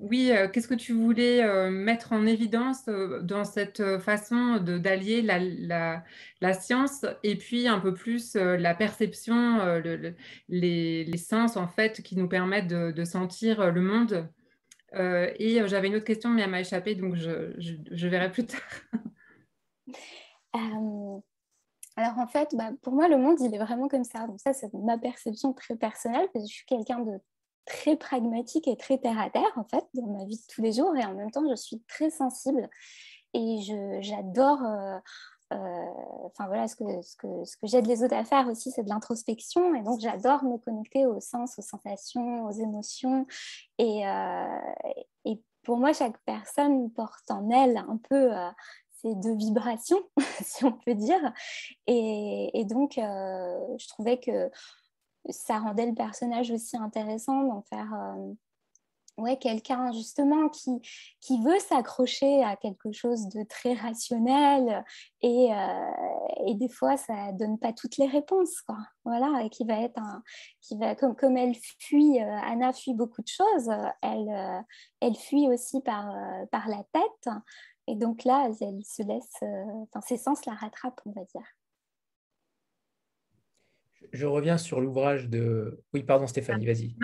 oui, 0.00 0.32
euh, 0.32 0.48
qu'est-ce 0.48 0.66
que 0.66 0.74
tu 0.74 0.94
voulais 0.94 1.42
euh, 1.42 1.70
mettre 1.70 2.12
en 2.12 2.24
évidence 2.24 2.88
euh, 2.88 3.20
dans 3.20 3.44
cette 3.44 3.98
façon 3.98 4.56
d'allier 4.56 5.20
la, 5.20 6.54
science 6.54 7.04
et 7.22 7.36
puis 7.36 7.68
un 7.68 7.80
peu 7.80 7.92
plus 7.92 8.34
la 8.34 8.74
perception, 8.74 9.60
les, 10.48 11.16
sens 11.18 11.58
en 11.58 11.68
fait 11.68 12.02
qui 12.02 12.16
nous 12.16 12.28
permettent 12.28 12.68
de, 12.68 13.04
sentir 13.04 13.70
le 13.70 13.82
monde 13.82 14.28
Et 14.94 15.60
j'avais 15.66 15.88
une 15.88 15.96
autre 15.96 16.04
question, 16.06 16.30
mais 16.30 16.42
elle 16.42 16.50
m'a 16.50 16.60
échappé, 16.60 16.94
donc 16.94 17.14
je, 17.16 18.08
verrai 18.08 18.32
plus 18.32 18.46
tard. 18.46 18.60
Alors 21.96 22.18
en 22.18 22.26
fait, 22.26 22.54
bah, 22.54 22.70
pour 22.80 22.94
moi, 22.94 23.08
le 23.08 23.18
monde, 23.18 23.36
il 23.40 23.54
est 23.54 23.58
vraiment 23.58 23.88
comme 23.88 24.04
ça. 24.04 24.26
Donc 24.26 24.40
ça, 24.40 24.54
c'est 24.54 24.72
ma 24.72 24.96
perception 24.96 25.52
très 25.52 25.76
personnelle, 25.76 26.28
parce 26.32 26.46
que 26.46 26.50
je 26.50 26.54
suis 26.54 26.66
quelqu'un 26.66 27.00
de 27.00 27.20
très 27.66 27.96
pragmatique 27.96 28.68
et 28.68 28.76
très 28.76 28.98
terre 28.98 29.18
à 29.18 29.30
terre 29.30 29.52
en 29.56 29.64
fait 29.64 29.84
dans 29.94 30.06
ma 30.06 30.24
vie 30.24 30.36
de 30.36 30.46
tous 30.52 30.62
les 30.62 30.72
jours 30.72 30.96
et 30.96 31.04
en 31.04 31.14
même 31.14 31.30
temps 31.30 31.48
je 31.48 31.54
suis 31.54 31.80
très 31.88 32.10
sensible 32.10 32.68
et 33.34 33.58
j'adore 34.00 34.62
euh, 34.64 34.98
euh, 35.52 35.86
enfin 36.24 36.46
voilà 36.46 36.68
ce 36.68 36.76
que, 36.76 37.02
ce 37.02 37.16
que, 37.16 37.44
ce 37.44 37.56
que 37.56 37.66
j'aide 37.66 37.86
les 37.86 38.02
autres 38.02 38.16
à 38.16 38.24
faire 38.24 38.48
aussi 38.48 38.70
c'est 38.70 38.82
de 38.82 38.88
l'introspection 38.88 39.74
et 39.74 39.82
donc 39.82 40.00
j'adore 40.00 40.44
me 40.44 40.58
connecter 40.58 41.06
aux 41.06 41.20
sens 41.20 41.58
aux 41.58 41.62
sensations 41.62 42.44
aux 42.46 42.52
émotions 42.52 43.26
et, 43.78 44.06
euh, 44.06 44.58
et 45.24 45.40
pour 45.62 45.76
moi 45.76 45.92
chaque 45.92 46.18
personne 46.24 46.90
porte 46.90 47.30
en 47.30 47.50
elle 47.50 47.76
un 47.76 47.98
peu 48.08 48.30
ces 49.02 49.14
deux 49.14 49.34
vibrations, 49.34 50.02
si 50.42 50.64
on 50.64 50.72
peut 50.72 50.94
dire. 50.94 51.32
Et, 51.86 52.64
donc, 52.66 52.92
je 52.96 53.88
trouvais 53.88 54.18
que 54.18 54.50
ça 55.28 55.58
rendait 55.58 55.86
le 55.86 55.94
personnage 55.94 56.50
aussi 56.50 56.76
intéressant 56.76 57.44
d'en 57.44 57.62
faire 57.62 57.92
ouais, 59.20 59.36
quelqu'un 59.36 59.92
justement 59.92 60.48
qui, 60.48 60.70
qui 61.20 61.42
veut 61.42 61.58
s'accrocher 61.58 62.42
à 62.44 62.56
quelque 62.56 62.92
chose 62.92 63.28
de 63.28 63.42
très 63.44 63.74
rationnel 63.74 64.84
et, 65.22 65.52
euh, 65.52 66.46
et 66.46 66.54
des 66.54 66.68
fois 66.68 66.96
ça 66.96 67.32
donne 67.32 67.58
pas 67.58 67.72
toutes 67.72 67.96
les 67.98 68.06
réponses 68.06 68.60
quoi. 68.62 68.78
Voilà, 69.04 69.42
et 69.44 69.50
qui 69.50 69.64
va 69.64 69.80
être 69.80 69.98
un, 69.98 70.22
qui 70.60 70.76
va 70.76 70.94
comme, 70.94 71.16
comme 71.16 71.36
elle 71.36 71.54
fuit, 71.78 72.20
euh, 72.20 72.36
Anna 72.44 72.72
fuit 72.72 72.94
beaucoup 72.94 73.22
de 73.22 73.28
choses, 73.28 73.70
elle, 74.02 74.28
euh, 74.28 74.60
elle 75.00 75.16
fuit 75.16 75.48
aussi 75.48 75.80
par, 75.82 76.14
par 76.50 76.68
la 76.68 76.82
tête 76.92 77.34
et 77.86 77.96
donc 77.96 78.24
là 78.24 78.46
elle, 78.48 78.84
se 78.84 79.02
laisse, 79.02 79.42
enfin 79.42 80.00
ses 80.02 80.16
sens 80.16 80.44
la 80.46 80.54
rattrapent 80.54 81.00
on 81.06 81.12
va 81.12 81.24
dire 81.24 81.46
je 84.12 84.26
reviens 84.26 84.58
sur 84.58 84.80
l'ouvrage 84.80 85.28
de. 85.28 85.80
Oui, 85.94 86.02
pardon, 86.02 86.26
Stéphanie, 86.26 86.66
vas-y. 86.66 86.96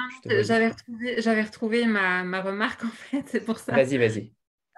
J'avais 0.42 0.68
retrouvé, 0.68 1.42
retrouvé 1.42 1.86
ma, 1.86 2.24
ma, 2.24 2.40
remarque, 2.40 2.84
en 2.84 2.88
fait, 2.88 3.24
c'est 3.26 3.44
pour 3.44 3.59
ça. 3.59 3.74
Vas-y, 3.74 3.99
vas-y. 3.99 4.32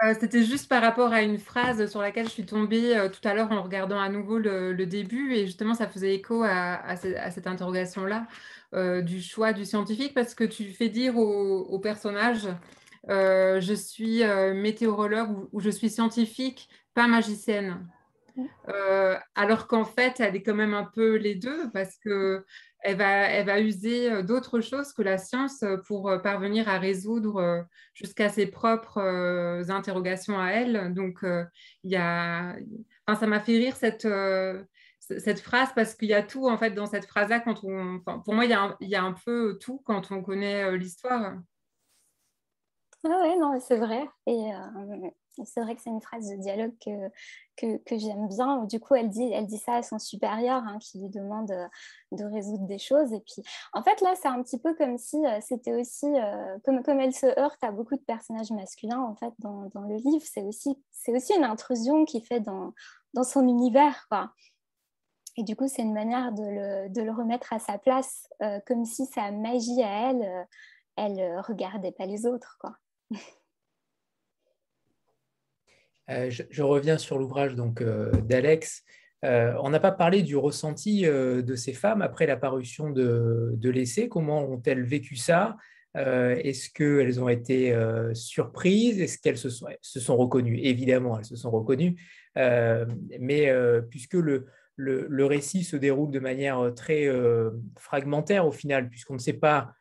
Euh, 0.05 0.15
c'était 0.19 0.45
juste 0.45 0.69
par 0.69 0.81
rapport 0.81 1.13
à 1.13 1.23
une 1.23 1.39
phrase 1.39 1.91
sur 1.91 2.01
laquelle 2.01 2.27
je 2.27 2.31
suis 2.31 2.47
tombée 2.47 2.97
euh, 2.97 3.09
tout 3.09 3.27
à 3.27 3.35
l'heure 3.35 3.51
en 3.51 3.63
regardant 3.63 3.99
à 3.99 4.09
nouveau 4.09 4.39
le, 4.39 4.75
début, 4.87 5.33
et 5.35 5.47
justement, 5.47 5.75
ça 5.75 5.89
faisait 5.89 6.15
écho 6.15 6.43
à, 6.45 6.75
à, 6.75 6.97
cette 6.97 7.47
interrogation-là 7.47 8.29
euh, 8.75 9.03
du 9.03 9.21
choix 9.21 9.53
du 9.53 9.65
scientifique, 9.65 10.15
parce 10.15 10.35
que 10.35 10.45
tu 10.45 10.65
fais 10.73 10.89
dire 10.89 11.17
au, 11.17 11.63
au 11.63 11.79
personnage 11.81 12.49
Je 13.09 13.75
suis 13.75 14.23
météorologue 14.55 15.49
ou 15.53 15.61
je 15.61 15.71
suis 15.71 15.91
scientifique, 15.91 16.69
pas 16.95 17.09
magicienne. 17.09 17.89
Euh, 18.69 19.17
alors 19.35 19.67
qu'en 19.67 19.85
fait, 19.85 20.21
elle 20.21 20.37
est 20.37 20.43
quand 20.43 20.55
même 20.55 20.75
un 20.75 20.85
peu 20.85 21.17
les 21.17 21.35
deux 21.35 21.71
parce 21.71 21.97
que 21.97 22.45
elle 22.81 22.97
va, 22.97 23.29
elle 23.29 23.47
va 23.47 23.61
user 23.61 24.11
euh, 24.11 24.23
d'autres 24.23 24.61
choses 24.61 24.93
que 24.93 25.03
la 25.03 25.19
science 25.19 25.65
pour 25.87 26.09
euh, 26.09 26.19
parvenir 26.19 26.69
à 26.69 26.79
résoudre 26.79 27.67
jusqu'à 27.95 28.29
ses 28.29 28.47
propres 28.47 29.01
interrogations 29.69 30.39
à 30.39 30.51
elle. 30.51 30.95
Donc, 30.95 31.25
il 31.83 31.97
a, 31.97 32.55
enfin, 33.07 33.19
ça 33.19 33.27
m'a 33.27 33.41
fait 33.41 33.57
rire 33.57 33.77
cette, 33.77 34.09
cette 35.01 35.41
phrase 35.41 35.71
parce 35.75 35.95
qu'il 35.95 36.09
y 36.09 36.15
a 36.15 36.23
tout 36.23 36.49
en 36.49 36.57
fait 36.57 36.71
dans 36.71 36.87
cette 36.87 37.07
phrase-là. 37.07 37.41
Quand 37.41 37.65
on, 37.65 38.01
pour 38.01 38.35
moi, 38.35 38.45
il 38.45 38.51
y, 38.51 38.55
a 38.55 38.63
un, 38.63 38.77
il 38.81 38.89
y, 38.89 38.97
a 38.97 39.03
un, 39.03 39.13
peu 39.13 39.59
tout 39.61 39.83
quand 39.85 40.13
on 40.13 40.23
connaît 40.23 40.77
l'histoire. 40.77 41.35
Ah 43.05 43.23
oui, 43.23 43.39
non, 43.39 43.59
c'est 43.61 43.79
vrai. 43.79 44.09
C'est 45.45 45.61
vrai 45.61 45.75
que 45.75 45.83
c'est 45.83 45.91
une 45.91 46.01
phrase 46.01 46.29
de 46.29 46.37
dialogue 46.37 46.73
que, 46.85 47.77
que, 47.79 47.99
j'aime 47.99 48.29
bien. 48.29 48.65
Du 48.65 48.81
coup, 48.81 48.95
elle 48.95 49.09
dit, 49.09 49.31
elle 49.33 49.47
dit 49.47 49.59
ça 49.59 49.75
à 49.75 49.83
son 49.83 49.99
supérieur 49.99 50.63
hein, 50.65 50.79
qui 50.81 50.99
lui 50.99 51.09
demande 51.09 51.51
euh, 51.51 51.67
de 52.13 52.25
résoudre 52.25 52.67
des 52.67 52.79
choses. 52.79 53.13
Et 53.13 53.21
puis, 53.21 53.43
en 53.73 53.83
fait, 53.83 54.01
là, 54.01 54.15
c'est 54.21 54.29
un 54.29 54.43
petit 54.43 54.59
peu 54.59 54.75
comme 54.75 54.99
si 54.99 55.17
euh, 55.27 55.39
c'était 55.41 55.75
aussi, 55.75 56.07
euh, 56.07 56.59
comme, 56.65 56.83
comme 56.83 57.01
elle 57.01 57.15
se 57.15 57.27
heurte 57.39 57.63
à 57.63 57.71
beaucoup 57.71 57.97
de 57.97 58.03
personnages 58.03 58.51
masculins, 58.51 59.01
en 59.01 59.15
fait, 59.15 59.33
dans, 59.39 59.69
dans 59.75 59.83
le 59.83 59.97
livre, 59.97 60.25
c'est 60.25 60.43
aussi, 60.43 60.83
c'est 60.91 61.15
aussi 61.15 61.35
une 61.35 61.45
intrusion 61.45 62.05
qui 62.05 62.21
fait 62.21 62.41
dans, 62.41 62.73
dans 63.15 63.25
son 63.25 63.47
univers. 63.47 64.09
Et 65.37 65.45
du 65.45 65.55
coup, 65.57 65.69
c'est 65.69 65.83
une 65.83 65.95
manière 65.95 66.33
de 66.33 66.43
le, 66.43 66.89
de 66.91 67.03
le, 67.03 67.13
remettre 67.13 67.53
à 67.53 67.59
sa 67.59 67.79
place, 67.79 68.29
comme 68.67 68.85
si 68.85 69.07
sa 69.07 69.31
magie 69.31 69.83
à 69.83 70.11
elle, 70.11 70.49
elle 70.97 71.41
regardait 71.41 71.93
pas 71.93 72.07
les 72.07 72.27
autres, 72.27 72.57
quoi. 72.61 72.77
Euh, 76.11 76.31
je, 76.31 76.63
reviens 76.63 76.99
sur 76.99 77.19
l'ouvrage 77.19 77.55
donc 77.55 77.81
euh, 77.81 78.11
d'Alex. 78.23 78.85
Euh, 79.25 79.53
on 79.61 79.71
n'a 79.71 79.81
pas 79.81 79.93
parlé 79.93 80.23
du 80.23 80.37
ressenti 80.37 81.03
de 81.03 81.55
ces 81.57 81.73
femmes 81.73 82.03
après 82.03 82.27
la 82.27 82.37
parution 82.37 82.91
de, 82.91 83.59
l'essai. 83.65 84.09
Comment 84.09 84.45
ont-elles 84.49 84.85
vécu 84.85 85.17
ça? 85.17 85.57
Est-ce 85.95 86.71
qu'elles 86.71 87.21
ont 87.21 87.29
été 87.29 87.77
surprises? 88.13 89.01
Est-ce 89.01 89.19
qu'elles 89.19 89.39
se 89.39 89.51
sont, 90.01 90.17
reconnues? 90.17 90.61
Évidemment, 90.61 91.19
elles 91.19 91.25
se 91.25 91.35
sont 91.35 91.51
reconnues. 91.51 91.97
mais 92.37 93.53
puisque 93.91 94.15
le, 94.15 94.47
récit 95.25 95.65
se 95.65 95.77
déroule 95.77 96.13
de 96.13 96.21
manière 96.21 96.73
très 96.77 97.09
fragmentaire 97.77 98.47
au 98.47 98.53
final, 98.53 98.89
puisqu'on 98.89 99.15
ne 99.15 99.19
sait 99.19 99.33
pas 99.33 99.73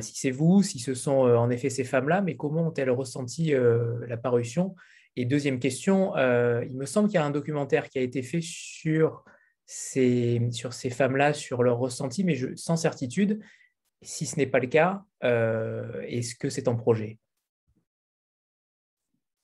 si 0.00 0.16
c'est 0.16 0.30
vous, 0.30 0.62
si 0.62 0.78
ce 0.78 0.94
sont 0.94 1.20
en 1.26 1.50
effet 1.50 1.68
ces 1.68 1.84
femmes-là, 1.84 2.22
mais 2.22 2.36
comment 2.36 2.68
ont-elles 2.68 2.90
ressenti 2.90 3.52
la 4.08 4.16
parution? 4.16 4.74
Et 5.16 5.24
deuxième 5.24 5.58
question, 5.58 6.16
euh, 6.16 6.64
il 6.64 6.76
me 6.76 6.86
semble 6.86 7.08
qu'il 7.08 7.16
y 7.16 7.18
a 7.18 7.24
un 7.24 7.30
documentaire 7.30 7.88
qui 7.90 7.98
a 7.98 8.02
été 8.02 8.22
fait 8.22 8.40
sur 8.40 9.24
ces, 9.66 10.40
sur 10.50 10.72
ces 10.72 10.90
femmes-là, 10.90 11.34
sur 11.34 11.62
leur 11.62 11.78
ressenti, 11.78 12.24
mais 12.24 12.38
sans 12.56 12.76
certitude. 12.76 13.40
Si 14.00 14.26
ce 14.26 14.36
n'est 14.36 14.46
pas 14.46 14.58
le 14.58 14.66
cas, 14.68 15.04
euh, 15.22 16.00
est-ce 16.08 16.34
que 16.34 16.48
c'est 16.48 16.66
en 16.66 16.76
projet? 16.76 17.18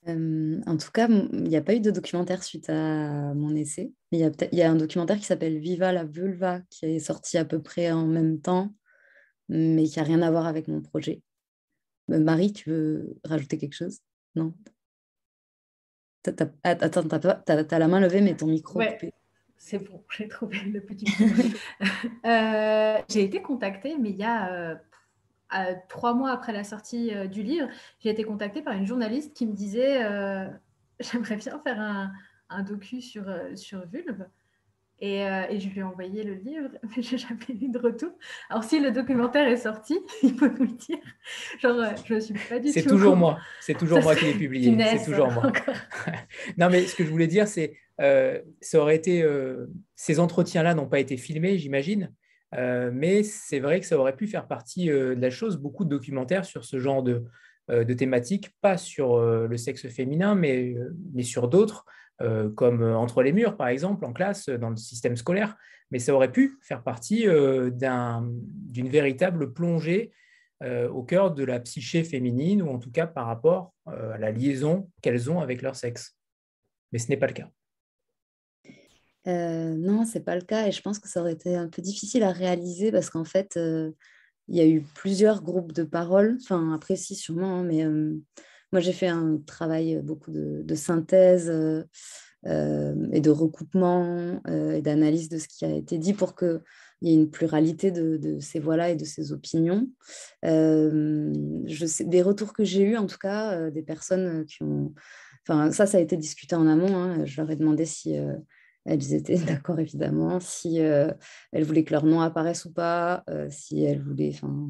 Euh, 0.08 0.60
En 0.66 0.76
tout 0.76 0.90
cas, 0.90 1.08
il 1.08 1.44
n'y 1.44 1.56
a 1.56 1.62
pas 1.62 1.74
eu 1.74 1.80
de 1.80 1.90
documentaire 1.90 2.42
suite 2.42 2.70
à 2.70 3.34
mon 3.34 3.54
essai. 3.54 3.92
Il 4.10 4.18
y 4.20 4.56
y 4.56 4.62
a 4.62 4.70
un 4.70 4.76
documentaire 4.76 5.18
qui 5.18 5.24
s'appelle 5.24 5.58
Viva 5.58 5.92
la 5.92 6.04
vulva, 6.04 6.60
qui 6.70 6.86
est 6.86 6.98
sorti 6.98 7.36
à 7.36 7.44
peu 7.44 7.60
près 7.60 7.92
en 7.92 8.06
même 8.06 8.40
temps, 8.40 8.74
mais 9.48 9.84
qui 9.84 9.98
n'a 9.98 10.04
rien 10.04 10.22
à 10.22 10.30
voir 10.30 10.46
avec 10.46 10.66
mon 10.66 10.80
projet. 10.80 11.22
Marie, 12.08 12.54
tu 12.54 12.70
veux 12.70 13.16
rajouter 13.24 13.58
quelque 13.58 13.74
chose? 13.74 13.98
Non? 14.34 14.54
Attends, 16.64 17.02
tu 17.02 17.74
as, 17.74 17.78
la 17.78 17.88
main 17.88 18.00
levée, 18.00 18.20
mais 18.20 18.34
ton 18.34 18.46
micro. 18.46 18.80
c'est 19.56 19.78
bon, 19.78 20.02
j'ai 20.10 20.28
trouvé 20.28 20.58
le 20.60 20.80
petit 20.80 21.06
euh, 22.26 22.96
J'ai 23.08 23.24
été 23.24 23.42
contactée, 23.42 23.96
mais 23.98 24.10
il 24.10 24.16
y 24.16 24.24
a 24.24 24.78
euh, 25.54 25.74
trois 25.88 26.14
mois 26.14 26.30
après 26.30 26.52
la 26.52 26.64
sortie 26.64 27.14
euh, 27.14 27.26
du 27.26 27.42
livre, 27.42 27.68
j'ai 28.00 28.10
été 28.10 28.24
contactée 28.24 28.62
par 28.62 28.74
une 28.74 28.86
journaliste 28.86 29.34
qui 29.34 29.46
me 29.46 29.52
disait 29.52 29.98
J'aimerais 31.00 31.36
bien 31.36 31.60
faire 31.60 31.80
un, 31.80 32.12
un 32.48 32.62
docu 32.62 33.00
sur, 33.00 33.24
sur 33.54 33.86
Vulve. 33.86 34.26
Euh, 35.01 35.46
et, 35.49 35.61
je 35.61 35.68
lui 35.68 35.78
ai 35.78 35.82
envoyé 35.84 36.24
le 36.24 36.34
livre, 36.34 36.70
mais 36.96 37.03
j'ai 37.03 37.18
jamais 37.18 37.38
eu 37.49 37.68
de 37.68 37.78
retour. 37.78 38.11
Alors, 38.51 38.64
si 38.64 38.80
le 38.80 38.90
documentaire 38.90 39.46
est 39.46 39.59
sorti, 39.59 39.99
il 40.22 40.34
faut 40.34 40.49
nous 40.49 40.64
le 40.64 40.76
dire. 40.76 40.99
Genre, 41.61 41.78
euh, 41.78 41.90
je 42.05 42.14
ne 42.14 42.20
suis 42.20 42.34
pas 42.34 42.59
du 42.59 42.66
tout. 42.66 42.72
C'est 42.72 42.82
toujours 42.82 43.16
moi. 43.16 43.38
C'est 43.61 43.78
toujours 43.78 44.03
moi 44.03 44.16
qui 44.16 44.24
l'ai 44.24 44.34
publié. 44.34 44.76
C'est 44.99 45.05
toujours 45.05 45.30
moi. 45.30 45.53
non, 46.57 46.68
mais 46.68 46.84
ce 46.86 46.96
que 46.96 47.05
je 47.05 47.11
voulais 47.11 47.28
dire, 47.28 47.46
c'est 47.46 47.74
euh, 48.01 48.40
ça 48.61 48.80
aurait 48.80 48.96
été. 48.96 49.24
ces 49.94 50.18
entretiens-là 50.18 50.74
n'ont 50.74 50.88
pas 50.88 51.01
été 51.01 51.16
filmés, 51.16 51.59
j'imagine. 51.59 52.12
mais 52.53 53.22
c'est 53.22 53.61
vrai 53.61 53.80
que 53.80 53.86
ça 53.86 53.99
aurait 53.99 54.16
pu 54.16 54.26
faire 54.26 54.49
partie 54.49 54.86
de 54.86 55.16
la 55.18 55.30
chose. 55.30 55.59
Beaucoup 55.59 55.84
de 55.84 55.90
documentaires 55.90 56.44
sur 56.44 56.64
ce 56.64 56.78
genre 56.78 57.03
de, 57.03 57.24
de 57.68 57.94
thématiques, 57.94 58.51
pas 58.61 58.76
sur 58.76 59.18
le 59.20 59.57
sexe 59.57 59.88
féminin, 59.88 60.34
mais, 60.34 60.74
mais 61.14 61.22
sur 61.22 61.49
d'autres. 61.49 61.84
Euh, 62.20 62.50
comme 62.50 62.82
euh, 62.82 62.96
entre 62.96 63.22
les 63.22 63.32
murs, 63.32 63.56
par 63.56 63.68
exemple, 63.68 64.04
en 64.04 64.12
classe, 64.12 64.48
dans 64.48 64.70
le 64.70 64.76
système 64.76 65.16
scolaire, 65.16 65.56
mais 65.92 66.00
ça 66.00 66.12
aurait 66.12 66.32
pu 66.32 66.58
faire 66.62 66.82
partie 66.82 67.28
euh, 67.28 67.70
d'une 67.70 68.88
véritable 68.88 69.52
plongée 69.52 70.12
au 70.90 71.04
cœur 71.04 71.32
de 71.32 71.44
la 71.44 71.60
psyché 71.60 72.02
féminine, 72.02 72.62
ou 72.62 72.68
en 72.68 72.80
tout 72.80 72.90
cas 72.90 73.06
par 73.06 73.26
rapport 73.26 73.74
à 73.86 74.18
la 74.18 74.32
liaison 74.32 74.90
qu'elles 75.02 75.30
ont 75.30 75.38
avec 75.38 75.62
leur 75.62 75.76
sexe. 75.76 76.16
Mais 76.90 76.98
ce 76.98 77.08
n'est 77.10 77.16
pas 77.16 77.28
le 77.28 77.32
cas. 77.32 77.48
Euh, 79.28 79.76
non, 79.76 80.04
c'est 80.04 80.24
pas 80.24 80.34
le 80.34 80.42
cas 80.42 80.66
et 80.66 80.72
je 80.72 80.82
pense 80.82 80.98
que 80.98 81.08
ça 81.08 81.20
aurait 81.20 81.34
été 81.34 81.54
un 81.54 81.68
peu 81.68 81.80
difficile 81.80 82.24
à 82.24 82.32
réaliser 82.32 82.90
parce 82.90 83.08
qu'en 83.08 83.24
fait, 83.24 83.56
il 83.56 84.56
y 84.56 84.60
a 84.60 84.66
eu 84.66 84.80
plusieurs 84.80 85.44
groupes 85.44 85.70
de 85.70 85.84
paroles, 85.84 86.38
enfin 86.42 86.74
après 86.74 86.96
si 86.96 87.14
sûrement, 87.14 87.60
hein, 87.60 87.62
mais 87.62 87.84
moi, 88.72 88.80
j'ai 88.80 88.92
fait 88.92 89.06
un 89.08 89.38
travail 89.46 90.00
beaucoup 90.02 90.30
de, 90.30 90.74
synthèse 90.74 91.48
euh, 91.48 91.84
euh, 92.46 92.94
et 93.12 93.20
de 93.20 93.30
recoupement 93.30 94.40
euh, 94.46 94.72
et 94.72 94.82
d'analyse 94.82 95.28
de 95.28 95.38
ce 95.38 95.48
qui 95.48 95.64
a 95.64 95.74
été 95.74 95.98
dit 95.98 96.12
pour 96.12 96.36
qu'il 96.36 96.60
y 97.02 97.10
ait 97.10 97.14
une 97.14 97.30
pluralité 97.30 97.90
de, 97.90 98.38
ces 98.40 98.60
voix-là 98.60 98.90
et 98.90 98.96
de 98.96 99.04
ces 99.04 99.32
opinions. 99.32 99.88
des 100.42 102.22
retours 102.22 102.52
que 102.52 102.64
j'ai 102.64 102.82
eus, 102.82 102.96
en 102.96 103.06
tout 103.06 103.18
cas, 103.18 103.70
des 103.70 103.82
personnes 103.82 104.44
qui 104.44 104.62
ont... 104.62 104.92
Enfin, 105.46 105.72
ça, 105.72 105.86
ça 105.86 105.96
a 105.96 106.00
été 106.00 106.18
discuté 106.18 106.54
en 106.54 106.66
amont. 106.66 106.94
Hein. 106.94 107.24
Je 107.24 107.40
leur 107.40 107.50
ai 107.50 107.56
demandé 107.56 107.86
si 107.86 108.14
elles 108.84 109.14
étaient 109.14 109.38
d'accord, 109.46 109.80
évidemment, 109.80 110.40
si 110.40 110.76
elles 110.76 111.16
voulaient 111.64 111.84
que 111.84 111.92
leur 111.92 112.04
nom 112.04 112.20
apparaisse 112.20 112.66
ou 112.66 112.72
pas, 112.72 113.24
si 113.48 113.82
elles 113.82 114.02
voulaient... 114.02 114.32
Enfin, 114.34 114.68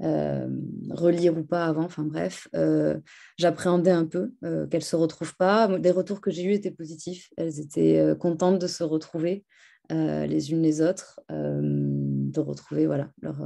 euh, 0.00 0.48
relire 0.90 1.36
ou 1.36 1.42
pas 1.42 1.66
avant, 1.66 1.82
enfin 1.82 2.04
bref, 2.04 2.46
euh, 2.54 3.00
j'appréhendais 3.36 3.90
un 3.90 4.04
peu 4.04 4.32
euh, 4.44 4.66
qu'elles 4.68 4.80
ne 4.80 4.84
se 4.84 4.96
retrouvent 4.96 5.36
pas. 5.36 5.66
Des 5.78 5.90
retours 5.90 6.20
que 6.20 6.30
j'ai 6.30 6.44
eus 6.44 6.52
étaient 6.52 6.70
positifs, 6.70 7.30
elles 7.36 7.58
étaient 7.58 8.14
contentes 8.18 8.60
de 8.60 8.66
se 8.66 8.84
retrouver 8.84 9.44
les 9.90 10.50
unes 10.50 10.60
les 10.60 10.82
autres, 10.82 11.18
de 11.30 12.40
retrouver 12.40 12.86
voilà, 12.86 13.10
leur, 13.22 13.42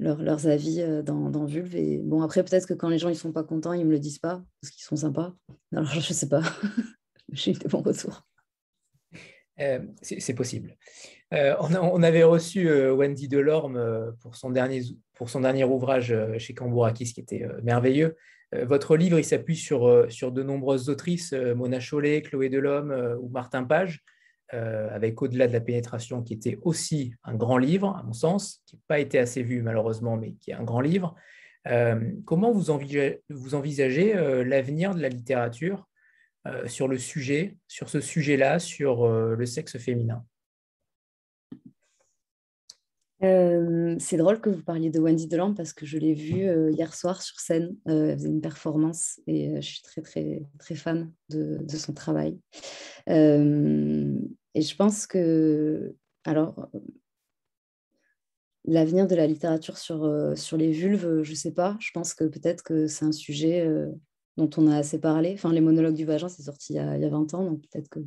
leurs 0.00 0.46
avis 0.48 0.84
dans, 1.04 1.30
dans 1.30 1.44
Vulve. 1.44 2.02
Bon, 2.02 2.22
après, 2.22 2.42
peut-être 2.42 2.66
que 2.66 2.74
quand 2.74 2.88
les 2.88 2.98
gens 2.98 3.08
ne 3.08 3.14
sont 3.14 3.32
pas 3.32 3.44
contents, 3.44 3.72
ils 3.72 3.82
ne 3.82 3.84
me 3.84 3.92
le 3.92 4.00
disent 4.00 4.18
pas, 4.18 4.42
parce 4.60 4.72
qu'ils 4.72 4.82
sont 4.82 4.96
sympas. 4.96 5.36
Alors, 5.72 5.86
je 5.86 5.98
ne 5.98 6.14
sais 6.14 6.28
pas. 6.28 6.42
j'ai 7.32 7.52
eu 7.52 7.54
de 7.54 7.68
bons 7.68 7.82
retours. 7.82 8.26
c'est 10.02 10.34
possible. 10.34 10.76
On, 11.30 12.02
avait 12.02 12.22
reçu 12.22 12.70
Wendy 12.90 13.28
Delorme 13.28 14.14
pour 14.22 14.34
son 14.34 14.50
dernier, 14.50 14.82
pour 15.14 15.28
son 15.28 15.40
dernier 15.40 15.64
ouvrage 15.64 16.14
chez 16.38 16.54
Cambourakis, 16.54 17.12
qui 17.12 17.20
était 17.20 17.46
merveilleux. 17.62 18.16
Votre 18.52 18.96
livre, 18.96 19.18
il 19.18 19.24
s'appuie 19.24 19.56
sur, 19.56 20.06
de 20.08 20.42
nombreuses 20.42 20.88
autrices, 20.88 21.34
Mona 21.34 21.80
Chollet, 21.80 22.22
Chloé 22.22 22.48
Delhomme 22.48 23.18
ou 23.20 23.28
Martin 23.28 23.64
Page. 23.64 24.02
Euh, 24.54 24.88
avec 24.90 25.20
Au-delà 25.20 25.46
de 25.46 25.52
la 25.52 25.60
pénétration, 25.60 26.22
qui 26.22 26.32
était 26.32 26.58
aussi 26.62 27.12
un 27.22 27.34
grand 27.34 27.58
livre, 27.58 27.94
à 27.98 28.02
mon 28.02 28.14
sens, 28.14 28.62
qui 28.64 28.76
n'a 28.76 28.82
pas 28.88 28.98
été 28.98 29.18
assez 29.18 29.42
vu 29.42 29.60
malheureusement, 29.60 30.16
mais 30.16 30.32
qui 30.40 30.52
est 30.52 30.54
un 30.54 30.64
grand 30.64 30.80
livre. 30.80 31.14
Euh, 31.66 32.12
comment 32.24 32.50
vous 32.50 32.70
envisagez, 32.70 34.16
euh, 34.16 34.44
l'avenir 34.44 34.94
de 34.94 35.00
la 35.00 35.08
littérature 35.08 35.86
sur 36.64 36.88
le 36.88 36.96
sujet, 36.96 37.58
sur 37.66 37.90
ce 37.90 38.00
sujet-là, 38.00 38.58
sur 38.58 39.06
le 39.06 39.44
sexe 39.44 39.76
féminin? 39.76 40.24
C'est 43.20 44.16
drôle 44.16 44.40
que 44.40 44.50
vous 44.50 44.62
parliez 44.62 44.90
de 44.90 45.00
Wendy 45.00 45.26
Deland 45.26 45.54
parce 45.54 45.72
que 45.72 45.86
je 45.86 45.98
l'ai 45.98 46.14
vue 46.14 46.72
hier 46.72 46.94
soir 46.94 47.22
sur 47.22 47.40
scène. 47.40 47.76
elle 47.86 48.16
faisait 48.16 48.28
une 48.28 48.40
performance 48.40 49.20
et 49.26 49.60
je 49.60 49.66
suis 49.66 49.82
très, 49.82 50.02
très, 50.02 50.42
très 50.58 50.74
fan 50.74 51.12
de, 51.28 51.58
de 51.62 51.76
son 51.76 51.92
travail. 51.92 52.38
Et 53.08 54.62
je 54.62 54.76
pense 54.76 55.06
que, 55.06 55.94
alors, 56.24 56.68
l'avenir 58.64 59.06
de 59.06 59.14
la 59.14 59.26
littérature 59.26 59.78
sur, 59.78 60.04
euh, 60.04 60.34
sur 60.34 60.56
les 60.56 60.72
vulves, 60.72 61.22
je 61.22 61.30
ne 61.30 61.36
sais 61.36 61.52
pas. 61.52 61.76
Je 61.80 61.90
pense 61.92 62.14
que 62.14 62.24
peut-être 62.24 62.62
que 62.62 62.86
c'est 62.86 63.04
un 63.04 63.12
sujet 63.12 63.66
euh, 63.66 63.90
dont 64.36 64.50
on 64.56 64.66
a 64.68 64.76
assez 64.76 65.00
parlé. 65.00 65.32
Enfin, 65.34 65.52
les 65.52 65.60
monologues 65.60 65.94
du 65.94 66.04
vagin, 66.04 66.28
c'est 66.28 66.42
sorti 66.42 66.74
il 66.74 66.76
y, 66.76 66.78
a, 66.78 66.96
il 66.96 67.02
y, 67.02 67.06
a, 67.06 67.08
20 67.08 67.34
ans, 67.34 67.44
donc 67.44 67.62
peut-être 67.62 67.88
que, 67.88 68.00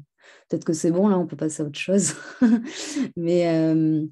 peut 0.49 0.59
que 0.59 0.73
c'est 0.73 0.91
bon, 0.91 1.07
là, 1.07 1.17
on 1.17 1.25
peut 1.25 1.35
passer 1.35 1.63
à 1.63 1.65
autre 1.65 1.79
chose. 1.79 2.13
Mais 3.15 3.49
euh, 3.49 4.05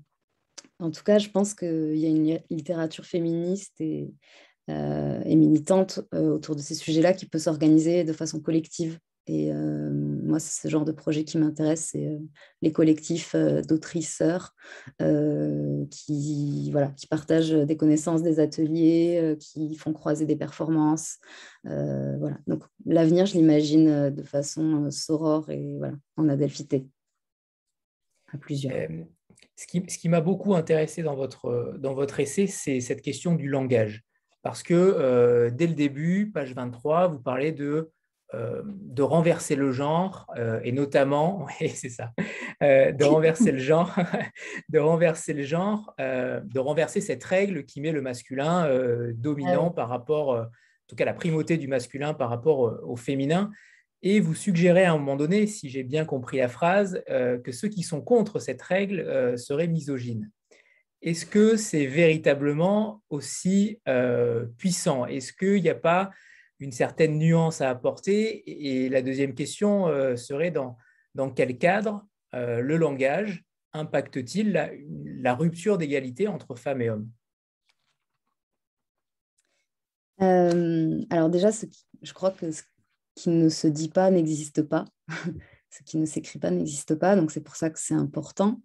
en 0.80 0.92
tout 0.92 1.04
cas, 1.04 1.20
je 1.20 1.30
pense 1.30 1.54
qu'il 1.54 1.98
y 1.98 2.06
a 2.06 2.10
une 2.10 2.40
littérature 2.50 3.06
féministe 3.06 3.80
et, 3.82 4.14
et 4.68 5.36
militante 5.36 6.02
autour 6.14 6.56
de 6.56 6.62
ces 6.62 6.76
sujets-là 6.76 7.14
qui 7.14 7.26
peut 7.26 7.40
s'organiser 7.40 8.04
de 8.04 8.14
façon 8.14 8.40
collective. 8.40 9.00
Et 9.30 9.54
euh, 9.54 9.92
moi, 9.94 10.40
c'est 10.40 10.60
ce 10.60 10.72
genre 10.72 10.86
de 10.86 10.92
projet 10.92 11.24
qui 11.24 11.38
m'intéresse, 11.38 11.90
c'est 11.92 12.08
euh, 12.08 12.18
les 12.64 12.72
collectifs 12.72 13.36
euh, 13.36 13.62
d'autrices 13.62 14.16
sœurs 14.16 14.56
qui, 15.92 16.72
voilà, 16.72 16.88
qui 16.98 17.06
partagent 17.06 17.52
des 17.52 17.78
connaissances, 17.78 18.24
des 18.24 18.40
ateliers, 18.40 19.38
qui 19.40 19.76
font 19.76 19.94
croiser 19.94 20.26
des 20.26 20.36
performances. 20.36 21.18
voilà. 21.64 22.38
Donc 22.48 22.64
l'avenir, 22.86 23.28
je 23.28 23.36
l'imagine 23.36 24.10
de 24.10 24.24
façon 24.24 24.90
sorore 24.90 25.50
et 25.52 25.78
voilà, 25.78 25.94
en 26.18 26.28
adelphité, 26.28 26.88
à 28.34 28.38
plusieurs. 28.38 28.90
ce 29.56 29.68
qui, 29.68 29.84
ce 29.88 29.98
qui 29.98 30.10
m'a 30.10 30.22
beaucoup 30.22 30.56
intéressé 30.56 31.04
dans 31.04 31.16
votre, 31.16 31.76
dans 31.80 31.94
votre 31.94 32.20
essai, 32.20 32.48
c'est 32.48 32.80
cette 32.80 33.02
question 33.02 33.36
du 33.36 33.48
langage. 33.48 34.04
Parce 34.42 34.64
que 34.64 35.50
dès 35.50 35.68
le 35.68 35.74
début, 35.74 36.32
page 36.32 36.54
23, 36.54 37.08
vous 37.08 37.20
parlez 37.20 37.52
de 37.52 37.92
euh, 38.36 38.62
de 38.64 39.02
renverser 39.02 39.56
le 39.56 39.72
genre, 39.72 40.28
euh, 40.38 40.60
et 40.64 40.72
notamment, 40.72 41.48
oui, 41.62 41.70
c'est 41.70 41.90
ça, 41.90 42.12
euh, 42.62 42.92
de 42.92 43.04
renverser 43.04 43.52
le 43.52 43.58
genre, 43.58 43.92
de 44.70 44.78
renverser 44.78 45.34
le 45.34 45.42
genre, 45.42 45.96
de 45.98 46.60
renverser 46.60 47.02
cette 47.02 47.24
règle 47.24 47.66
qui 47.66 47.82
met 47.82 47.92
le 47.92 48.04
masculin 48.04 48.70
dominant 49.16 49.70
ah 49.72 49.76
par 49.76 49.90
rapport, 49.90 50.30
en 50.30 50.46
tout 50.88 50.96
cas 50.96 51.06
la 51.06 51.16
primauté 51.16 51.58
du 51.58 51.68
masculin 51.68 52.14
par 52.14 52.30
rapport 52.30 52.80
au 52.84 52.96
féminin. 52.96 53.50
Et 54.02 54.20
vous 54.20 54.36
suggérez 54.36 54.86
à 54.86 54.94
un 54.94 54.98
moment 54.98 55.16
donné, 55.16 55.46
si 55.48 55.70
j'ai 55.70 55.84
bien 55.84 56.06
compris 56.06 56.38
la 56.38 56.48
phrase, 56.48 57.04
que 57.08 57.52
ceux 57.52 57.68
qui 57.68 57.84
sont 57.84 58.02
contre 58.02 58.40
cette 58.40 58.62
règle 58.62 59.38
seraient 59.38 59.68
misogynes. 59.68 60.32
Est-ce 61.02 61.26
que 61.26 61.58
c'est 61.58 61.86
véritablement 61.86 63.04
aussi 63.10 63.82
puissant? 64.58 65.06
Est-ce 65.06 65.34
qu'il 65.34 65.62
n'y 65.62 65.70
a 65.70 65.76
pas 65.76 66.12
une 66.60 66.72
certaine 66.72 67.18
nuance 67.18 67.62
à 67.62 67.70
apporter? 67.70 68.44
Et 68.46 68.90
la 68.90 69.02
deuxième 69.02 69.34
question 69.34 69.88
euh, 69.88 70.16
serait 70.16 70.52
dans, 70.52 70.78
dans 71.16 71.32
quel 71.32 71.58
cadre 71.58 72.06
euh, 72.34 72.62
le 72.62 72.78
langage 72.78 73.44
impacte-t-il 73.74 74.52
la, 75.22 75.36
rupture 75.36 75.78
d'égalité 75.78 76.28
entre 76.28 76.56
femmes 76.56 76.82
et 76.82 76.90
hommes? 76.90 77.10
Euh, 80.22 81.02
Alors 81.10 81.30
déjà, 81.30 81.50
je 82.02 82.14
crois 82.14 82.32
que 82.32 82.52
ce 82.52 82.64
qui 83.20 83.30
ne 83.30 83.50
se 83.50 83.68
dit 83.68 83.90
pas 83.90 84.12
n'existe 84.12 84.62
pas. 84.62 84.86
ce 85.70 85.84
qui 85.84 85.98
ne 85.98 86.06
s'écrit 86.06 86.40
pas 86.40 86.52
n'existe 86.52 86.96
pas. 86.96 87.16
Donc 87.16 87.32
c'est 87.32 87.42
pour 87.42 87.56
ça 87.56 87.70
que 87.70 87.80
c'est 87.80 87.94
important. 87.94 88.62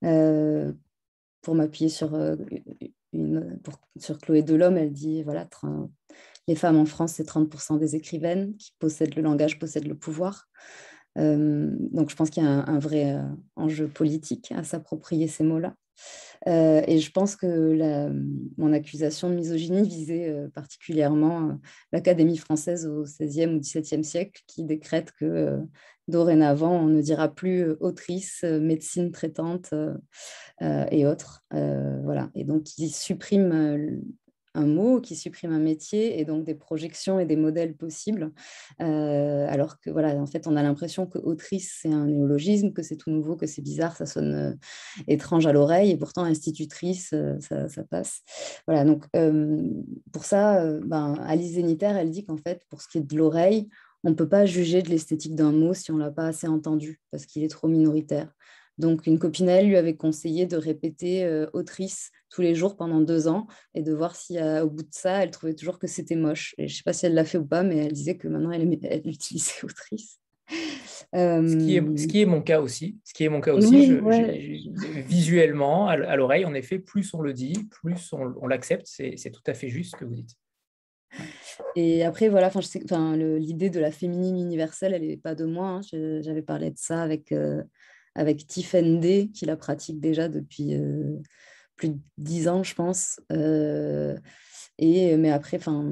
pour 0.00 1.54
m'appuyer 1.54 1.90
sur, 1.90 2.14
une, 3.12 3.60
sur 3.98 4.18
Chloé 4.18 4.42
Delhomme, 4.42 4.76
elle 4.76 4.92
dit 4.92 5.22
voilà, 5.22 5.48
les 6.48 6.54
femmes 6.54 6.78
en 6.78 6.86
France, 6.86 7.14
c'est 7.14 7.28
30% 7.28 7.78
des 7.78 7.96
écrivaines 7.96 8.56
qui 8.56 8.74
possèdent 8.78 9.14
le 9.14 9.22
langage, 9.22 9.58
possèdent 9.58 9.88
le 9.88 9.96
pouvoir. 9.96 10.48
Euh, 11.18 11.70
donc 11.92 12.10
je 12.10 12.16
pense 12.16 12.30
qu'il 12.30 12.42
y 12.42 12.46
a 12.46 12.50
un, 12.50 12.78
vrai 12.78 13.14
euh, 13.14 13.22
enjeu 13.56 13.88
politique 13.88 14.52
à 14.52 14.64
s'approprier 14.64 15.28
ces 15.28 15.44
mots-là. 15.44 15.74
Euh, 16.46 16.82
et 16.86 16.98
je 16.98 17.10
pense 17.10 17.36
que 17.36 18.08
mon 18.56 18.72
accusation 18.72 19.28
de 19.28 19.34
misogynie 19.34 19.86
visait 19.86 20.34
particulièrement 20.54 21.58
l'Académie 21.92 22.38
française 22.38 22.86
au 22.86 23.02
XVIe 23.02 23.46
ou 23.46 23.60
XVIIe 23.60 24.04
siècle, 24.04 24.42
qui 24.46 24.64
décrète 24.64 25.12
que 25.12 25.58
dorénavant, 26.08 26.72
on 26.72 26.86
ne 26.86 27.02
dira 27.02 27.28
plus 27.28 27.70
autrice, 27.80 28.42
médecine 28.42 29.12
traitante 29.12 29.74
et 30.62 31.06
autres. 31.06 31.44
voilà. 31.50 32.30
Et 32.34 32.44
donc, 32.44 32.78
il 32.78 32.90
supprime 32.90 34.02
un 34.54 34.66
mot, 34.66 35.00
qui 35.00 35.16
supprime 35.16 35.52
un 35.52 35.60
métier 35.60 36.18
et 36.18 36.24
donc 36.24 36.44
des 36.44 36.54
projections 36.54 37.20
et 37.20 37.26
des 37.26 37.36
modèles 37.36 37.74
possibles. 37.76 38.32
Euh, 38.80 39.46
alors 39.48 39.80
que 39.80 39.90
voilà, 39.90 40.14
en 40.16 40.26
fait, 40.26 40.46
on 40.46 40.56
a 40.56 40.62
l'impression 40.62 41.06
que 41.06 41.18
autrice, 41.18 41.78
c'est 41.80 41.92
un 41.92 42.06
néologisme, 42.06 42.72
que 42.72 42.82
c'est 42.82 42.96
tout 42.96 43.10
nouveau, 43.10 43.36
que 43.36 43.46
c'est 43.46 43.62
bizarre, 43.62 43.96
ça 43.96 44.06
sonne 44.06 44.34
euh, 44.34 44.52
étrange 45.06 45.46
à 45.46 45.52
l'oreille 45.52 45.90
et 45.90 45.96
pourtant 45.96 46.24
institutrice, 46.24 47.12
euh, 47.12 47.38
ça, 47.40 47.84
passe. 47.84 48.22
Voilà, 48.66 48.84
donc 48.84 49.06
pour 50.12 50.24
ça, 50.24 50.64
ben, 50.80 51.14
Alice 51.24 51.54
Zénitaire, 51.54 51.96
elle 51.96 52.10
dit 52.10 52.24
qu'en 52.24 52.36
fait, 52.36 52.62
pour 52.68 52.82
ce 52.82 52.88
qui 52.88 52.98
est 52.98 53.02
de 53.02 53.16
l'oreille, 53.16 53.68
on 54.04 54.10
ne 54.10 54.14
peut 54.14 54.28
pas 54.28 54.46
juger 54.46 54.82
de 54.82 54.88
l'esthétique 54.88 55.34
d'un 55.34 55.52
mot 55.52 55.74
si 55.74 55.90
on 55.90 55.94
ne 55.94 56.00
l'a 56.00 56.10
pas 56.10 56.26
assez 56.26 56.46
entendu 56.46 57.00
parce 57.10 57.26
qu'il 57.26 57.42
est 57.42 57.48
trop 57.48 57.68
minoritaire. 57.68 58.32
Donc, 58.78 59.06
une 59.06 59.18
copine, 59.18 59.48
elle 59.48 59.68
lui 59.68 59.76
avait 59.76 59.96
conseillé 59.96 60.46
de 60.46 60.56
répéter 60.56 61.24
euh, 61.24 61.46
autrice 61.52 62.10
tous 62.30 62.40
les 62.40 62.54
jours 62.54 62.76
pendant 62.76 63.00
deux 63.00 63.28
ans 63.28 63.46
et 63.74 63.82
de 63.82 63.92
voir 63.92 64.16
si 64.16 64.38
euh, 64.38 64.64
au 64.64 64.70
bout 64.70 64.82
de 64.82 64.88
ça, 64.92 65.22
elle 65.22 65.30
trouvait 65.30 65.54
toujours 65.54 65.78
que 65.78 65.86
c'était 65.86 66.16
moche. 66.16 66.54
Et 66.56 66.66
je 66.66 66.72
ne 66.72 66.76
sais 66.76 66.82
pas 66.84 66.92
si 66.92 67.06
elle 67.06 67.14
l'a 67.14 67.24
fait 67.24 67.38
ou 67.38 67.46
pas, 67.46 67.62
mais 67.62 67.76
elle 67.76 67.92
disait 67.92 68.16
que 68.16 68.28
maintenant, 68.28 68.50
elle, 68.50 68.78
elle 68.82 69.06
utilisait 69.06 69.64
autrice. 69.64 70.18
Ce, 71.12 71.56
qui 71.56 71.76
est, 71.76 71.98
ce, 71.98 72.06
qui 72.06 72.20
est, 72.20 72.26
mon 72.26 72.40
cas 72.40 72.60
aussi. 72.60 73.00
Ce 73.04 73.12
qui 73.12 73.24
est 73.24 73.28
mon 73.28 73.40
cas 73.40 73.52
aussi, 73.52 73.98
visuellement, 75.08 75.88
à, 75.88 76.16
l'oreille, 76.16 76.44
en 76.44 76.54
effet, 76.54 76.78
plus 76.78 77.12
on 77.14 77.20
le 77.20 77.32
dit, 77.32 77.54
plus 77.70 78.12
on, 78.12 78.46
l'accepte. 78.46 78.86
C'est 78.86 79.30
tout 79.32 79.42
à 79.46 79.54
fait 79.54 79.68
juste 79.68 79.92
ce 79.92 79.96
que 79.96 80.04
vous 80.04 80.14
dites. 80.14 80.36
Et 81.74 82.04
après, 82.04 82.28
voilà, 82.28 82.50
l'idée 83.16 83.70
de 83.70 83.80
la 83.80 83.90
féminine 83.90 84.38
universelle, 84.38 84.94
elle 84.94 85.06
n'est 85.06 85.16
pas 85.16 85.34
de 85.34 85.44
moi. 85.44 85.66
Hein. 85.66 86.20
J'avais 86.20 86.42
parlé 86.42 86.70
de 86.70 86.78
ça 86.78 87.02
avec 87.02 87.32
euh, 87.32 87.62
avec 88.20 88.46
Tiffen 88.46 89.00
D, 89.00 89.30
qui 89.32 89.46
la 89.46 89.56
pratique 89.56 89.98
déjà 89.98 90.28
depuis 90.28 90.74
euh, 90.74 91.16
plus 91.76 91.88
de 91.88 91.98
dix 92.18 92.48
ans, 92.48 92.62
je 92.62 92.74
pense. 92.74 93.18
Euh, 93.32 94.14
et, 94.76 95.16
mais 95.16 95.30
après, 95.30 95.56
enfin, 95.56 95.90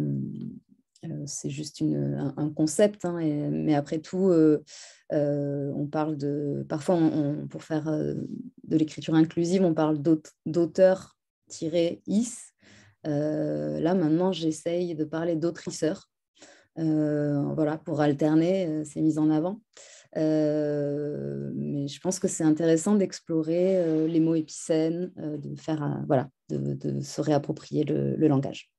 euh, 1.07 1.23
c'est 1.25 1.49
juste 1.49 1.81
un, 1.81 2.51
concept. 2.51 3.07
Mais 3.07 3.75
après 3.75 4.01
tout, 4.01 4.31
on 5.11 5.87
parle 5.91 6.19
de. 6.19 6.67
Parfois, 6.69 7.01
pour 7.49 7.65
faire 7.65 7.91
de 7.91 8.77
l'écriture 8.77 9.15
inclusive, 9.15 9.65
on 9.65 9.73
parle 9.73 9.99
d'auteur-is. 10.45 12.35
là, 13.05 13.95
maintenant, 13.95 14.33
j'essaye 14.33 14.95
de 14.95 15.05
parler 15.05 15.35
d'autrisseur. 15.35 16.11
voilà, 16.77 17.79
pour 17.79 18.03
alterner 18.03 18.85
ces 18.85 19.01
mises 19.01 19.19
en 19.19 19.31
avant. 19.31 19.63
Euh, 20.17 21.51
mais 21.55 21.87
je 21.87 22.01
pense 22.01 22.19
que 22.19 22.29
c'est 22.29 22.45
intéressant 22.45 22.95
d'explorer 22.95 23.77
euh, 23.77 24.07
les 24.07 24.21
mots 24.21 24.35
épicènes, 24.35 25.13
euh, 25.19 25.37
de 25.37 25.55
faire, 25.55 26.03
voilà, 26.07 26.31
de, 26.49 27.01
se 27.01 27.21
réapproprier 27.21 27.85
le, 27.85 28.17
langage. 28.29 28.71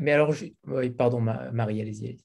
Mais, 0.00 0.12
alors, 0.12 0.34
pardon, 0.96 1.20
Marie, 1.20 1.80
allez-y. 1.80 2.18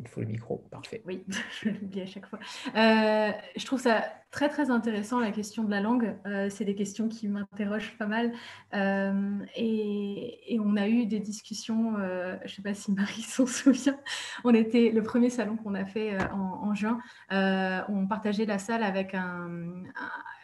Il 0.00 0.08
faut 0.08 0.20
le 0.20 0.26
micro, 0.26 0.64
parfait. 0.70 1.02
Oui, 1.04 1.24
je 1.62 1.68
l'oublie 1.68 2.00
à 2.00 2.06
chaque 2.06 2.26
fois. 2.26 2.38
Euh, 2.74 3.32
je 3.56 3.66
trouve 3.66 3.80
ça 3.80 4.04
très 4.30 4.48
très 4.48 4.70
intéressant 4.70 5.20
la 5.20 5.30
question 5.30 5.64
de 5.64 5.70
la 5.70 5.80
langue. 5.80 6.16
Euh, 6.26 6.48
c'est 6.48 6.64
des 6.64 6.74
questions 6.74 7.08
qui 7.08 7.28
m'interrogent 7.28 7.96
pas 7.98 8.06
mal. 8.06 8.32
Euh, 8.74 9.38
et, 9.56 10.58
on 10.62 10.76
a 10.76 10.88
eu 10.88 11.06
des 11.06 11.20
discussions, 11.20 11.96
je 11.96 12.42
ne 12.42 12.48
sais 12.48 12.62
pas 12.62 12.74
si 12.74 12.92
Marie 12.92 13.22
s'en 13.22 13.46
souvient. 13.46 13.98
On 14.44 14.54
était 14.54 14.90
le 14.90 15.02
premier 15.02 15.30
salon 15.30 15.56
qu'on 15.56 15.74
a 15.74 15.84
fait 15.84 16.16
en, 16.32 16.74
juin. 16.74 17.00
on 17.30 18.06
partageait 18.06 18.46
la 18.46 18.58
salle 18.58 18.82
avec 18.82 19.14
un, 19.14 19.48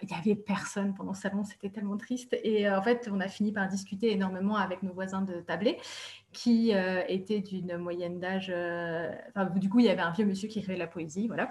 Il 0.02 0.08
n'y 0.08 0.14
avait 0.14 0.34
personne 0.34 0.94
pendant 0.94 1.12
le 1.12 1.16
salon, 1.16 1.44
c'était 1.44 1.70
tellement 1.70 1.96
triste. 1.96 2.36
Et 2.42 2.68
en 2.68 2.82
fait, 2.82 3.08
on 3.12 3.20
a 3.20 3.28
fini 3.28 3.52
par 3.52 3.68
discuter 3.68 4.10
énormément 4.10 4.56
avec 4.56 4.82
nos 4.82 4.92
voisins 4.92 5.22
de 5.22 5.40
tablé 5.40 5.78
qui 6.36 6.74
euh, 6.74 7.02
était 7.08 7.40
d'une 7.40 7.78
moyenne 7.78 8.20
d'âge. 8.20 8.52
Euh, 8.54 9.10
du 9.56 9.70
coup, 9.70 9.80
il 9.80 9.86
y 9.86 9.88
avait 9.88 10.02
un 10.02 10.12
vieux 10.12 10.26
monsieur 10.26 10.48
qui 10.48 10.58
écrivait 10.58 10.74
de 10.74 10.80
la 10.80 10.86
poésie, 10.86 11.26
voilà. 11.26 11.50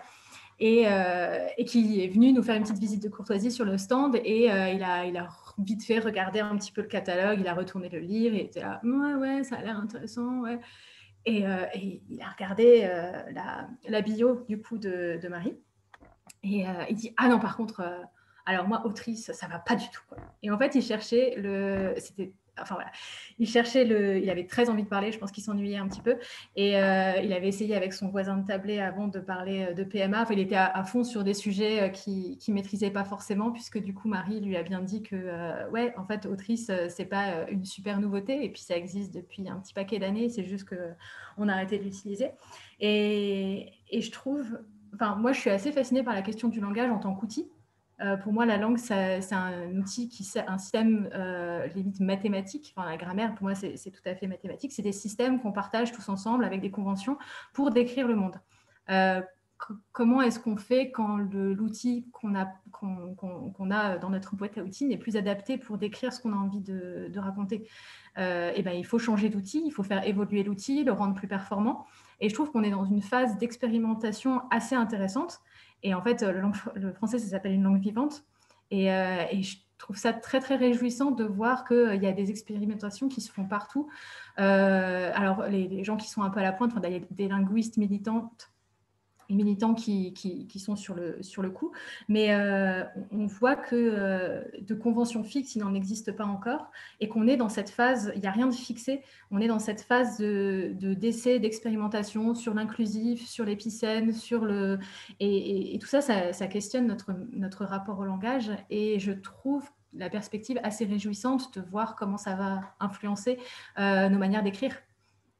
Et, 0.60 0.84
euh, 0.88 1.48
qui 1.66 2.03
est 2.03 2.07
venu 2.07 2.32
nous 2.32 2.44
faire 2.44 2.56
une 2.56 2.62
petite 2.62 2.78
visite 2.78 3.02
de 3.02 3.10
courtoisie 3.10 3.52
sur 3.52 3.66
le 3.66 3.80
stand. 3.80 4.16
Et 4.24 4.45
il, 4.45 4.84
a, 4.84 5.06
il 5.06 5.28
vite 5.57 5.84
fait 5.84 5.99
regarder 5.99 6.40
un 6.40 6.56
petit 6.56 6.72
peu 6.72 6.82
le 6.82 6.88
catalogue, 6.88 7.40
il 7.40 7.48
a 7.48 7.56
retourné 7.56 7.90
le 7.90 7.99
livre 7.99 8.36
et 8.36 8.41
était 8.41 8.62
là, 8.62 8.80
ouais, 8.84 9.16
ouais, 9.16 9.44
ça 9.44 9.56
a 9.57 9.62
l'air 9.64 9.78
intéressant, 9.78 10.41
ouais. 10.41 10.60
Et, 11.26 11.40
il 12.10 12.22
a 12.22 12.30
regardé 12.30 12.88
la, 13.90 14.02
bio 14.02 14.45
du 14.48 14.62
coup 14.62 14.78
de, 14.78 15.28
Marie. 15.28 15.57
Et 16.44 16.64
il 16.90 16.95
dit, 16.95 17.12
ah 17.18 17.28
non, 17.28 17.40
par 17.40 17.57
contre, 17.57 17.84
alors 18.45 18.68
moi, 18.68 18.86
autrice, 18.86 19.32
ça 19.34 19.48
va 19.48 19.57
pas 19.57 19.76
du 19.76 19.90
tout. 19.90 20.03
Et 20.44 20.52
en 20.52 20.60
fait, 20.60 20.76
il 20.76 20.84
cherchait 20.84 21.34
le. 21.38 21.95
C'était 21.98 22.34
enfin 22.61 22.77
il 23.40 23.48
cherchait 23.48 23.86
le, 23.86 24.18
il 24.19 24.30
avait 24.30 24.45
très 24.45 24.69
envie 24.69 24.84
de 24.84 24.88
parler, 24.88 25.11
je 25.11 25.19
pense 25.19 25.32
qu'il 25.32 25.44
s'ennuyait 25.44 25.77
un 25.77 25.88
petit 25.88 26.02
peu, 26.02 26.18
et 26.56 26.77
euh, 26.77 27.19
il 27.23 27.34
avait 27.34 27.48
essayé 27.48 27.76
avec 27.76 27.94
son 27.94 28.10
voisin 28.10 28.38
de 28.38 28.45
tablé 28.45 28.80
avant 28.80 29.07
de 29.07 29.19
parler 29.19 29.68
euh, 29.69 29.73
de 29.73 29.84
PMA. 29.84 30.22
Enfin, 30.22 30.34
il 30.34 30.40
était 30.40 30.56
à, 30.56 30.84
fond 30.84 31.03
sur 31.03 31.23
des 31.23 31.34
sujets 31.34 31.84
euh, 31.84 31.90
qu'il 31.90 32.38
qui 32.38 32.52
maîtrisait 32.52 32.91
pas 32.91 33.03
forcément, 33.03 33.52
puisque 33.52 33.80
du 33.80 33.94
coup 33.94 34.07
Marie 34.07 34.40
lui 34.40 34.56
a 34.56 34.64
bien 34.64 34.82
dit 34.82 35.02
que 35.02 35.69
ouais, 35.72 35.94
en 35.98 36.06
fait, 36.06 36.26
autrice, 36.26 36.72
c'est 36.90 37.06
pas 37.06 37.48
une 37.49 37.65
super 37.65 37.99
nouveauté, 37.99 38.44
et 38.45 38.49
puis 38.49 38.61
ça 38.61 38.77
existe 38.77 39.14
depuis 39.14 39.48
un 39.49 39.57
petit 39.57 39.73
paquet 39.73 39.99
d'années. 39.99 40.30
C'est 40.30 40.45
juste 40.45 40.65
que 40.65 40.91
on 41.38 41.48
a 41.49 41.53
arrêté 41.53 41.77
de 41.77 41.84
l'utiliser. 41.84 42.32
Et, 42.80 43.73
et 43.90 44.02
je 44.02 44.11
trouve, 44.11 44.60
enfin 44.94 45.15
moi, 45.15 45.34
je 45.34 45.40
suis 45.40 45.49
assez 45.49 45.72
fascinée 45.72 46.03
par 46.03 46.14
la 46.14 46.22
question 46.22 46.48
du 46.48 46.60
langage 46.60 46.90
en 46.90 46.99
tant 46.99 47.14
qu'outil. 47.14 47.49
Euh, 48.02 48.18
pour 48.18 48.34
moi, 48.34 48.46
la 48.46 48.58
langue, 48.58 48.78
c'est 48.78 49.34
un 49.34 49.76
outil 49.78 50.10
qui 50.10 50.28
un 50.48 50.58
système 50.58 51.10
euh, 51.14 51.66
limite 51.68 52.00
mathématique. 52.00 52.74
Enfin, 52.76 52.90
la 52.90 52.98
grammaire, 52.98 53.34
pour 53.36 53.44
moi, 53.44 53.56
c'est 53.56 53.92
tout 53.92 54.02
à 54.06 54.16
fait 54.16 54.28
mathématique. 54.28 54.74
C'est 54.74 54.82
des 54.82 54.92
systèmes 54.92 55.40
qu'on 55.42 55.52
partage 55.52 55.92
tous 55.92 56.10
ensemble 56.10 56.44
avec 56.44 56.62
des 56.62 56.72
conventions 56.72 57.18
pour 57.54 57.72
décrire 57.72 58.08
le 58.08 58.16
monde. 58.16 58.36
Euh, 58.90 59.22
comment 59.94 60.22
est-ce 60.22 60.40
qu'on 60.40 60.58
fait 60.58 60.92
quand 60.92 61.18
l'outil 61.18 62.10
qu'on 62.12 62.36
a, 62.36 62.46
qu'on 62.72 63.72
a 63.72 63.98
dans 63.98 64.10
notre 64.10 64.36
boîte 64.36 64.58
à 64.58 64.62
outils 64.62 64.86
n'est 64.86 64.98
plus 64.98 65.16
adapté 65.16 65.58
pour 65.58 65.78
décrire 65.78 66.12
ce 66.12 66.20
qu'on 66.20 66.34
a 66.34 66.36
envie 66.36 66.60
de, 66.60 67.10
raconter? 67.18 67.68
Et 68.18 68.54
eh 68.56 68.62
ben, 68.62 68.72
Il 68.72 68.86
faut 68.86 69.00
changer 69.00 69.30
d'outil, 69.30 69.64
il 69.66 69.72
faut 69.72 69.84
faire 69.84 70.06
évoluer 70.06 70.44
l'outil, 70.44 70.84
le 70.84 70.92
rendre 70.92 71.16
plus 71.16 71.30
performant. 71.30 71.86
Et 72.20 72.28
je 72.28 72.34
trouve 72.34 72.52
qu'on 72.52 72.64
est 72.64 72.70
dans 72.70 72.86
une 72.86 73.02
phase 73.02 73.38
d'expérimentation 73.38 74.42
assez 74.52 74.76
intéressante. 74.76 75.40
Et 75.84 75.94
en 75.94 76.02
fait, 76.02 76.24
le, 76.24 76.94
français, 76.94 77.20
ça 77.20 77.28
s'appelle 77.28 77.54
une 77.54 77.64
langue 77.64 77.82
vivante. 77.82 78.24
Euh, 78.74 79.24
et, 79.32 79.44
je 79.44 79.58
trouve 79.78 79.98
ça 79.98 80.14
très, 80.14 80.40
très 80.40 80.56
réjouissant 80.56 81.12
de 81.12 81.26
voir 81.26 81.66
qu'il 81.66 81.78
euh, 81.78 81.96
y 81.96 82.08
a 82.08 82.12
des 82.14 82.30
expérimentations 82.30 83.08
qui 83.08 83.22
se 83.22 83.32
font 83.32 83.46
partout. 83.46 83.90
Euh, 84.40 85.12
alors, 85.14 85.44
les, 85.48 85.84
gens 85.84 85.98
qui 85.98 86.10
sont 86.10 86.24
un 86.24 86.30
peu 86.30 86.40
à 86.40 86.44
la 86.44 86.54
pointe, 86.54 86.74
des 87.12 87.28
linguistes 87.28 87.78
militantes 87.78 88.50
militants 89.30 89.74
qui, 89.74 90.14
sont 90.60 90.76
sur 90.76 90.96
le, 90.96 91.50
coup. 91.50 91.72
Mais 92.10 92.34
euh, 92.34 92.84
on 93.12 93.26
voit 93.26 93.56
que 93.56 93.76
euh, 93.76 94.44
de 94.62 94.74
convention 94.74 95.24
fixe, 95.24 95.56
il 95.56 95.60
n'en 95.60 95.74
existe 95.74 96.12
pas 96.12 96.26
encore 96.26 96.72
et 97.00 97.08
qu'on 97.08 97.28
est 97.28 97.38
dans 97.38 97.50
cette 97.50 97.70
phase, 97.70 98.12
il 98.16 98.22
n'y 98.22 98.28
a 98.28 98.32
rien 98.32 98.48
de 98.48 98.54
fixé, 98.54 99.02
on 99.32 99.40
est 99.40 99.48
dans 99.48 99.60
cette 99.60 99.82
phase 99.82 100.18
de, 100.18 100.74
d'essai, 100.94 101.40
d'expérimentation 101.40 102.36
sur 102.36 102.54
l'inclusif, 102.54 103.28
sur 103.28 103.46
l'épicène, 103.46 104.14
sur 104.14 104.46
le... 104.46 104.80
Et, 105.20 105.78
tout 105.80 105.88
ça, 105.88 106.02
ça, 106.02 106.48
questionne 106.48 106.88
notre, 106.88 107.12
notre 107.34 107.66
rapport 107.66 108.00
au 108.00 108.06
langage 108.06 108.52
et 108.70 109.00
je 109.00 109.12
trouve 109.12 109.70
la 109.96 110.10
perspective 110.10 110.60
assez 110.64 110.86
réjouissante 110.86 111.58
de 111.58 111.62
voir 111.62 111.96
comment 111.96 112.18
ça 112.18 112.36
va 112.36 112.62
influencer 112.80 113.40
euh, 113.80 114.10
nos 114.10 114.18
manières 114.18 114.44
d'écrire. 114.44 114.76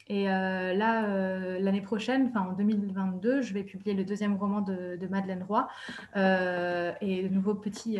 Et 0.08 0.30
euh, 0.30 0.74
là, 0.74 1.06
euh, 1.06 1.58
l'année 1.60 1.82
prochaine, 1.82 2.28
enfin 2.30 2.48
en 2.48 2.54
2022, 2.54 3.42
je 3.42 3.54
vais 3.54 3.64
publier 3.64 3.96
le 3.96 4.04
deuxième 4.04 4.36
roman 4.36 4.62
de, 4.62 5.08
Madeleine 5.10 5.44
Roy. 5.44 5.68
Euh, 6.16 6.94
et 7.02 7.24
de 7.24 7.34
nouveau, 7.34 7.56
petit, 7.56 8.00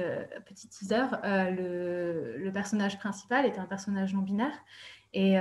teaser, 0.70 1.06
le, 1.24 2.38
le, 2.38 2.52
personnage 2.52 3.00
principal 3.00 3.46
est 3.46 3.58
un 3.58 3.66
personnage 3.66 4.14
non-binaire. 4.14 4.54
Et 5.14 5.38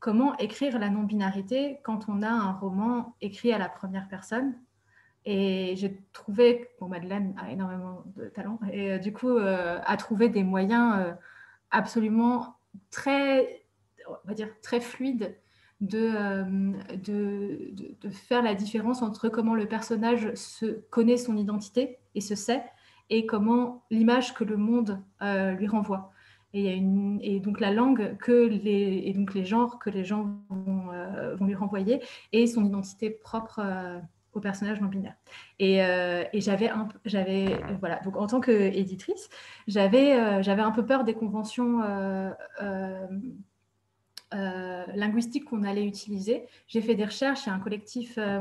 comment 0.00 0.36
écrire 0.38 0.78
la 0.78 0.90
non-binarité 0.90 1.78
quand 1.84 2.08
on 2.08 2.22
a 2.22 2.30
un 2.30 2.52
roman 2.52 3.14
écrit 3.20 3.52
à 3.52 3.58
la 3.58 3.68
première 3.68 4.08
personne? 4.08 4.54
Et 5.24 5.74
j'ai 5.76 6.02
trouvé, 6.12 6.68
bon, 6.80 6.88
Madeleine 6.88 7.36
a 7.40 7.52
énormément 7.52 8.02
de 8.16 8.24
talent, 8.24 8.58
et 8.72 8.98
du 8.98 9.12
coup, 9.12 9.36
a 9.36 9.96
trouvé 9.98 10.28
des 10.28 10.42
moyens 10.42 11.14
absolument 11.70 12.56
très, 12.90 13.62
on 14.08 14.26
va 14.26 14.34
dire, 14.34 14.48
très 14.62 14.80
fluides 14.80 15.36
euh, 15.82 16.44
de, 16.94 17.72
de, 18.00 18.10
faire 18.10 18.42
la 18.42 18.54
différence 18.54 19.02
entre 19.02 19.28
comment 19.28 19.54
le 19.54 19.66
personnage 19.66 20.32
se 20.34 20.66
connaît 20.90 21.16
son 21.16 21.36
identité 21.36 21.98
et 22.14 22.20
se 22.20 22.36
sait, 22.36 22.62
et 23.10 23.26
comment 23.26 23.82
l'image 23.90 24.32
que 24.32 24.44
le 24.44 24.56
monde 24.56 25.02
euh, 25.22 25.52
lui 25.52 25.66
renvoie. 25.66 26.12
Et, 26.54 26.62
y 26.62 26.68
a 26.68 26.72
une, 26.72 27.18
et, 27.22 27.40
donc 27.40 27.58
la 27.58 27.72
langue 27.72 28.16
que 28.18 28.46
les, 28.46 29.02
et 29.06 29.12
donc 29.12 29.34
les 29.34 29.44
genres 29.44 29.80
que 29.80 29.90
les 29.90 30.04
gens 30.04 30.30
vont, 30.50 30.92
euh, 30.92 31.34
vont 31.34 31.46
lui 31.46 31.54
renvoyer 31.54 32.00
et 32.32 32.46
son 32.46 32.64
identité 32.64 33.10
propre 33.10 33.60
au 34.34 34.40
personnage 34.40 34.80
non 34.80 34.86
binaire. 34.86 35.16
Et, 35.58 35.78
et 35.78 36.40
j'avais 36.40 36.70
j'avais 37.04 37.58
voilà 37.80 38.00
donc 38.00 38.16
en 38.16 38.26
tant 38.26 38.40
qu'éditrice, 38.40 39.28
j'avais 39.66 40.42
j'avais 40.42 40.62
un 40.62 40.70
peu 40.70 40.86
peur 40.86 41.04
des 41.04 41.14
conventions 41.14 41.80
euh, 44.34 44.84
linguistique 44.94 45.44
qu'on 45.44 45.62
allait 45.62 45.84
utiliser. 45.84 46.44
J'ai 46.66 46.80
fait 46.80 46.94
des 46.94 47.04
recherches, 47.04 47.46
il 47.46 47.48
y 47.48 47.52
a 47.52 47.54
un 47.54 47.58
collectif 47.58 48.14
euh, 48.18 48.40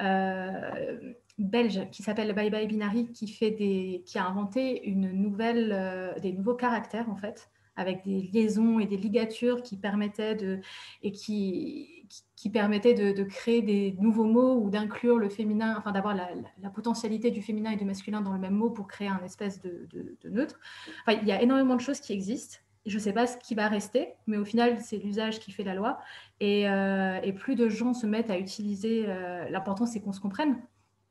euh, 0.00 1.12
belge 1.38 1.88
qui 1.90 2.02
s'appelle 2.02 2.34
Bye 2.34 2.50
Bye 2.50 2.66
Binary 2.66 3.12
qui, 3.12 4.14
a 4.14 4.26
inventé 4.26 4.88
une 4.88 5.12
nouvelle, 5.12 6.14
des 6.22 6.32
nouveaux 6.32 6.54
caractères 6.54 7.10
en 7.10 7.16
fait 7.16 7.50
avec 7.76 8.04
des 8.04 8.22
liaisons 8.32 8.78
et 8.78 8.86
des 8.86 8.96
ligatures 8.96 9.62
qui 9.62 9.76
permettaient 9.76 10.34
de, 10.34 10.60
et 11.02 11.12
qui, 11.12 12.04
permettaient 12.52 12.94
de, 12.94 13.22
créer 13.24 13.62
des 13.62 13.96
nouveaux 14.00 14.24
mots 14.24 14.60
ou 14.60 14.68
d'inclure 14.68 15.18
le 15.18 15.30
féminin, 15.30 15.76
enfin 15.78 15.92
d'avoir 15.92 16.14
la, 16.14 16.70
potentialité 16.70 17.30
du 17.30 17.40
féminin 17.40 17.70
et 17.70 17.76
du 17.76 17.84
masculin 17.84 18.20
dans 18.20 18.32
le 18.32 18.38
même 18.38 18.54
mot 18.54 18.70
pour 18.70 18.86
créer 18.86 19.08
un 19.08 19.22
espèce 19.24 19.62
de, 19.62 19.88
de 19.92 20.28
neutre. 20.28 20.60
Enfin, 21.06 21.18
il 21.22 21.28
y 21.28 21.32
a 21.32 21.40
énormément 21.40 21.76
de 21.76 21.80
choses 21.80 22.00
qui 22.00 22.12
existent 22.12 22.58
je 22.86 22.94
ne 22.94 23.00
sais 23.00 23.12
pas 23.12 23.26
ce 23.26 23.36
qui 23.36 23.54
va 23.54 23.68
rester, 23.68 24.08
mais 24.26 24.36
au 24.36 24.44
final, 24.44 24.80
c'est 24.80 24.96
l'usage 24.96 25.38
qui 25.38 25.52
fait 25.52 25.64
la 25.64 25.74
loi. 25.74 25.98
Et, 26.40 26.68
euh, 26.68 27.20
plus 27.32 27.54
de 27.54 27.68
gens 27.68 27.94
se 27.94 28.06
mettent 28.06 28.30
à 28.30 28.38
utiliser, 28.38 29.04
euh, 29.06 29.48
l'important 29.50 29.86
c'est 29.86 30.00
qu'on 30.00 30.12
se 30.12 30.20
comprenne. 30.20 30.58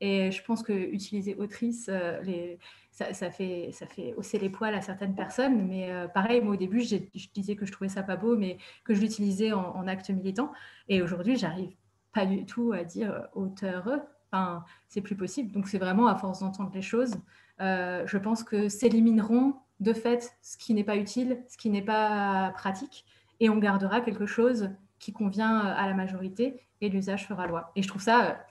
Et 0.02 0.32
je 0.32 0.44
pense 0.44 0.64
que 0.64 0.74
utiliser 0.74 1.36
autrice, 1.36 1.90
euh, 1.90 2.56
ça, 2.92 3.32
fait, 3.32 3.70
ça 3.74 3.86
fait 3.86 4.14
hausser 4.16 4.40
les 4.40 4.50
poils 4.50 4.74
à 4.74 4.82
certaines 4.82 5.14
personnes. 5.14 5.68
Mais 5.68 5.92
pareil, 6.14 6.42
moi 6.42 6.54
au 6.54 6.58
début, 6.58 6.82
je 6.82 6.98
disais 7.34 7.56
que 7.56 7.66
je 7.66 7.72
trouvais 7.72 7.90
ça 7.90 8.02
pas 8.04 8.16
beau, 8.16 8.38
mais 8.38 8.58
que 8.86 8.94
je 8.94 9.02
l'utilisais 9.02 9.52
en, 9.52 9.88
acte 9.88 10.10
militant. 10.10 10.52
Et 10.88 11.02
aujourd'hui, 11.02 11.36
j'arrive 11.36 11.72
pas 12.14 12.26
du 12.26 12.46
tout 12.46 12.72
à 12.72 12.84
dire 12.84 13.28
auteur. 13.34 14.02
Enfin, 14.32 14.64
c'est 14.88 15.02
plus 15.02 15.16
possible. 15.16 15.52
Donc 15.52 15.68
c'est 15.68 15.80
vraiment 15.80 16.08
à 16.08 16.16
force 16.16 16.40
d'entendre 16.40 16.72
les 16.74 16.82
choses. 16.82 17.16
je 17.60 18.18
pense 18.18 18.44
que 18.44 18.70
s'élimineront 18.70 19.54
de 19.80 19.94
fait 19.94 20.36
ce 20.42 20.58
qui 20.58 20.74
n'est 20.74 20.84
pas 20.84 20.98
utile, 20.98 21.44
ce 21.48 21.58
qui 21.58 21.70
n'est 21.70 21.82
pas 21.82 22.52
pratique, 22.56 23.06
et 23.40 23.50
on 23.50 23.58
gardera 23.58 24.02
quelque 24.02 24.26
chose 24.26 24.70
qui 25.00 25.14
convient 25.14 25.60
à 25.60 25.88
la 25.88 25.94
majorité 25.94 26.62
et 26.82 26.90
l'usage 26.90 27.28
fera 27.28 27.48
loi. 27.48 27.72
Et 27.76 27.82
je 27.82 27.88
trouve 27.88 28.02
ça 28.02 28.46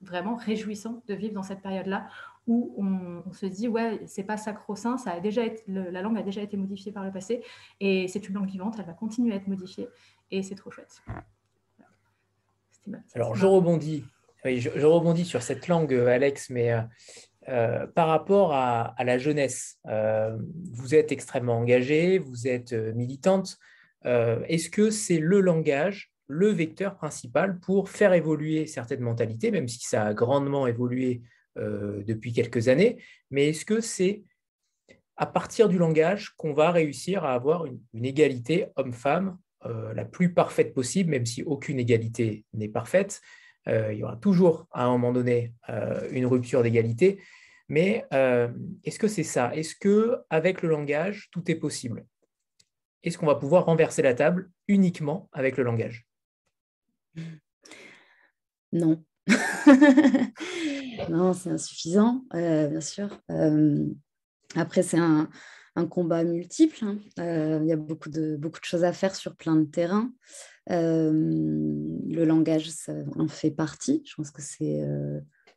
vraiment 0.00 0.36
réjouissant 0.36 1.02
de 1.06 1.14
vivre 1.14 1.34
dans 1.34 1.42
cette 1.42 1.60
période-là 1.60 2.06
où 2.46 2.74
on, 2.78 3.32
se 3.32 3.44
dit 3.44 3.68
ouais 3.68 4.00
c'est 4.06 4.22
pas 4.22 4.38
sacro-saint, 4.38 4.96
ça 4.96 5.12
a 5.12 5.20
déjà 5.20 5.44
été, 5.44 5.62
la 5.66 6.00
langue 6.00 6.16
a 6.16 6.22
déjà 6.22 6.40
été 6.40 6.56
modifiée 6.56 6.92
par 6.92 7.04
le 7.04 7.12
passé 7.12 7.42
et 7.78 8.08
c'est 8.08 8.26
une 8.28 8.36
langue 8.36 8.48
vivante, 8.48 8.76
elle 8.78 8.86
va 8.86 8.94
continuer 8.94 9.34
à 9.34 9.36
être 9.36 9.48
modifiée 9.48 9.88
et 10.30 10.42
c'est 10.42 10.54
trop 10.54 10.70
chouette. 10.70 11.02
Alors 13.14 13.34
je 13.34 13.44
rebondis, 13.44 14.04
je, 14.44 14.86
rebondis 14.86 15.26
sur 15.26 15.42
cette 15.42 15.68
langue 15.68 15.92
Alex, 15.92 16.48
mais 16.48 16.72
euh, 17.48 17.86
par 17.86 18.08
rapport 18.08 18.52
à, 18.52 18.94
la 19.02 19.16
jeunesse, 19.16 19.78
euh, 19.86 20.36
vous 20.72 20.94
êtes 20.94 21.12
extrêmement 21.12 21.58
engagée, 21.58 22.18
vous 22.18 22.46
êtes 22.46 22.72
euh, 22.72 22.92
militante. 22.92 23.58
Est-ce 24.04 24.70
que 24.70 24.90
c'est 24.90 25.18
le 25.18 25.40
langage 25.40 26.12
le 26.28 26.48
vecteur 26.48 26.94
principal 26.96 27.58
pour 27.58 27.90
faire 27.90 28.12
évoluer 28.12 28.66
certaines 28.66 29.00
mentalités, 29.00 29.50
même 29.50 29.66
si 29.66 29.80
ça 29.80 30.04
a 30.04 30.14
grandement 30.14 30.66
évolué 30.66 31.22
depuis 31.56 32.32
quelques 32.32 32.68
années. 32.68 33.02
Mais 33.30 33.48
est-ce 33.48 33.64
que 33.66 33.80
c'est 33.80 34.22
à 35.16 35.26
partir 35.26 35.68
du 35.68 35.76
langage 35.76 36.30
qu'on 36.36 36.54
va 36.54 36.70
réussir 36.70 37.24
à 37.24 37.34
avoir 37.34 37.66
une, 37.66 38.04
égalité 38.04 38.66
homme-femme 38.76 39.36
la 39.64 40.04
plus 40.04 40.32
parfaite 40.32 40.72
possible, 40.72 41.10
même 41.10 41.26
si 41.26 41.42
aucune 41.42 41.80
égalité 41.80 42.44
n'est 42.54 42.68
parfaite? 42.68 43.20
Il 43.68 43.98
y 43.98 44.02
aura 44.02 44.16
toujours 44.16 44.66
à 44.72 44.84
un 44.84 44.90
moment 44.90 45.12
donné 45.12 45.52
une 46.10 46.26
rupture 46.26 46.62
d'égalité. 46.62 47.20
Mais 47.68 48.06
est-ce 48.84 48.98
que 48.98 49.08
c'est 49.08 49.24
ça? 49.24 49.54
Est-ce 49.54 49.74
que 49.74 50.16
avec 50.30 50.62
le 50.62 50.68
langage, 50.68 51.28
tout 51.32 51.50
est 51.50 51.54
possible? 51.54 52.06
Est-ce 53.02 53.18
qu'on 53.18 53.26
va 53.26 53.36
pouvoir 53.36 53.66
renverser 53.66 54.02
la 54.02 54.14
table 54.14 54.50
uniquement 54.66 55.28
avec 55.32 55.56
le 55.56 55.64
langage? 55.64 56.06
Non. 58.72 59.02
non, 61.08 61.32
c'est 61.32 61.50
insuffisant, 61.50 62.24
euh, 62.34 62.68
bien 62.68 62.80
sûr. 62.80 63.20
Euh, 63.30 63.86
après, 64.54 64.82
c'est 64.82 64.98
un, 64.98 65.28
combat 65.90 66.24
multiple. 66.24 66.78
Hein. 66.82 66.98
Euh, 67.20 67.60
il 67.62 67.68
y 67.68 67.72
a 67.72 67.76
beaucoup 67.76 68.08
de, 68.08 68.36
beaucoup 68.36 68.58
de 68.58 68.64
choses 68.64 68.82
à 68.82 68.92
faire 68.92 69.14
sur 69.14 69.36
plein 69.36 69.54
de 69.54 69.64
terrains. 69.64 70.12
Le 70.68 72.24
langage, 72.24 72.70
ça 72.70 72.92
en 73.16 73.28
fait 73.28 73.50
partie. 73.50 74.02
Je 74.06 74.14
pense 74.14 74.30
que 74.30 74.42
c'est 74.42 74.82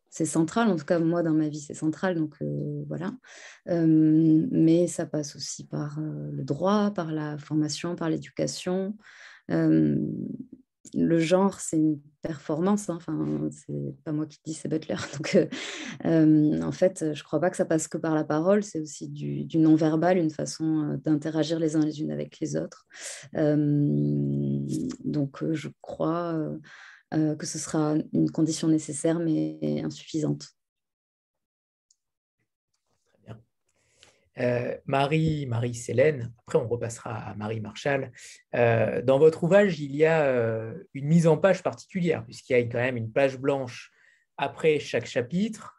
c'est 0.10 0.26
central. 0.26 0.70
En 0.70 0.76
tout 0.76 0.86
cas, 0.86 1.00
moi, 1.00 1.24
dans 1.24 1.34
ma 1.34 1.48
vie, 1.48 1.62
c'est 1.62 1.74
central. 1.74 2.16
Donc, 2.16 2.38
voilà. 2.88 3.12
mais 3.68 4.88
ça 4.88 5.06
passe 5.06 5.36
aussi 5.36 5.68
par 5.68 6.00
le 6.00 6.44
droit, 6.44 6.92
par 6.92 7.12
la 7.12 7.38
formation, 7.38 7.96
par 7.96 8.10
l'éducation 8.10 8.96
le 10.94 11.20
genre, 11.20 11.60
c'est 11.60 11.78
une 11.78 12.00
performance. 12.22 12.90
Hein. 12.90 12.96
Enfin, 12.98 13.50
c'est 13.52 13.96
pas 14.04 14.12
moi 14.12 14.26
qui 14.26 14.40
dis, 14.46 14.54
c'est 14.54 14.68
Butler. 14.68 14.96
Donc, 15.14 15.36
euh, 15.36 15.48
euh, 16.06 16.62
en 16.62 16.72
fait, 16.72 17.14
je 17.14 17.24
crois 17.24 17.40
pas 17.40 17.50
que 17.50 17.58
ça 17.58 17.66
passe 17.66 17.88
que 17.88 17.98
par 17.98 18.16
la 18.16 18.24
parole. 18.24 18.64
C'est 18.64 18.80
aussi 18.80 19.10
du, 19.10 19.58
non-verbal, 19.58 20.18
une 20.18 20.32
façon 20.32 20.92
euh, 20.92 20.98
d'interagir 20.98 21.60
les 21.60 21.76
uns 21.76 21.86
les 21.86 22.02
unes 22.02 22.12
avec 22.12 22.40
les 22.40 22.56
autres. 22.56 22.86
donc, 23.34 25.44
je 25.52 25.70
crois 25.82 26.38
que 27.12 27.46
ce 27.46 27.60
sera 27.60 27.96
une 28.14 28.32
condition 28.32 28.68
nécessaire, 28.68 29.20
mais 29.20 29.82
insuffisante. 29.84 30.48
Euh, 34.42 34.76
Marie, 34.86 35.46
Marie 35.46 35.76
Célène, 35.76 36.34
après 36.40 36.58
on 36.58 36.68
repassera 36.68 37.14
à 37.14 37.36
Marie 37.36 37.60
Marchal. 37.60 38.12
Euh, 38.56 39.02
dans 39.02 39.20
votre 39.20 39.44
ouvrage, 39.44 39.80
il 39.80 39.96
y 39.96 40.06
a 40.06 40.24
euh, 40.24 40.74
une 40.94 41.06
mise 41.06 41.28
en 41.28 41.38
page 41.38 41.62
particulière, 41.62 42.26
puisqu'il 42.26 42.54
y 42.54 42.56
a 42.56 42.64
quand 42.64 42.80
même 42.80 42.98
une 42.98 43.12
page 43.12 43.38
blanche 43.38 43.92
après 44.38 44.80
chaque 44.80 45.06
chapitre. 45.06 45.76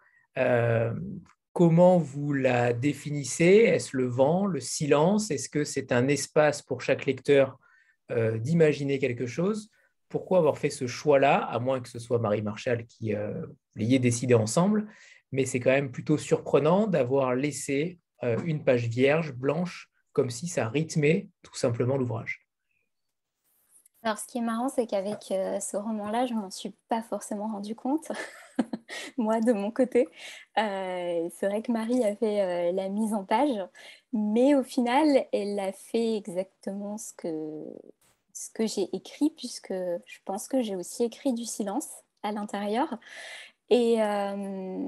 comment 1.52 1.98
vous 1.98 2.32
la 2.32 2.72
définissez? 2.72 3.64
Est-ce 3.66 3.96
le 3.96 4.06
vent, 4.06 4.46
le 4.46 4.60
silence? 4.60 5.30
Est-ce 5.30 5.48
que 5.48 5.64
c'est 5.64 5.92
un 5.92 6.08
espace 6.08 6.62
pour 6.62 6.80
chaque 6.80 7.04
lecteur 7.04 7.58
d'imaginer 8.36 8.98
quelque 8.98 9.26
chose? 9.26 9.70
Pourquoi 10.08 10.38
avoir 10.38 10.56
fait 10.56 10.70
ce 10.70 10.86
choix-là, 10.86 11.36
à 11.36 11.58
moins 11.58 11.80
que 11.80 11.88
ce 11.88 11.98
soit 11.98 12.18
Marie 12.18 12.42
Marchal 12.42 12.86
qui 12.86 13.14
l'ayez 13.74 13.98
décidé 13.98 14.34
ensemble? 14.34 14.86
Mais 15.32 15.44
c'est 15.44 15.60
quand 15.60 15.70
même 15.70 15.90
plutôt 15.90 16.16
surprenant 16.16 16.86
d'avoir 16.86 17.34
laissé 17.34 17.98
une 18.22 18.62
page 18.64 18.86
vierge, 18.88 19.32
blanche, 19.32 19.90
comme 20.12 20.30
si 20.30 20.46
ça 20.46 20.68
rythmait 20.68 21.28
tout 21.42 21.54
simplement 21.54 21.96
l'ouvrage. 21.96 22.46
Alors, 24.04 24.18
ce 24.18 24.26
qui 24.26 24.38
est 24.38 24.42
marrant, 24.42 24.68
c'est 24.68 24.86
qu'avec 24.86 25.30
euh, 25.30 25.60
ce 25.60 25.76
roman-là, 25.76 26.26
je 26.26 26.34
ne 26.34 26.40
m'en 26.40 26.50
suis 26.50 26.74
pas 26.88 27.02
forcément 27.02 27.46
rendu 27.46 27.76
compte, 27.76 28.10
moi, 29.16 29.40
de 29.40 29.52
mon 29.52 29.70
côté. 29.70 30.08
Euh, 30.58 31.28
c'est 31.32 31.46
vrai 31.46 31.62
que 31.62 31.70
Marie 31.70 32.02
a 32.04 32.16
fait 32.16 32.72
la 32.72 32.88
mise 32.88 33.14
en 33.14 33.24
page, 33.24 33.64
mais 34.12 34.56
au 34.56 34.64
final, 34.64 35.26
elle 35.32 35.58
a 35.60 35.72
fait 35.72 36.16
exactement 36.16 36.98
ce 36.98 37.12
que, 37.14 37.64
ce 38.32 38.50
que 38.50 38.66
j'ai 38.66 38.88
écrit, 38.92 39.30
puisque 39.30 39.72
je 39.72 40.18
pense 40.24 40.48
que 40.48 40.62
j'ai 40.62 40.74
aussi 40.74 41.04
écrit 41.04 41.32
du 41.32 41.44
silence 41.44 41.88
à 42.24 42.32
l'intérieur. 42.32 42.98
Et, 43.72 44.02
euh, 44.02 44.86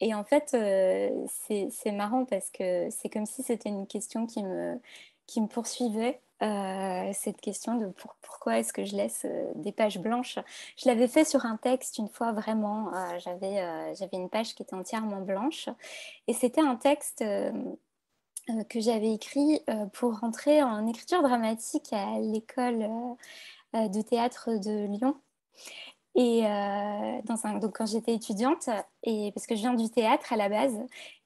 et, 0.00 0.12
en 0.12 0.24
fait, 0.24 0.50
euh, 0.54 1.26
c'est 1.38 1.92
marrant 1.92 2.24
parce 2.24 2.50
que 2.50 2.88
c'est 2.90 3.08
comme 3.08 3.26
si 3.26 3.44
c'était 3.44 3.68
une 3.68 3.86
question 3.86 4.26
qui 4.26 4.42
me, 4.42 4.80
qui 5.28 5.40
me 5.40 5.46
poursuivait, 5.46 6.20
euh, 6.42 7.12
cette 7.14 7.40
question 7.40 7.76
de 7.76 7.86
pourquoi 8.22 8.58
est-ce 8.58 8.72
que 8.72 8.84
je 8.84 8.96
laisse 8.96 9.24
des 9.54 9.70
pages 9.70 10.00
blanches. 10.00 10.40
Je 10.76 10.88
l'avais 10.88 11.06
fait 11.06 11.24
sur 11.24 11.46
un 11.46 11.56
texte 11.56 11.98
une 11.98 12.08
fois 12.08 12.32
vraiment, 12.32 12.90
j'avais 13.20 13.62
une 14.12 14.28
page 14.28 14.56
qui 14.56 14.64
était 14.64 14.74
entièrement 14.74 15.20
blanche 15.20 15.68
et 16.26 16.32
c'était 16.32 16.60
un 16.60 16.74
texte 16.74 17.20
que 17.20 18.80
j'avais 18.80 19.12
écrit 19.12 19.60
pour 19.92 20.18
rentrer 20.18 20.60
en 20.60 20.88
écriture 20.88 21.22
dramatique 21.22 21.92
à 21.92 22.18
l'école 22.18 22.84
de 23.74 24.02
théâtre 24.02 24.50
de 24.58 24.86
Lyon. 24.88 25.14
Et 26.16 26.46
euh, 26.46 27.20
dans 27.24 27.44
un, 27.46 27.58
donc 27.58 27.76
quand 27.76 27.86
j'étais 27.86 28.14
étudiante, 28.14 28.68
et 29.02 29.32
parce 29.34 29.46
que 29.46 29.56
je 29.56 29.60
viens 29.60 29.74
du 29.74 29.90
théâtre 29.90 30.32
à 30.32 30.36
la 30.36 30.48
base, 30.48 30.78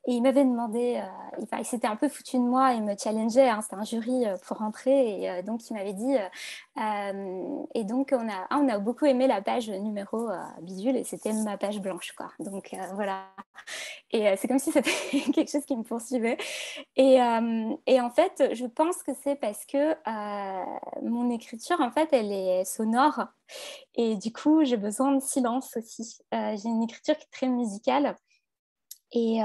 et 0.07 0.13
il 0.13 0.23
m'avait 0.23 0.45
demandé, 0.45 1.03
euh, 1.03 1.47
il, 1.59 1.65
s'était 1.65 1.87
un 1.87 1.97
peu 1.97 2.09
foutu 2.09 2.37
de 2.37 2.43
moi, 2.43 2.73
il 2.73 2.83
me 2.83 2.95
challengeait, 2.97 3.49
hein, 3.49 3.61
c'était 3.61 3.77
un 3.77 3.85
jury 3.85 4.27
euh, 4.27 4.37
pour 4.47 4.59
rentrer, 4.59 5.25
et 5.25 5.43
donc 5.43 5.69
il 5.69 5.75
m'avait 5.75 5.93
dit, 5.93 6.17
et 7.75 7.85
donc 7.85 8.11
on 8.13 8.29
a, 8.29 8.47
ah, 8.49 8.59
on 8.59 8.69
a 8.69 8.79
beaucoup 8.79 9.05
aimé 9.07 9.27
la 9.27 9.43
page 9.43 9.69
numéro 9.69 10.31
bidule, 10.63 10.97
et 10.97 11.05
c'était 11.05 11.33
ma 11.33 11.59
page 11.59 11.81
blanche, 11.81 12.13
quoi. 12.13 12.31
Donc 12.39 12.75
voilà. 12.95 13.27
Et 14.13 14.35
c'est 14.37 14.49
comme 14.49 14.59
si 14.59 14.73
c'était 14.73 14.91
quelque 15.35 15.51
chose 15.51 15.67
qui 15.67 15.77
me 15.77 15.83
poursuivait. 15.83 16.39
Et, 16.97 17.19
et, 17.87 18.01
en 18.01 18.11
fait, 18.11 18.55
je 18.55 18.65
pense 18.65 19.03
que 19.03 19.13
c'est 19.23 19.37
parce 19.37 19.67
que 19.67 19.95
mon 21.03 21.31
écriture, 21.31 21.81
en 21.81 21.91
fait, 21.91 22.09
elle 22.13 22.33
est 22.33 22.65
sonore. 22.65 23.27
Et 23.95 24.17
du 24.17 24.33
coup, 24.33 24.65
j'ai 24.65 24.77
besoin 24.77 25.13
de 25.13 25.21
silence 25.21 25.77
aussi. 25.77 26.19
j'ai 26.33 26.69
une 26.69 26.83
écriture 26.83 27.17
qui 27.17 27.25
est 27.25 27.33
très 27.33 27.49
musicale. 27.49 28.17
Et, 29.13 29.41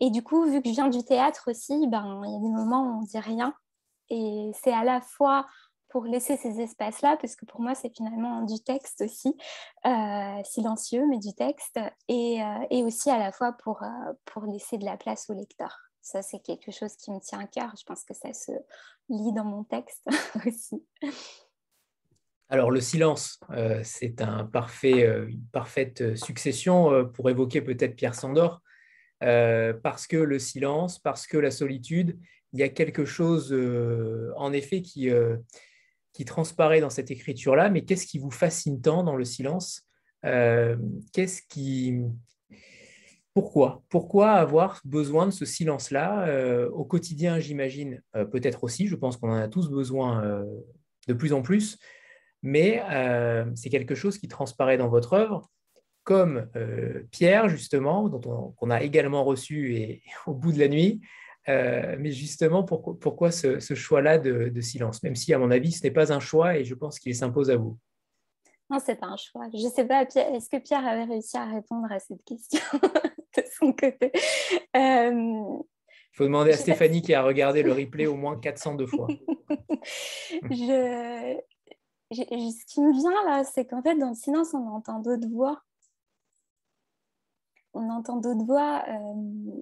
et 0.00 0.10
du 0.10 0.22
coup, 0.22 0.44
vu 0.44 0.62
que 0.62 0.68
je 0.68 0.74
viens 0.74 0.88
du 0.88 1.02
théâtre 1.04 1.50
aussi, 1.50 1.86
ben, 1.88 2.22
il 2.24 2.32
y 2.32 2.36
a 2.36 2.40
des 2.40 2.50
moments 2.50 2.82
où 2.82 2.98
on 2.98 3.00
ne 3.02 3.06
dit 3.06 3.18
rien. 3.18 3.54
Et 4.10 4.50
c'est 4.54 4.72
à 4.72 4.84
la 4.84 5.00
fois 5.00 5.46
pour 5.88 6.04
laisser 6.04 6.36
ces 6.36 6.60
espaces-là, 6.60 7.16
parce 7.16 7.34
que 7.34 7.46
pour 7.46 7.60
moi, 7.60 7.74
c'est 7.74 7.94
finalement 7.94 8.42
du 8.42 8.62
texte 8.62 9.02
aussi, 9.02 9.34
euh, 9.86 10.42
silencieux, 10.44 11.06
mais 11.08 11.18
du 11.18 11.34
texte, 11.34 11.80
et, 12.08 12.42
euh, 12.42 12.66
et, 12.70 12.84
aussi 12.84 13.10
à 13.10 13.18
la 13.18 13.32
fois 13.32 13.52
pour, 13.52 13.82
euh, 13.82 14.12
pour 14.26 14.44
laisser 14.44 14.76
de 14.76 14.84
la 14.84 14.96
place 14.96 15.28
au 15.30 15.34
lecteur. 15.34 15.74
Ça, 16.02 16.22
c'est 16.22 16.40
quelque 16.40 16.70
chose 16.70 16.94
qui 16.96 17.10
me 17.10 17.20
tient 17.20 17.40
à 17.40 17.46
cœur. 17.46 17.72
Je 17.78 17.84
pense 17.84 18.04
que 18.04 18.14
ça 18.14 18.32
se 18.32 18.52
lit 19.08 19.32
dans 19.32 19.44
mon 19.44 19.64
texte 19.64 20.06
aussi. 20.46 20.84
Alors 22.50 22.70
le 22.70 22.80
silence, 22.80 23.40
euh, 23.50 23.80
c'est 23.84 24.22
euh, 24.22 25.26
une 25.28 25.44
parfaite 25.52 26.00
euh, 26.00 26.16
succession 26.16 27.04
pour 27.12 27.28
évoquer 27.28 27.60
peut-être 27.60 27.94
Pierre 27.94 28.14
Sandor, 28.14 28.62
parce 29.20 30.06
que 30.06 30.16
le 30.16 30.38
silence, 30.38 30.98
parce 31.00 31.26
que 31.26 31.36
la 31.36 31.50
solitude, 31.50 32.16
il 32.52 32.60
y 32.60 32.62
a 32.62 32.68
quelque 32.68 33.04
chose 33.04 33.52
en 34.36 34.52
effet 34.52 34.80
qui, 34.80 35.10
qui 36.12 36.24
transparaît 36.24 36.80
dans 36.80 36.88
cette 36.88 37.10
écriture-là, 37.10 37.68
mais 37.68 37.84
qu'est-ce 37.84 38.06
qui 38.06 38.20
vous 38.20 38.30
fascine 38.30 38.80
tant 38.80 39.02
dans 39.02 39.16
le 39.16 39.24
silence 39.24 39.88
Qu'est-ce 40.22 41.42
qui... 41.48 41.96
Pourquoi 43.34 43.82
Pourquoi 43.88 44.30
avoir 44.34 44.80
besoin 44.84 45.26
de 45.26 45.32
ce 45.32 45.44
silence-là 45.44 46.68
au 46.68 46.84
quotidien, 46.84 47.40
j'imagine, 47.40 48.00
peut-être 48.30 48.62
aussi, 48.62 48.86
je 48.86 48.94
pense 48.94 49.16
qu'on 49.16 49.32
en 49.32 49.42
a 49.42 49.48
tous 49.48 49.68
besoin 49.68 50.44
de 51.08 51.12
plus 51.12 51.32
en 51.32 51.42
plus, 51.42 51.76
mais 52.42 52.82
euh, 52.90 53.44
c'est 53.54 53.70
quelque 53.70 53.94
chose 53.94 54.18
qui 54.18 54.28
transparaît 54.28 54.78
dans 54.78 54.88
votre 54.88 55.14
œuvre, 55.14 55.50
comme 56.04 56.48
euh, 56.56 57.02
Pierre, 57.10 57.48
justement, 57.48 58.08
dont 58.08 58.54
on, 58.60 58.70
a 58.70 58.82
également 58.82 59.24
reçu 59.24 59.74
et, 59.76 60.02
au 60.26 60.34
bout 60.34 60.52
de 60.52 60.58
la 60.58 60.68
nuit. 60.68 61.00
Euh, 61.48 61.96
mais 61.98 62.10
justement, 62.10 62.62
pourquoi 62.62 63.30
ce, 63.30 63.58
choix-là 63.60 64.18
de, 64.18 64.60
silence? 64.60 65.02
Même 65.02 65.16
si, 65.16 65.32
à 65.32 65.38
mon 65.38 65.50
avis, 65.50 65.72
ce 65.72 65.82
n'est 65.82 65.90
pas 65.90 66.12
un 66.12 66.20
choix 66.20 66.58
et 66.58 66.64
je 66.64 66.74
pense 66.74 66.98
qu'il 66.98 67.14
s'impose 67.14 67.50
à 67.50 67.56
vous. 67.56 67.78
Non, 68.70 68.78
c'est 68.84 68.96
pas 68.96 69.06
un 69.06 69.16
choix. 69.16 69.46
Je 69.54 69.64
ne 69.64 69.70
sais 69.70 69.86
pas, 69.86 70.02
est-ce 70.02 70.50
que 70.50 70.58
Pierre 70.58 70.86
avait 70.86 71.04
réussi 71.04 71.38
à 71.38 71.46
répondre 71.46 71.90
à 71.90 71.98
cette 71.98 72.22
question 72.22 72.60
de 73.36 73.42
son 73.58 73.72
côté? 73.72 74.12
Il 74.74 76.16
faut 76.16 76.24
demander 76.24 76.50
à 76.52 76.56
Stéphanie 76.56 77.00
qui 77.00 77.14
a 77.14 77.22
regardé 77.22 77.62
le 77.62 77.72
replay 77.80 78.06
au 78.06 78.16
moins 78.16 78.38
402 78.38 78.86
fois. 78.86 79.06
je, 80.50 81.38
ce 82.10 82.64
qui 82.66 82.80
me 82.80 82.92
vient 82.92 83.24
là, 83.26 83.44
c'est 83.44 83.66
qu'en 83.66 83.82
fait, 83.82 83.96
dans 83.96 84.10
le 84.10 84.14
silence, 84.14 84.54
on 84.54 84.66
entend 84.68 85.00
d'autres 85.00 85.28
voix. 85.28 85.62
on 87.74 87.90
entend 87.90 88.16
d'autres 88.16 88.44
voix, 88.44 88.84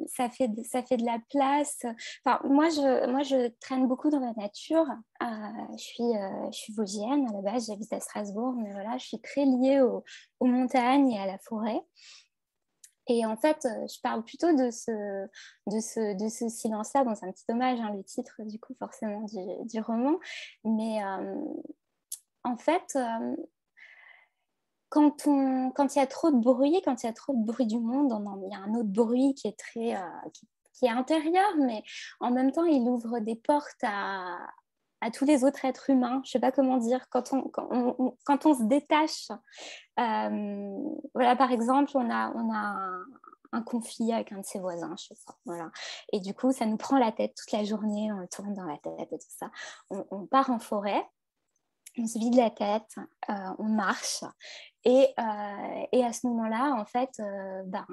ça, 0.07 0.29
fait 0.31 0.49
de, 0.49 0.63
ça 0.63 0.83
fait 0.83 0.97
de 0.97 1.05
la 1.05 1.19
place. 1.31 1.85
Enfin, 2.25 2.41
moi, 2.49 2.69
je, 2.69 3.11
moi, 3.11 3.23
je 3.23 3.49
traîne 3.61 3.87
beaucoup 3.87 4.11
dans 4.11 4.21
la 4.21 4.33
nature. 4.35 4.87
je, 5.21 5.77
suis, 5.77 6.13
je 6.53 6.57
suis 6.57 6.73
vosgienne 6.73 7.27
à 7.29 7.33
la 7.33 7.43
base, 7.43 7.67
j'habite 7.67 7.93
à 7.93 8.01
Strasbourg, 8.01 8.55
mais 8.55 8.73
voilà, 8.73 8.97
je 8.99 9.07
suis 9.07 9.21
très 9.21 9.45
liée 9.45 9.81
aux 9.81 10.47
montagnes 10.47 11.11
et 11.11 11.21
à 11.21 11.27
la 11.27 11.39
forêt. 11.39 11.81
Et 13.09 13.25
en 13.25 13.37
fait, 13.37 13.59
je 13.63 14.01
parle 14.01 14.25
plutôt 14.25 14.53
de 14.53 14.71
ce, 14.71 14.91
de 15.69 15.81
ce, 15.81 16.17
de 16.17 16.29
ce 16.29 16.49
silence-là. 16.49 17.05
Bon, 17.05 17.15
c'est 17.15 17.27
un 17.27 17.33
petit 17.33 17.45
hommage, 17.49 17.79
hein, 17.81 17.93
le 17.95 18.03
titre, 18.03 18.35
du 18.41 18.59
coup, 18.59 18.75
forcément, 18.79 19.23
du, 19.23 19.39
du 19.67 19.81
roman. 19.81 20.19
Mais 20.65 21.01
en 22.47 22.57
fait, 22.57 22.97
quand, 24.89 25.27
on, 25.27 25.71
quand 25.73 25.95
il 25.95 25.99
y 25.99 26.03
a 26.03 26.07
trop 26.07 26.31
de 26.31 26.39
bruit, 26.39 26.81
quand 26.85 27.03
il 27.03 27.07
y 27.07 27.09
a 27.09 27.13
trop 27.13 27.35
de 27.35 27.45
bruit 27.45 27.67
du 27.67 27.79
monde, 27.79 28.13
il 28.43 28.51
y 28.51 28.55
a 28.55 28.59
un 28.59 28.75
autre 28.75 28.89
bruit 28.89 29.35
qui 29.35 29.49
est 29.49 29.59
très... 29.59 29.95
qui, 30.33 30.87
est 30.87 30.91
intérieur, 30.91 31.57
mais 31.59 31.83
en 32.21 32.31
même 32.31 32.53
temps, 32.53 32.65
il 32.65 32.83
ouvre 32.89 33.19
des 33.19 33.37
portes 33.37 33.83
à, 33.83 34.39
tous 35.13 35.25
les 35.25 35.45
autres 35.45 35.65
êtres 35.65 35.91
humains. 35.91 36.21
Je 36.25 36.29
ne 36.29 36.33
sais 36.33 36.41
pas 36.41 36.53
comment 36.53 36.79
dire. 36.79 37.09
Quand 37.11 37.33
on, 37.33 38.55
se 38.55 38.65
détache, 38.65 39.29
euh, 39.99 40.79
voilà, 41.15 41.37
par 41.37 41.53
exemple, 41.53 41.91
on 41.95 42.11
a, 42.11 42.33
un, 43.53 43.63
conflit 43.63 44.13
avec 44.13 44.33
un 44.33 44.39
de 44.39 44.45
ses 44.45 44.59
voisins, 44.59 44.95
je 44.99 45.15
sais. 45.15 45.53
Et 46.13 46.21
du 46.21 46.35
coup, 46.35 46.53
ça 46.53 46.67
nous 46.67 46.77
prend 46.77 46.99
la 46.99 47.13
tête 47.13 47.35
toute 47.35 47.53
la 47.53 47.65
journée, 47.65 48.13
on 48.13 48.27
tourne 48.27 48.55
dans 48.55 48.65
la 48.65 48.79
tête 48.79 49.13
et 49.13 49.19
tout 49.19 49.27
ça. 49.29 49.51
On, 49.91 50.27
part 50.27 50.51
en 50.51 50.59
forêt, 50.59 51.03
on 51.99 52.07
se 52.07 52.19
vide 52.19 52.35
la 52.35 52.51
tête, 52.51 52.97
euh, 53.31 53.35
on 53.59 53.65
marche. 53.65 54.25
Et, 54.85 55.09
euh, 55.19 55.87
et 55.93 56.05
à 56.05 56.13
ce 56.13 56.27
moment-là, 56.27 56.75
en 56.75 56.85
fait, 56.85 57.11
ben, 57.67 57.87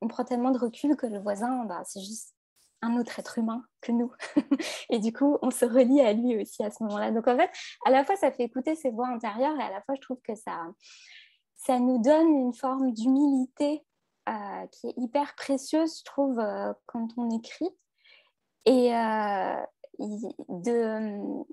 on 0.00 0.08
prend 0.08 0.24
tellement 0.24 0.50
de 0.50 0.58
recul 0.58 0.96
que 0.96 1.06
le 1.06 1.18
voisin, 1.18 1.64
ben, 1.64 1.82
c'est 1.84 2.00
juste 2.00 2.34
un 2.82 2.98
autre 2.98 3.18
être 3.18 3.38
humain 3.38 3.64
que 3.80 3.92
nous. 3.92 4.12
et 4.90 4.98
du 4.98 5.12
coup, 5.12 5.38
on 5.42 5.50
se 5.50 5.64
relie 5.64 6.00
à 6.00 6.12
lui 6.12 6.40
aussi 6.40 6.62
à 6.62 6.70
ce 6.70 6.82
moment-là. 6.84 7.10
Donc 7.10 7.26
en 7.26 7.36
fait, 7.36 7.50
à 7.86 7.90
la 7.90 8.04
fois, 8.04 8.16
ça 8.16 8.30
fait 8.30 8.44
écouter 8.44 8.74
ses 8.74 8.90
voix 8.90 9.08
intérieures 9.08 9.58
et 9.58 9.62
à 9.62 9.70
la 9.70 9.80
fois, 9.82 9.94
je 9.94 10.00
trouve 10.00 10.20
que 10.22 10.34
ça, 10.34 10.66
ça 11.56 11.78
nous 11.78 12.00
donne 12.00 12.28
une 12.28 12.54
forme 12.54 12.92
d'humilité 12.92 13.82
euh, 14.28 14.66
qui 14.72 14.88
est 14.88 14.94
hyper 14.96 15.34
précieuse, 15.34 15.98
je 15.98 16.04
trouve, 16.04 16.38
euh, 16.38 16.72
quand 16.86 17.08
on 17.16 17.30
écrit. 17.30 17.68
Et 18.64 18.94
euh, 18.94 19.56
de... 19.98 21.44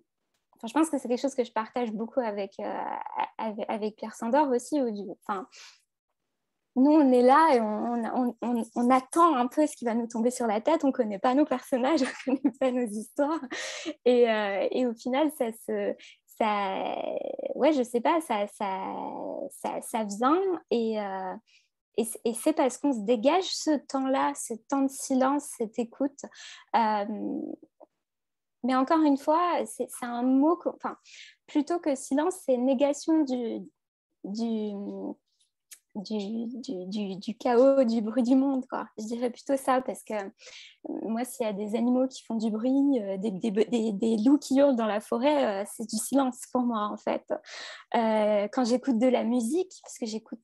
Je 0.63 0.73
pense 0.73 0.89
que 0.89 0.97
c'est 0.97 1.07
quelque 1.07 1.21
chose 1.21 1.35
que 1.35 1.43
je 1.43 1.51
partage 1.51 1.91
beaucoup 1.91 2.19
avec, 2.19 2.55
avec, 3.38 3.95
Pierre 3.95 4.15
Sandor 4.15 4.49
aussi. 4.49 4.79
enfin, 5.27 5.47
nous, 6.75 6.91
on 6.91 7.11
est 7.11 7.21
là 7.21 7.55
et 7.55 7.59
on, 7.59 8.89
attend 8.89 9.35
un 9.35 9.47
peu 9.47 9.67
ce 9.67 9.75
qui 9.75 9.83
va 9.83 9.93
nous 9.93 10.07
tomber 10.07 10.31
sur 10.31 10.47
la 10.47 10.61
tête. 10.61 10.83
On 10.83 10.88
ne 10.88 10.93
connaît 10.93 11.19
pas 11.19 11.33
nos 11.33 11.45
personnages, 11.45 12.01
on 12.27 12.31
ne 12.31 12.38
connaît 12.38 12.55
pas 12.59 12.71
nos 12.71 12.88
histoires. 12.88 13.41
Et, 14.05 14.29
euh, 14.29 14.89
au 14.89 14.93
final, 14.93 15.31
ça 15.38 15.51
se. 15.51 15.93
Ça, 16.39 16.95
ouais, 17.55 17.71
je 17.73 17.83
sais 17.83 18.01
pas, 18.01 18.19
ça, 18.21 18.47
ça, 18.47 19.81
ça, 19.81 20.03
vient 20.05 20.41
et, 20.71 20.99
euh, 20.99 21.35
et, 21.97 22.33
c'est 22.33 22.53
parce 22.53 22.79
qu'on 22.79 22.93
se 22.93 23.01
dégage 23.01 23.43
ce 23.43 23.77
temps-là, 23.77 24.33
ce 24.33 24.55
temps 24.67 24.81
de 24.81 24.89
silence, 24.89 25.51
cette 25.57 25.77
écoute. 25.77 26.19
Euh, 26.75 27.05
mais 28.63 28.75
encore 28.75 29.01
une 29.01 29.17
fois, 29.17 29.65
c'est 29.65 29.88
un 30.01 30.23
mot, 30.23 30.59
enfin, 30.65 30.97
plutôt 31.47 31.79
que 31.79 31.95
silence, 31.95 32.35
c'est 32.45 32.57
négation 32.57 33.23
du, 33.23 33.61
du, 34.23 34.71
du, 35.95 36.47
du, 36.88 37.15
du, 37.17 37.38
chaos, 37.38 37.83
du 37.83 38.01
bruit 38.01 38.23
du 38.23 38.35
monde. 38.35 38.65
Je 38.97 39.05
dirais 39.05 39.29
plutôt 39.29 39.57
ça 39.57 39.81
parce 39.81 40.03
que 40.03 40.13
euh, 40.13 40.29
moi, 40.85 41.25
s'il 41.25 41.45
y 41.45 41.49
a 41.49 41.53
des 41.53 41.75
animaux 41.75 42.07
qui 42.07 42.23
font 42.23 42.35
du 42.35 42.49
bruit, 42.49 42.99
euh, 43.01 43.17
des, 43.17 44.17
loups 44.23 44.38
qui 44.38 44.57
hurlent 44.57 44.75
dans 44.75 44.85
la 44.85 45.01
forêt, 45.01 45.63
euh, 45.63 45.65
c'est 45.75 45.89
du 45.89 45.97
silence 45.97 46.41
pour 46.51 46.61
moi 46.61 46.89
en 46.91 46.97
fait. 46.97 47.25
quand 47.93 48.63
j'écoute 48.63 48.99
de 48.99 49.07
la 49.07 49.23
musique, 49.23 49.73
parce 49.83 49.97
que 49.97 50.05
j'écoute 50.05 50.39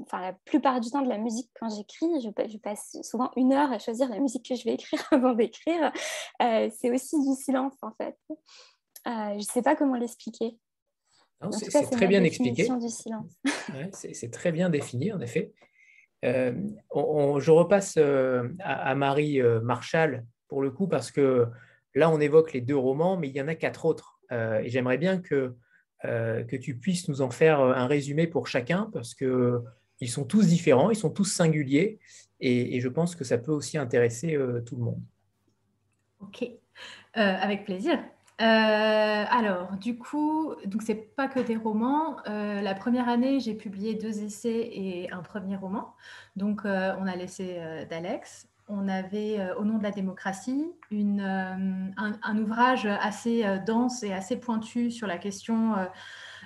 enfin, 0.00 0.20
la 0.20 0.32
plupart 0.32 0.80
du 0.80 0.90
temps 0.90 1.02
de 1.02 1.08
la 1.08 1.18
musique 1.18 1.50
quand 1.58 1.68
j'écris, 1.68 2.20
je, 2.20 2.28
je, 2.48 2.58
passe 2.58 2.96
souvent 3.02 3.30
une 3.36 3.52
heure 3.52 3.72
à 3.72 3.78
choisir 3.78 4.08
la 4.08 4.18
musique 4.18 4.48
que 4.48 4.54
je 4.54 4.64
vais 4.64 4.74
écrire 4.74 5.00
avant 5.10 5.34
d'écrire, 5.34 5.92
c'est 6.40 6.90
aussi 6.90 7.16
du 7.20 7.34
silence 7.34 7.74
en 7.82 7.92
fait. 7.92 8.16
je 9.06 9.36
ne 9.36 9.40
sais 9.40 9.62
pas 9.62 9.76
comment 9.76 9.96
l'expliquer. 9.96 10.58
C'est 11.50 11.90
très 11.90 12.06
bien 12.06 12.22
expliqué. 12.22 12.68
c'est 13.92 14.30
très 14.30 14.52
bien 14.52 14.70
défini, 14.70 15.12
en 15.12 15.20
effet. 15.20 15.52
Euh, 16.24 16.52
je 16.94 17.50
repasse 17.50 17.94
euh, 17.98 18.48
à, 18.60 18.94
Marie 18.94 19.40
euh, 19.40 19.60
Marshall 19.60 20.24
pour 20.48 20.62
le 20.62 20.70
coup, 20.70 20.86
parce 20.86 21.10
que 21.10 21.48
là, 21.94 22.10
on 22.10 22.20
évoque 22.20 22.52
les 22.52 22.60
deux 22.60 22.76
romans, 22.76 23.16
mais 23.16 23.28
il 23.28 23.34
y 23.34 23.40
en 23.40 23.48
a 23.48 23.54
quatre 23.54 23.84
autres. 23.84 24.20
et 24.30 24.68
j'aimerais 24.68 24.98
bien 24.98 25.20
que, 25.20 25.54
que 26.02 26.56
tu 26.56 26.76
puisses 26.76 27.08
nous 27.08 27.22
en 27.22 27.30
faire 27.30 27.60
un 27.60 27.86
résumé 27.86 28.26
pour 28.26 28.48
chacun, 28.48 28.90
parce 28.92 29.14
qu'ils 29.14 30.08
sont 30.08 30.24
tous 30.24 30.46
différents, 30.46 30.90
ils 30.90 30.96
sont 30.96 31.10
tous 31.10 31.24
singuliers, 31.24 31.98
et, 32.40 32.80
je 32.80 32.88
pense 32.88 33.14
que 33.14 33.24
ça 33.24 33.38
peut 33.38 33.52
aussi 33.52 33.78
intéresser 33.78 34.36
tout 34.66 34.76
le 34.76 34.82
monde. 34.82 35.00
Ok, 36.20 36.44
avec 37.14 37.64
plaisir. 37.64 37.98
Euh, 38.42 38.44
alors, 38.44 39.76
du 39.76 39.96
coup, 39.96 40.54
donc 40.66 40.82
c'est 40.82 40.96
pas 40.96 41.28
que 41.28 41.38
des 41.38 41.56
romans. 41.56 42.16
Euh, 42.26 42.60
la 42.60 42.74
première 42.74 43.08
année, 43.08 43.38
j'ai 43.38 43.54
publié 43.54 43.94
deux 43.94 44.22
essais 44.24 44.68
et 44.72 45.12
un 45.12 45.22
premier 45.22 45.56
roman. 45.56 45.94
Donc, 46.34 46.64
euh, 46.64 46.92
on 46.98 47.06
a 47.06 47.14
laissé 47.14 47.60
d'Alex. 47.88 48.48
On 48.74 48.88
avait 48.88 49.38
Au 49.58 49.64
nom 49.64 49.76
de 49.76 49.82
la 49.82 49.90
démocratie, 49.90 50.64
une, 50.90 51.20
un, 51.20 52.38
ouvrage 52.38 52.86
assez 52.86 53.44
dense 53.66 54.02
et 54.02 54.12
assez 54.12 54.36
pointu 54.36 54.90
sur 54.90 55.06
la 55.06 55.18
question, 55.18 55.74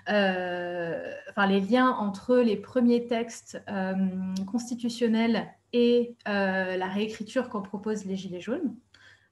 enfin 0.09 1.47
les 1.49 1.61
liens 1.61 1.91
entre 1.91 2.37
les 2.39 2.57
premiers 2.57 3.07
textes 3.07 3.63
constitutionnels 4.51 5.47
et 5.73 6.17
la 6.27 6.89
réécriture 6.89 7.49
qu'on 7.49 7.63
propose 7.63 8.05
les 8.07 8.17
Gilets 8.17 8.41
jaunes. 8.41 8.75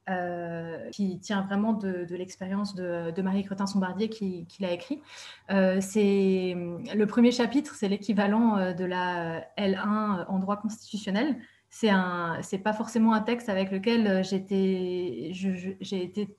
Euh, 0.07 0.91
qui 0.91 1.17
tient 1.17 1.41
vraiment 1.41 1.73
de, 1.73 2.05
l'expérience 2.11 2.75
de, 2.75 3.21
Marie 3.23 3.43
Cretin-Sombardier 3.43 4.07
qui, 4.07 4.45
l'a 4.59 4.71
écrit. 4.71 5.01
Euh, 5.49 5.81
le 5.81 7.05
premier 7.05 7.31
chapitre, 7.31 7.73
c'est 7.73 7.87
l'équivalent 7.87 8.55
euh, 8.55 8.73
de 8.73 8.85
la 8.85 9.41
L1 9.57 10.27
en 10.27 10.37
droit 10.37 10.57
constitutionnel. 10.57 11.35
C'est 11.77 11.89
un, 11.89 12.37
c'est 12.41 12.59
pas 12.59 12.71
forcément 12.71 13.13
un 13.13 13.19
texte 13.19 13.49
avec 13.49 13.69
lequel 13.69 14.23
j'étais, 14.23 15.31
j'ai 15.33 16.03
été 16.03 16.37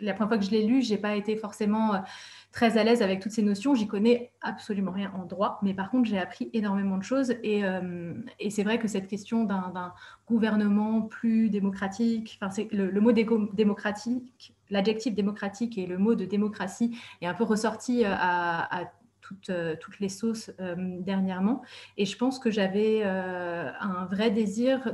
la 0.00 0.14
première 0.14 0.28
fois 0.28 0.38
que 0.38 0.44
je 0.44 0.50
l'ai 0.50 0.64
lu, 0.64 0.82
j'ai 0.82 0.96
pas 0.96 1.16
été 1.16 1.36
forcément 1.36 1.94
euh, 1.94 1.98
très 2.52 2.78
à 2.78 2.84
l'aise 2.84 3.02
avec 3.02 3.20
toutes 3.20 3.32
ces 3.32 3.42
notions. 3.42 3.74
J'y 3.74 3.86
connais 3.86 4.32
absolument 4.40 4.92
rien 4.92 5.12
en 5.14 5.24
droit, 5.24 5.58
mais 5.62 5.74
par 5.74 5.90
contre, 5.90 6.08
j'ai 6.08 6.18
appris 6.18 6.50
énormément 6.52 6.98
de 6.98 7.02
choses. 7.02 7.34
Et, 7.42 7.64
euh, 7.64 8.14
c'est 8.50 8.62
vrai 8.62 8.78
que 8.78 8.88
cette 8.88 9.08
question 9.08 9.44
d'un 9.44 9.92
gouvernement 10.28 11.02
plus 11.02 11.50
démocratique, 11.50 12.38
enfin, 12.40 12.50
c'est 12.50 12.68
le, 12.72 13.00
mot 13.00 13.12
démocratique, 13.12 14.54
l'adjectif 14.70 15.14
démocratique 15.14 15.78
et 15.78 15.86
le 15.86 15.98
mot 15.98 16.14
de 16.14 16.24
démocratie 16.24 16.98
est 17.20 17.26
un 17.26 17.34
peu 17.34 17.44
ressorti 17.44 18.04
euh, 18.04 18.08
à 18.10 18.92
euh, 19.50 19.76
toutes, 19.80 20.00
les 20.00 20.08
sauces 20.08 20.50
euh, 20.60 20.74
dernièrement. 21.00 21.62
Et 21.96 22.06
je 22.06 22.16
pense 22.16 22.38
que 22.38 22.50
j'avais 22.50 23.02
euh, 23.04 23.70
un 23.80 24.04
vrai 24.06 24.30
désir 24.30 24.92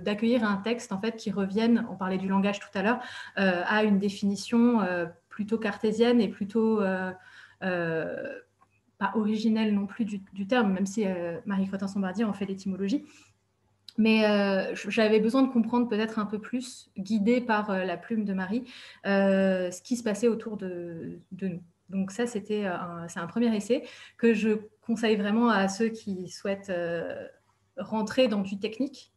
d'accueillir 0.00 0.44
un 0.44 0.56
texte 0.56 0.92
en 0.92 1.00
fait 1.00 1.16
qui 1.16 1.30
revienne, 1.30 1.86
on 1.90 1.96
parlait 1.96 2.18
du 2.18 2.28
langage 2.28 2.60
tout 2.60 2.68
à 2.74 2.82
l'heure, 2.82 3.00
à 3.36 3.84
une 3.84 3.98
définition 3.98 4.80
plutôt 5.28 5.58
cartésienne 5.58 6.20
et 6.20 6.28
plutôt 6.28 6.80
pas 7.60 9.12
originelle 9.14 9.74
non 9.74 9.86
plus 9.86 10.04
du, 10.04 10.46
terme, 10.46 10.72
même 10.72 10.86
si 10.86 11.04
Marie 11.46 11.66
Cretin-Sombardier 11.66 12.24
en 12.24 12.32
fait 12.32 12.46
l'étymologie. 12.46 13.04
Mais 13.98 14.22
j'avais 14.74 15.20
besoin 15.20 15.42
de 15.42 15.52
comprendre 15.52 15.88
peut-être 15.88 16.18
un 16.18 16.26
peu 16.26 16.38
plus, 16.38 16.90
guidée 16.98 17.40
par 17.40 17.72
la 17.84 17.96
plume 17.96 18.24
de 18.24 18.32
Marie, 18.32 18.64
ce 19.04 19.82
qui 19.82 19.96
se 19.96 20.02
passait 20.02 20.28
autour 20.28 20.56
de 20.56 21.18
nous. 21.40 21.62
Donc 21.92 22.10
ça, 22.10 22.26
c'était 22.26 22.64
un, 22.64 23.06
c'est 23.06 23.20
un 23.20 23.26
premier 23.26 23.54
essai 23.54 23.84
que 24.16 24.34
je 24.34 24.50
conseille 24.80 25.16
vraiment 25.16 25.50
à 25.50 25.68
ceux 25.68 25.90
qui 25.90 26.28
souhaitent 26.28 26.70
euh, 26.70 27.28
rentrer 27.76 28.28
dans 28.28 28.40
du 28.40 28.58
technique, 28.58 29.12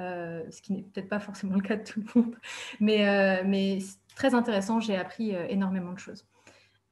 euh, 0.00 0.42
ce 0.50 0.60
qui 0.60 0.72
n'est 0.72 0.82
peut-être 0.82 1.08
pas 1.08 1.20
forcément 1.20 1.54
le 1.54 1.62
cas 1.62 1.76
de 1.76 1.84
tout 1.84 2.00
le 2.00 2.20
monde, 2.20 2.36
mais, 2.80 3.08
euh, 3.08 3.42
mais 3.46 3.78
très 4.16 4.34
intéressant, 4.34 4.80
j'ai 4.80 4.96
appris 4.96 5.30
énormément 5.48 5.92
de 5.92 5.98
choses. 5.98 6.26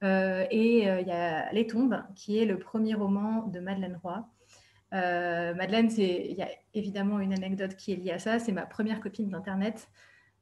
et 0.03 0.83
il 0.83 1.07
y 1.07 1.13
a 1.13 1.53
Les 1.53 1.67
Tombes, 1.67 2.03
qui 2.15 2.39
est 2.39 2.45
le 2.45 2.59
premier 2.59 2.95
roman 2.95 3.47
de 3.47 3.59
Madeleine 3.59 3.99
Roy. 4.03 4.29
Madeleine, 4.93 5.91
il 5.97 6.37
y 6.37 6.43
a 6.43 6.49
évidemment 6.75 7.19
une 7.19 7.33
anecdote 7.33 7.75
qui 7.75 7.93
est 7.93 7.97
liée 7.97 8.13
à 8.13 8.19
ça, 8.19 8.39
c'est 8.39 8.53
ma 8.53 8.67
première 8.67 9.01
copine 9.01 9.29
d'Internet. 9.29 9.89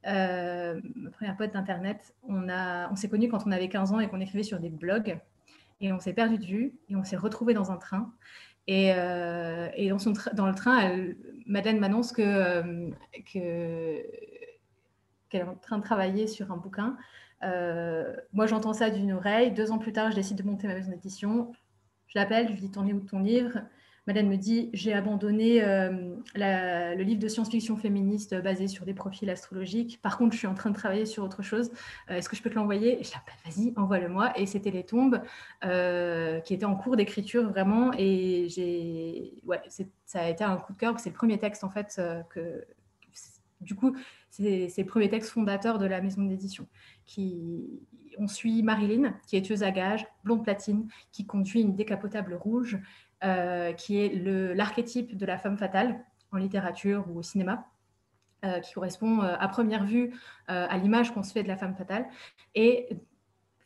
Euh, 0.07 0.81
ma 0.95 1.11
première 1.11 1.37
pote 1.37 1.53
d'Internet, 1.53 2.15
on, 2.29 2.49
on 2.49 2.97
s'est 2.97 3.09
connus 3.09 3.29
quand 3.29 3.47
on 3.47 3.53
avait 3.53 3.69
15 3.69 3.93
ans 3.93 4.01
et 4.01 4.09
qu'on 4.09 4.21
écrivait 4.21 4.43
sur 4.43 4.59
des 4.59 4.71
blogs. 4.71 5.19
Et 5.81 5.93
on 5.93 5.99
s'est 5.99 6.13
perdu 6.13 6.39
de 6.39 6.45
vue 6.45 6.75
et 6.89 6.97
on 6.97 7.05
s'est 7.05 7.17
retrouvés 7.17 7.55
dans 7.55 7.71
un 7.73 7.77
train. 7.77 8.13
Et, 8.69 8.89
et 8.91 9.89
dans, 9.89 10.47
le 10.47 10.55
train, 10.55 10.79
elle, 10.79 11.17
Madeleine 11.47 11.81
m'annonce 11.81 12.13
que, 12.13 12.91
que, 13.33 14.03
qu'elle 15.29 15.41
est 15.41 15.45
en 15.45 15.57
train 15.57 15.79
de 15.79 15.83
travailler 15.83 16.29
sur 16.29 16.53
un 16.53 16.57
bouquin. 16.57 16.97
moi, 17.43 18.47
j'entends 18.47 18.75
ça 18.75 18.91
d'une 18.91 19.13
oreille. 19.13 19.51
Deux 19.51 19.73
ans 19.73 19.79
plus 19.79 19.93
tard, 19.93 20.11
je 20.11 20.17
décide 20.17 20.39
de 20.39 20.45
monter 20.45 20.69
ma 20.69 20.75
maison 20.75 20.91
d'édition. 20.91 21.53
Je 22.07 22.19
l'appelle, 22.19 22.47
je 22.47 22.53
lui 22.53 22.61
dis 22.61 22.71
es 22.75 22.93
où 22.93 23.01
ton 23.01 23.21
livre? 23.21 23.59
Madeleine 24.07 24.29
me 24.29 24.37
dit 24.37 24.69
J'ai 24.73 24.93
abandonné 24.93 25.63
euh, 25.63 26.17
le 26.35 27.03
livre 27.03 27.21
de 27.21 27.29
science-fiction 27.29 27.77
féministe 27.77 28.35
basé 28.43 28.67
sur 28.67 28.85
des 28.85 28.95
profils 28.95 29.31
astrologiques. 29.31 30.01
Par 30.03 30.19
contre, 30.19 30.33
je 30.33 30.39
suis 30.39 30.47
en 30.49 30.55
train 30.55 30.71
de 30.71 30.75
travailler 30.75 31.07
sur 31.07 31.23
autre 31.23 31.43
chose. 31.43 31.71
Euh, 32.11 32.17
est-ce 32.17 32.29
que 32.29 32.35
je 32.35 32.43
peux 32.43 32.51
te 32.51 32.57
l'envoyer? 32.57 33.03
Je 33.03 33.13
l'appelle 33.13 33.35
Vas-y, 33.45 33.73
envoie-le-moi. 33.77 34.33
Et 34.39 34.47
c'était 34.47 34.73
Les 34.73 34.85
Tombes 34.85 35.23
euh, 35.65 36.41
qui 36.41 36.55
était 36.55 36.65
en 36.65 36.75
cours 36.75 36.97
d'écriture 36.97 37.49
vraiment. 37.49 37.93
Et 37.97 38.49
j'ai, 38.49 39.35
ça 40.05 40.23
a 40.23 40.29
été 40.29 40.43
un 40.43 40.57
coup 40.57 40.73
de 40.73 40.79
cœur. 40.79 40.99
C'est 40.99 41.11
le 41.11 41.17
premier 41.17 41.39
texte 41.39 41.63
en 41.65 41.71
fait 41.71 42.01
que. 42.31 42.65
Du 43.61 43.77
coup, 43.77 43.97
c'est 44.29 44.73
le 44.77 44.87
premier 44.87 45.09
texte 45.09 45.31
fondateur 45.31 45.79
de 45.79 45.87
la 45.87 46.01
maison 46.01 46.23
d'édition. 46.25 46.67
Qui, 47.07 47.81
on 48.19 48.27
suit 48.27 48.63
Marilyn, 48.65 49.15
qui 49.27 49.37
est 49.37 49.43
tueuse 49.43 49.63
à 49.63 49.71
gages, 49.71 50.05
blonde 50.25 50.43
platine, 50.43 50.89
qui 51.13 51.27
conduit 51.27 51.61
une 51.61 51.77
décapotable 51.77 52.35
rouge 52.35 52.81
euh, 53.25 53.73
qui 53.73 53.99
est 53.99 54.13
l'archétype 54.55 55.17
de 55.17 55.25
la 55.27 55.39
femme 55.39 55.57
fatale 55.57 56.05
en 56.33 56.39
littérature 56.39 57.05
ou 57.09 57.19
au 57.19 57.23
cinéma, 57.23 57.69
euh, 58.45 58.59
qui 58.59 58.73
correspond 58.73 59.23
euh, 59.23 59.37
à 59.39 59.47
première 59.47 59.85
vue 59.85 60.13
à 60.49 60.77
l'image 60.77 61.13
qu'on 61.13 61.23
se 61.23 61.33
fait 61.33 61.45
de 61.45 61.49
la 61.49 61.57
femme 61.57 61.77
fatale. 61.77 62.07
Et 62.57 62.89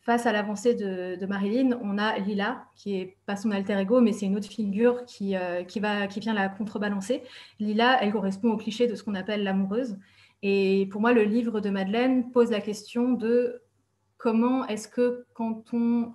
face 0.03 0.27
à 0.27 0.33
l'avancée 0.33 0.75
de, 0.75 1.25
Marilyn, 1.27 1.79
on 1.83 1.97
a 1.97 2.19
Lila, 2.19 2.67
qui 2.75 2.97
est 2.97 3.17
pas 3.25 3.35
son 3.35 3.51
alter 3.51 3.79
ego, 3.81 4.01
mais 4.01 4.13
c'est 4.13 4.27
une 4.27 4.37
autre 4.37 4.47
figure 4.47 5.05
qui, 5.07 5.35
qui, 5.67 5.81
va, 5.81 6.07
qui 6.07 6.21
vient 6.21 6.35
la 6.35 6.49
contrebalancer. 6.49 7.23
Lila, 7.59 7.99
elle 8.03 8.13
correspond 8.13 8.51
au 8.51 8.57
cliché 8.57 8.87
de 8.87 8.95
ce 8.95 9.03
qu'on 9.03 9.15
appelle 9.15 9.43
l'amoureuse. 9.43 9.97
Et 10.43 10.87
pour 10.93 11.01
moi, 11.01 11.13
le 11.13 11.25
livre 11.25 11.61
de 11.61 11.71
Madeleine 11.71 12.31
pose 12.31 12.51
la 12.51 12.61
question 12.61 13.13
de 13.13 13.63
comment 14.19 14.67
est-ce 14.67 14.87
que 14.87 15.25
quand 15.33 15.73
on 15.73 16.13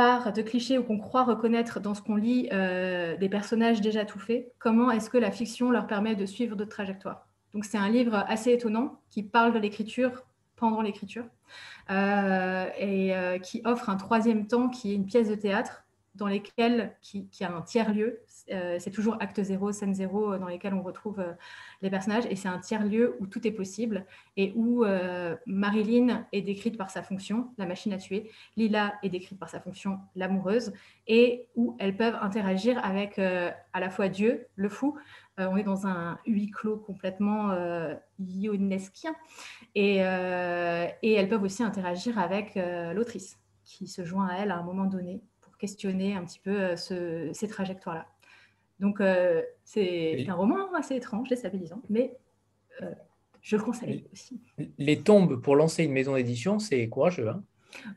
de 0.00 0.42
clichés 0.42 0.78
ou 0.78 0.82
qu'on 0.82 0.98
croit 0.98 1.24
reconnaître 1.24 1.78
dans 1.78 1.94
ce 1.94 2.00
qu'on 2.00 2.16
lit 2.16 2.48
euh, 2.52 3.16
des 3.18 3.28
personnages 3.28 3.82
déjà 3.82 4.06
tout 4.06 4.18
faits, 4.18 4.50
comment 4.58 4.90
est-ce 4.90 5.10
que 5.10 5.18
la 5.18 5.30
fiction 5.30 5.70
leur 5.70 5.86
permet 5.86 6.14
de 6.14 6.24
suivre 6.24 6.56
d'autres 6.56 6.70
trajectoires? 6.70 7.26
Donc 7.52 7.66
c'est 7.66 7.76
un 7.76 7.88
livre 7.90 8.24
assez 8.26 8.52
étonnant 8.52 8.98
qui 9.10 9.22
parle 9.22 9.52
de 9.52 9.58
l'écriture 9.58 10.24
pendant 10.56 10.80
l'écriture 10.80 11.24
euh, 11.90 12.66
et 12.78 13.14
euh, 13.14 13.38
qui 13.38 13.60
offre 13.66 13.90
un 13.90 13.96
troisième 13.96 14.46
temps 14.46 14.70
qui 14.70 14.92
est 14.92 14.94
une 14.94 15.04
pièce 15.04 15.28
de 15.28 15.34
théâtre 15.34 15.84
dans 16.14 16.28
lesquelles, 16.28 16.96
qui, 17.02 17.28
qui 17.28 17.44
a 17.44 17.52
un 17.54 17.60
tiers-lieu, 17.60 18.20
c'est 18.78 18.90
toujours 18.90 19.16
acte 19.20 19.42
zéro, 19.42 19.72
scène 19.72 19.94
zéro, 19.94 20.36
dans 20.36 20.48
lesquels 20.48 20.74
on 20.74 20.82
retrouve 20.82 21.22
les 21.82 21.90
personnages. 21.90 22.26
Et 22.30 22.36
c'est 22.36 22.48
un 22.48 22.58
tiers-lieu 22.58 23.16
où 23.20 23.26
tout 23.26 23.46
est 23.46 23.52
possible 23.52 24.04
et 24.36 24.52
où 24.54 24.84
euh, 24.84 25.36
Marilyn 25.46 26.26
est 26.32 26.42
décrite 26.42 26.76
par 26.76 26.90
sa 26.90 27.02
fonction, 27.02 27.50
la 27.58 27.66
machine 27.66 27.92
à 27.92 27.98
tuer. 27.98 28.30
Lila 28.56 28.94
est 29.02 29.08
décrite 29.08 29.38
par 29.38 29.48
sa 29.48 29.60
fonction, 29.60 29.98
l'amoureuse. 30.14 30.72
Et 31.06 31.46
où 31.56 31.76
elles 31.78 31.96
peuvent 31.96 32.18
interagir 32.20 32.82
avec 32.84 33.18
euh, 33.18 33.50
à 33.72 33.80
la 33.80 33.90
fois 33.90 34.08
Dieu, 34.08 34.46
le 34.56 34.68
fou. 34.68 34.96
Euh, 35.38 35.48
on 35.50 35.56
est 35.56 35.62
dans 35.62 35.86
un 35.86 36.18
huis 36.26 36.50
clos 36.50 36.76
complètement 36.76 37.54
ionesquien. 38.18 39.14
Et, 39.74 39.96
et, 39.96 41.12
elles 41.12 41.28
peuvent 41.28 41.42
aussi 41.42 41.62
interagir 41.62 42.18
avec 42.18 42.58
l'autrice 42.94 43.38
qui 43.64 43.86
se 43.86 44.04
joint 44.04 44.26
à 44.26 44.38
elle 44.38 44.50
à 44.50 44.58
un 44.58 44.62
moment 44.62 44.84
donné 44.84 45.22
pour 45.40 45.56
questionner 45.56 46.14
un 46.14 46.24
petit 46.24 46.40
peu 46.40 46.76
ces 46.76 47.48
trajectoires-là. 47.48 48.06
Donc, 48.80 49.00
euh, 49.00 49.42
c'est 49.62 50.26
un 50.28 50.34
roman 50.34 50.72
assez 50.74 50.96
étrange, 50.96 51.28
déstabilisant, 51.28 51.82
mais 51.90 52.16
euh, 52.82 52.90
je 53.42 53.56
le 53.56 53.62
conseille 53.62 54.06
aussi. 54.12 54.40
Les 54.78 55.00
tombes 55.00 55.40
pour 55.40 55.54
lancer 55.54 55.84
une 55.84 55.92
maison 55.92 56.14
d'édition, 56.14 56.58
c'est 56.58 56.88
courageux. 56.88 57.28
Hein? 57.28 57.44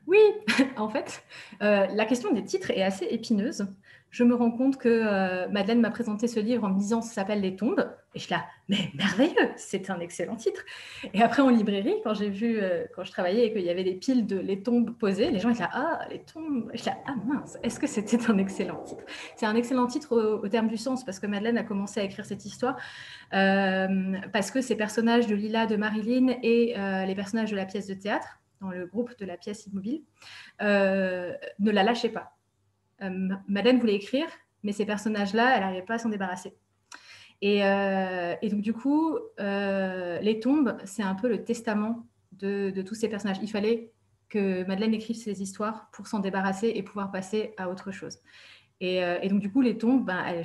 Oui, 0.06 0.18
en 0.76 0.88
fait, 0.88 1.24
euh, 1.62 1.86
la 1.86 2.04
question 2.04 2.32
des 2.32 2.44
titres 2.44 2.70
est 2.70 2.82
assez 2.82 3.06
épineuse 3.06 3.66
je 4.10 4.22
me 4.22 4.36
rends 4.36 4.52
compte 4.52 4.76
que 4.76 5.48
Madeleine 5.48 5.80
m'a 5.80 5.90
présenté 5.90 6.28
ce 6.28 6.38
livre 6.38 6.62
en 6.62 6.68
me 6.68 6.78
disant 6.78 7.02
ça 7.02 7.12
s'appelle 7.14 7.40
Les 7.40 7.56
tombes. 7.56 7.84
Et 8.14 8.18
je 8.18 8.30
là, 8.30 8.44
mais 8.68 8.90
merveilleux, 8.94 9.50
c'est 9.56 9.90
un 9.90 10.00
excellent 10.00 10.36
titre. 10.36 10.64
Et 11.12 11.22
après 11.22 11.42
en 11.42 11.48
librairie, 11.48 11.96
quand 12.04 12.14
j'ai 12.14 12.30
vu, 12.30 12.58
euh, 12.60 12.84
quand 12.94 13.04
je 13.04 13.10
travaillais 13.10 13.46
et 13.46 13.52
qu'il 13.52 13.62
y 13.62 13.70
avait 13.70 13.84
des 13.84 13.94
piles 13.94 14.26
de 14.26 14.38
Les 14.38 14.62
tombes 14.62 14.96
posées, 14.96 15.30
les 15.30 15.38
gens 15.38 15.50
étaient 15.50 15.62
là, 15.62 15.70
ah, 15.72 16.08
Les 16.10 16.20
tombes. 16.20 16.70
Je 16.74 16.84
là, 16.86 16.96
ah 17.06 17.14
mince, 17.26 17.58
est-ce 17.62 17.80
que 17.80 17.86
c'était 17.86 18.30
un 18.30 18.38
excellent 18.38 18.82
titre? 18.82 19.02
C'est 19.36 19.46
un 19.46 19.54
excellent 19.54 19.86
titre 19.86 20.16
au, 20.16 20.48
terme 20.48 20.68
du 20.68 20.76
sens 20.76 21.04
parce 21.04 21.18
que 21.18 21.26
Madeleine 21.26 21.58
a 21.58 21.64
commencé 21.64 22.00
à 22.00 22.04
écrire 22.04 22.24
cette 22.24 22.44
histoire 22.44 22.76
euh, 23.32 24.12
parce 24.32 24.50
que 24.50 24.60
ces 24.60 24.76
personnages 24.76 25.26
de 25.26 25.34
Lila, 25.34 25.66
de 25.66 25.76
Marilyn 25.76 26.34
et 26.42 26.74
les 27.06 27.14
personnages 27.14 27.50
de 27.50 27.56
la 27.56 27.66
pièce 27.66 27.86
de 27.86 27.94
théâtre, 27.94 28.40
dans 28.60 28.70
le 28.70 28.86
groupe 28.86 29.18
de 29.18 29.26
la 29.26 29.36
pièce 29.36 29.66
immobile, 29.66 30.02
ne 30.60 31.70
la 31.70 31.82
lâchaient 31.82 32.08
pas 32.08 32.34
euh, 33.02 33.28
Madeleine 33.48 33.78
voulait 33.78 33.96
écrire, 33.96 34.26
mais 34.62 34.72
ces 34.72 34.86
personnages-là, 34.86 35.54
elle 35.54 35.60
n'arrivait 35.60 35.82
pas 35.82 35.94
à 35.94 35.98
s'en 35.98 36.08
débarrasser. 36.08 36.56
Et, 37.44 37.62
euh, 37.62 38.34
donc, 38.50 38.62
du 38.62 38.72
coup, 38.72 39.18
euh, 39.38 40.18
Les 40.20 40.40
Tombes, 40.40 40.78
c'est 40.86 41.02
un 41.02 41.14
peu 41.14 41.28
le 41.28 41.44
testament 41.44 42.06
de, 42.32 42.72
tous 42.80 42.94
ces 42.94 43.06
personnages. 43.06 43.36
Il 43.42 43.50
fallait 43.50 43.92
que 44.30 44.64
Madeleine 44.64 44.94
écrive 44.94 45.16
ces 45.16 45.42
histoires 45.42 45.90
pour 45.92 46.06
s'en 46.06 46.20
débarrasser 46.20 46.72
et 46.74 46.82
pouvoir 46.82 47.12
passer 47.12 47.52
à 47.58 47.68
autre 47.68 47.92
chose. 47.92 48.16
Et, 48.80 49.28
donc, 49.28 49.40
du 49.40 49.52
coup, 49.52 49.60
Les 49.60 49.76
Tombes, 49.76 50.06
ben, 50.06 50.42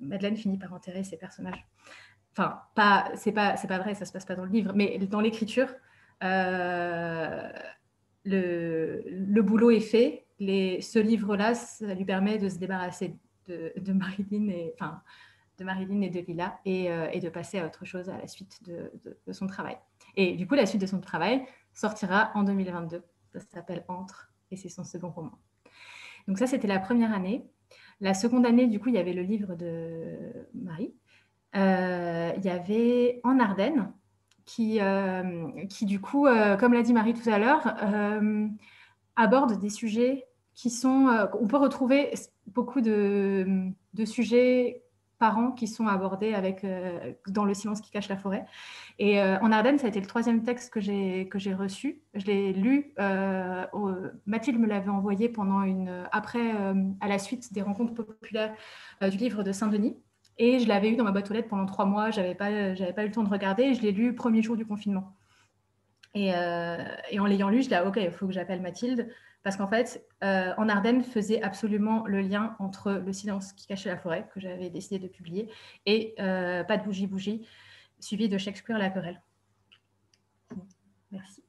Madeleine 0.00 0.38
finit 0.38 0.56
par 0.56 0.72
enterrer 0.72 1.04
ces 1.04 1.18
personnages. 1.18 1.66
Enfin, 2.32 2.62
pas, 2.74 3.12
c'est 3.16 3.32
pas, 3.32 3.56
vrai, 3.66 3.94
ça 3.94 4.06
se 4.06 4.12
passe 4.12 4.24
pas 4.24 4.36
dans 4.36 4.46
le 4.46 4.52
livre, 4.52 4.72
mais 4.74 4.96
dans 5.00 5.20
l'écriture, 5.20 5.68
le, 6.22 7.52
boulot 9.42 9.70
est 9.70 9.80
fait 9.80 10.24
ce 10.38 10.98
livre-là, 10.98 11.54
ça 11.54 11.92
lui 11.92 12.06
permet 12.06 12.38
de 12.38 12.48
se 12.48 12.56
débarrasser 12.56 13.16
de, 13.48 13.92
Marilyn 13.92 14.48
et, 14.48 14.72
enfin, 14.74 15.02
de 15.60 15.64
Marilyn 15.64 16.00
et 16.00 16.08
de 16.08 16.20
Lila 16.20 16.58
euh, 16.66 17.08
et, 17.12 17.20
de 17.20 17.28
passer 17.28 17.58
à 17.58 17.66
autre 17.66 17.84
chose 17.84 18.08
à 18.08 18.16
la 18.16 18.26
suite 18.26 18.62
de, 18.64 18.90
son 19.32 19.46
travail. 19.46 19.76
Et 20.16 20.34
du 20.34 20.46
coup, 20.46 20.54
la 20.54 20.66
suite 20.66 20.80
de 20.80 20.86
son 20.86 21.00
travail 21.00 21.44
sortira 21.74 22.32
en 22.34 22.42
2022. 22.42 23.02
Ça 23.34 23.40
s'appelle 23.40 23.84
Entre 23.86 24.32
et 24.50 24.56
c'est 24.56 24.70
son 24.70 24.82
second 24.82 25.10
roman. 25.10 25.38
Donc 26.26 26.38
ça, 26.38 26.46
c'était 26.46 26.66
la 26.66 26.80
première 26.80 27.12
année. 27.12 27.44
La 28.00 28.14
seconde 28.14 28.46
année, 28.46 28.66
du 28.66 28.80
coup, 28.80 28.88
il 28.88 28.94
y 28.94 28.98
avait 28.98 29.12
le 29.12 29.22
livre 29.22 29.54
de 29.54 30.16
Marie. 30.54 30.94
Euh, 31.54 32.32
il 32.36 32.44
y 32.44 32.48
avait 32.48 33.20
En 33.22 33.38
Ardennes, 33.38 33.92
qui, 34.46 34.80
euh, 34.80 35.50
qui 35.68 35.84
du 35.84 36.00
coup, 36.00 36.26
comme 36.58 36.72
l'a 36.72 36.82
dit 36.82 36.94
Marie 36.94 37.14
tout 37.14 37.28
à 37.28 37.38
l'heure, 37.38 37.76
aborde 39.14 39.60
des 39.60 39.68
sujets 39.68 40.26
qui 40.54 40.70
sont, 40.70 41.28
on 41.38 41.46
peut 41.46 41.58
retrouver 41.58 42.12
beaucoup 42.46 42.80
de, 42.80 43.72
sujets 44.06 44.82
par 45.20 45.38
an 45.38 45.52
qui 45.52 45.68
sont 45.68 45.86
abordés 45.86 46.34
avec, 46.34 46.64
euh, 46.64 47.12
dans 47.28 47.44
Le 47.44 47.54
silence 47.54 47.80
qui 47.82 47.90
cache 47.90 48.08
la 48.08 48.16
forêt. 48.16 48.46
Et 48.98 49.20
euh, 49.20 49.38
en 49.40 49.52
Ardennes, 49.52 49.78
ça 49.78 49.86
a 49.86 49.90
été 49.90 50.00
le 50.00 50.06
troisième 50.06 50.42
texte 50.42 50.72
que 50.72 50.80
j'ai, 50.80 51.54
reçu. 51.54 52.02
Je 52.14 52.26
l'ai 52.26 52.52
lu, 52.52 52.94
Mathilde 54.26 54.58
me 54.58 54.66
l'avait 54.66 54.88
envoyé 54.88 55.28
pendant 55.28 55.62
une, 55.62 56.08
après, 56.10 56.50
à 57.00 57.08
la 57.08 57.18
suite 57.18 57.52
des 57.52 57.62
rencontres 57.62 57.94
populaires 57.94 58.54
du 59.02 59.18
livre 59.18 59.42
de 59.42 59.52
Saint-Denis. 59.52 59.96
Et 60.38 60.58
je 60.58 60.66
l'avais 60.66 60.90
eu 60.90 60.96
dans 60.96 61.04
ma 61.04 61.12
boîte 61.12 61.30
aux 61.30 61.34
lettres 61.34 61.48
pendant 61.48 61.66
trois 61.66 61.84
mois. 61.84 62.10
Je 62.10 62.20
n'avais 62.20 62.34
pas, 62.34 62.48
pas 62.48 63.04
eu 63.04 63.08
le 63.08 63.12
temps 63.12 63.22
de 63.22 63.28
regarder. 63.28 63.74
Je 63.74 63.82
l'ai 63.82 63.92
lu 63.92 64.14
premier 64.14 64.42
jour 64.42 64.56
du 64.56 64.64
confinement. 64.64 65.14
Et, 66.14 66.32
en 66.32 67.26
l'ayant 67.26 67.50
lu, 67.50 67.62
je 67.62 67.68
l'ai 67.68 67.76
dit, 67.76 67.86
OK, 67.86 67.96
il 67.96 68.10
faut 68.10 68.26
que 68.26 68.32
j'appelle 68.32 68.62
Mathilde. 68.62 69.10
Parce 69.42 69.56
qu'en 69.56 69.66
fait, 69.66 70.04
euh, 70.22 70.52
En 70.58 70.68
Ardennes 70.68 71.02
faisait 71.02 71.42
absolument 71.42 72.06
le 72.06 72.20
lien 72.20 72.56
entre 72.58 72.92
Le 72.92 73.12
silence 73.12 73.52
qui 73.52 73.66
cachait 73.66 73.88
la 73.88 73.96
forêt, 73.96 74.28
que 74.34 74.40
j'avais 74.40 74.68
décidé 74.68 74.98
de 74.98 75.08
publier, 75.08 75.48
et 75.86 76.14
euh, 76.20 76.62
Pas 76.64 76.76
de 76.76 76.84
bougie 76.84 77.06
bougie, 77.06 77.46
suivi 78.00 78.28
de 78.28 78.36
Shakespeare 78.36 78.78
La 78.78 78.90
querelle. 78.90 79.22
Merci. 81.10 81.42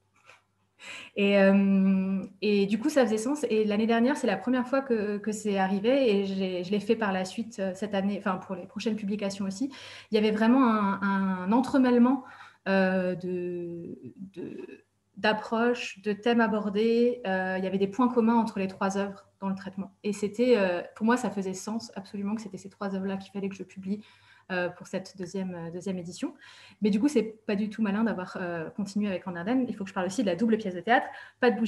Et, 1.15 1.37
euh, 1.37 2.23
et, 2.41 2.65
du 2.65 2.79
coup, 2.79 2.89
ça 2.89 3.05
faisait 3.05 3.17
sens. 3.17 3.45
Et 3.49 3.65
l'année 3.65 3.85
dernière, 3.85 4.17
c'est 4.17 4.25
la 4.25 4.37
première 4.37 4.67
fois 4.67 4.81
que, 4.81 5.17
que 5.17 5.31
c'est 5.31 5.59
arrivé 5.59 6.21
et 6.21 6.25
je 6.25 6.71
l'ai 6.71 6.79
fait 6.79 6.95
par 6.95 7.11
la 7.11 7.25
suite 7.25 7.61
cette 7.75 7.93
année, 7.93 8.17
enfin 8.17 8.37
pour 8.37 8.55
les 8.55 8.65
prochaines 8.65 8.95
publications 8.95 9.45
aussi. 9.45 9.71
Il 10.09 10.15
y 10.15 10.17
avait 10.17 10.31
vraiment 10.31 10.63
un, 11.03 11.51
entremêlement 11.51 12.23
de, 12.65 13.97
de 14.33 14.83
d'approches, 15.21 16.01
de 16.01 16.13
thèmes 16.13 16.41
abordés. 16.41 17.21
Euh, 17.27 17.55
il 17.57 17.63
y 17.63 17.67
avait 17.67 17.77
des 17.77 17.87
points 17.87 18.09
communs 18.09 18.35
entre 18.35 18.59
les 18.59 18.67
trois 18.67 18.97
œuvres 18.97 19.27
dans 19.39 19.49
le 19.49 19.55
traitement. 19.55 19.91
Et 20.03 20.13
c'était, 20.13 20.57
euh, 20.57 20.81
pour 20.95 21.05
moi, 21.05 21.15
ça 21.15 21.29
faisait 21.29 21.53
sens 21.53 21.91
absolument 21.95 22.35
que 22.35 22.41
c'était 22.41 22.57
ces 22.57 22.69
trois 22.69 22.95
œuvres-là 22.95 23.17
qu'il 23.17 23.31
fallait 23.31 23.49
que 23.49 23.55
je 23.55 23.63
publie 23.63 24.03
euh, 24.51 24.69
pour 24.69 24.87
cette 24.87 25.15
deuxième, 25.17 25.69
deuxième 25.71 25.97
édition. 25.97 26.33
Mais 26.81 26.89
du 26.89 26.99
coup, 26.99 27.07
c'est 27.07 27.23
pas 27.45 27.55
du 27.55 27.69
tout 27.69 27.81
malin 27.81 28.03
d'avoir 28.03 28.37
continué 28.75 29.07
avec 29.07 29.27
En. 29.35 29.65
Il 29.69 29.75
faut 29.75 29.83
que 29.83 29.89
je 29.89 29.93
parle 29.93 30.07
aussi 30.07 30.23
de 30.23 30.27
la 30.27 30.35
double 30.35 30.57
pièce 30.57 30.75
de 30.75 30.81
théâtre, 30.81 31.07
Pas 31.39 31.51
de 31.51 31.59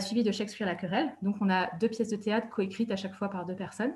suivi 0.00 0.22
de 0.22 0.32
Shakespeare 0.32 0.66
la 0.66 0.74
querelle. 0.74 1.14
Donc 1.22 1.36
on 1.40 1.50
a 1.50 1.68
deux 1.78 1.88
pièces 1.88 2.10
de 2.10 2.16
théâtre 2.16 2.48
coécrites 2.48 2.90
à 2.90 2.96
chaque 2.96 3.14
fois 3.14 3.28
par 3.28 3.44
deux 3.44 3.56
personnes. 3.56 3.92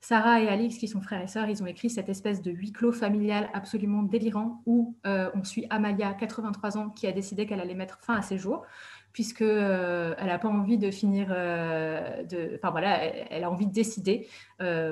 Sarah 0.00 0.40
et 0.40 0.48
Alix, 0.48 0.78
qui 0.78 0.88
sont 0.88 1.00
frères 1.00 1.22
et 1.22 1.28
sœurs, 1.28 1.48
ils 1.48 1.62
ont 1.62 1.66
écrit 1.66 1.88
cette 1.88 2.08
espèce 2.08 2.42
de 2.42 2.50
huis 2.50 2.72
clos 2.72 2.90
familial 2.90 3.48
absolument 3.54 4.02
délirant 4.02 4.60
où 4.66 4.96
euh, 5.06 5.30
on 5.34 5.44
suit 5.44 5.64
Amalia, 5.70 6.12
83 6.12 6.76
ans, 6.76 6.90
qui 6.90 7.06
a 7.06 7.12
décidé 7.12 7.46
qu'elle 7.46 7.60
allait 7.60 7.74
mettre 7.74 8.00
fin 8.00 8.16
à 8.16 8.22
ses 8.22 8.36
jours 8.36 8.66
puisque 9.12 9.42
euh, 9.42 10.14
elle 10.18 10.26
n'a 10.26 10.38
pas 10.38 10.48
envie 10.48 10.78
de 10.78 10.90
finir, 10.90 11.28
euh, 11.30 12.24
de, 12.24 12.52
enfin 12.56 12.70
voilà, 12.70 13.04
elle, 13.04 13.44
a 13.44 13.50
envie 13.50 13.66
de 13.66 13.72
décider 13.72 14.26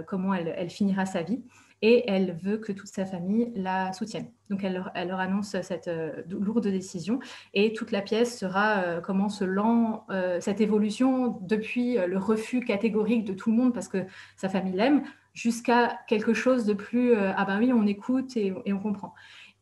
comment 0.06 0.34
elle, 0.34 0.70
finira 0.70 1.06
sa 1.06 1.22
vie 1.22 1.42
et 1.82 2.04
elle 2.10 2.32
veut 2.32 2.58
que 2.58 2.72
toute 2.72 2.88
sa 2.88 3.06
famille 3.06 3.52
la 3.54 3.92
soutienne. 3.92 4.30
Donc 4.50 4.64
elle 4.64 4.74
leur, 4.74 5.20
annonce 5.20 5.60
cette 5.62 5.88
euh, 5.88 6.22
lourde 6.28 6.66
décision 6.66 7.20
et 7.54 7.72
toute 7.72 7.90
la 7.90 8.02
pièce 8.02 8.38
sera 8.38 8.78
euh, 8.78 9.00
comment 9.00 9.28
se 9.28 9.44
lent 9.44 10.04
euh, 10.10 10.40
cette 10.40 10.60
évolution 10.60 11.38
depuis 11.42 11.96
le 11.96 12.18
refus 12.18 12.60
catégorique 12.60 13.24
de 13.24 13.32
tout 13.32 13.50
le 13.50 13.56
monde 13.56 13.72
parce 13.72 13.88
que 13.88 14.04
sa 14.36 14.48
famille 14.48 14.74
l'aime 14.74 15.02
jusqu'à 15.32 16.00
quelque 16.08 16.34
chose 16.34 16.64
de 16.66 16.74
plus 16.74 17.14
ah 17.14 17.44
ben 17.44 17.58
oui 17.58 17.72
on 17.72 17.86
écoute 17.86 18.36
et, 18.36 18.52
on 18.66 18.78
comprend. 18.78 19.14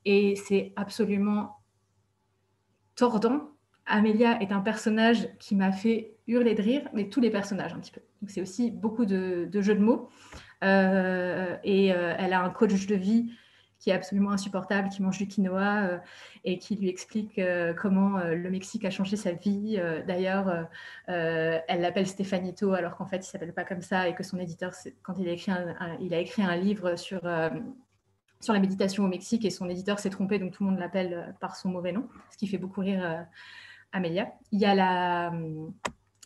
Et 0.05 0.37
c'est 0.37 0.73
absolument 0.77 1.59
tordant. 2.95 3.51
Amélia 3.85 4.41
est 4.43 4.53
un 4.53 4.61
personnage 4.61 5.29
qui 5.39 5.55
m'a 5.55 5.73
fait 5.73 6.17
hurler 6.27 6.55
de 6.55 6.63
rire, 6.63 6.89
mais 6.95 7.09
tous 7.09 7.21
les 7.21 7.31
personnages 7.31 7.73
un 7.73 7.79
petit 7.79 7.93
peu. 7.93 8.01
C'est 8.27 8.41
aussi 8.41 8.71
beaucoup 8.71 9.07
de, 9.07 9.47
de 9.51 9.61
jeux 9.61 9.75
de 9.75 9.81
mots. 9.81 10.09
Euh, 10.65 11.57
et 11.63 11.93
euh, 11.93 12.15
elle 12.19 12.33
a 12.33 12.43
un 12.43 12.51
coach 12.51 12.87
de 12.87 12.95
vie 12.95 13.33
qui 13.79 13.91
est 13.91 13.93
absolument 13.93 14.33
insupportable, 14.33 14.89
qui 14.89 15.03
mange 15.03 15.19
du 15.19 15.29
quinoa 15.29 15.85
euh, 15.85 15.99
et 16.45 16.59
qui 16.59 16.75
lui 16.75 16.89
explique 16.89 17.41
comment 17.81 18.19
le 18.19 18.51
Mexique 18.51 18.85
a 18.85 18.91
changé 18.91 19.17
sa 19.17 19.33
vie. 19.33 19.81
D'ailleurs, 20.07 20.67
elle 21.07 21.81
l'appelle 21.81 22.09
Stefanito 22.09 22.73
alors 22.73 22.97
qu'en 22.97 23.07
fait, 23.07 23.19
il 23.19 23.21
ne 23.21 23.25
s'appelle 23.25 23.55
pas 23.55 23.65
comme 23.65 23.83
ça 23.83 24.09
et 24.09 24.15
que 24.15 24.25
son 24.25 24.39
éditeur, 24.39 24.73
quand 25.03 25.15
il 25.19 25.29
a 25.29 25.33
écrit 25.33 25.53
un, 25.53 25.77
il 26.01 26.13
a 26.13 26.19
écrit 26.19 26.43
un 26.43 26.57
livre 26.57 26.97
sur, 26.97 27.21
sur 28.41 28.53
la 28.53 28.59
méditation 28.59 29.05
au 29.05 29.09
Mexique 29.09 29.45
et 29.45 29.51
son 29.51 29.69
éditeur 29.69 30.01
s'est 30.01 30.11
trompé, 30.11 30.41
donc 30.41 30.55
tout 30.55 30.65
le 30.65 30.71
monde 30.71 30.81
l'appelle 30.81 31.37
par 31.41 31.55
son 31.55 31.69
mauvais 31.69 31.93
nom, 31.93 32.09
ce 32.31 32.37
qui 32.37 32.49
fait 32.49 32.59
beaucoup 32.59 32.81
rire 32.81 33.27
Amélia. 33.93 34.33
Il 34.51 34.59
y 34.59 34.65
a 34.65 34.75
la 34.75 35.33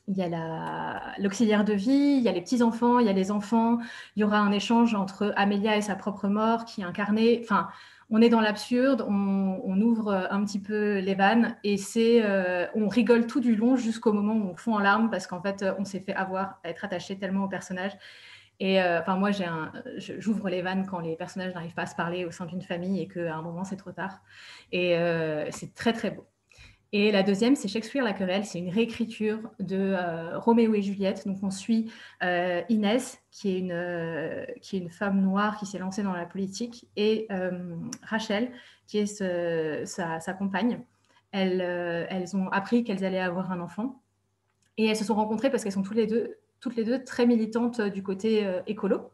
il 0.09 0.17
y 0.17 0.23
a 0.23 1.15
l'auxiliaire 1.19 1.65
de 1.65 1.73
vie, 1.73 2.17
il 2.17 2.23
y 2.23 2.29
a 2.29 2.33
les 2.33 2.41
petits-enfants, 2.41 2.99
il 2.99 3.07
y 3.07 3.09
a 3.09 3.13
les 3.13 3.31
enfants. 3.31 3.79
Il 4.17 4.21
y 4.21 4.25
aura 4.25 4.39
un 4.39 4.53
échange 4.53 4.95
entre 4.95 5.33
Amélia 5.37 5.77
et 5.77 5.83
sa 5.83 5.95
propre 5.95 6.29
mort 6.29 6.65
qui 6.65 6.81
est 6.81 6.85
incarnée. 6.85 7.41
Enfin, 7.45 7.69
on 8.11 8.21
est 8.21 8.29
dans 8.29 8.41
l'absurde, 8.41 9.07
on, 9.09 9.81
ouvre 9.81 10.29
un 10.31 10.45
petit 10.45 10.61
peu 10.61 10.99
les 10.99 11.15
vannes 11.15 11.57
et 11.65 11.77
c'est, 11.77 12.23
euh, 12.23 12.67
on 12.75 12.89
rigole 12.89 13.27
tout 13.27 13.41
du 13.41 13.57
long 13.57 13.75
jusqu'au 13.75 14.13
moment 14.13 14.35
où 14.35 14.51
on 14.51 14.57
fond 14.57 14.75
en 14.75 14.79
larmes 14.79 15.11
parce 15.11 15.27
qu'en 15.27 15.41
fait, 15.41 15.65
on 15.79 15.85
s'est 15.85 16.01
fait 16.01 16.15
avoir 16.15 16.61
être 16.65 16.85
attaché 16.85 17.19
tellement 17.19 17.45
au 17.45 17.49
personnage. 17.49 17.93
Et 18.61 18.81
euh, 18.81 19.01
enfin, 19.01 19.17
moi, 19.17 19.31
j'ouvre 19.97 20.49
les 20.49 20.63
vannes 20.63 20.87
quand 20.89 21.01
les 21.01 21.17
personnages 21.17 21.55
n'arrivent 21.55 21.75
pas 21.75 21.83
à 21.83 21.87
se 21.87 21.97
parler 21.97 22.25
au 22.25 22.31
sein 22.31 22.47
d'une 22.47 22.63
famille 22.63 23.01
et 23.01 23.09
qu'à 23.09 23.35
un 23.35 23.43
moment, 23.43 23.65
c'est 23.65 23.77
trop 23.77 23.93
tard. 23.93 24.21
Et 24.71 24.97
euh, 24.97 25.51
c'est 25.51 25.75
très, 25.75 25.93
très 25.93 26.11
beau. 26.11 26.25
Et 26.95 27.11
la 27.11 27.23
deuxième, 27.23 27.57
c'est 27.57 27.69
Shakespeare 27.69 28.05
la 28.05 28.13
querelle. 28.13 28.45
C'est 28.45 28.59
une 28.59 28.69
réécriture 28.69 29.39
de 29.59 29.79
euh, 29.79 30.39
Roméo 30.39 30.75
et 30.75 30.83
Juliette. 30.83 31.27
Donc 31.27 31.39
on 31.43 31.51
suit 31.51 31.91
euh, 32.23 32.61
Inès, 32.69 33.19
qui 33.31 33.49
est, 33.55 33.59
une, 33.61 33.73
euh, 33.73 34.45
qui 34.61 34.77
est 34.77 34.81
une 34.81 34.91
femme 34.91 35.23
noire 35.23 35.59
qui 35.59 35.65
s'est 35.65 35.79
lancée 35.79 36.03
dans 36.03 36.13
la 36.13 36.27
politique, 36.27 36.87
et 36.97 37.29
Rachel, 38.03 38.53
qui 38.87 38.99
est 38.99 39.87
sa, 39.87 40.21
sa, 40.21 40.33
compagne. 40.35 40.81
Elles, 41.31 41.63
elles 42.11 42.37
ont 42.37 42.49
appris 42.49 42.85
qu'elles 42.85 43.05
allaient 43.07 43.19
avoir 43.19 43.51
un 43.53 43.61
enfant. 43.61 44.03
Et 44.77 44.87
elles 44.87 44.97
se 44.97 45.05
sont 45.05 45.15
rencontrées 45.15 45.51
parce 45.51 45.63
qu'elles 45.63 45.73
sont 45.73 45.83
toutes 45.83 45.97
les 45.97 46.07
deux, 46.07 46.37
toutes 46.61 46.77
les 46.77 46.85
deux 46.85 47.03
très 47.05 47.27
militantes 47.27 47.81
du 47.81 48.03
côté 48.03 48.47
écolo. 48.67 49.11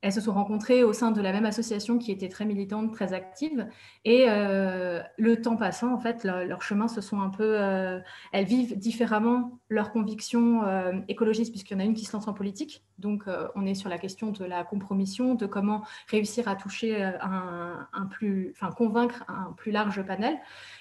Elles 0.00 0.12
se 0.12 0.20
sont 0.20 0.32
rencontrées 0.32 0.84
au 0.84 0.92
sein 0.92 1.10
de 1.10 1.20
la 1.20 1.32
même 1.32 1.44
association 1.44 1.98
qui 1.98 2.12
était 2.12 2.28
très 2.28 2.44
militante, 2.44 2.92
très 2.92 3.12
active. 3.12 3.66
Et 4.04 4.26
euh, 4.28 5.02
le 5.16 5.42
temps 5.42 5.56
passant, 5.56 5.92
en 5.92 5.98
fait, 5.98 6.22
leurs 6.22 6.62
chemins 6.62 6.86
se 6.86 7.00
sont 7.00 7.20
un 7.20 7.30
peu... 7.30 7.56
Euh, 7.58 7.98
elles 8.32 8.44
vivent 8.44 8.78
différemment 8.78 9.58
leurs 9.68 9.90
convictions 9.90 10.62
euh, 10.64 10.92
écologistes, 11.08 11.50
puisqu'il 11.50 11.74
y 11.74 11.76
en 11.76 11.80
a 11.80 11.84
une 11.84 11.94
qui 11.94 12.04
se 12.04 12.12
lance 12.12 12.28
en 12.28 12.32
politique. 12.32 12.84
Donc, 12.98 13.24
on 13.54 13.64
est 13.64 13.74
sur 13.74 13.88
la 13.88 13.98
question 13.98 14.32
de 14.32 14.44
la 14.44 14.64
compromission, 14.64 15.34
de 15.36 15.46
comment 15.46 15.84
réussir 16.08 16.48
à 16.48 16.56
toucher 16.56 17.00
un 17.02 18.06
plus... 18.10 18.52
Enfin, 18.56 18.72
convaincre 18.72 19.24
un 19.28 19.52
plus 19.56 19.70
large 19.70 20.02
panel 20.02 20.36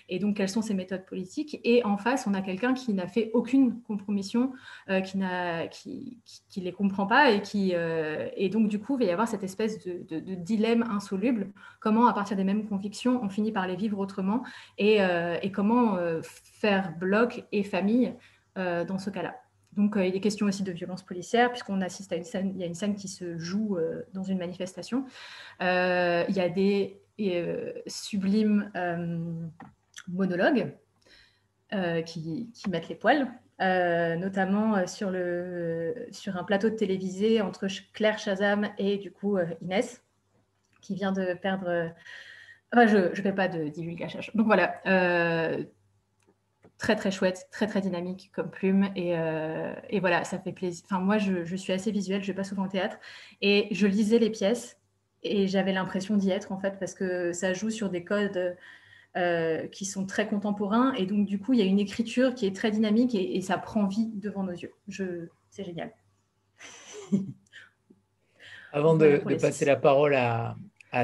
et 0.10 0.20
donc 0.20 0.38
quelles 0.38 0.50
sont 0.50 0.62
ses 0.62 0.74
méthodes 0.74 1.06
politiques? 1.06 1.60
Et 1.64 1.84
en 1.84 1.98
face, 1.98 2.28
on 2.28 2.34
a 2.34 2.42
quelqu'un 2.42 2.74
qui 2.74 2.94
n'a 2.94 3.08
fait 3.08 3.32
aucune 3.34 3.82
compromission, 3.82 4.54
euh, 4.90 5.02
qui 5.02 5.18
ne 5.18 5.68
qui, 5.68 6.18
qui, 6.50 6.62
les 6.62 6.72
comprend 6.72 7.08
pas 7.08 7.32
et 7.32 7.42
qui 7.42 7.72
euh, 7.76 8.30
et 8.36 8.50
donc 8.50 8.70
du 8.70 8.80
coup, 8.80 8.96
il 8.96 9.00
va 9.00 9.06
y 9.06 9.12
avoir 9.12 9.28
cette 9.28 9.44
espèce 9.44 9.84
de, 9.84 10.36
dilemme 10.36 10.84
insoluble. 10.90 11.52
Comment, 11.80 12.08
à 12.08 12.14
partir 12.14 12.38
des 12.38 12.44
mêmes 12.44 12.68
convictions, 12.68 13.20
on 13.24 13.30
finit 13.30 13.52
par 13.52 13.68
les 13.68 13.76
vivre 13.76 14.00
autrement 14.00 14.44
et, 14.78 15.02
euh, 15.02 15.38
comment 15.54 15.98
faire 16.24 16.96
bloc 16.98 17.46
et 17.52 17.64
famille 17.64 18.14
dans 18.56 19.00
ce 19.00 19.10
cas-là? 19.10 19.36
Donc, 19.76 19.96
il 19.96 20.16
est 20.16 20.20
question 20.20 20.46
aussi 20.46 20.64
de 20.64 20.72
violence 20.72 21.04
policière, 21.04 21.50
puisqu'on 21.50 21.82
assiste 21.82 22.12
à 22.12 22.16
une 22.16 22.24
scène, 22.24 22.52
il 22.54 22.60
y 22.60 22.64
a 22.64 22.68
une 22.68 22.76
scène 22.76 22.96
qui 22.96 23.08
se 23.08 23.38
joue 23.38 23.78
dans 24.14 24.24
une 24.24 24.38
manifestation. 24.38 25.06
il 25.62 25.66
y 26.36 26.40
a 26.40 26.50
des 26.50 27.00
sublimes 27.88 28.72
monologues 30.08 30.74
euh, 31.74 32.02
qui, 32.02 32.50
mettent 32.70 32.88
les 32.88 32.96
poils, 32.96 33.28
euh, 33.60 34.16
notamment 34.16 34.78
euh, 34.78 34.88
sur, 34.88 35.12
le, 35.12 36.08
sur 36.12 36.38
un 36.38 36.46
plateau 36.46 36.70
de 36.70 36.76
télévisé 36.76 37.42
entre 37.42 37.68
Claire 37.92 38.18
Chazam 38.20 38.70
et 38.78 38.98
du 38.98 39.12
coup 39.12 39.38
Inès, 39.62 40.02
qui 40.80 40.96
vient 40.96 41.12
de 41.12 41.34
perdre. 41.34 41.92
Enfin, 42.72 42.88
je 42.88 43.10
ne 43.10 43.16
fais 43.16 43.34
pas 43.34 43.50
de 43.50 43.68
divulgation. 43.68 44.22
Donc 44.34 44.46
voilà, 44.46 44.80
très 46.78 46.96
très 46.96 47.12
chouette, 47.12 47.50
très 47.52 47.68
très 47.68 47.82
dynamique 47.82 48.32
comme 48.34 48.50
plume. 48.50 48.90
Et, 48.96 49.12
et 49.90 50.00
voilà, 50.00 50.24
ça 50.24 50.40
fait 50.40 50.54
plaisir. 50.54 50.86
Enfin, 50.86 51.00
moi, 51.00 51.18
je, 51.18 51.44
je, 51.44 51.56
suis 51.58 51.74
assez 51.74 51.92
visuelle, 51.92 52.22
je 52.22 52.28
vais 52.28 52.36
pas 52.36 52.46
souvent 52.46 52.64
au 52.64 52.70
théâtre. 52.70 52.98
Et 53.42 53.68
je 53.72 53.88
lisais 53.88 54.20
les 54.20 54.30
pièces 54.30 54.80
et 55.24 55.48
j'avais 55.48 55.74
l'impression 55.74 56.16
d'y 56.16 56.30
être 56.30 56.54
en 56.54 56.60
fait, 56.60 56.80
parce 56.80 56.94
que 56.94 57.34
ça 57.34 57.54
joue 57.54 57.72
sur 57.72 57.90
des 57.90 58.06
codes 58.06 58.56
qui 59.72 59.86
sont 59.86 60.06
très 60.06 60.28
contemporains. 60.28 60.94
Et 60.94 61.06
donc, 61.06 61.26
du 61.26 61.40
coup, 61.40 61.54
il 61.54 61.60
y 61.60 61.64
a 61.64 61.66
une 61.66 61.80
écriture 61.80 62.36
qui 62.36 62.46
est 62.46 62.56
très 62.56 62.72
dynamique 62.72 63.16
et, 63.16 63.42
ça 63.42 63.58
prend 63.58 63.88
vie 63.88 64.12
devant 64.14 64.44
nos 64.44 64.52
yeux. 64.52 64.74
Je... 64.88 65.28
C'est 65.50 65.64
génial. 65.64 65.92
Avant 68.72 68.96
de, 68.96 69.18
passer 69.40 69.66
la 69.66 69.76
parole 69.76 70.16
à, 70.16 70.56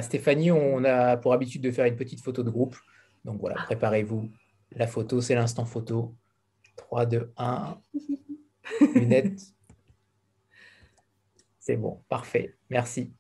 Stéphanie, 0.02 0.52
on 0.52 0.84
a 0.84 1.18
pour 1.18 1.34
habitude 1.34 1.62
de 1.62 1.72
faire 1.72 1.86
une 1.86 1.96
petite 1.96 2.22
photo 2.22 2.44
de 2.44 2.50
groupe. 2.50 2.76
Donc 3.26 3.40
voilà, 3.40 3.56
ah. 3.60 3.64
préparez-vous. 3.64 4.30
La 4.76 4.88
photo, 4.88 5.22
c'est 5.22 5.36
l'instant 5.36 5.66
photo. 5.66 6.16
3, 6.76 7.06
2, 7.06 7.34
1. 7.38 7.78
Lunettes. 8.96 9.42
C'est 11.60 11.78
bon, 11.78 12.02
parfait. 12.10 12.56
Merci. 12.70 13.14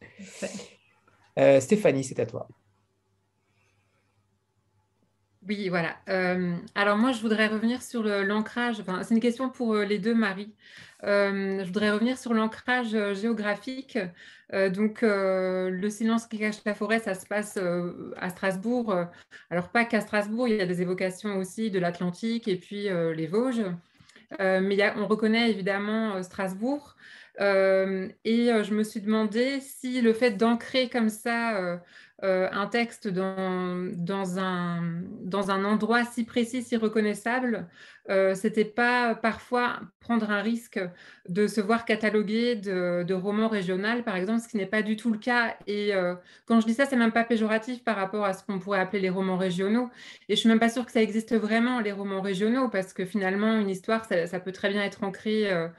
Euh, 1.39 1.59
Stéphanie, 1.59 2.03
c'est 2.03 2.19
à 2.19 2.25
toi. 2.25 2.47
Oui, 5.47 5.67
voilà. 5.67 5.97
Euh, 6.07 6.55
alors 6.73 6.97
moi, 6.97 7.11
je 7.11 7.21
voudrais 7.21 7.47
revenir 7.47 7.81
sur 7.81 8.03
l'ancrage. 8.03 8.81
C'est 9.03 9.13
une 9.13 9.19
question 9.19 9.49
pour 9.49 9.75
euh, 9.75 9.83
les 9.83 9.99
deux 9.99 10.13
maris. 10.15 10.53
Euh, 11.03 11.59
je 11.59 11.65
voudrais 11.65 11.91
revenir 11.91 12.17
sur 12.17 12.33
l'ancrage 12.33 12.95
géographique. 13.13 13.97
donc, 14.53 14.99
le 15.01 15.89
silence 15.89 16.27
qui 16.27 16.39
cache 16.39 16.63
la 16.65 16.73
forêt, 16.75 16.99
ça 16.99 17.13
se 17.13 17.25
passe 17.25 17.57
à 18.17 18.29
Strasbourg. 18.29 18.95
alors, 19.49 19.69
pas 19.69 19.83
qu'à 19.83 19.99
Strasbourg, 19.99 20.47
il 20.47 20.55
y 20.55 20.61
a 20.61 20.65
des 20.65 20.81
évocations 20.81 21.37
aussi 21.37 21.71
de 21.71 21.79
l'Atlantique 21.79 22.47
et 22.47 22.55
puis 22.55 22.87
les 23.15 23.27
Vosges. 23.27 23.65
mais 24.39 24.93
on 24.95 25.07
reconnaît 25.07 25.49
évidemment 25.49 26.23
Strasbourg. 26.23 26.95
et 27.39 28.49
je 28.63 28.73
me 28.73 28.83
suis 28.83 29.01
demandé 29.01 29.59
si 29.59 30.01
le 30.01 30.13
fait 30.13 30.31
d'ancrer 30.31 30.87
comme 30.87 31.09
ça 31.09 31.81
un 32.23 32.67
texte 32.67 33.07
dans, 33.09 33.91
dans, 33.95 34.39
un, 34.39 34.81
dans 35.23 35.51
un 35.51 35.65
endroit 35.65 36.05
si 36.05 36.23
précis, 36.23 36.63
si 36.63 36.77
reconnaissable, 36.77 37.67
euh, 38.09 38.35
c'était 38.35 38.65
pas 38.65 39.15
parfois 39.15 39.79
prendre 40.01 40.29
un 40.29 40.41
risque 40.41 40.77
de 41.29 41.47
se 41.47 41.61
voir 41.61 41.85
catalogué 41.85 42.55
de, 42.55 43.03
de 43.03 43.13
romans 43.13 43.47
régional, 43.47 44.03
par 44.03 44.17
exemple, 44.17 44.41
ce 44.41 44.49
qui 44.49 44.57
n'est 44.57 44.65
pas 44.65 44.81
du 44.81 44.97
tout 44.97 45.09
le 45.09 45.17
cas. 45.17 45.55
Et 45.67 45.95
euh, 45.95 46.15
quand 46.45 46.59
je 46.59 46.65
dis 46.65 46.73
ça, 46.73 46.85
c'est 46.85 46.97
même 46.97 47.13
pas 47.13 47.23
péjoratif 47.23 47.81
par 47.83 47.95
rapport 47.95 48.25
à 48.25 48.33
ce 48.33 48.43
qu'on 48.43 48.59
pourrait 48.59 48.81
appeler 48.81 49.01
les 49.01 49.09
romans 49.09 49.37
régionaux. 49.37 49.89
Et 50.27 50.35
je 50.35 50.39
suis 50.41 50.49
même 50.49 50.59
pas 50.59 50.67
sûre 50.67 50.85
que 50.85 50.91
ça 50.91 51.01
existe 51.01 51.33
vraiment, 51.33 51.79
les 51.79 51.93
romans 51.93 52.19
régionaux, 52.19 52.67
parce 52.67 52.91
que 52.91 53.05
finalement, 53.05 53.57
une 53.57 53.69
histoire, 53.69 54.03
ça, 54.03 54.27
ça 54.27 54.41
peut 54.41 54.51
très 54.51 54.69
bien 54.69 54.83
être 54.83 55.05
ancré 55.05 55.49
euh, 55.49 55.69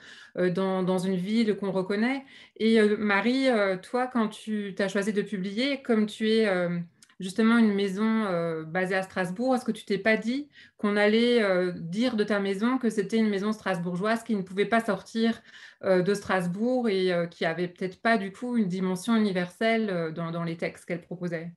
dans, 0.50 0.82
dans, 0.82 0.98
une 0.98 1.16
ville 1.16 1.54
qu'on 1.56 1.70
reconnaît. 1.70 2.24
Et 2.56 2.80
Marie, 2.98 3.48
toi, 3.82 4.06
quand 4.06 4.28
tu 4.28 4.74
as 4.78 4.88
choisi 4.88 5.12
de 5.12 5.22
publier, 5.22 5.82
comme 5.82 6.06
tu 6.06 6.28
es 6.30 6.33
justement 7.20 7.58
une 7.58 7.74
maison 7.74 8.64
basée 8.66 8.94
à 8.96 9.02
Strasbourg, 9.02 9.54
est-ce 9.54 9.64
que 9.64 9.72
tu 9.72 9.84
t'es 9.84 9.98
pas 9.98 10.16
dit 10.16 10.48
qu'on 10.76 10.96
allait 10.96 11.42
dire 11.74 12.16
de 12.16 12.24
ta 12.24 12.40
maison 12.40 12.78
que 12.78 12.90
c'était 12.90 13.18
une 13.18 13.28
maison 13.28 13.52
strasbourgeoise 13.52 14.24
qui 14.24 14.34
ne 14.36 14.42
pouvait 14.42 14.66
pas 14.66 14.80
sortir 14.80 15.40
de 15.82 16.14
Strasbourg 16.14 16.88
et 16.88 17.12
qui 17.30 17.44
avait 17.44 17.68
peut-être 17.68 18.00
pas 18.02 18.18
du 18.18 18.32
coup 18.32 18.56
une 18.56 18.68
dimension 18.68 19.16
universelle 19.16 20.12
dans 20.14 20.44
les 20.44 20.56
textes 20.56 20.86
qu'elle 20.86 21.02
proposait? 21.02 21.52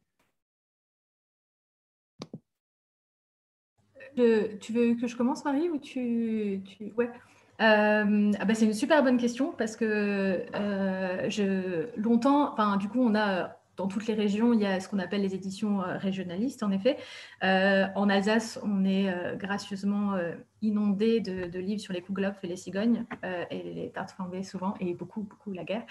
Tu 4.15 4.73
veux 4.73 4.95
que 4.95 5.05
je 5.05 5.15
commence, 5.15 5.45
Marie, 5.45 5.69
ou 5.69 5.77
tu. 5.77 6.61
Ouais. 6.97 7.11
Euh, 7.59 8.31
ah 8.39 8.45
bah 8.45 8.53
c'est 8.53 8.65
une 8.65 8.73
super 8.73 9.03
bonne 9.03 9.17
question 9.17 9.51
parce 9.51 9.75
que 9.75 10.45
euh, 10.55 11.87
longtemps, 11.97 12.77
du 12.77 12.87
coup, 12.87 13.01
on 13.01 13.15
a 13.15 13.56
dans 13.77 13.87
toutes 13.87 14.07
les 14.07 14.15
régions, 14.15 14.53
il 14.53 14.59
y 14.59 14.65
a 14.65 14.79
ce 14.79 14.89
qu'on 14.89 14.97
appelle 14.97 15.21
les 15.21 15.35
éditions 15.35 15.83
euh, 15.83 15.97
régionalistes, 15.97 16.63
en 16.63 16.71
effet. 16.71 16.97
Euh, 17.43 17.85
en 17.95 18.09
Alsace, 18.09 18.59
on 18.63 18.83
est 18.83 19.09
euh, 19.09 19.35
gracieusement 19.35 20.15
inondé 20.63 21.19
de, 21.19 21.59
livres 21.59 21.79
sur 21.79 21.93
les 21.93 22.01
Kouglopf 22.01 22.43
et 22.43 22.47
les 22.47 22.55
cigognes, 22.55 23.05
et 23.51 23.61
les 23.61 23.91
tartes 23.91 24.11
flambées 24.11 24.41
souvent, 24.41 24.73
et 24.79 24.95
beaucoup, 24.95 25.21
beaucoup 25.21 25.51
la 25.53 25.63
guerre. 25.63 25.85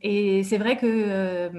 et 0.00 0.42
c'est 0.44 0.56
vrai 0.56 0.78
que 0.78 1.50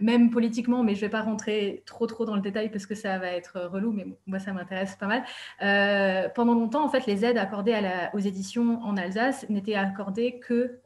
même 0.00 0.30
politiquement, 0.30 0.82
mais 0.82 0.94
je 0.94 1.00
ne 1.00 1.06
vais 1.06 1.10
pas 1.10 1.22
rentrer 1.22 1.82
trop, 1.86 2.06
trop 2.06 2.26
dans 2.26 2.34
le 2.34 2.42
détail 2.42 2.70
parce 2.70 2.84
que 2.84 2.94
ça 2.94 3.18
va 3.18 3.28
être 3.28 3.58
relou, 3.60 3.92
mais 3.92 4.06
moi, 4.26 4.38
ça 4.38 4.52
m'intéresse 4.52 4.96
pas 4.96 5.06
mal. 5.06 6.32
pendant 6.34 6.54
longtemps, 6.54 6.84
en 6.84 6.90
fait, 6.90 7.06
les 7.06 7.24
aides 7.24 7.38
accordées 7.38 7.80
aux 8.12 8.18
éditions 8.18 8.82
en 8.82 8.96
Alsace 8.98 9.48
n'étaient 9.48 9.76
accordées 9.76 10.40
que 10.40 10.78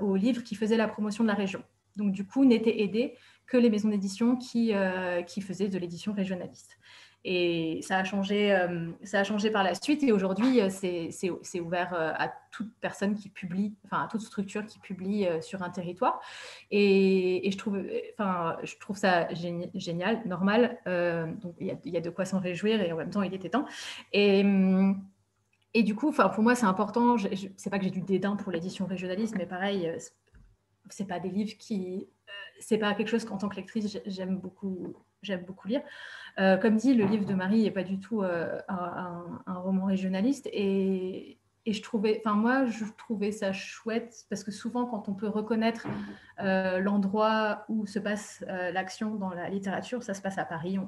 aux 0.00 0.16
livres 0.16 0.42
qui 0.42 0.54
faisaient 0.54 0.78
la 0.78 0.88
promotion 0.88 1.22
de 1.22 1.28
la 1.28 1.34
région. 1.34 1.62
Donc, 1.96 2.12
du 2.12 2.26
coup, 2.26 2.44
n'étaient 2.44 2.80
aidés 2.82 3.14
que 3.52 3.58
les 3.58 3.70
maisons 3.70 3.90
d'édition 3.90 4.36
qui, 4.36 4.74
euh, 4.74 5.22
qui 5.22 5.42
faisaient 5.42 5.68
de 5.68 5.78
l'édition 5.78 6.14
régionaliste. 6.14 6.78
Et 7.24 7.80
ça 7.82 7.98
a 7.98 8.04
changé, 8.04 8.52
euh, 8.52 8.90
ça 9.04 9.20
a 9.20 9.24
changé 9.24 9.50
par 9.50 9.62
la 9.62 9.74
suite. 9.74 10.02
Et 10.02 10.10
aujourd'hui, 10.10 10.60
euh, 10.60 10.70
c'est 10.70 11.60
ouvert 11.60 11.94
à 11.94 12.32
toute 12.50 12.72
personne 12.80 13.14
qui 13.14 13.28
publie, 13.28 13.76
enfin 13.84 14.04
à 14.04 14.08
toute 14.08 14.22
structure 14.22 14.66
qui 14.66 14.78
publie 14.80 15.28
sur 15.40 15.62
un 15.62 15.70
territoire. 15.70 16.20
Et, 16.70 17.48
je, 17.52 17.56
trouve, 17.56 17.78
enfin, 18.18 18.56
je 18.64 18.74
trouve 18.80 18.96
ça 18.96 19.28
génial, 19.34 20.22
normal. 20.26 20.78
donc 20.86 21.54
il 21.60 21.78
y, 21.84 21.96
a, 21.96 22.00
de 22.00 22.10
quoi 22.10 22.24
s'en 22.24 22.40
réjouir 22.40 22.80
et 22.80 22.90
en 22.90 22.96
même 22.96 23.10
temps, 23.10 23.22
il 23.22 23.34
était 23.34 23.50
temps. 23.50 23.66
Et, 24.12 24.44
et 25.74 25.82
du 25.84 25.94
coup, 25.94 26.10
pour 26.10 26.42
moi, 26.42 26.56
c'est 26.56 26.66
important. 26.66 27.16
C'est 27.56 27.70
pas 27.70 27.78
que 27.78 27.84
j'ai 27.84 27.90
du 27.90 28.00
dédain 28.00 28.34
pour 28.34 28.50
l'édition 28.50 28.86
régionaliste, 28.86 29.36
mais 29.36 29.46
pareil, 29.46 29.92
c'est 30.90 31.06
pas 31.06 31.20
des 31.20 31.30
livres 31.30 31.56
qui 31.58 32.08
euh, 32.28 32.32
c'est 32.60 32.78
pas 32.78 32.94
quelque 32.94 33.08
chose 33.08 33.24
qu'en 33.24 33.38
tant 33.38 33.48
que 33.48 33.56
lectrice 33.56 33.98
j'aime 34.06 34.38
beaucoup 34.38 34.94
j'aime 35.22 35.44
beaucoup 35.44 35.68
lire. 35.68 35.82
Euh, 36.38 36.56
comme 36.56 36.76
dit 36.76 36.94
le 36.94 37.04
livre 37.04 37.24
de 37.24 37.34
Marie 37.34 37.62
n'est 37.62 37.70
pas 37.70 37.84
du 37.84 37.98
tout 38.00 38.22
euh, 38.22 38.60
un, 38.68 39.42
un, 39.46 39.54
roman 39.54 39.84
régionaliste 39.86 40.48
et, 40.52 41.38
et 41.64 41.72
je 41.72 41.80
trouvais, 41.80 42.20
enfin 42.24 42.34
moi, 42.34 42.66
je 42.66 42.84
trouvais 42.98 43.30
ça 43.30 43.52
chouette 43.52 44.26
parce 44.28 44.42
que 44.42 44.50
souvent, 44.50 44.84
quand 44.84 45.08
on 45.08 45.14
peut 45.14 45.28
reconnaître 45.28 45.86
euh, 46.40 46.80
l'endroit 46.80 47.64
où 47.68 47.86
se 47.86 48.00
passe 48.00 48.44
euh, 48.48 48.72
l'action 48.72 49.14
dans 49.14 49.30
la 49.30 49.48
littérature, 49.48 50.02
ça 50.02 50.12
se 50.12 50.20
passe 50.20 50.38
à 50.38 50.44
Paris. 50.44 50.78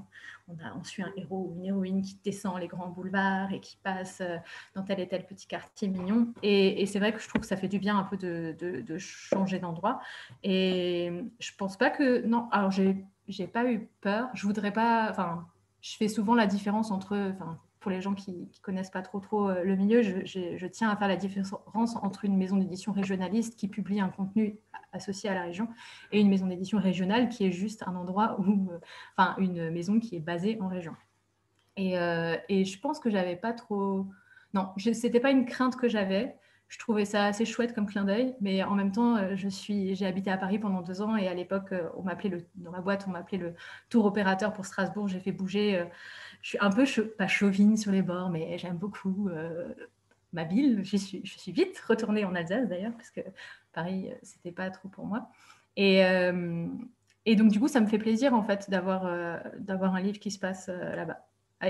On, 0.48 0.82
suit 0.82 1.02
un 1.02 1.12
héros 1.16 1.48
ou 1.50 1.56
une 1.56 1.64
héroïne 1.64 2.02
qui 2.02 2.18
descend 2.22 2.58
les 2.58 2.66
grands 2.66 2.88
boulevards 2.88 3.52
et 3.52 3.60
qui 3.60 3.78
passe 3.82 4.20
euh, 4.20 4.36
dans 4.74 4.82
tel 4.82 4.98
et 4.98 5.06
tel 5.06 5.24
petit 5.26 5.46
quartier 5.46 5.86
mignon. 5.88 6.34
Et, 6.42 6.84
c'est 6.86 6.98
vrai 6.98 7.12
que 7.12 7.20
je 7.20 7.28
trouve 7.28 7.40
que 7.40 7.46
ça 7.46 7.56
fait 7.56 7.68
du 7.68 7.78
bien 7.78 7.96
un 7.96 8.02
peu 8.02 8.16
de, 8.16 8.98
changer 8.98 9.60
d'endroit. 9.60 10.00
Et 10.42 11.12
je 11.38 11.50
pense 11.56 11.76
pas 11.76 11.90
que 11.90 12.26
non. 12.26 12.48
Alors 12.50 12.72
j'ai, 12.72 13.04
j'ai 13.28 13.46
pas 13.46 13.64
eu 13.70 13.88
peur. 14.00 14.28
Je 14.34 14.44
voudrais 14.44 14.72
pas. 14.72 15.08
Enfin, 15.08 15.46
je 15.80 15.96
fais 15.96 16.08
souvent 16.08 16.34
la 16.34 16.46
différence 16.46 16.90
entre. 16.90 17.32
Pour 17.84 17.90
les 17.90 18.00
gens 18.00 18.14
qui 18.14 18.32
ne 18.32 18.46
connaissent 18.62 18.88
pas 18.88 19.02
trop, 19.02 19.20
trop 19.20 19.50
euh, 19.50 19.62
le 19.62 19.76
milieu, 19.76 20.00
je, 20.00 20.66
tiens 20.68 20.88
à 20.88 20.96
faire 20.96 21.06
la 21.06 21.16
différence 21.16 21.96
entre 21.96 22.24
une 22.24 22.34
maison 22.34 22.56
d'édition 22.56 22.92
régionaliste 22.92 23.58
qui 23.58 23.68
publie 23.68 24.00
un 24.00 24.08
contenu 24.08 24.56
associé 24.92 25.28
à 25.28 25.34
la 25.34 25.42
région 25.42 25.68
et 26.10 26.18
une 26.18 26.30
maison 26.30 26.46
d'édition 26.46 26.78
régionale 26.78 27.28
qui 27.28 27.44
est 27.44 27.52
juste 27.52 27.82
un 27.86 27.94
endroit 27.94 28.40
où, 28.40 28.70
euh, 28.72 28.78
enfin, 29.18 29.36
une 29.36 29.68
maison 29.68 30.00
qui 30.00 30.16
est 30.16 30.20
basée 30.20 30.56
en 30.62 30.68
région. 30.68 30.96
Et, 31.76 31.98
euh, 31.98 32.38
et 32.48 32.64
je 32.64 32.80
pense 32.80 33.00
que 33.00 33.10
j'avais 33.10 33.36
pas 33.36 33.52
trop. 33.52 34.06
Non, 34.54 34.70
ce 34.78 34.88
n'était 34.88 35.20
pas 35.20 35.30
une 35.30 35.44
crainte 35.44 35.76
que 35.76 35.86
j'avais 35.86 36.38
je 36.68 36.78
trouvais 36.78 37.04
ça 37.04 37.26
assez 37.26 37.44
chouette 37.44 37.74
comme 37.74 37.86
clin 37.86 38.04
d'œil, 38.04 38.34
mais 38.40 38.64
en 38.64 38.74
même 38.74 38.90
temps, 38.90 39.36
je 39.36 39.48
suis, 39.48 39.94
j'ai 39.94 40.06
habité 40.06 40.30
à 40.30 40.38
Paris 40.38 40.58
pendant 40.58 40.80
deux 40.80 41.02
ans 41.02 41.14
et 41.14 41.28
à 41.28 41.34
l'époque, 41.34 41.72
on 41.94 42.02
m'appelait 42.02 42.30
le, 42.30 42.46
dans 42.56 42.72
ma 42.72 42.80
boîte, 42.80 43.04
on 43.06 43.10
m'appelait 43.10 43.38
le 43.38 43.54
tour 43.90 44.06
opérateur 44.06 44.52
pour 44.52 44.64
Strasbourg. 44.64 45.06
J'ai 45.06 45.20
fait 45.20 45.30
bouger 45.30 45.84
je 46.44 46.50
suis 46.50 46.58
un 46.60 46.68
peu, 46.68 46.84
pas 47.16 47.26
chauvine 47.26 47.78
sur 47.78 47.90
les 47.90 48.02
bords, 48.02 48.28
mais 48.28 48.58
j'aime 48.58 48.76
beaucoup 48.76 49.30
euh, 49.30 49.72
ma 50.34 50.44
ville. 50.44 50.84
Je 50.84 50.98
suis, 50.98 51.22
je 51.24 51.38
suis 51.38 51.52
vite 51.52 51.78
retournée 51.88 52.26
en 52.26 52.34
Alsace 52.34 52.68
d'ailleurs, 52.68 52.92
parce 52.92 53.10
que 53.10 53.22
Paris, 53.72 54.10
euh, 54.10 54.14
c'était 54.22 54.52
pas 54.52 54.68
trop 54.68 54.90
pour 54.90 55.06
moi. 55.06 55.30
Et, 55.78 56.04
euh, 56.04 56.66
et, 57.24 57.34
donc, 57.34 57.50
du 57.50 57.58
coup, 57.58 57.66
ça 57.66 57.80
me 57.80 57.86
fait 57.86 57.96
plaisir 57.96 58.34
en 58.34 58.42
fait 58.42 58.68
d'avoir 58.68 59.06
un 59.06 60.00
livre 60.02 60.18
qui 60.18 60.30
se 60.30 60.38
passe 60.38 60.68
là-bas. 60.68 61.26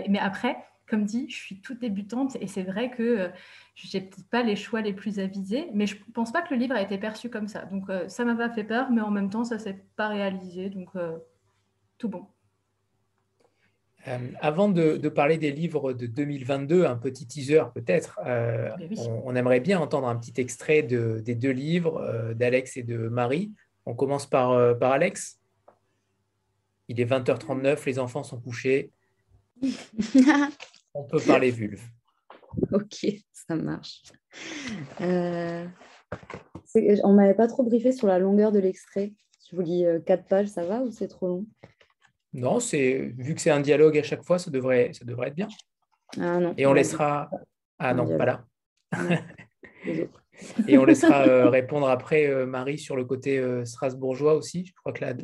Mais 0.08 0.18
après, 0.18 0.56
comme 0.88 1.04
dit, 1.04 1.30
je 1.30 1.36
suis 1.36 1.60
toute 1.60 1.78
débutante 1.78 2.36
et 2.40 2.48
c'est 2.48 2.64
vrai 2.64 2.90
que 2.90 3.30
je 3.76 3.96
n'ai 3.96 4.02
peut-être 4.02 4.28
pas 4.28 4.42
les 4.42 4.56
choix 4.56 4.80
les 4.80 4.92
plus 4.92 5.20
avisés, 5.20 5.68
mais 5.72 5.86
je 5.86 5.94
pense 6.12 6.32
pas 6.32 6.42
que 6.42 6.52
le 6.52 6.58
livre 6.58 6.74
a 6.74 6.82
été 6.82 6.98
perçu 6.98 7.30
comme 7.30 7.46
ça. 7.46 7.64
Donc, 7.66 7.84
ça 8.08 8.24
m'a 8.24 8.34
pas 8.34 8.50
fait 8.50 8.64
peur, 8.64 8.90
mais 8.90 9.02
en 9.02 9.12
même 9.12 9.30
temps, 9.30 9.44
ça 9.44 9.60
s'est 9.60 9.84
pas 9.94 10.08
réalisé. 10.08 10.68
Donc, 10.68 10.90
tout 11.96 12.08
bon. 12.08 12.26
Euh, 14.06 14.18
avant 14.40 14.68
de, 14.68 15.08
parler 15.08 15.38
des 15.38 15.50
livres 15.50 15.94
de 15.94 16.06
2022, 16.06 16.84
un 16.84 16.96
petit 16.96 17.26
teaser 17.26 17.62
peut-être, 17.74 18.20
euh, 18.26 18.70
on, 19.24 19.34
aimerait 19.34 19.60
bien 19.60 19.80
entendre 19.80 20.08
un 20.08 20.16
petit 20.16 20.38
extrait 20.40 20.82
des 20.82 21.34
deux 21.34 21.50
livres 21.50 22.00
euh, 22.02 22.34
d'Alex 22.34 22.76
et 22.76 22.82
de 22.82 23.08
Marie. 23.08 23.52
On 23.86 23.94
commence 23.94 24.26
par, 24.26 24.78
par 24.78 24.92
Alex. 24.92 25.40
Il 26.88 27.00
est 27.00 27.06
20h39, 27.06 27.84
les 27.86 27.98
enfants 27.98 28.22
sont 28.22 28.40
couchés. 28.40 28.90
on 30.94 31.04
peut 31.04 31.20
parler 31.20 31.50
vulve. 31.50 31.82
Ok, 32.72 33.06
ça 33.32 33.56
marche. 33.56 34.02
on 35.00 35.70
m'avait 37.12 37.34
pas 37.34 37.46
trop 37.46 37.62
briefé 37.62 37.92
sur 37.92 38.06
la 38.06 38.18
longueur 38.18 38.52
de 38.52 38.58
l'extrait. 38.58 39.14
Je 39.50 39.56
vous 39.56 39.62
lis 39.62 39.84
quatre 40.06 40.26
pages, 40.26 40.48
ça 40.48 40.64
va 40.64 40.82
ou 40.82 40.90
c'est 40.90 41.08
trop 41.08 41.28
long? 41.28 41.46
Non, 42.34 42.60
c'est 42.60 43.14
vu 43.16 43.34
que 43.34 43.40
c'est 43.40 43.50
un 43.50 43.60
dialogue 43.60 43.96
à 43.96 44.02
chaque 44.02 44.24
fois, 44.24 44.38
ça 44.38 44.50
devrait, 44.50 44.92
ça 44.92 45.04
devrait 45.04 45.28
être 45.28 45.34
bien. 45.34 45.48
Ah 46.20 46.38
non. 46.38 46.52
Et 46.56 46.66
on 46.66 46.72
laissera. 46.72 47.30
Ah 47.78 47.94
non, 47.94 48.18
pas 48.18 48.26
là. 48.26 48.44
Et 50.66 50.78
on 50.78 50.84
laissera 50.84 51.28
euh, 51.28 51.48
répondre 51.48 51.88
après 51.88 52.26
euh, 52.26 52.44
Marie 52.44 52.78
sur 52.78 52.96
le 52.96 53.04
côté 53.04 53.38
euh, 53.38 53.64
strasbourgeois 53.64 54.34
aussi. 54.34 54.66
Je 54.66 54.72
crois 54.74 54.92
que 54.92 55.04
la, 55.04 55.14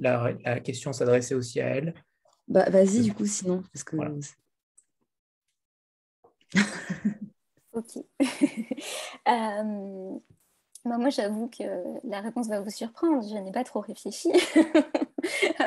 la, 0.44 0.60
question 0.60 0.92
s'adressait 0.92 1.34
aussi 1.34 1.60
à 1.60 1.66
elle. 1.66 1.94
Bah, 2.46 2.70
Vas-y, 2.70 3.02
du 3.02 3.12
coup, 3.12 3.26
sinon. 3.26 3.64
Parce 3.72 3.82
que... 3.82 3.96
ok. 7.72 8.04
Moi, 10.84 11.10
j'avoue 11.10 11.48
que 11.48 11.64
la 12.04 12.20
réponse 12.20 12.48
va 12.48 12.60
vous 12.60 12.70
surprendre. 12.70 13.22
Je 13.28 13.36
n'ai 13.36 13.52
pas 13.52 13.64
trop 13.64 13.80
réfléchi 13.80 14.30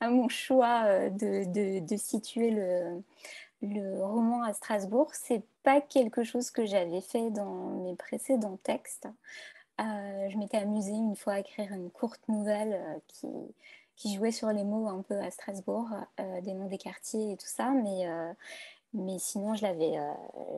à, 0.00 0.10
mon, 0.10 0.28
choix 0.28 0.82
euh, 0.86 1.10
de, 1.10 1.96
situer 1.96 2.50
le, 2.50 4.04
roman 4.04 4.42
à 4.42 4.52
Strasbourg. 4.52 5.10
C'est 5.14 5.44
pas 5.62 5.80
quelque 5.80 6.24
chose 6.24 6.50
que 6.50 6.66
j'avais 6.66 7.00
fait 7.00 7.30
dans 7.30 7.84
mes 7.84 7.94
précédents 7.94 8.58
textes. 8.64 9.06
Euh, 9.80 10.28
je 10.28 10.36
m'étais 10.36 10.58
amusée 10.58 10.92
une 10.92 11.16
fois 11.16 11.34
à 11.34 11.38
écrire 11.38 11.72
une 11.72 11.90
courte 11.90 12.26
nouvelle 12.28 12.74
euh, 12.74 12.98
qui, 13.06 13.28
qui, 13.94 14.16
jouait 14.16 14.32
sur 14.32 14.48
les 14.48 14.64
mots 14.64 14.88
un 14.88 15.02
peu 15.02 15.18
à 15.20 15.30
Strasbourg, 15.30 15.88
des 16.42 16.52
noms 16.52 16.66
des 16.66 16.78
quartiers 16.78 17.32
et 17.32 17.36
tout 17.36 17.46
ça, 17.46 17.70
mais 17.70 18.06
mais 18.94 19.18
sinon, 19.18 19.54
je 19.54 19.62
l'avais, 19.62 19.98
euh, 19.98 20.12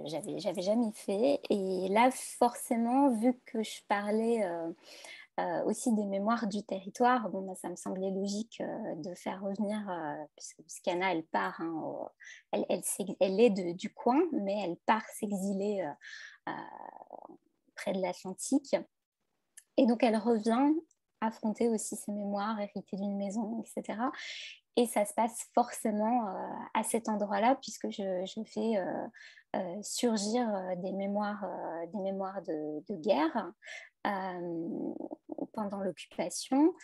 j'avais, 0.07 0.63
jamais 0.63 0.91
fait. 0.93 1.41
Et 1.51 1.89
là, 1.89 2.11
forcément, 2.11 3.11
vu 3.11 3.39
que 3.47 3.63
je 3.63 3.81
parlais 3.87 4.45
euh, 4.45 4.71
euh, 5.41 5.65
aussi 5.65 5.93
des 5.95 6.05
mémoires 6.05 6.49
du 6.49 6.65
territoire, 6.65 7.29
bon, 7.31 7.43
bah, 7.43 7.55
ça 7.55 7.69
me 7.69 7.77
semblait 7.77 8.11
logique 8.11 8.61
de 8.97 9.15
faire 9.15 9.41
revenir, 9.41 9.79
puisque 10.37 10.63
Scana, 10.67 11.13
elle 11.13 11.25
part, 11.25 11.61
hein, 11.61 12.09
elle, 12.53 12.67
elle, 12.69 12.83
elle, 13.21 13.41
est 13.41 13.51
de, 13.51 13.73
du 13.73 13.93
coin, 13.93 14.21
mais 14.33 14.61
elle 14.65 14.77
part 14.79 15.07
s'exiler 15.11 15.89
près 17.77 17.93
de 17.93 18.01
l'Atlantique. 18.01 18.75
Et 19.77 19.87
donc, 19.87 20.03
elle 20.03 20.17
revient 20.17 20.73
affronter 21.21 21.69
aussi 21.69 21.97
ses 21.97 22.13
mémoires, 22.13 22.61
hériter 22.61 22.97
d'une 22.97 23.17
maison, 23.17 23.63
etc. 23.63 23.99
Et 24.77 24.87
ça 24.87 25.05
se 25.05 25.15
passe 25.15 25.49
forcément 25.55 26.29
euh, 26.29 26.49
à 26.75 26.83
cet 26.83 27.09
endroit-là, 27.09 27.57
puisque 27.63 27.91
je, 27.91 28.43
fais 28.47 28.77
euh, 28.77 29.07
euh, 29.57 29.83
surgir 29.83 30.47
des 30.79 30.93
mémoires, 30.93 31.47
des 31.93 32.01
mémoires 32.01 32.43
de, 32.43 32.97
guerre 32.97 33.53
pendant 35.53 35.79
l'occupation. 35.79 36.75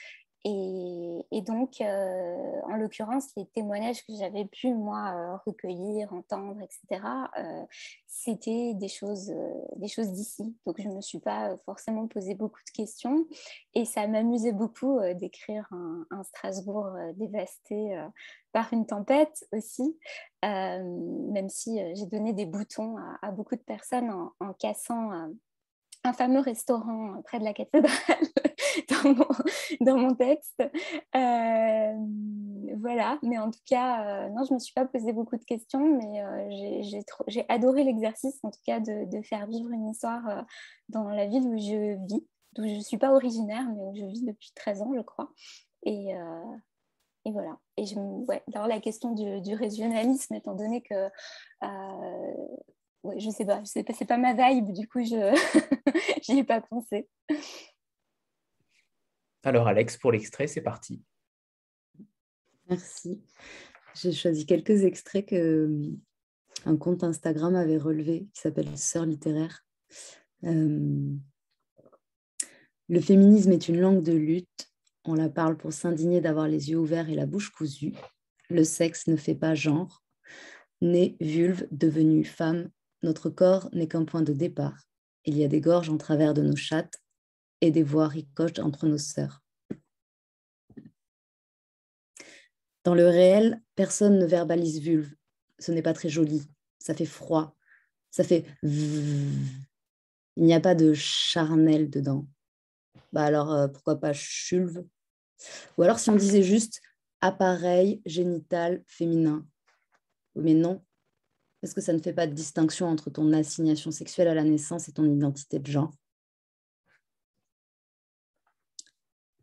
Et, 0.44 1.42
donc, 1.42 1.80
euh, 1.82 2.60
en 2.64 2.76
l'occurrence, 2.76 3.28
les 3.36 3.44
témoignages 3.46 4.04
que 4.06 4.14
j'avais 4.18 4.46
pu, 4.46 4.72
moi, 4.72 5.12
euh, 5.14 5.36
recueillir, 5.44 6.12
entendre, 6.14 6.60
etc., 6.62 7.02
euh, 7.38 7.64
c'était 8.06 8.72
des 8.74 8.88
choses, 8.88 9.32
des 9.76 9.88
choses 9.88 10.12
d'ici. 10.12 10.56
Donc, 10.64 10.80
je 10.80 10.88
ne 10.88 10.94
me 10.94 11.00
suis 11.02 11.18
pas 11.18 11.56
forcément 11.66 12.06
posé 12.06 12.34
beaucoup 12.34 12.60
de 12.66 12.70
questions. 12.70 13.26
Et 13.74 13.84
ça 13.84 14.06
m'amusait 14.06 14.52
beaucoup 14.52 14.98
d'écrire 15.14 15.68
un, 15.72 16.22
Strasbourg 16.24 16.90
dévasté 17.16 17.98
par 18.52 18.72
une 18.72 18.86
tempête 18.86 19.46
aussi, 19.52 19.96
même 20.42 21.48
si 21.48 21.78
j'ai 21.94 22.06
donné 22.06 22.32
des 22.32 22.46
boutons 22.46 22.96
à, 23.22 23.30
beaucoup 23.30 23.56
de 23.56 23.62
personnes 23.62 24.10
en 24.10 24.52
cassant 24.54 25.10
un 26.04 26.12
fameux 26.12 26.40
restaurant 26.40 27.20
près 27.22 27.38
de 27.38 27.44
la 27.44 27.52
cathédrale 27.52 27.94
dans, 29.80 29.96
mon, 29.96 30.14
texte. 30.14 30.62
Euh, 31.14 31.94
voilà, 32.76 33.18
mais 33.22 33.38
en 33.38 33.50
tout 33.50 33.60
cas, 33.66 34.26
euh, 34.26 34.28
non, 34.30 34.44
je 34.44 34.52
ne 34.52 34.54
me 34.54 34.58
suis 34.58 34.72
pas 34.72 34.84
posé 34.84 35.12
beaucoup 35.12 35.36
de 35.36 35.44
questions, 35.44 35.96
mais 35.96 36.22
euh, 36.22 37.00
j'ai 37.28 37.44
adoré 37.48 37.84
l'exercice, 37.84 38.38
en 38.42 38.50
tout 38.50 38.60
cas, 38.64 38.80
de, 38.80 39.22
faire 39.22 39.46
vivre 39.46 39.70
une 39.70 39.88
histoire 39.88 40.44
dans 40.88 41.08
la 41.08 41.26
ville 41.26 41.44
où 41.44 41.58
je 41.58 41.96
vis, 42.06 42.26
d'où 42.54 42.64
je 42.64 42.76
ne 42.76 42.80
suis 42.80 42.98
pas 42.98 43.12
originaire, 43.12 43.68
mais 43.68 43.82
où 43.82 43.94
je 43.94 44.04
vis 44.04 44.24
depuis 44.24 44.50
13 44.54 44.82
ans, 44.82 44.92
je 44.94 45.02
crois. 45.02 45.30
Et, 45.84 46.14
voilà. 47.26 47.58
Et 47.76 47.86
je, 47.86 47.96
ouais, 47.96 48.42
alors 48.54 48.66
la 48.66 48.80
question 48.80 49.12
du, 49.12 49.54
régionalisme, 49.54 50.34
étant 50.34 50.54
donné 50.54 50.82
que 50.82 51.08
ouais, 53.02 53.18
je 53.18 53.30
sais 53.30 53.44
pas, 53.44 53.64
sais 53.64 53.84
pas, 53.84 53.92
c'est 53.92 54.04
pas 54.04 54.18
ma 54.18 54.32
vibe, 54.32 54.72
du 54.72 54.88
coup, 54.88 55.00
je 55.00 55.34
n'y 56.32 56.40
ai 56.40 56.44
pas 56.44 56.60
pensé. 56.60 57.08
Alors, 59.42 59.66
Alex, 59.66 59.96
pour 59.96 60.12
l'extrait, 60.12 60.46
c'est 60.46 60.60
parti. 60.60 61.02
Merci. 62.68 63.22
J'ai 63.94 64.12
choisi 64.12 64.46
quelques 64.46 64.84
extraits 64.84 65.26
que 65.26 65.34
euh, 65.34 65.90
un 66.66 66.76
compte 66.76 67.02
Instagram 67.02 67.54
avait 67.54 67.78
relevé 67.78 68.28
qui 68.32 68.40
s'appelle 68.40 68.76
Sœur 68.76 69.06
littéraire. 69.06 69.64
Euh, 70.44 71.14
le 72.88 73.00
féminisme 73.00 73.52
est 73.52 73.68
une 73.68 73.80
langue 73.80 74.02
de 74.02 74.12
lutte. 74.12 74.70
On 75.04 75.14
la 75.14 75.28
parle 75.28 75.56
pour 75.56 75.72
s'indigner 75.72 76.20
d'avoir 76.20 76.48
les 76.48 76.70
yeux 76.70 76.78
ouverts 76.78 77.08
et 77.08 77.14
la 77.14 77.26
bouche 77.26 77.50
cousue. 77.50 77.94
Le 78.50 78.64
sexe 78.64 79.06
ne 79.06 79.16
fait 79.16 79.34
pas 79.34 79.54
genre. 79.54 80.02
Né, 80.82 81.16
vulve, 81.20 81.66
devenue 81.70 82.24
femme, 82.24 82.70
notre 83.02 83.30
corps 83.30 83.68
n'est 83.72 83.88
qu'un 83.88 84.04
point 84.04 84.22
de 84.22 84.32
départ. 84.32 84.88
Il 85.24 85.36
y 85.36 85.44
a 85.44 85.48
des 85.48 85.60
gorges 85.60 85.90
en 85.90 85.98
travers 85.98 86.34
de 86.34 86.42
nos 86.42 86.56
chattes 86.56 87.00
et 87.60 87.70
des 87.70 87.82
voies 87.82 88.08
ricoches 88.08 88.58
entre 88.58 88.86
nos 88.86 88.98
sœurs. 88.98 89.42
Dans 92.84 92.94
le 92.94 93.06
réel, 93.06 93.60
personne 93.74 94.18
ne 94.18 94.26
verbalise 94.26 94.80
vulve. 94.80 95.14
Ce 95.58 95.70
n'est 95.70 95.82
pas 95.82 95.92
très 95.92 96.08
joli. 96.08 96.42
Ça 96.78 96.94
fait 96.94 97.04
froid. 97.04 97.54
Ça 98.10 98.24
fait 98.24 98.46
Il 98.62 99.34
n'y 100.36 100.54
a 100.54 100.60
pas 100.60 100.74
de 100.74 100.94
charnel 100.94 101.90
dedans. 101.90 102.26
Bah 103.12 103.24
alors, 103.24 103.70
pourquoi 103.72 104.00
pas 104.00 104.12
chulve 104.12 104.84
Ou 105.76 105.82
alors 105.82 105.98
si 105.98 106.08
on 106.10 106.16
disait 106.16 106.42
juste 106.42 106.80
appareil 107.20 108.00
génital 108.06 108.82
féminin. 108.86 109.46
Mais 110.34 110.54
non, 110.54 110.82
est-ce 111.62 111.74
que 111.74 111.80
ça 111.80 111.92
ne 111.92 111.98
fait 111.98 112.14
pas 112.14 112.26
de 112.26 112.32
distinction 112.32 112.86
entre 112.86 113.10
ton 113.10 113.32
assignation 113.32 113.90
sexuelle 113.90 114.28
à 114.28 114.34
la 114.34 114.44
naissance 114.44 114.88
et 114.88 114.92
ton 114.92 115.04
identité 115.04 115.58
de 115.58 115.70
genre 115.70 115.92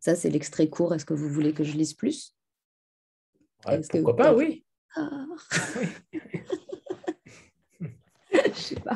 Ça, 0.08 0.16
c'est 0.16 0.30
l'extrait 0.30 0.70
court. 0.70 0.96
Est-ce 0.96 1.04
que 1.04 1.14
vous 1.14 1.28
voulez 1.28 1.52
que 1.52 1.66
je 1.66 1.76
lise 1.76 1.94
plus? 1.94 2.34
Pourquoi 3.90 4.16
pas, 4.16 4.34
oui. 4.34 4.64
Ah. 4.96 5.26
je 8.32 8.54
sais 8.54 8.80
pas. 8.80 8.96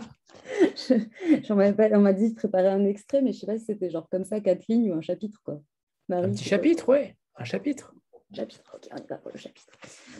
on 1.49 1.99
m'a 1.99 2.13
dit 2.13 2.31
de 2.31 2.35
préparer 2.35 2.69
un 2.69 2.85
extrait, 2.85 3.21
mais 3.21 3.33
je 3.33 3.39
sais 3.39 3.45
pas 3.45 3.57
si 3.57 3.65
c'était 3.65 3.89
genre 3.89 4.07
comme 4.07 4.23
ça, 4.23 4.39
quatre 4.39 4.65
lignes 4.69 4.89
ou 4.89 4.93
un 4.93 5.01
chapitre. 5.01 5.41
Quoi. 5.43 5.61
un 6.11 6.31
petit 6.31 6.45
chapitre, 6.45 6.87
oui. 6.87 7.13
Un 7.35 7.43
chapitre. 7.43 7.93
Chapitre, 8.33 8.73
ok, 8.73 8.87
on 8.93 9.03
y 9.03 9.07
va 9.07 9.17
pour 9.17 9.33
le 9.33 9.37
chapitre. 9.37 9.73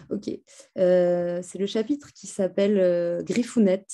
Ok, 0.09 0.29
euh, 0.77 1.39
c'est 1.41 1.57
le 1.57 1.67
chapitre 1.67 2.11
qui 2.11 2.27
s'appelle 2.27 2.77
euh, 2.77 3.23
Griffounette, 3.23 3.93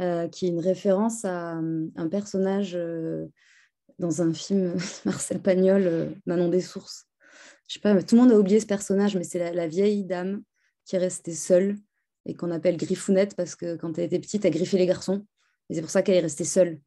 euh, 0.00 0.26
qui 0.26 0.46
est 0.46 0.48
une 0.48 0.58
référence 0.58 1.24
à 1.24 1.52
un 1.52 2.08
personnage 2.10 2.76
dans 3.98 4.22
un 4.22 4.32
film 4.32 4.76
Marcel 5.04 5.40
Pagnol, 5.40 6.14
Manon 6.26 6.48
des 6.48 6.60
Sources. 6.60 7.06
Je 7.68 7.74
sais 7.74 7.80
pas, 7.80 8.02
tout 8.02 8.16
le 8.16 8.22
monde 8.22 8.32
a 8.32 8.38
oublié 8.38 8.60
ce 8.60 8.66
personnage, 8.66 9.16
mais 9.16 9.24
c'est 9.24 9.52
la, 9.52 9.66
vieille 9.66 10.04
dame 10.04 10.42
qui 10.84 10.96
est 10.96 10.98
restée 10.98 11.34
seule 11.34 11.76
et 12.26 12.34
qu'on 12.34 12.50
appelle 12.50 12.76
Griffounette 12.76 13.34
parce 13.34 13.56
que 13.56 13.76
quand 13.76 13.98
elle 13.98 14.04
était 14.04 14.18
petite, 14.18 14.44
elle 14.44 14.52
griffait 14.52 14.78
les 14.78 14.86
garçons. 14.86 15.26
Et 15.70 15.74
c'est 15.74 15.80
pour 15.80 15.90
ça 15.90 16.02
qu'elle 16.02 16.16
est 16.16 16.20
restée 16.20 16.44
seule. 16.44 16.80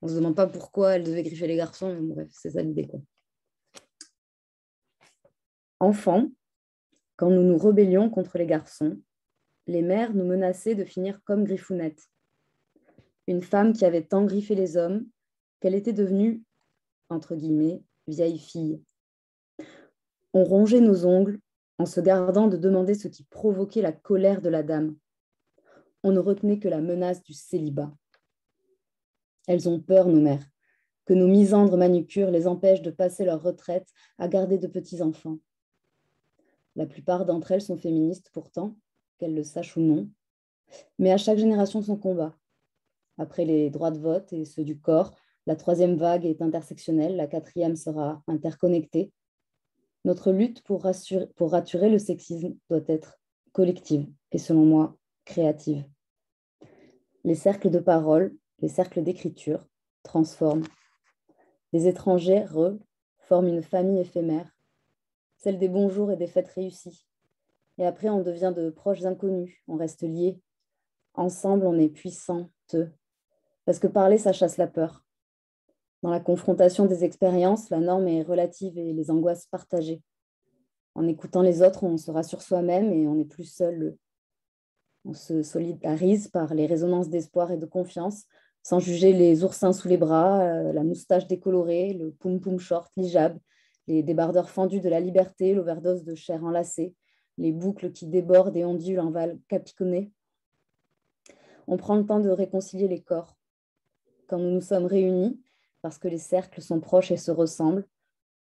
On 0.00 0.06
ne 0.06 0.12
se 0.12 0.16
demande 0.16 0.36
pas 0.36 0.46
pourquoi 0.46 0.96
elle 0.96 1.04
devait 1.04 1.22
griffer 1.22 1.46
les 1.46 1.56
garçons, 1.56 1.94
mais 1.94 2.14
bref, 2.14 2.28
c'est 2.32 2.50
ça 2.50 2.62
l'idée. 2.62 2.86
Quoi. 2.86 3.00
Enfants, 5.80 6.30
quand 7.16 7.30
nous 7.30 7.42
nous 7.42 7.58
rébellions 7.58 8.08
contre 8.08 8.38
les 8.38 8.46
garçons, 8.46 9.00
les 9.66 9.82
mères 9.82 10.14
nous 10.14 10.24
menaçaient 10.24 10.74
de 10.74 10.84
finir 10.84 11.20
comme 11.24 11.44
Griffounette, 11.44 12.08
une 13.26 13.42
femme 13.42 13.72
qui 13.72 13.84
avait 13.84 14.02
tant 14.02 14.24
griffé 14.24 14.54
les 14.54 14.76
hommes 14.76 15.06
qu'elle 15.62 15.76
était 15.76 15.92
devenue, 15.92 16.42
entre 17.08 17.36
guillemets, 17.36 17.84
vieille 18.08 18.40
fille. 18.40 18.82
On 20.34 20.42
rongeait 20.42 20.80
nos 20.80 21.06
ongles 21.06 21.38
en 21.78 21.86
se 21.86 22.00
gardant 22.00 22.48
de 22.48 22.56
demander 22.56 22.94
ce 22.94 23.06
qui 23.06 23.22
provoquait 23.22 23.80
la 23.80 23.92
colère 23.92 24.42
de 24.42 24.48
la 24.48 24.64
dame. 24.64 24.96
On 26.02 26.10
ne 26.10 26.18
retenait 26.18 26.58
que 26.58 26.66
la 26.66 26.80
menace 26.80 27.22
du 27.22 27.32
célibat. 27.32 27.94
Elles 29.46 29.68
ont 29.68 29.78
peur, 29.78 30.08
nos 30.08 30.20
mères, 30.20 30.44
que 31.04 31.14
nos 31.14 31.28
misandres 31.28 31.76
manucures 31.76 32.32
les 32.32 32.48
empêchent 32.48 32.82
de 32.82 32.90
passer 32.90 33.24
leur 33.24 33.40
retraite 33.40 33.88
à 34.18 34.26
garder 34.26 34.58
de 34.58 34.66
petits-enfants. 34.66 35.38
La 36.74 36.86
plupart 36.86 37.24
d'entre 37.24 37.52
elles 37.52 37.62
sont 37.62 37.76
féministes 37.76 38.30
pourtant, 38.32 38.76
qu'elles 39.18 39.34
le 39.34 39.44
sachent 39.44 39.76
ou 39.76 39.80
non. 39.80 40.10
Mais 40.98 41.12
à 41.12 41.18
chaque 41.18 41.38
génération 41.38 41.82
son 41.82 41.96
combat. 41.96 42.36
Après 43.16 43.44
les 43.44 43.70
droits 43.70 43.92
de 43.92 44.00
vote 44.00 44.32
et 44.32 44.44
ceux 44.44 44.64
du 44.64 44.80
corps, 44.80 45.14
la 45.46 45.56
troisième 45.56 45.96
vague 45.96 46.24
est 46.24 46.42
intersectionnelle, 46.42 47.16
la 47.16 47.26
quatrième 47.26 47.76
sera 47.76 48.22
interconnectée. 48.26 49.12
Notre 50.04 50.32
lutte 50.32 50.62
pour, 50.62 50.82
rassurer, 50.82 51.90
le 51.90 51.98
sexisme 51.98 52.54
doit 52.68 52.80
être 52.88 53.18
collective 53.52 54.08
et 54.32 54.38
selon 54.38 54.64
moi 54.64 54.96
créative. 55.24 55.84
Les 57.24 57.34
cercles 57.34 57.70
de 57.70 57.78
parole, 57.78 58.34
les 58.60 58.68
cercles 58.68 59.02
d'écriture 59.02 59.66
transforment. 60.02 60.66
Les 61.72 61.86
étrangers, 61.86 62.44
re, 62.44 62.78
forment 63.18 63.48
une 63.48 63.62
famille 63.62 64.00
éphémère 64.00 64.52
celle 65.42 65.58
des 65.58 65.68
bons 65.68 65.88
jours 65.88 66.12
et 66.12 66.16
des 66.16 66.28
fêtes 66.28 66.50
réussies. 66.54 67.04
Et 67.78 67.84
après, 67.84 68.08
on 68.08 68.22
devient 68.22 68.52
de 68.54 68.70
proches 68.70 69.04
inconnus, 69.04 69.62
on 69.66 69.76
reste 69.76 70.02
liés. 70.02 70.40
Ensemble, 71.14 71.66
on 71.66 71.78
est 71.78 71.88
puissants, 71.88 72.48
parce 73.64 73.78
que 73.78 73.88
parler, 73.88 74.18
ça 74.18 74.32
chasse 74.32 74.56
la 74.56 74.66
peur. 74.66 75.04
Dans 76.02 76.10
la 76.10 76.20
confrontation 76.20 76.86
des 76.86 77.04
expériences, 77.04 77.70
la 77.70 77.78
norme 77.78 78.08
est 78.08 78.22
relative 78.22 78.76
et 78.76 78.92
les 78.92 79.10
angoisses 79.10 79.46
partagées. 79.46 80.02
En 80.94 81.06
écoutant 81.06 81.42
les 81.42 81.62
autres, 81.62 81.84
on 81.84 81.96
se 81.96 82.10
rassure 82.10 82.42
soi-même 82.42 82.92
et 82.92 83.06
on 83.06 83.14
n'est 83.14 83.24
plus 83.24 83.44
seul. 83.44 83.96
On 85.04 85.14
se 85.14 85.42
solidarise 85.42 86.28
par 86.28 86.54
les 86.54 86.66
résonances 86.66 87.08
d'espoir 87.08 87.52
et 87.52 87.56
de 87.56 87.66
confiance, 87.66 88.24
sans 88.62 88.80
juger 88.80 89.12
les 89.12 89.44
oursins 89.44 89.72
sous 89.72 89.88
les 89.88 89.96
bras, 89.96 90.42
euh, 90.42 90.72
la 90.72 90.84
moustache 90.84 91.26
décolorée, 91.26 91.92
le 91.94 92.12
poum-poum 92.12 92.58
short, 92.58 92.90
l'hijab, 92.96 93.38
les 93.86 94.02
débardeurs 94.02 94.50
fendus 94.50 94.80
de 94.80 94.88
la 94.88 95.00
liberté, 95.00 95.54
l'overdose 95.54 96.04
de 96.04 96.14
chair 96.14 96.44
enlacée, 96.44 96.94
les 97.38 97.52
boucles 97.52 97.92
qui 97.92 98.06
débordent 98.06 98.56
et 98.56 98.64
ondulent 98.64 99.00
en 99.00 99.10
val 99.10 99.38
capiconné. 99.48 100.12
On 101.66 101.76
prend 101.76 101.96
le 101.96 102.04
temps 102.04 102.20
de 102.20 102.30
réconcilier 102.30 102.88
les 102.88 103.00
corps. 103.00 103.36
Quand 104.28 104.38
nous 104.38 104.50
nous 104.50 104.60
sommes 104.60 104.86
réunis, 104.86 105.40
parce 105.82 105.98
que 105.98 106.08
les 106.08 106.18
cercles 106.18 106.62
sont 106.62 106.80
proches 106.80 107.10
et 107.10 107.16
se 107.16 107.30
ressemblent, 107.30 107.86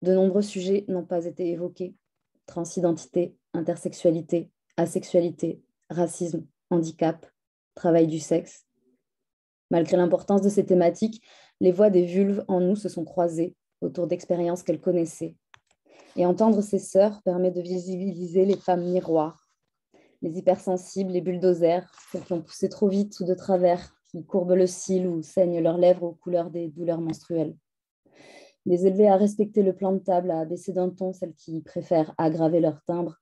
de 0.01 0.13
nombreux 0.13 0.41
sujets 0.41 0.85
n'ont 0.87 1.05
pas 1.05 1.25
été 1.25 1.49
évoqués. 1.49 1.95
Transidentité, 2.45 3.35
intersexualité, 3.53 4.51
asexualité, 4.77 5.61
racisme, 5.89 6.45
handicap, 6.69 7.25
travail 7.75 8.07
du 8.07 8.19
sexe. 8.19 8.65
Malgré 9.71 9.97
l'importance 9.97 10.41
de 10.41 10.49
ces 10.49 10.65
thématiques, 10.65 11.23
les 11.59 11.71
voix 11.71 11.89
des 11.89 12.05
vulves 12.05 12.43
en 12.47 12.59
nous 12.59 12.75
se 12.75 12.89
sont 12.89 13.03
croisées 13.03 13.55
autour 13.81 14.07
d'expériences 14.07 14.63
qu'elle 14.63 14.81
connaissait. 14.81 15.35
Et 16.15 16.25
entendre 16.25 16.61
ses 16.61 16.79
sœurs 16.79 17.21
permet 17.23 17.51
de 17.51 17.61
visibiliser 17.61 18.45
les 18.45 18.57
femmes 18.57 18.83
miroirs, 18.83 19.47
les 20.21 20.37
hypersensibles, 20.37 21.11
les 21.11 21.21
bulldozers, 21.21 21.89
celles 22.11 22.23
qui 22.23 22.33
ont 22.33 22.41
poussé 22.41 22.67
trop 22.67 22.87
vite 22.87 23.19
ou 23.19 23.25
de 23.25 23.33
travers, 23.33 23.93
qui 24.09 24.25
courbent 24.25 24.55
le 24.55 24.67
cil 24.67 25.07
ou 25.07 25.21
saignent 25.21 25.61
leurs 25.61 25.77
lèvres 25.77 26.03
aux 26.03 26.13
couleurs 26.13 26.49
des 26.49 26.69
douleurs 26.69 27.01
menstruelles. 27.01 27.55
les 28.65 28.85
élever 28.85 29.07
à 29.07 29.15
respecter 29.15 29.63
le 29.63 29.73
plan 29.73 29.93
de 29.93 29.99
table, 29.99 30.31
à 30.31 30.45
baisser 30.45 30.73
d'un 30.73 30.89
ton 30.89 31.13
celles 31.13 31.33
qui 31.33 31.61
préfèrent 31.61 32.13
aggraver 32.17 32.59
leur 32.59 32.83
timbre, 32.83 33.15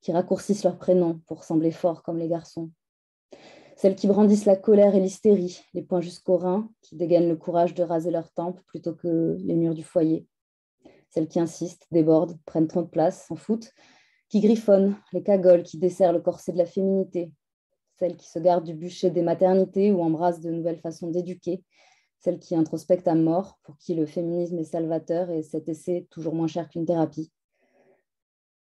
qui 0.00 0.12
raccourcissent 0.12 0.64
leur 0.64 0.78
prénom 0.78 1.20
pour 1.26 1.44
sembler 1.44 1.70
forts 1.70 2.02
comme 2.02 2.18
les 2.18 2.28
garçons. 2.28 2.70
Celles 3.76 3.94
qui 3.94 4.08
brandissent 4.08 4.46
la 4.46 4.56
colère 4.56 4.96
et 4.96 5.00
l'hystérie, 5.00 5.60
les 5.74 5.82
poings 5.82 6.00
jusqu'aux 6.00 6.38
reins, 6.38 6.68
qui 6.82 6.96
dégainent 6.96 7.28
le 7.28 7.36
courage 7.36 7.74
de 7.74 7.82
raser 7.82 8.10
leur 8.10 8.32
tempe 8.32 8.60
plutôt 8.66 8.94
que 8.94 9.36
les 9.38 9.54
murs 9.54 9.74
du 9.74 9.84
foyer. 9.84 10.26
Celles 11.10 11.28
qui 11.28 11.38
insistent, 11.38 11.86
débordent, 11.92 12.38
prennent 12.44 12.66
trop 12.66 12.82
de 12.82 12.88
place, 12.88 13.26
s'en 13.26 13.36
foutent, 13.36 13.72
qui 14.28 14.40
griffonnent, 14.40 14.96
les 15.12 15.22
cagoles 15.22 15.62
qui 15.62 15.78
desserrent 15.78 16.12
le 16.12 16.20
corset 16.20 16.52
de 16.52 16.58
la 16.58 16.66
féminité. 16.66 17.32
Celles 17.98 18.16
qui 18.16 18.28
se 18.28 18.38
gardent 18.38 18.64
du 18.64 18.74
bûcher 18.74 19.10
des 19.10 19.22
maternités 19.22 19.90
ou 19.90 20.02
embrassent 20.02 20.40
de 20.40 20.50
nouvelles 20.50 20.78
façons 20.78 21.10
d'éduquer, 21.10 21.64
celle 22.20 22.38
qui 22.38 22.54
introspecte 22.54 23.08
à 23.08 23.14
mort, 23.16 23.58
pour 23.64 23.76
qui 23.76 23.94
le 23.94 24.06
féminisme 24.06 24.58
est 24.58 24.64
salvateur 24.64 25.30
et 25.30 25.42
cet 25.42 25.68
essai 25.68 26.06
toujours 26.10 26.34
moins 26.34 26.46
cher 26.46 26.68
qu'une 26.68 26.86
thérapie. 26.86 27.32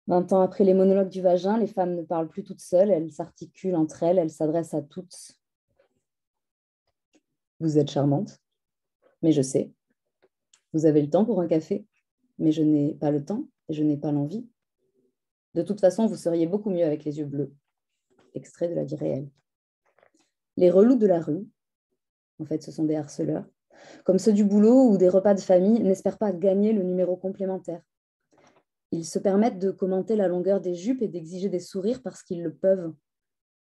Vingt 0.07 0.32
ans 0.32 0.41
après 0.41 0.64
les 0.64 0.74
monologues 0.74 1.10
du 1.10 1.22
vagin, 1.22 1.57
les 1.57 1.68
femmes 1.68 1.95
ne 1.95 2.03
parlent 2.03 2.30
plus 2.30 2.44
toutes 2.44 2.62
seules, 2.62 2.91
elles 2.91 3.12
s'articulent 3.12 3.76
entre 3.76 4.03
elles, 4.03 4.20
elles 4.20 4.30
s'adressent 4.30 4.74
à 4.74 4.82
toutes. 4.82 5.34
Vous 7.60 7.78
êtes 7.78 7.90
charmante, 7.90 8.40
mais 9.22 9.32
je 9.32 9.41
sais. 9.41 9.74
Vous 10.72 10.86
avez 10.86 11.02
le 11.02 11.10
temps 11.10 11.26
pour 11.26 11.41
un 11.41 11.48
café, 11.48 11.86
mais 12.38 12.52
je 12.52 12.62
n'ai 12.62 12.94
pas 12.94 13.12
le 13.12 13.26
temps 13.26 13.48
et 13.68 13.74
je 13.74 13.84
n'ai 13.84 13.98
pas 13.98 14.12
l'envie. 14.12 14.48
De 15.56 15.62
toute 15.62 15.82
façon, 15.82 16.06
vous 16.06 16.16
seriez 16.16 16.48
beaucoup 16.48 16.70
mieux 16.70 16.86
avec 16.86 17.03
les 17.03 17.18
yeux 17.18 17.26
bleus. 17.26 17.53
Extrait 18.36 18.70
de 18.70 18.76
la 18.76 18.84
vie 18.84 18.95
réelle. 18.95 19.30
Les 20.57 20.70
relous 20.70 20.95
de 20.95 21.07
la 21.07 21.20
rue, 21.20 21.48
en 22.40 22.45
fait, 22.45 22.62
ce 22.62 22.72
sont 22.72 22.84
des 22.84 22.95
harceleurs. 22.95 23.45
Comme 24.03 24.20
ceux 24.20 24.34
du 24.34 24.45
boulot 24.45 24.90
ou 24.90 24.98
des 24.98 25.10
repas 25.10 25.34
de 25.34 25.41
famille, 25.41 25.80
n'espèrent 25.82 26.18
pas 26.18 26.32
gagner 26.32 26.74
le 26.74 26.84
numéro 26.84 27.16
complémentaire. 27.18 27.82
Ils 28.91 29.06
se 29.06 29.20
permettent 29.20 29.60
de 29.60 29.72
commenter 29.72 30.16
la 30.16 30.28
longueur 30.28 30.62
des 30.62 30.76
jupes 30.76 31.02
et 31.02 31.07
d'exiger 31.07 31.49
des 31.49 31.60
sourires 31.60 32.02
parce 32.02 32.24
qu'ils 32.24 32.44
le 32.44 32.53
peuvent. 32.53 32.94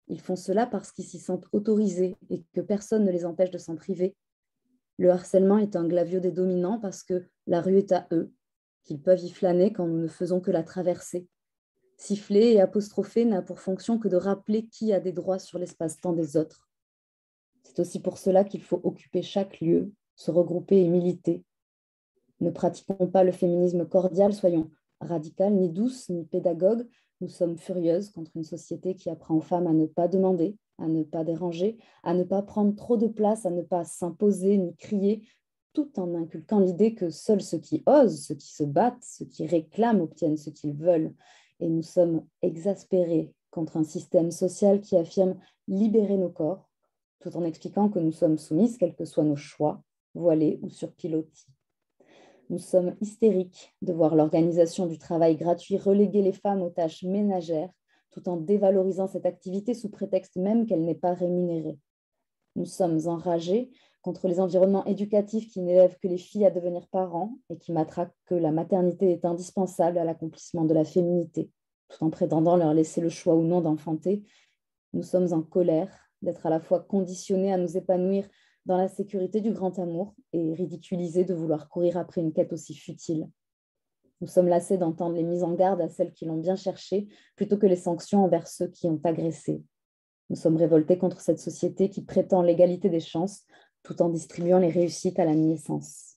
Ils 0.09 0.21
font 0.21 0.37
cela 0.37 0.67
parce 0.67 0.93
qu'ils 0.93 1.07
s'y 1.07 1.19
sentent 1.19 1.49
autorisés 1.53 2.17
et 2.31 2.45
que 2.53 2.61
personne 2.61 3.05
ne 3.05 3.11
les 3.11 3.25
empêche 3.25 3.51
de 3.51 3.59
s'en 3.59 3.75
priver. 3.75 4.15
Le 4.99 5.11
harcèlement 5.11 5.59
est 5.59 5.77
un 5.77 5.89
glavio 5.89 6.21
des 6.21 6.31
dominants 6.31 6.79
parce 6.79 7.03
que 7.03 7.27
la 7.47 7.61
rue 7.61 7.79
est 7.79 7.93
à 7.93 8.07
eux, 8.13 8.33
qu'ils 8.85 9.01
peuvent 9.01 9.23
y 9.23 9.31
flâner 9.31 9.73
quand 9.73 9.87
nous 9.87 9.99
ne 9.99 10.09
faisons 10.09 10.41
que 10.41 10.51
la 10.51 10.63
traverser. 10.63 11.27
Siffler 11.97 12.53
et 12.53 12.61
apostropher 12.61 13.25
n'a 13.25 13.43
pour 13.43 13.61
fonction 13.61 13.99
que 13.99 14.09
de 14.09 14.16
rappeler 14.16 14.66
qui 14.66 14.93
a 14.93 15.01
des 15.01 15.12
droits 15.12 15.39
sur 15.39 15.59
l'espace-temps 15.59 16.12
des 16.12 16.37
autres. 16.37 16.69
C'est 17.62 17.79
aussi 17.81 18.01
pour 18.01 18.19
cela 18.19 18.45
qu'il 18.45 18.62
faut 18.62 18.81
occuper 18.85 19.23
chaque 19.23 19.61
lieu, 19.61 19.93
se 20.16 20.31
regrouper 20.31 20.81
et 20.81 20.89
militer. 20.89 21.45
Ne 22.41 22.51
pratiquons 22.51 23.07
pas 23.07 23.25
le 23.25 23.33
féminisme 23.33 23.87
cordial, 23.87 24.35
soyons 24.35 24.71
radicales, 25.01 25.55
ni 25.55 25.71
douces, 25.71 26.09
ni 26.09 26.25
pédagogues. 26.25 26.87
Nous 27.21 27.29
sommes 27.29 27.57
furieuses 27.57 28.11
contre 28.11 28.33
une 28.35 28.45
société 28.45 28.97
qui 28.97 29.09
apprend 29.09 29.37
aux 29.37 29.41
femmes 29.41 29.66
à 29.66 29.73
ne 29.73 29.87
pas 29.87 30.09
demander, 30.09 30.57
à 30.79 30.89
ne 30.89 31.05
pas 31.05 31.25
déranger, 31.25 31.79
à 32.03 32.15
ne 32.15 32.25
pas 32.25 32.43
prendre 32.43 32.75
trop 32.75 32.97
de 32.97 33.07
place, 33.07 33.47
à 33.47 33.51
ne 33.51 33.62
pas 33.62 33.85
s'imposer 33.85 34.59
ni 34.59 34.75
crier, 34.77 35.27
tout 35.73 35.99
en 35.99 36.15
inculquant 36.15 36.61
l'idée 36.61 36.95
que 36.95 37.11
seuls 37.11 37.43
ceux 37.43 37.59
qui 37.59 37.83
osent, 37.87 38.27
ceux 38.27 38.35
qui 38.35 38.53
se 38.53 38.65
battent, 38.65 39.03
ceux 39.03 39.27
qui 39.27 39.47
réclament 39.47 40.03
obtiennent 40.03 40.37
ce 40.37 40.51
qu'ils 40.51 40.75
veulent. 40.75 41.15
Et 41.60 41.68
nous 41.68 41.82
sommes 41.82 42.26
exaspérés 42.43 43.32
contre 43.51 43.76
un 43.76 43.85
système 43.85 44.31
social 44.31 44.81
qui 44.81 44.97
affirme 44.97 45.36
libérer 45.68 46.16
nos 46.16 46.31
corps, 46.31 46.68
tout 47.20 47.36
en 47.36 47.44
expliquant 47.44 47.89
que 47.89 47.98
nous 47.98 48.12
sommes 48.12 48.39
soumises, 48.39 48.76
quels 48.76 48.94
que 48.94 49.05
soient 49.05 49.24
nos 49.24 49.36
choix, 49.36 49.82
voilés 50.14 50.59
ou 50.62 50.68
surpilotis. 50.68 51.47
Nous 52.51 52.59
sommes 52.59 52.94
hystériques 53.01 53.74
de 53.81 53.93
voir 53.93 54.14
l'organisation 54.14 54.86
du 54.86 54.98
travail 54.98 55.36
gratuit 55.36 55.78
reléguer 55.78 56.20
les 56.20 56.32
femmes 56.32 56.62
aux 56.62 56.70
tâches 56.70 57.02
ménagères, 57.02 57.70
tout 58.10 58.28
en 58.28 58.36
dévalorisant 58.36 59.06
cette 59.06 59.26
activité 59.26 59.74
sous 59.74 59.89
prétexte 59.89 60.36
même 60.36 60.66
qu'elle 60.66 60.85
n'est 60.85 60.94
pas 60.94 61.14
rémunérée. 61.14 61.78
Nous 62.56 62.66
sommes 62.66 63.01
enragés 63.06 63.70
contre 64.05 64.28
les 64.28 64.39
environnements 64.39 64.85
éducatifs 64.85 65.48
qui 65.51 65.62
n'élèvent 65.62 65.97
que 65.98 66.09
les 66.09 66.18
filles 66.18 66.44
à 66.44 66.51
devenir 66.51 66.86
parents 66.89 67.39
et 67.48 67.56
qui 67.56 67.72
matraquent 67.72 68.14
que 68.26 68.35
la 68.35 68.52
maternité 68.52 69.10
est 69.10 69.24
indispensable 69.24 69.97
à 69.97 70.05
l'accomplissement 70.05 70.66
de 70.66 70.74
la 70.74 70.85
féminité, 70.85 71.51
tout 71.89 72.05
en 72.05 72.10
prétendant 72.10 72.56
leur 72.56 72.74
laisser 72.74 73.01
le 73.01 73.09
choix 73.09 73.35
ou 73.35 73.43
non 73.43 73.62
d'enfanter. 73.62 74.22
Nous 74.93 75.02
sommes 75.02 75.32
en 75.32 75.40
colère 75.40 75.90
d'être 76.20 76.44
à 76.44 76.51
la 76.51 76.60
fois 76.60 76.81
conditionnés 76.81 77.51
à 77.51 77.56
nous 77.56 77.78
épanouir 77.78 78.28
dans 78.66 78.76
la 78.76 78.89
sécurité 78.89 79.40
du 79.40 79.52
grand 79.52 79.78
amour 79.78 80.14
et 80.35 80.52
ridiculisés 80.52 81.24
de 81.24 81.32
vouloir 81.32 81.70
courir 81.70 81.97
après 81.97 82.20
une 82.20 82.35
quête 82.35 82.52
aussi 82.52 82.74
futile. 82.74 83.26
Nous 84.20 84.28
sommes 84.28 84.48
lassés 84.48 84.76
d'entendre 84.76 85.16
les 85.16 85.22
mises 85.22 85.43
en 85.43 85.55
garde 85.55 85.81
à 85.81 85.89
celles 85.89 86.12
qui 86.12 86.26
l'ont 86.26 86.36
bien 86.36 86.56
cherché 86.56 87.09
plutôt 87.36 87.56
que 87.56 87.66
les 87.66 87.76
sanctions 87.76 88.22
envers 88.22 88.48
ceux 88.48 88.68
qui 88.68 88.86
ont 88.86 89.01
agressé. 89.02 89.62
Nous 90.28 90.36
sommes 90.36 90.56
révoltés 90.56 90.98
contre 90.98 91.20
cette 91.20 91.39
société 91.39 91.89
qui 91.89 92.02
prétend 92.02 92.43
l'égalité 92.43 92.90
des 92.90 93.01
chances 93.01 93.44
tout 93.85 94.02
en 94.02 94.09
distribuant 94.09 94.59
les 94.59 94.70
réussites 94.70 95.20
à 95.20 95.24
la 95.24 95.35
naissance. 95.35 96.16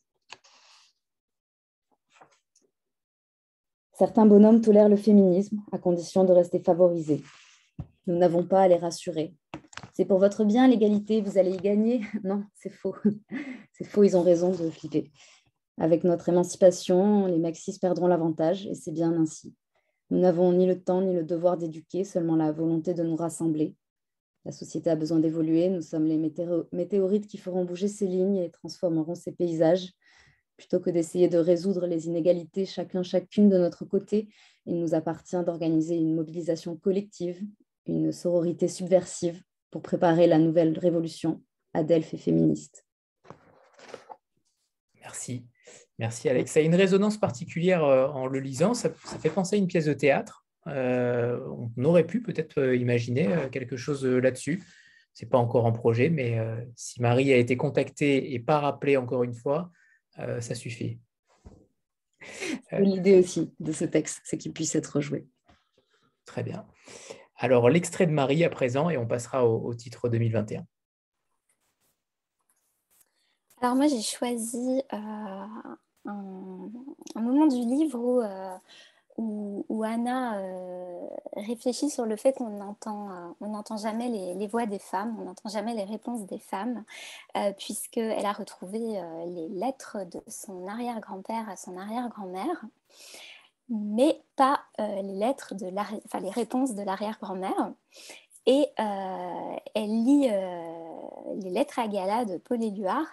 Certains 3.93 4.25
bonhommes 4.25 4.61
tolèrent 4.61 4.89
le 4.89 4.97
féminisme 4.97 5.61
à 5.71 5.77
condition 5.77 6.23
de 6.23 6.33
rester 6.33 6.59
favorisés. 6.59 7.23
Nous 8.07 8.17
n'avons 8.17 8.45
pas 8.45 8.61
à 8.61 8.67
les 8.67 8.77
rassurer 8.77 9.35
c'est 9.97 10.05
pour 10.05 10.19
votre 10.19 10.43
bien 10.43 10.67
l'égalité, 10.67 11.21
vous 11.21 11.39
allez 11.39 11.55
y 11.55 11.57
gagner. 11.57 12.01
Non, 12.23 12.43
c'est 12.53 12.69
faux. 12.69 12.95
C'est 13.73 13.83
faux, 13.83 14.03
ils 14.03 14.15
ont 14.15 14.21
raison 14.21 14.51
de 14.51 14.69
flipper. 14.69 15.11
Avec 15.79 16.03
notre 16.03 16.29
émancipation, 16.29 17.25
les 17.25 17.39
maxis 17.39 17.79
perdront 17.79 18.07
l'avantage 18.07 18.65
et 18.67 18.73
c'est 18.73 18.91
bien 18.91 19.11
ainsi. 19.13 19.55
Nous 20.09 20.19
n'avons 20.19 20.51
ni 20.51 20.65
le 20.65 20.81
temps 20.81 21.01
ni 21.01 21.13
le 21.13 21.23
devoir 21.23 21.57
d'éduquer, 21.57 22.03
seulement 22.03 22.35
la 22.35 22.51
volonté 22.51 22.95
de 22.95 23.03
nous 23.03 23.15
rassembler. 23.15 23.75
La 24.47 24.53
société 24.53 24.89
a 24.89 24.95
besoin 24.95 25.19
d'évoluer, 25.19 25.67
nous 25.67 25.81
sommes 25.81 26.05
les 26.05 26.15
météorites 26.15 27.27
qui 27.27 27.37
feront 27.37 27.65
bouger 27.65 27.89
ces 27.89 28.07
lignes 28.07 28.37
et 28.37 28.49
transformeront 28.49 29.13
ces 29.13 29.33
paysages. 29.33 29.91
Plutôt 30.55 30.79
que 30.79 30.89
d'essayer 30.89 31.27
de 31.27 31.37
résoudre 31.37 31.85
les 31.85 32.07
inégalités 32.07 32.65
chacun, 32.65 33.03
chacune 33.03 33.49
de 33.49 33.57
notre 33.57 33.83
côté, 33.83 34.29
il 34.65 34.79
nous 34.79 34.93
appartient 34.93 35.35
d'organiser 35.43 35.97
une 35.97 36.15
mobilisation 36.15 36.77
collective, 36.77 37.41
une 37.87 38.13
sororité 38.13 38.69
subversive 38.69 39.43
pour 39.69 39.81
préparer 39.81 40.27
la 40.27 40.37
nouvelle 40.37 40.79
révolution 40.79 41.43
Adelphes 41.73 42.13
et 42.13 42.17
féministe. 42.17 42.85
Merci. 45.01 45.45
Merci 45.99 46.29
Alex. 46.29 46.53
Ça 46.53 46.61
a 46.61 46.63
une 46.63 46.73
résonance 46.73 47.17
particulière 47.17 47.83
euh, 47.83 48.07
en 48.07 48.27
le 48.27 48.39
lisant. 48.39 48.73
Ça, 48.73 48.89
fait 48.93 49.29
penser 49.29 49.57
à 49.57 49.59
une 49.59 49.67
pièce 49.67 49.87
de 49.87 49.93
théâtre. 49.93 50.46
Euh, 50.67 51.39
on 51.77 51.85
aurait 51.85 52.05
pu 52.05 52.21
peut-être 52.21 52.59
euh, 52.59 52.75
imaginer 52.75 53.27
quelque 53.51 53.77
chose 53.77 54.05
là-dessus. 54.05 54.63
Ce 55.13 55.25
n'est 55.25 55.29
pas 55.29 55.37
encore 55.37 55.65
en 55.65 55.71
projet, 55.71 56.09
mais 56.09 56.37
si 56.75 57.01
Marie 57.01 57.33
a 57.33 57.37
été 57.37 57.57
contactée 57.57 58.33
et 58.33 58.39
pas 58.39 58.59
rappelée 58.59 58.97
encore 58.97 59.23
une 59.23 59.33
fois, 59.33 59.71
ça 60.15 60.53
suffit. 60.53 60.99
L'idée 62.71 63.17
aussi 63.17 63.51
de 63.59 63.71
ce 63.71 63.85
texte, 63.85 64.21
c'est 64.23 64.37
qu'il 64.37 64.53
puisse 64.53 64.75
être 64.75 65.01
joué. 65.01 65.25
Très 66.25 66.43
bien. 66.43 66.67
Alors, 67.37 67.69
l'extrait 67.69 68.07
de 68.07 68.11
Marie 68.11 68.43
à 68.43 68.49
présent, 68.49 68.89
et 68.89 68.97
on 68.97 69.05
passera 69.05 69.47
au, 69.47 69.73
titre 69.73 70.09
2021. 70.09 70.65
Alors 73.61 73.75
moi, 73.75 73.87
j'ai 73.87 74.01
choisi 74.01 74.81
euh, 74.93 75.45
un, 76.05 76.71
moment 77.15 77.47
du 77.47 77.57
livre 77.57 77.99
où, 77.99 78.21
euh, 79.19 79.81
Anna 79.81 80.39
euh, 80.39 81.07
réfléchit 81.35 81.89
sur 81.89 82.05
le 82.05 82.15
fait 82.15 82.33
qu'on 82.33 82.49
n'entend 82.49 83.77
jamais 83.77 84.09
les, 84.09 84.47
voix 84.47 84.65
des 84.65 84.79
femmes, 84.79 85.15
on 85.19 85.25
n'entend 85.25 85.49
jamais 85.49 85.73
les 85.73 85.83
réponses 85.83 86.25
des 86.25 86.39
femmes, 86.39 86.83
puisqu'elle 87.57 88.25
a 88.25 88.33
retrouvé 88.33 88.79
les 88.79 89.49
lettres 89.49 89.99
de 90.11 90.21
son 90.27 90.67
arrière-grand-père 90.67 91.49
à 91.49 91.55
son 91.55 91.77
arrière-grand-mère 91.77 92.65
mais 93.69 94.21
pas 94.35 94.61
euh, 94.79 95.01
les 95.01 95.13
lettres 95.13 95.55
de 95.55 95.71
enfin, 96.05 96.19
les 96.19 96.29
réponses 96.29 96.75
de 96.75 96.83
l'arrière-grand-mère. 96.83 97.73
Et 98.45 98.65
euh, 98.79 99.55
elle 99.75 100.03
lit 100.03 100.29
euh, 100.29 101.33
les 101.35 101.49
lettres 101.49 101.79
à 101.79 101.87
Gala 101.87 102.23
de 102.25 102.37
Paul 102.37 102.63
Éluard 102.63 103.07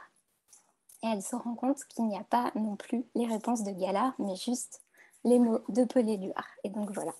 et 1.03 1.09
elle 1.09 1.23
se 1.23 1.35
rend 1.35 1.55
compte 1.55 1.85
qu'il 1.89 2.07
n'y 2.07 2.17
a 2.17 2.25
pas 2.25 2.53
non 2.55 2.77
plus 2.77 3.05
les 3.15 3.27
réponses 3.27 3.65
de 3.65 3.73
Gala, 3.73 4.15
mais 4.19 4.37
juste 4.37 4.84
les 5.25 5.39
mots 5.39 5.65
de 5.69 5.85
Paul 5.85 6.09
Éluard. 6.09 6.49
Et 6.65 6.71
donc 6.71 6.91
voilà. 6.93 7.15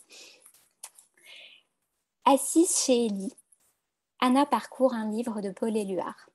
Assise 2.25 2.77
chez 2.79 3.07
Ellie, 3.07 3.35
Anna 4.21 4.47
parcourt 4.47 4.95
un 4.95 5.11
livre 5.11 5.41
de 5.41 5.51
Paul 5.51 5.77
Éluard. 5.77 6.31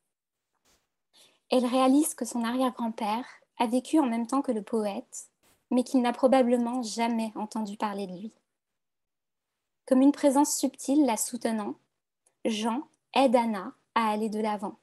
Elle 1.49 1.65
réalise 1.65 2.13
que 2.13 2.25
son 2.25 2.43
arrière-grand-père 2.43 3.25
a 3.57 3.65
vécu 3.65 3.99
en 3.99 4.05
même 4.05 4.27
temps 4.27 4.41
que 4.41 4.51
le 4.51 4.61
poète 4.61 5.29
mais 5.71 5.83
qu'il 5.83 6.01
n'a 6.01 6.13
probablement 6.13 6.81
jamais 6.81 7.31
entendu 7.35 7.77
parler 7.77 8.07
de 8.07 8.13
lui. 8.13 8.33
Comme 9.85 10.01
une 10.01 10.11
présence 10.11 10.57
subtile 10.57 11.05
la 11.05 11.17
soutenant, 11.17 11.75
Jean 12.45 12.87
aide 13.13 13.35
Anna 13.35 13.73
à 13.95 14.09
aller 14.09 14.29
de 14.29 14.39
l'avant. 14.39 14.77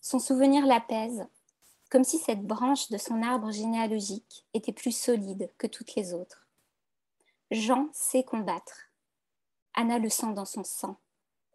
Son 0.00 0.18
souvenir 0.18 0.66
l'apaise, 0.66 1.26
comme 1.90 2.04
si 2.04 2.18
cette 2.18 2.42
branche 2.42 2.90
de 2.90 2.98
son 2.98 3.22
arbre 3.22 3.52
généalogique 3.52 4.44
était 4.54 4.72
plus 4.72 4.96
solide 4.96 5.52
que 5.58 5.66
toutes 5.66 5.94
les 5.94 6.12
autres. 6.14 6.46
Jean 7.50 7.88
sait 7.92 8.24
combattre. 8.24 8.90
Anna 9.74 9.98
le 9.98 10.08
sent 10.08 10.32
dans 10.32 10.44
son 10.44 10.64
sang, 10.64 10.96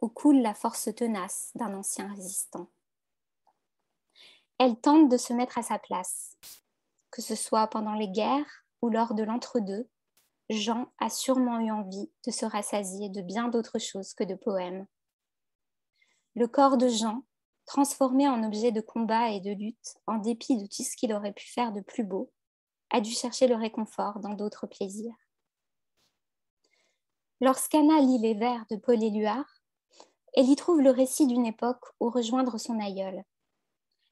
où 0.01 0.07
coule 0.07 0.41
la 0.41 0.53
force 0.53 0.89
tenace 0.95 1.51
d'un 1.55 1.73
ancien 1.75 2.07
résistant. 2.13 2.67
Elle 4.57 4.79
tente 4.79 5.09
de 5.09 5.17
se 5.17 5.33
mettre 5.33 5.57
à 5.57 5.63
sa 5.63 5.79
place. 5.79 6.37
Que 7.09 7.21
ce 7.21 7.35
soit 7.35 7.67
pendant 7.67 7.95
les 7.95 8.07
guerres 8.07 8.65
ou 8.81 8.89
lors 8.89 9.15
de 9.15 9.23
l'entre-deux, 9.23 9.89
Jean 10.49 10.91
a 10.99 11.09
sûrement 11.09 11.59
eu 11.59 11.71
envie 11.71 12.09
de 12.25 12.31
se 12.31 12.45
rassasier 12.45 13.09
de 13.09 13.21
bien 13.21 13.47
d'autres 13.47 13.79
choses 13.79 14.13
que 14.13 14.23
de 14.23 14.35
poèmes. 14.35 14.85
Le 16.35 16.47
corps 16.47 16.77
de 16.77 16.87
Jean, 16.87 17.23
transformé 17.71 18.27
en 18.27 18.43
objet 18.43 18.73
de 18.73 18.81
combat 18.81 19.29
et 19.29 19.39
de 19.39 19.51
lutte, 19.51 19.95
en 20.05 20.17
dépit 20.17 20.57
de 20.57 20.65
tout 20.65 20.83
ce 20.83 20.97
qu'il 20.97 21.13
aurait 21.13 21.31
pu 21.31 21.47
faire 21.47 21.71
de 21.71 21.79
plus 21.79 22.03
beau, 22.03 22.29
a 22.89 22.99
dû 22.99 23.11
chercher 23.11 23.47
le 23.47 23.55
réconfort 23.55 24.19
dans 24.19 24.33
d'autres 24.33 24.67
plaisirs. 24.67 25.15
Lorsqu'Anna 27.39 28.01
lit 28.01 28.17
les 28.17 28.33
vers 28.33 28.65
de 28.69 28.75
Paul 28.75 29.01
Éluard, 29.01 29.61
elle 30.33 30.49
y 30.49 30.55
trouve 30.57 30.81
le 30.81 30.89
récit 30.89 31.27
d'une 31.27 31.45
époque 31.45 31.85
où 32.01 32.09
rejoindre 32.09 32.57
son 32.57 32.77
aïeul. 32.77 33.23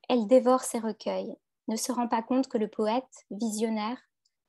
Elle 0.07 0.26
dévore 0.27 0.61
ses 0.61 0.80
recueils, 0.80 1.36
ne 1.68 1.76
se 1.76 1.91
rend 1.91 2.07
pas 2.07 2.23
compte 2.23 2.48
que 2.48 2.57
le 2.57 2.69
poète, 2.69 3.26
visionnaire, 3.30 4.02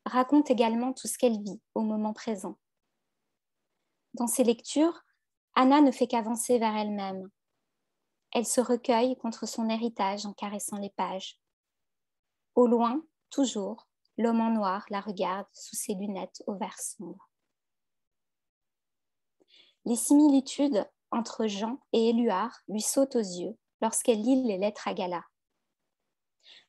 raconte 0.06 0.52
également 0.52 0.92
tout 0.92 1.08
ce 1.08 1.18
qu'elle 1.18 1.42
vit 1.42 1.60
au 1.74 1.80
moment 1.80 2.12
présent. 2.12 2.58
Dans 4.14 4.28
ses 4.28 4.44
lectures, 4.44 5.02
Anna 5.56 5.80
ne 5.80 5.90
fait 5.90 6.06
qu'avancer 6.06 6.60
vers 6.60 6.76
elle-même. 6.76 7.28
Elle 8.32 8.46
se 8.46 8.60
recueille 8.60 9.16
contre 9.16 9.46
son 9.46 9.68
héritage 9.68 10.24
en 10.26 10.32
caressant 10.32 10.78
les 10.78 10.90
pages. 10.90 11.40
Au 12.54 12.66
loin, 12.66 13.02
toujours, 13.30 13.88
l'homme 14.18 14.40
en 14.40 14.50
noir 14.50 14.84
la 14.90 15.00
regarde 15.00 15.46
sous 15.52 15.76
ses 15.76 15.94
lunettes 15.94 16.42
au 16.46 16.54
vert 16.54 16.78
sombre. 16.78 17.28
Les 19.84 19.96
similitudes 19.96 20.86
entre 21.10 21.46
Jean 21.46 21.80
et 21.92 22.10
Éluard 22.10 22.60
lui 22.68 22.82
sautent 22.82 23.16
aux 23.16 23.18
yeux 23.18 23.56
lorsqu'elle 23.80 24.22
lit 24.22 24.42
les 24.44 24.58
lettres 24.58 24.86
à 24.86 24.94
Gala. 24.94 25.24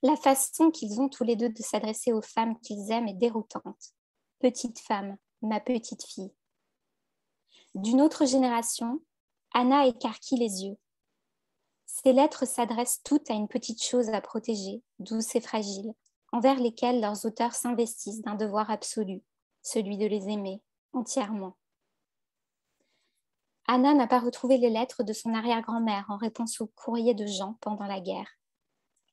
La 0.01 0.15
façon 0.15 0.71
qu'ils 0.71 0.99
ont 0.99 1.09
tous 1.09 1.23
les 1.23 1.35
deux 1.35 1.49
de 1.49 1.61
s'adresser 1.61 2.11
aux 2.11 2.21
femmes 2.21 2.59
qu'ils 2.61 2.91
aiment 2.91 3.07
est 3.07 3.13
déroutante. 3.13 3.93
Petite 4.39 4.79
femme, 4.79 5.17
ma 5.41 5.59
petite 5.59 6.03
fille. 6.03 6.33
D'une 7.75 8.01
autre 8.01 8.25
génération, 8.25 9.01
Anna 9.53 9.85
écarquille 9.85 10.39
les 10.39 10.63
yeux. 10.63 10.77
Ces 12.03 12.13
lettres 12.13 12.47
s'adressent 12.47 13.03
toutes 13.03 13.29
à 13.29 13.35
une 13.35 13.47
petite 13.47 13.83
chose 13.83 14.09
à 14.09 14.21
protéger, 14.21 14.81
douce 14.97 15.35
et 15.35 15.41
fragile, 15.41 15.93
envers 16.31 16.59
lesquelles 16.59 16.99
leurs 16.99 17.25
auteurs 17.27 17.53
s'investissent 17.53 18.21
d'un 18.21 18.33
devoir 18.33 18.71
absolu, 18.71 19.21
celui 19.61 19.97
de 19.97 20.07
les 20.07 20.27
aimer 20.29 20.63
entièrement. 20.93 21.57
Anna 23.67 23.93
n'a 23.93 24.07
pas 24.07 24.19
retrouvé 24.19 24.57
les 24.57 24.71
lettres 24.71 25.03
de 25.03 25.13
son 25.13 25.33
arrière-grand-mère 25.35 26.05
en 26.09 26.17
réponse 26.17 26.59
au 26.59 26.67
courrier 26.67 27.13
de 27.13 27.27
Jean 27.27 27.57
pendant 27.61 27.85
la 27.85 27.99
guerre. 27.99 28.29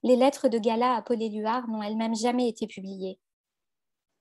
Les 0.02 0.16
lettres 0.16 0.48
de 0.48 0.58
Gala 0.58 0.94
à 0.94 1.02
Paul 1.02 1.20
Éluard 1.20 1.68
n'ont 1.68 1.82
elles-mêmes 1.82 2.16
jamais 2.16 2.48
été 2.48 2.66
publiées. 2.66 3.20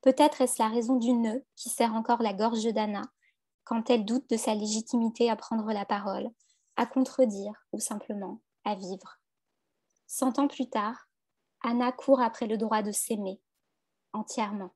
Peut-être 0.02 0.42
est-ce 0.42 0.62
la 0.62 0.68
raison 0.68 0.98
du 0.98 1.14
nœud 1.14 1.46
qui 1.56 1.70
serre 1.70 1.96
encore 1.96 2.22
la 2.22 2.34
gorge 2.34 2.66
d'Anna 2.74 3.04
quand 3.64 3.90
elle 3.90 4.06
doute 4.06 4.30
de 4.30 4.38
sa 4.38 4.56
légitimité 4.56 5.30
à 5.30 5.36
prendre 5.38 5.72
la 5.72 5.86
parole, 5.86 6.30
à 6.76 6.86
contredire 6.86 7.54
ou 7.72 7.80
simplement 7.80 8.42
vivre. 8.76 9.20
Cent 10.08 10.40
ans 10.40 10.48
plus 10.48 10.70
tard, 10.70 11.08
Anna 11.62 11.92
court 11.92 12.22
après 12.22 12.48
le 12.48 12.58
droit 12.58 12.82
de 12.82 12.92
s'aimer, 12.92 13.42
entièrement. 14.14 14.74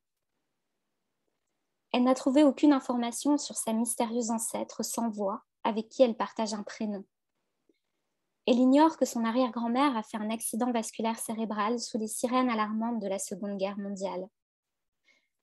Elle 1.94 2.04
n'a 2.04 2.16
trouvé 2.16 2.44
aucune 2.44 2.74
information 2.74 3.38
sur 3.38 3.56
sa 3.56 3.74
mystérieuse 3.74 4.32
ancêtre 4.32 4.84
sans 4.84 5.10
voix 5.10 5.44
avec 5.64 5.90
qui 5.90 6.04
elle 6.04 6.16
partage 6.16 6.54
un 6.54 6.64
prénom. 6.64 7.06
Elle 8.48 8.58
ignore 8.58 8.98
que 8.98 9.06
son 9.06 9.24
arrière-grand-mère 9.24 9.96
a 9.96 10.04
fait 10.04 10.18
un 10.18 10.32
accident 10.32 10.72
vasculaire 10.72 11.20
cérébral 11.20 11.80
sous 11.80 11.98
les 11.98 12.08
sirènes 12.08 12.50
alarmantes 12.50 13.00
de 13.00 13.08
la 13.08 13.20
Seconde 13.20 13.58
Guerre 13.58 13.78
mondiale. 13.78 14.28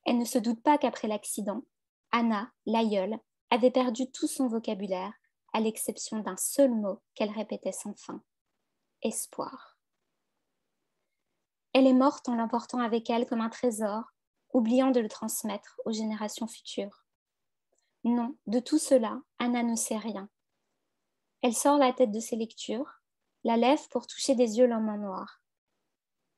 Elle 0.04 0.18
ne 0.18 0.24
se 0.24 0.38
doute 0.38 0.62
pas 0.62 0.78
qu'après 0.78 1.06
l'accident, 1.06 1.62
Anna, 2.10 2.50
l'aïeule, 2.66 3.18
avait 3.50 3.70
perdu 3.70 4.10
tout 4.10 4.26
son 4.26 4.48
vocabulaire, 4.48 5.12
à 5.52 5.60
l'exception 5.60 6.18
d'un 6.18 6.36
seul 6.36 6.74
mot 6.74 7.00
qu'elle 7.14 7.30
répétait 7.30 7.72
sans 7.72 7.94
fin 7.94 8.22
espoir. 9.02 9.78
Elle 11.72 11.86
est 11.86 11.92
morte 11.92 12.28
en 12.28 12.34
l'emportant 12.34 12.78
avec 12.78 13.10
elle 13.10 13.26
comme 13.26 13.40
un 13.40 13.50
trésor, 13.50 14.04
oubliant 14.52 14.90
de 14.90 15.00
le 15.00 15.08
transmettre 15.08 15.80
aux 15.84 15.92
générations 15.92 16.46
futures. 16.46 17.04
Non, 18.04 18.36
de 18.46 18.58
tout 18.58 18.78
cela, 18.78 19.20
Anna 19.38 19.62
ne 19.62 19.76
sait 19.76 19.98
rien. 19.98 20.28
Elle 21.42 21.54
sort 21.54 21.78
la 21.78 21.92
tête 21.92 22.10
de 22.10 22.20
ses 22.20 22.36
lectures, 22.36 23.00
la 23.44 23.56
lève 23.56 23.86
pour 23.90 24.06
toucher 24.06 24.34
des 24.34 24.58
yeux 24.58 24.66
l'homme 24.66 24.88
en 24.88 24.96
noir. 24.96 25.40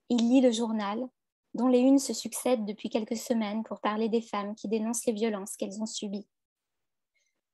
Il 0.09 0.29
lit 0.29 0.41
le 0.41 0.51
journal, 0.51 1.09
dont 1.55 1.69
les 1.69 1.81
unes 1.81 1.99
se 1.99 2.13
succèdent 2.13 2.65
depuis 2.65 2.91
quelques 2.91 3.17
semaines 3.17 3.65
pour 3.65 3.81
parler 3.81 4.09
des 4.09 4.21
femmes 4.21 4.55
qui 4.55 4.69
dénoncent 4.69 5.07
les 5.07 5.13
violences 5.13 5.57
qu'elles 5.57 5.81
ont 5.81 5.87
subies. 5.87 6.29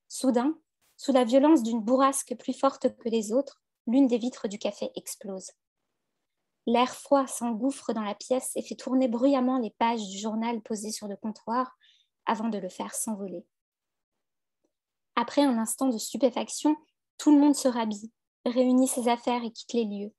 Soudain, 0.08 0.58
sous 0.96 1.12
la 1.12 1.24
violence 1.24 1.62
d'une 1.62 1.80
bourrasque 1.80 2.34
plus 2.38 2.52
forte 2.52 2.96
que 2.96 3.08
les 3.08 3.32
autres, 3.32 3.62
l'une 3.86 4.06
des 4.06 4.18
vitres 4.18 4.48
du 4.48 4.58
café 4.58 4.90
explose. 4.94 5.50
L'air 6.66 6.94
froid 6.94 7.26
s'engouffre 7.26 7.92
dans 7.92 8.02
la 8.02 8.14
pièce 8.14 8.52
et 8.56 8.62
fait 8.62 8.74
tourner 8.74 9.06
bruyamment 9.06 9.58
les 9.58 9.70
pages 9.70 10.06
du 10.08 10.18
journal 10.18 10.60
posées 10.62 10.90
sur 10.90 11.06
le 11.06 11.16
comptoir 11.16 11.76
avant 12.24 12.48
de 12.48 12.58
le 12.58 12.68
faire 12.68 12.94
s'envoler. 12.94 13.46
Après 15.14 15.42
un 15.42 15.58
instant 15.58 15.88
de 15.88 15.98
stupéfaction, 15.98 16.76
tout 17.18 17.30
le 17.30 17.40
monde 17.40 17.54
se 17.54 17.68
rhabille, 17.68 18.12
réunit 18.44 18.88
ses 18.88 19.08
affaires 19.08 19.44
et 19.44 19.52
quitte 19.52 19.72
les 19.72 19.84
lieux. 19.84 20.12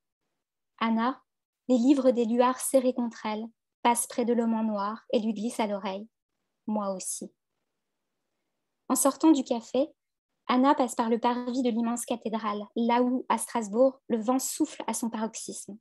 Anna, 0.80 1.22
les 1.68 1.78
livres 1.78 2.12
des 2.12 2.26
luards 2.26 2.60
serrés 2.60 2.94
contre 2.94 3.26
elle, 3.26 3.46
passe 3.84 4.08
près 4.08 4.26
de 4.26 4.34
l'homme 4.34 4.54
en 4.54 4.64
noir 4.64 5.06
et 5.12 5.20
lui 5.20 5.34
glisse 5.34 5.60
à 5.60 5.68
l'oreille. 5.68 6.08
Moi 6.66 6.94
aussi. 6.94 7.32
En 8.90 8.96
sortant 8.96 9.32
du 9.32 9.44
café, 9.44 9.90
Anna 10.48 10.76
passe 10.76 10.96
par 10.96 11.10
le 11.10 11.20
parvis 11.20 11.62
de 11.62 11.70
l'immense 11.70 12.06
cathédrale, 12.06 12.66
là 12.76 13.02
où, 13.02 13.26
à 13.30 13.38
Strasbourg, 13.38 14.00
le 14.08 14.22
vent 14.22 14.40
souffle 14.40 14.84
à 14.88 14.94
son 14.94 15.10
paroxysme. 15.10 15.78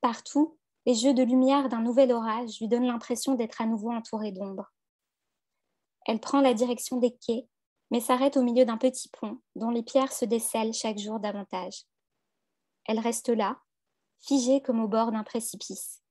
Partout, 0.00 0.58
les 0.86 0.94
jeux 0.94 1.14
de 1.14 1.22
lumière 1.22 1.68
d'un 1.68 1.82
nouvel 1.82 2.12
orage 2.12 2.58
lui 2.60 2.68
donnent 2.68 2.86
l'impression 2.86 3.34
d'être 3.34 3.60
à 3.60 3.66
nouveau 3.66 3.92
entourée 3.92 4.32
d'ombre. 4.32 4.72
Elle 6.06 6.18
prend 6.18 6.40
la 6.40 6.54
direction 6.54 6.96
des 6.96 7.14
quais 7.14 7.46
mais 7.92 8.00
s'arrête 8.00 8.38
au 8.38 8.42
milieu 8.42 8.64
d'un 8.64 8.78
petit 8.78 9.10
pont 9.10 9.38
dont 9.54 9.68
les 9.68 9.82
pierres 9.82 10.12
se 10.12 10.24
décèlent 10.24 10.72
chaque 10.72 10.98
jour 10.98 11.20
davantage. 11.20 11.84
Elle 12.86 12.98
reste 12.98 13.28
là, 13.28 13.60
figée 14.18 14.62
comme 14.62 14.80
au 14.80 14.88
bord 14.88 15.12
d'un 15.12 15.22
précipice. 15.22 16.02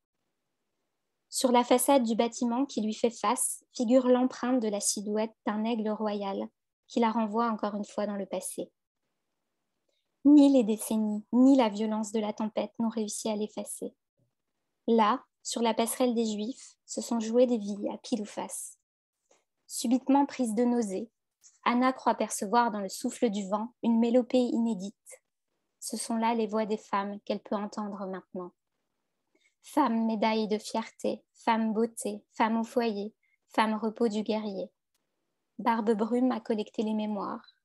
Sur 1.28 1.52
la 1.52 1.64
façade 1.64 2.04
du 2.04 2.16
bâtiment 2.16 2.68
qui 2.68 2.82
lui 2.82 2.94
fait 2.94 3.10
face 3.10 3.66
figure 3.76 4.08
l'empreinte 4.08 4.62
de 4.62 4.68
la 4.68 4.80
silhouette 4.80 5.34
d'un 5.48 5.64
aigle 5.64 5.90
royal 5.90 6.48
qui 6.92 7.00
la 7.00 7.10
renvoie 7.10 7.50
encore 7.50 7.76
une 7.76 7.86
fois 7.86 8.06
dans 8.06 8.18
le 8.18 8.26
passé. 8.26 8.70
Ni 10.26 10.52
les 10.52 10.66
décennies, 10.66 11.26
ni 11.32 11.56
la 11.56 11.70
violence 11.70 12.12
de 12.12 12.20
la 12.20 12.34
tempête 12.34 12.74
n'ont 12.80 12.90
réussi 12.90 13.30
à 13.30 13.36
l'effacer. 13.38 13.96
Là, 14.88 15.24
sur 15.42 15.62
la 15.62 15.74
passerelle 15.74 16.14
des 16.14 16.26
Juifs, 16.26 16.76
se 16.86 17.00
sont 17.00 17.22
jouées 17.22 17.48
des 17.48 17.58
vies 17.58 17.90
à 17.94 17.98
pile 17.98 18.22
ou 18.22 18.26
face. 18.26 18.78
Subitement 19.68 20.26
prise 20.26 20.54
de 20.54 20.66
nausée, 20.66 21.10
Anna 21.64 21.94
croit 21.94 22.16
percevoir 22.16 22.72
dans 22.72 22.82
le 22.82 22.90
souffle 22.90 23.30
du 23.30 23.48
vent 23.48 23.74
une 23.84 23.98
mélopée 23.98 24.40
inédite. 24.40 25.22
Ce 25.80 25.96
sont 25.96 26.18
là 26.18 26.36
les 26.36 26.48
voix 26.48 26.66
des 26.66 26.78
femmes 26.78 27.22
qu'elle 27.22 27.40
peut 27.40 27.56
entendre 27.56 28.06
maintenant. 28.06 28.52
Femme 29.64 30.06
médaille 30.08 30.50
de 30.50 30.58
fierté, 30.58 31.24
femme 31.36 31.72
beauté, 31.72 32.22
femme 32.34 32.60
au 32.60 32.66
foyer, 32.66 33.14
femme 33.48 33.76
repos 33.76 34.10
du 34.10 34.24
guerrier. 34.24 34.70
Barbe 35.62 35.96
Brume 35.96 36.32
a 36.32 36.40
collecté 36.40 36.84
les 36.84 36.94
mémoires. 36.94 37.56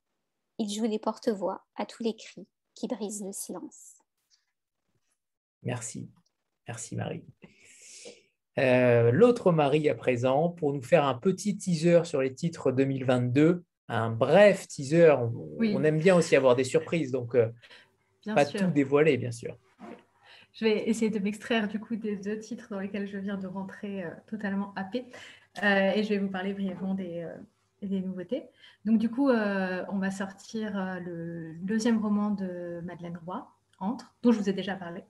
Il 0.59 0.71
joue 0.71 0.85
les 0.85 0.99
porte-voix 0.99 1.65
à 1.77 1.87
tous 1.87 2.03
les 2.03 2.15
cris 2.15 2.47
qui 2.75 2.89
brisent 2.89 3.25
le 3.25 3.33
silence. 3.33 3.95
Merci. 5.63 6.11
Merci 6.69 6.97
Marie. 6.97 7.25
Euh, 8.59 9.11
l'autre 9.11 9.53
Marie 9.53 9.89
à 9.89 9.95
présent 9.95 10.51
pour 10.51 10.73
nous 10.73 10.83
faire 10.83 11.05
un 11.05 11.15
petit 11.15 11.57
teaser 11.57 12.05
sur 12.05 12.23
les 12.23 12.35
titres 12.35 12.73
2022 12.73 13.65
un 13.89 14.11
bref 14.11 14.67
teaser. 14.67 15.15
On, 15.61 15.85
aime 15.85 15.99
bien 15.99 16.17
aussi 16.17 16.37
avoir 16.37 16.57
des 16.57 16.65
surprises, 16.65 17.13
donc 17.13 17.35
euh, 17.35 17.49
pas 18.25 18.45
tout 18.45 18.67
dévoiler, 18.67 19.17
bien 19.17 19.33
sûr. 19.33 19.57
Je 20.55 20.65
vais 20.65 20.89
essayer 20.89 21.11
de 21.11 21.19
m'extraire 21.19 21.69
du 21.69 21.79
coup 21.79 21.97
des 21.97 22.17
deux 22.17 22.39
titres 22.39 22.69
dans 22.71 22.81
lesquels 22.81 23.07
je 23.07 23.19
viens 23.19 23.37
de 23.37 23.47
rentrer 23.47 24.05
euh, 24.05 24.11
totalement 24.27 24.73
happé. 24.75 25.05
Euh, 25.63 25.93
et 25.95 26.03
je 26.03 26.09
vais 26.09 26.19
vous 26.19 26.31
parler 26.31 26.55
brièvement 26.55 26.95
des, 26.95 27.27
des 27.83 28.01
nouveautés. 28.01 28.45
Donc 28.85 28.99
du 28.99 29.11
coup, 29.11 29.31
on 29.31 29.99
va 29.99 30.11
sortir 30.11 30.99
le 31.05 31.55
deuxième 31.61 31.99
roman 31.99 32.31
de 32.31 32.81
Madeleine 32.85 33.19
Roy, 33.25 33.51
entre, 33.79 34.15
dont 34.23 34.33
je 34.33 34.39
vous 34.39 34.49
ai 34.49 34.53
déjà 34.53 34.75
parlé. 34.75 35.05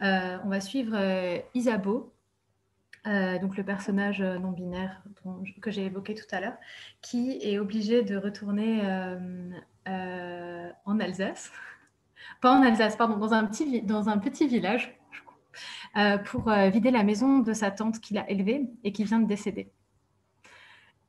on 0.00 0.48
va 0.48 0.60
suivre 0.60 0.96
Isabeau, 1.54 2.12
donc 3.04 3.56
le 3.56 3.62
personnage 3.62 4.20
non 4.20 4.52
binaire 4.52 5.02
que 5.62 5.70
j'ai 5.70 5.86
évoqué 5.86 6.14
tout 6.14 6.26
à 6.32 6.40
l'heure, 6.40 6.56
qui 7.00 7.38
est 7.42 7.58
obligé 7.58 8.02
de 8.02 8.16
retourner 8.16 8.82
en 9.86 11.00
Alsace, 11.00 11.52
pas 12.42 12.52
en 12.52 12.62
Alsace, 12.62 12.96
pardon, 12.96 13.16
dans 13.16 13.32
un 13.32 13.44
petit, 13.44 13.82
dans 13.82 14.08
un 14.08 14.18
petit 14.18 14.46
village, 14.46 14.94
pour 16.26 16.50
vider 16.50 16.90
la 16.90 17.02
maison 17.02 17.38
de 17.38 17.52
sa 17.52 17.70
tante 17.70 18.00
qu'il 18.00 18.18
a 18.18 18.28
élevée 18.30 18.68
et 18.84 18.92
qui 18.92 19.04
vient 19.04 19.20
de 19.20 19.26
décéder. 19.26 19.72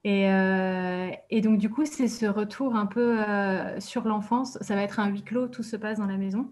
Euh, 0.05 1.11
et, 1.29 1.41
donc, 1.41 1.59
du 1.59 1.69
coup, 1.69 1.85
c'est 1.85 2.07
ce 2.07 2.25
retour 2.25 2.75
un 2.75 2.85
peu 2.85 3.21
euh, 3.21 3.79
sur 3.79 4.07
l'enfance. 4.07 4.57
Ça 4.61 4.75
va 4.75 4.81
être 4.81 4.99
un 4.99 5.07
huis 5.07 5.23
clos, 5.23 5.47
tout 5.47 5.63
se 5.63 5.75
passe 5.75 5.99
dans 5.99 6.07
la 6.07 6.17
maison. 6.17 6.51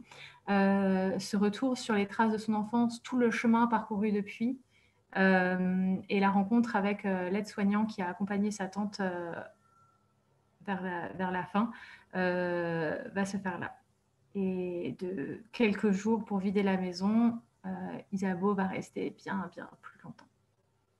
Euh, 0.49 1.17
ce 1.19 1.37
retour 1.37 1.77
sur 1.77 1.95
les 1.95 2.07
traces 2.07 2.31
de 2.31 2.37
son 2.37 2.53
enfance, 2.53 3.01
tout 3.03 3.17
le 3.17 3.31
chemin 3.31 3.67
parcouru 3.67 4.11
depuis, 4.11 4.59
et 5.15 6.19
la 6.19 6.29
rencontre 6.29 6.75
avec 6.75 7.03
l'aide-soignant 7.03 7.85
qui 7.85 8.03
a 8.03 8.09
accompagné 8.09 8.51
sa 8.51 8.67
tante 8.67 8.99
vers 8.99 10.83
la, 10.83 11.09
vers, 11.13 11.31
la, 11.31 11.43
fin, 11.45 11.71
va 12.13 13.25
se 13.25 13.37
faire 13.37 13.57
là. 13.57 13.75
Et 14.35 14.95
de 14.99 15.41
quelques 15.51 15.89
jours 15.89 16.23
pour 16.25 16.37
vider 16.37 16.61
la 16.61 16.77
maison, 16.77 17.39
Isabeau 18.11 18.53
va 18.53 18.67
rester 18.67 19.15
bien, 19.17 19.49
bien 19.51 19.67
plus 19.81 19.99
longtemps. 20.03 20.27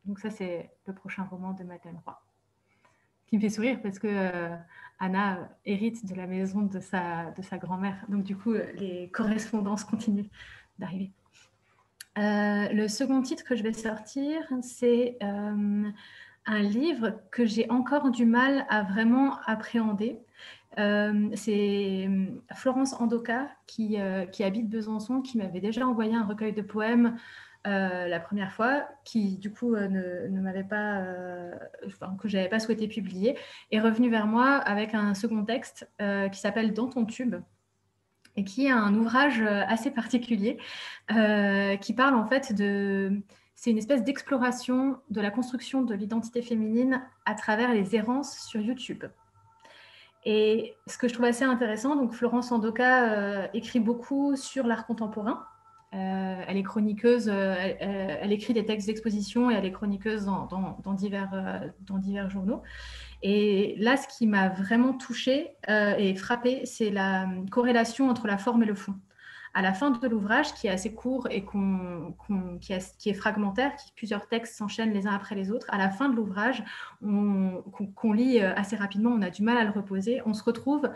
Donc 0.06 0.18
ça, 0.18 0.32
c'est 0.32 0.72
le 0.88 0.94
prochain 0.96 1.24
roman 1.24 1.54
de 1.54 1.64
Madeleine 1.64 2.02
Roy 2.04 2.20
qui 3.30 3.38
me 3.38 3.42
fait 3.42 3.50
sourire 3.50 3.80
parce 3.82 4.00
que 4.00 4.08
euh, 4.08 4.56
Anna 5.00 5.50
hérite 5.66 6.06
de 6.06 6.16
la 6.16 6.28
maison 6.28 6.62
de 6.62 6.80
sa, 6.80 7.32
de 7.38 7.42
sa 7.42 7.58
grand-mère. 7.58 8.04
Donc, 8.10 8.24
du 8.24 8.36
coup, 8.36 8.54
les 8.54 9.10
correspondances 9.14 9.84
continuent 9.84 10.30
d'arriver. 10.80 11.12
Euh, 12.18 12.70
le 12.74 12.88
second 12.88 13.22
titre 13.22 13.44
que 13.44 13.56
je 13.56 13.64
vais 13.64 13.72
sortir, 13.72 14.42
c'est 14.62 15.18
euh, 15.22 15.90
un 16.46 16.60
livre 16.60 17.22
que 17.32 17.46
j'ai 17.46 17.70
encore 17.70 18.10
du 18.10 18.26
mal 18.26 18.66
à 18.68 18.84
vraiment 18.84 19.38
appréhender. 19.46 20.20
c'est 21.36 22.10
Florence 22.56 22.94
Andoka 23.00 23.48
qui, 23.68 23.98
qui 24.32 24.44
habite 24.44 24.70
Besançon, 24.70 25.22
qui 25.22 25.38
m'avait 25.38 25.62
déjà 25.62 25.88
envoyé 25.88 26.16
un 26.16 26.26
recueil 26.26 26.54
de 26.54 26.62
poèmes 26.62 27.18
euh, 27.68 28.08
la 28.08 28.20
première 28.22 28.54
fois, 28.54 28.88
qui 29.04 29.38
du 29.38 29.52
coup 29.52 29.76
euh, 29.76 29.90
ne, 29.90 30.40
m'avait 30.40 30.64
pas, 30.64 31.00
euh, 31.00 31.52
que 32.22 32.30
j'avais 32.30 32.48
pas 32.48 32.60
souhaité 32.60 32.88
publier, 32.88 33.38
est 33.72 33.82
revenu 33.82 34.10
vers 34.10 34.28
moi 34.28 34.56
avec 34.56 34.94
un 34.94 35.14
second 35.14 35.44
texte 35.44 35.90
qui 36.32 36.40
s'appelle 36.40 36.74
Dans 36.74 36.88
ton 36.88 37.06
tube 37.06 37.36
et 38.36 38.44
qui 38.46 38.68
est 38.68 38.72
un 38.72 38.94
ouvrage 38.96 39.42
assez 39.42 39.92
particulier 39.92 40.58
qui 41.10 41.94
parle 41.94 42.16
en 42.16 42.26
fait 42.26 42.54
de 42.54 43.22
c'est 43.56 43.72
une 43.72 43.78
espèce 43.78 44.04
d'exploration 44.06 45.00
de 45.10 45.20
la 45.20 45.32
construction 45.32 45.82
de 45.82 45.94
l'identité 45.94 46.42
féminine 46.42 47.02
à 47.26 47.36
travers 47.36 47.74
les 47.74 47.96
errances 47.96 48.38
sur 48.48 48.62
YouTube. 48.62 49.04
Et 50.24 50.76
ce 50.88 50.98
que 50.98 51.10
je 51.10 51.14
trouve 51.14 51.26
assez 51.26 51.44
intéressant, 51.44 51.98
donc 51.98 52.14
Florence 52.14 52.54
Andoka 52.54 53.54
écrit 53.54 53.82
beaucoup 53.82 54.38
sur 54.38 54.66
l'art 54.66 54.86
contemporain, 54.86 55.46
euh, 55.96 56.44
elle 56.48 56.58
est 56.58 56.64
chroniqueuse, 56.64 57.30
euh, 57.30 57.56
elle, 57.80 58.32
écrit 58.32 58.54
des 58.54 58.64
textes 58.64 58.88
d'exposition 58.88 59.50
et 59.50 59.56
elle 59.56 59.66
est 59.66 59.72
chroniqueuse 59.72 60.26
dans, 60.26 60.94
divers, 60.94 61.32
euh, 61.34 61.68
dans 61.82 61.98
divers 61.98 62.30
journaux. 62.30 62.62
Et 63.24 63.76
là, 63.80 63.98
ce 63.98 64.08
qui 64.08 64.28
m'a 64.28 64.50
vraiment 64.50 64.94
touchée 64.94 65.50
et 65.68 66.16
frappée, 66.16 66.66
c'est 66.66 66.92
la 66.92 67.28
corrélation 67.52 68.10
entre 68.10 68.28
la 68.28 68.38
forme 68.38 68.64
et 68.64 68.66
le 68.68 68.76
fond. 68.76 68.96
À 69.56 69.64
la 69.64 69.74
fin 69.74 69.90
de 69.90 70.08
l'ouvrage, 70.08 70.54
qui 70.54 70.68
est 70.68 70.70
assez 70.70 70.94
court 70.94 71.28
et 71.32 71.44
qui, 72.62 72.72
est, 73.10 73.14
fragmentaire, 73.14 73.74
plusieurs 73.96 74.28
textes 74.28 74.56
s'enchaînent 74.56 74.94
les 74.94 75.08
uns 75.08 75.14
après 75.14 75.36
les 75.36 75.52
autres, 75.52 75.66
à 75.70 75.78
la 75.78 75.90
fin 75.90 76.08
de 76.08 76.16
l'ouvrage, 76.16 76.64
qu'on 77.02 78.14
lit 78.14 78.40
assez 78.40 78.76
rapidement, 78.78 79.10
on 79.10 79.22
a 79.22 79.32
du 79.32 79.42
mal 79.42 79.58
à 79.58 79.66
le 79.66 79.72
reposer, 79.72 80.22
on 80.26 80.34
se 80.34 80.44
retrouve 80.44 80.90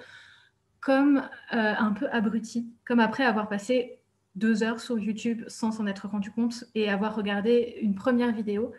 comme 0.80 1.28
un 1.50 1.92
peu 1.92 2.08
abruti, 2.10 2.72
comme 2.86 3.02
après 3.02 3.26
avoir 3.26 3.50
passé 3.50 4.03
deux 4.36 4.64
heures 4.64 4.80
sur 4.80 4.98
YouTube 4.98 5.44
sans 5.48 5.72
s'en 5.72 5.86
être 5.88 6.08
rendu 6.08 6.32
compte 6.32 6.66
et 6.76 6.90
avoir 6.90 7.16
regardé 7.16 7.78
une 7.82 7.96
première 7.96 8.32
vidéo. 8.32 8.74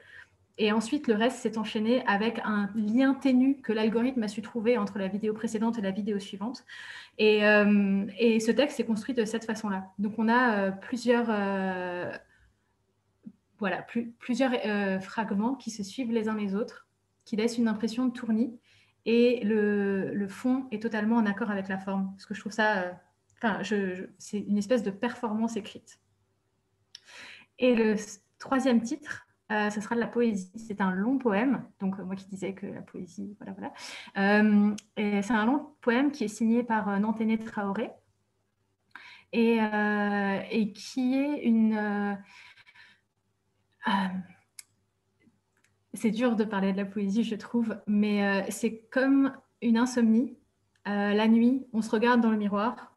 Et 0.57 0.71
ensuite, 0.71 1.09
le 1.09 1.15
reste 1.15 1.39
s'est 1.39 1.59
enchaîné 1.59 2.07
avec 2.07 2.41
un 2.45 2.71
lien 2.77 3.15
ténu 3.15 3.61
que 3.61 3.73
l'algorithme 3.73 4.23
a 4.23 4.29
su 4.29 4.41
trouver 4.41 4.79
entre 4.79 4.99
la 4.99 5.09
vidéo 5.09 5.35
précédente 5.35 5.79
et 5.79 5.83
la 5.83 5.91
vidéo 5.91 6.21
suivante. 6.21 6.65
Et, 7.19 7.45
euh, 7.45 8.07
ce 8.39 8.53
texte 8.53 8.79
est 8.79 8.85
construit 8.85 9.15
de 9.15 9.25
cette 9.25 9.45
façon-là. 9.45 9.91
Donc, 9.99 10.15
on 10.19 10.29
a 10.29 10.59
euh, 10.59 10.71
plusieurs, 10.71 11.27
euh, 11.29 12.13
voilà, 13.59 13.83
plus, 13.83 14.13
plusieurs 14.21 14.53
fragments 15.03 15.55
qui 15.55 15.71
se 15.73 15.83
suivent 15.83 16.13
les 16.13 16.29
uns 16.29 16.37
les 16.37 16.55
autres, 16.55 16.87
qui 17.25 17.35
laissent 17.35 17.59
une 17.59 17.69
impression 17.69 18.07
de 18.07 18.13
tournis. 18.13 18.57
Et 19.07 19.41
le, 19.45 20.15
le 20.15 20.29
fond 20.29 20.67
est 20.71 20.81
totalement 20.81 21.17
en 21.17 21.27
accord 21.27 21.51
avec 21.51 21.69
la 21.69 21.79
forme. 21.79 22.13
Parce 22.15 22.27
que 22.27 22.35
je 22.35 22.41
trouve 22.41 22.53
ça 22.53 22.93
c'est 24.19 24.39
une 24.39 24.59
espèce 24.59 24.83
de 24.83 24.91
performance 24.91 25.57
écrite. 25.57 26.01
Et 27.59 27.75
le 27.75 27.97
troisième 28.39 28.83
titre, 28.83 29.27
euh, 29.53 29.71
ce 29.71 29.81
sera 29.81 29.95
de 29.95 30.01
la 30.01 30.07
poésie. 30.07 30.51
C'est 30.57 30.81
un 30.81 30.93
long 30.93 31.19
poème. 31.19 31.65
Donc, 31.81 31.99
moi 31.99 32.17
qui 32.17 32.27
disais 32.27 32.55
que 32.55 32.67
la 32.67 32.81
poésie, 32.81 33.37
voilà, 33.39 33.53
voilà. 33.53 33.73
Euh, 34.19 34.75
c'est 34.97 35.33
un 35.33 35.47
long 35.47 35.75
poème 35.81 36.11
qui 36.13 36.25
est 36.25 36.29
signé 36.29 36.63
par 36.63 36.89
euh, 36.89 36.99
Nanténé 36.99 37.39
Traoré 37.39 37.91
et, 39.33 40.73
qui 40.75 41.17
est 41.17 41.43
une. 41.43 42.17
c'est 45.93 46.11
dur 46.11 46.37
de 46.37 46.45
parler 46.45 46.73
de 46.73 46.77
la 46.77 46.85
poésie, 46.85 47.25
je 47.25 47.35
trouve, 47.35 47.77
mais 47.89 48.49
c'est 48.51 48.79
comme 48.93 49.37
une 49.61 49.77
insomnie. 49.77 50.37
la 50.87 51.27
nuit, 51.27 51.67
on 51.73 51.83
se 51.83 51.91
regarde 51.91 52.21
dans 52.21 52.31
le 52.31 52.37
miroir, 52.37 52.94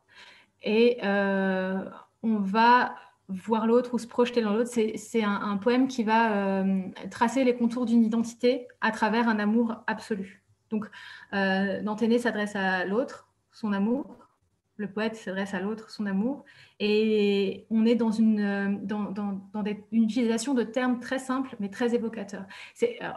et 0.64 0.98
euh, 1.04 1.86
on 2.24 2.38
va 2.40 2.96
voir 3.30 3.68
l'autre 3.68 3.94
ou 3.94 3.98
se 3.98 4.08
projeter 4.08 4.42
dans 4.42 4.54
l'autre. 4.54 4.72
C'est 4.72 5.24
un, 5.24 5.58
poème 5.58 5.88
qui 5.88 6.04
va 6.04 6.62
euh, 6.62 6.82
tracer 7.12 7.44
les 7.44 7.56
contours 7.56 7.86
d'une 7.86 8.04
identité 8.04 8.68
à 8.82 8.92
travers 8.92 9.28
un 9.28 9.40
amour 9.40 9.76
absolu. 9.88 10.44
Donc, 10.70 10.90
euh, 11.34 12.18
s'adresse 12.20 12.56
à 12.56 12.86
l'autre, 12.86 13.28
son 13.52 13.74
amour, 13.74 14.27
le 14.78 14.88
poète 14.88 15.16
s'adresse 15.16 15.54
à 15.54 15.60
l'autre, 15.60 15.90
son 15.90 16.06
amour, 16.06 16.46
et 16.80 17.66
on 17.70 17.86
est 17.86 17.96
dans 17.96 18.12
une, 18.12 18.40
euh, 18.40 18.78
dans, 18.82 19.14
une 19.92 20.04
utilisation 20.04 20.54
de 20.54 20.64
termes 20.64 21.00
très 21.00 21.20
simples 21.20 21.56
mais 21.60 21.70
très 21.70 21.96
évocateurs. 21.96 22.46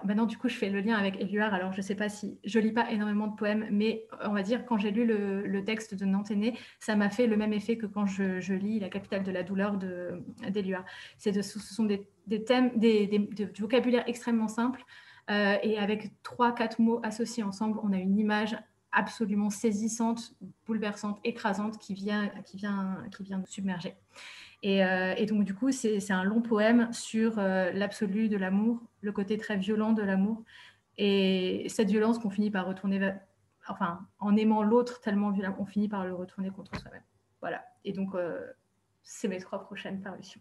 maintenant, 0.04 0.26
du 0.26 0.38
coup, 0.38 0.48
je 0.48 0.56
fais 0.56 0.70
le 0.70 0.80
lien 0.80 0.96
avec 0.96 1.20
Éluard. 1.20 1.52
Alors, 1.52 1.72
je 1.72 1.78
ne 1.78 1.82
sais 1.82 1.94
pas 1.94 2.08
si 2.08 2.38
je 2.44 2.58
lis 2.58 2.72
pas 2.72 2.90
énormément 2.90 3.26
de 3.26 3.36
poèmes, 3.36 3.66
mais 3.70 4.06
on 4.24 4.32
va 4.32 4.42
dire 4.42 4.64
quand 4.64 4.78
j'ai 4.78 4.90
lu 4.90 5.04
le, 5.06 5.64
texte 5.64 5.94
de 5.94 6.06
Nanténé, 6.06 6.58
ça 6.78 6.96
m'a 6.96 7.10
fait 7.10 7.26
le 7.26 7.36
même 7.36 7.52
effet 7.52 7.76
que 7.76 7.86
quand 7.86 8.06
je, 8.06 8.52
lis 8.54 8.80
La 8.80 8.88
capitale 8.88 9.22
de 9.22 9.30
la 9.30 9.42
douleur 9.42 9.76
d'Éluard. 10.48 10.84
De, 11.26 11.42
ce 11.42 11.58
sont 11.58 11.84
des, 11.84 12.44
thèmes, 12.44 12.70
des, 12.76 13.06
du 13.06 13.60
vocabulaire 13.60 14.04
extrêmement 14.06 14.48
simple. 14.48 14.82
Euh, 15.30 15.56
et 15.62 15.78
avec 15.78 16.10
trois, 16.22 16.52
quatre 16.52 16.80
mots 16.80 17.00
associés 17.04 17.42
ensemble, 17.42 17.78
on 17.82 17.92
a 17.92 17.98
une 17.98 18.18
image 18.18 18.56
absolument 18.92 19.50
saisissante, 19.50 20.34
bouleversante, 20.66 21.18
écrasante 21.24 21.78
qui 21.78 21.94
vient, 21.94 22.28
qui 22.44 22.56
vient, 22.56 23.04
qui 23.16 23.22
vient 23.22 23.38
nous 23.38 23.46
submerger. 23.46 23.94
Et, 24.62 24.84
euh, 24.84 25.14
donc, 25.26 25.44
du 25.44 25.54
coup, 25.54 25.72
c'est 25.72 26.10
un 26.10 26.24
long 26.24 26.42
poème 26.42 26.92
sur 26.92 27.38
euh, 27.38 27.70
l'absolu 27.72 28.28
de 28.28 28.36
l'amour, 28.36 28.80
le 29.00 29.12
côté 29.12 29.38
très 29.38 29.56
violent 29.56 29.92
de 29.92 30.02
l'amour, 30.02 30.42
et 30.98 31.66
cette 31.68 31.88
violence 31.88 32.18
qu'on 32.18 32.30
finit 32.30 32.50
par 32.50 32.66
retourner 32.66 32.98
vers, 32.98 33.18
enfin, 33.68 34.00
en 34.18 34.36
aimant 34.36 34.62
l'autre 34.62 35.00
tellement 35.00 35.30
violent, 35.30 35.56
on 35.58 35.64
finit 35.64 35.88
par 35.88 36.04
le 36.04 36.14
retourner 36.14 36.50
contre 36.50 36.78
soi-même. 36.78 37.02
Voilà. 37.40 37.64
Et 37.84 37.92
donc, 37.92 38.14
euh, 38.14 38.38
c'est 39.02 39.28
mes 39.28 39.38
trois 39.38 39.64
prochaines 39.64 40.02
parutions. 40.02 40.40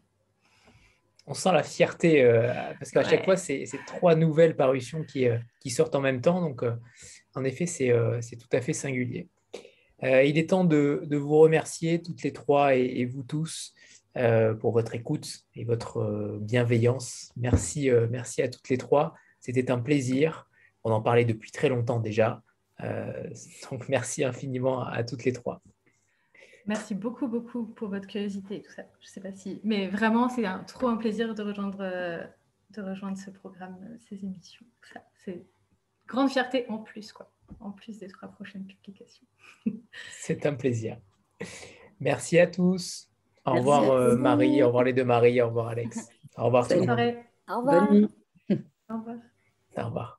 On 1.27 1.33
sent 1.33 1.51
la 1.53 1.63
fierté, 1.63 2.23
parce 2.79 2.89
qu'à 2.89 3.03
chaque 3.03 3.23
fois, 3.23 3.37
c'est 3.37 3.67
trois 3.85 4.15
nouvelles 4.15 4.55
parutions 4.55 5.03
qui, 5.03 5.27
qui, 5.59 5.69
sortent 5.69 5.93
en 5.93 6.01
même 6.01 6.21
temps. 6.21 6.41
Donc, 6.41 6.63
en 7.35 7.43
effet, 7.43 7.65
euh, 7.91 8.19
c'est 8.21 8.37
tout 8.37 8.47
à 8.51 8.61
fait 8.61 8.73
singulier. 8.73 9.29
Euh, 10.03 10.23
il 10.23 10.37
est 10.37 10.49
temps 10.49 10.63
de, 10.63 11.07
vous 11.11 11.37
remercier 11.37 12.01
toutes 12.01 12.23
les 12.23 12.33
trois 12.33 12.75
et, 12.75 13.05
vous 13.05 13.23
tous 13.23 13.73
euh, 14.17 14.53
pour 14.53 14.71
votre 14.71 14.95
écoute 14.95 15.45
et 15.55 15.65
votre 15.65 16.37
bienveillance. 16.41 17.31
Merci, 17.35 17.89
merci 18.09 18.41
à 18.41 18.49
toutes 18.49 18.69
les 18.69 18.77
trois. 18.77 19.13
C'était 19.39 19.71
un 19.71 19.79
plaisir. 19.79 20.47
On 20.83 20.91
en 20.91 21.01
parlait 21.01 21.25
depuis 21.25 21.51
très 21.51 21.69
longtemps 21.69 21.99
déjà. 21.99 22.41
donc 23.71 23.89
merci 23.89 24.23
infiniment 24.23 24.85
à, 24.85 25.03
toutes 25.03 25.25
les 25.25 25.33
trois. 25.33 25.61
Merci 26.65 26.95
beaucoup, 26.95 27.27
beaucoup 27.27 27.65
pour 27.65 27.89
votre 27.89 28.07
curiosité 28.07 28.57
et 28.57 28.61
tout 28.61 28.71
ça. 28.71 28.83
Je 29.01 29.07
sais 29.07 29.19
pas 29.19 29.33
si, 29.33 29.59
mais 29.65 29.87
vraiment, 29.89 30.29
c'est 30.29 30.45
trop 30.67 30.87
un 30.87 30.95
plaisir 30.95 31.35
de 31.35 31.43
rejoindre, 31.43 31.79
de 31.79 32.81
rejoindre 32.81 33.17
ce 33.17 33.31
programme, 33.31 33.77
ces 34.07 34.23
émissions. 34.23 34.65
C'est 35.25 35.45
grande 36.09 36.29
fierté 36.29 36.65
en 36.67 36.79
plus, 36.79 37.13
quoi, 37.13 37.31
en 37.61 37.71
plus 37.71 37.99
des 37.99 38.07
trois 38.09 38.27
prochaines 38.27 38.65
publications. 38.65 39.25
C'est 40.11 40.45
un 40.45 40.55
plaisir. 40.55 40.97
Merci 41.99 42.39
à 42.39 42.47
tous. 42.47 43.09
Au 43.45 43.53
revoir 43.53 44.17
Marie, 44.17 44.61
au 44.61 44.67
revoir 44.67 44.83
les 44.83 44.93
deux 44.93 45.05
Marie, 45.05 45.41
au 45.41 45.47
revoir 45.47 45.69
Alex. 45.69 46.09
Au 46.37 46.45
revoir 46.45 46.67
Bonne 46.67 46.83
soirée. 46.83 47.17
Au 47.49 47.59
revoir. 47.59 47.91
Au 48.89 48.97
revoir. 48.97 49.17
Au 49.77 49.83
revoir. 49.85 50.18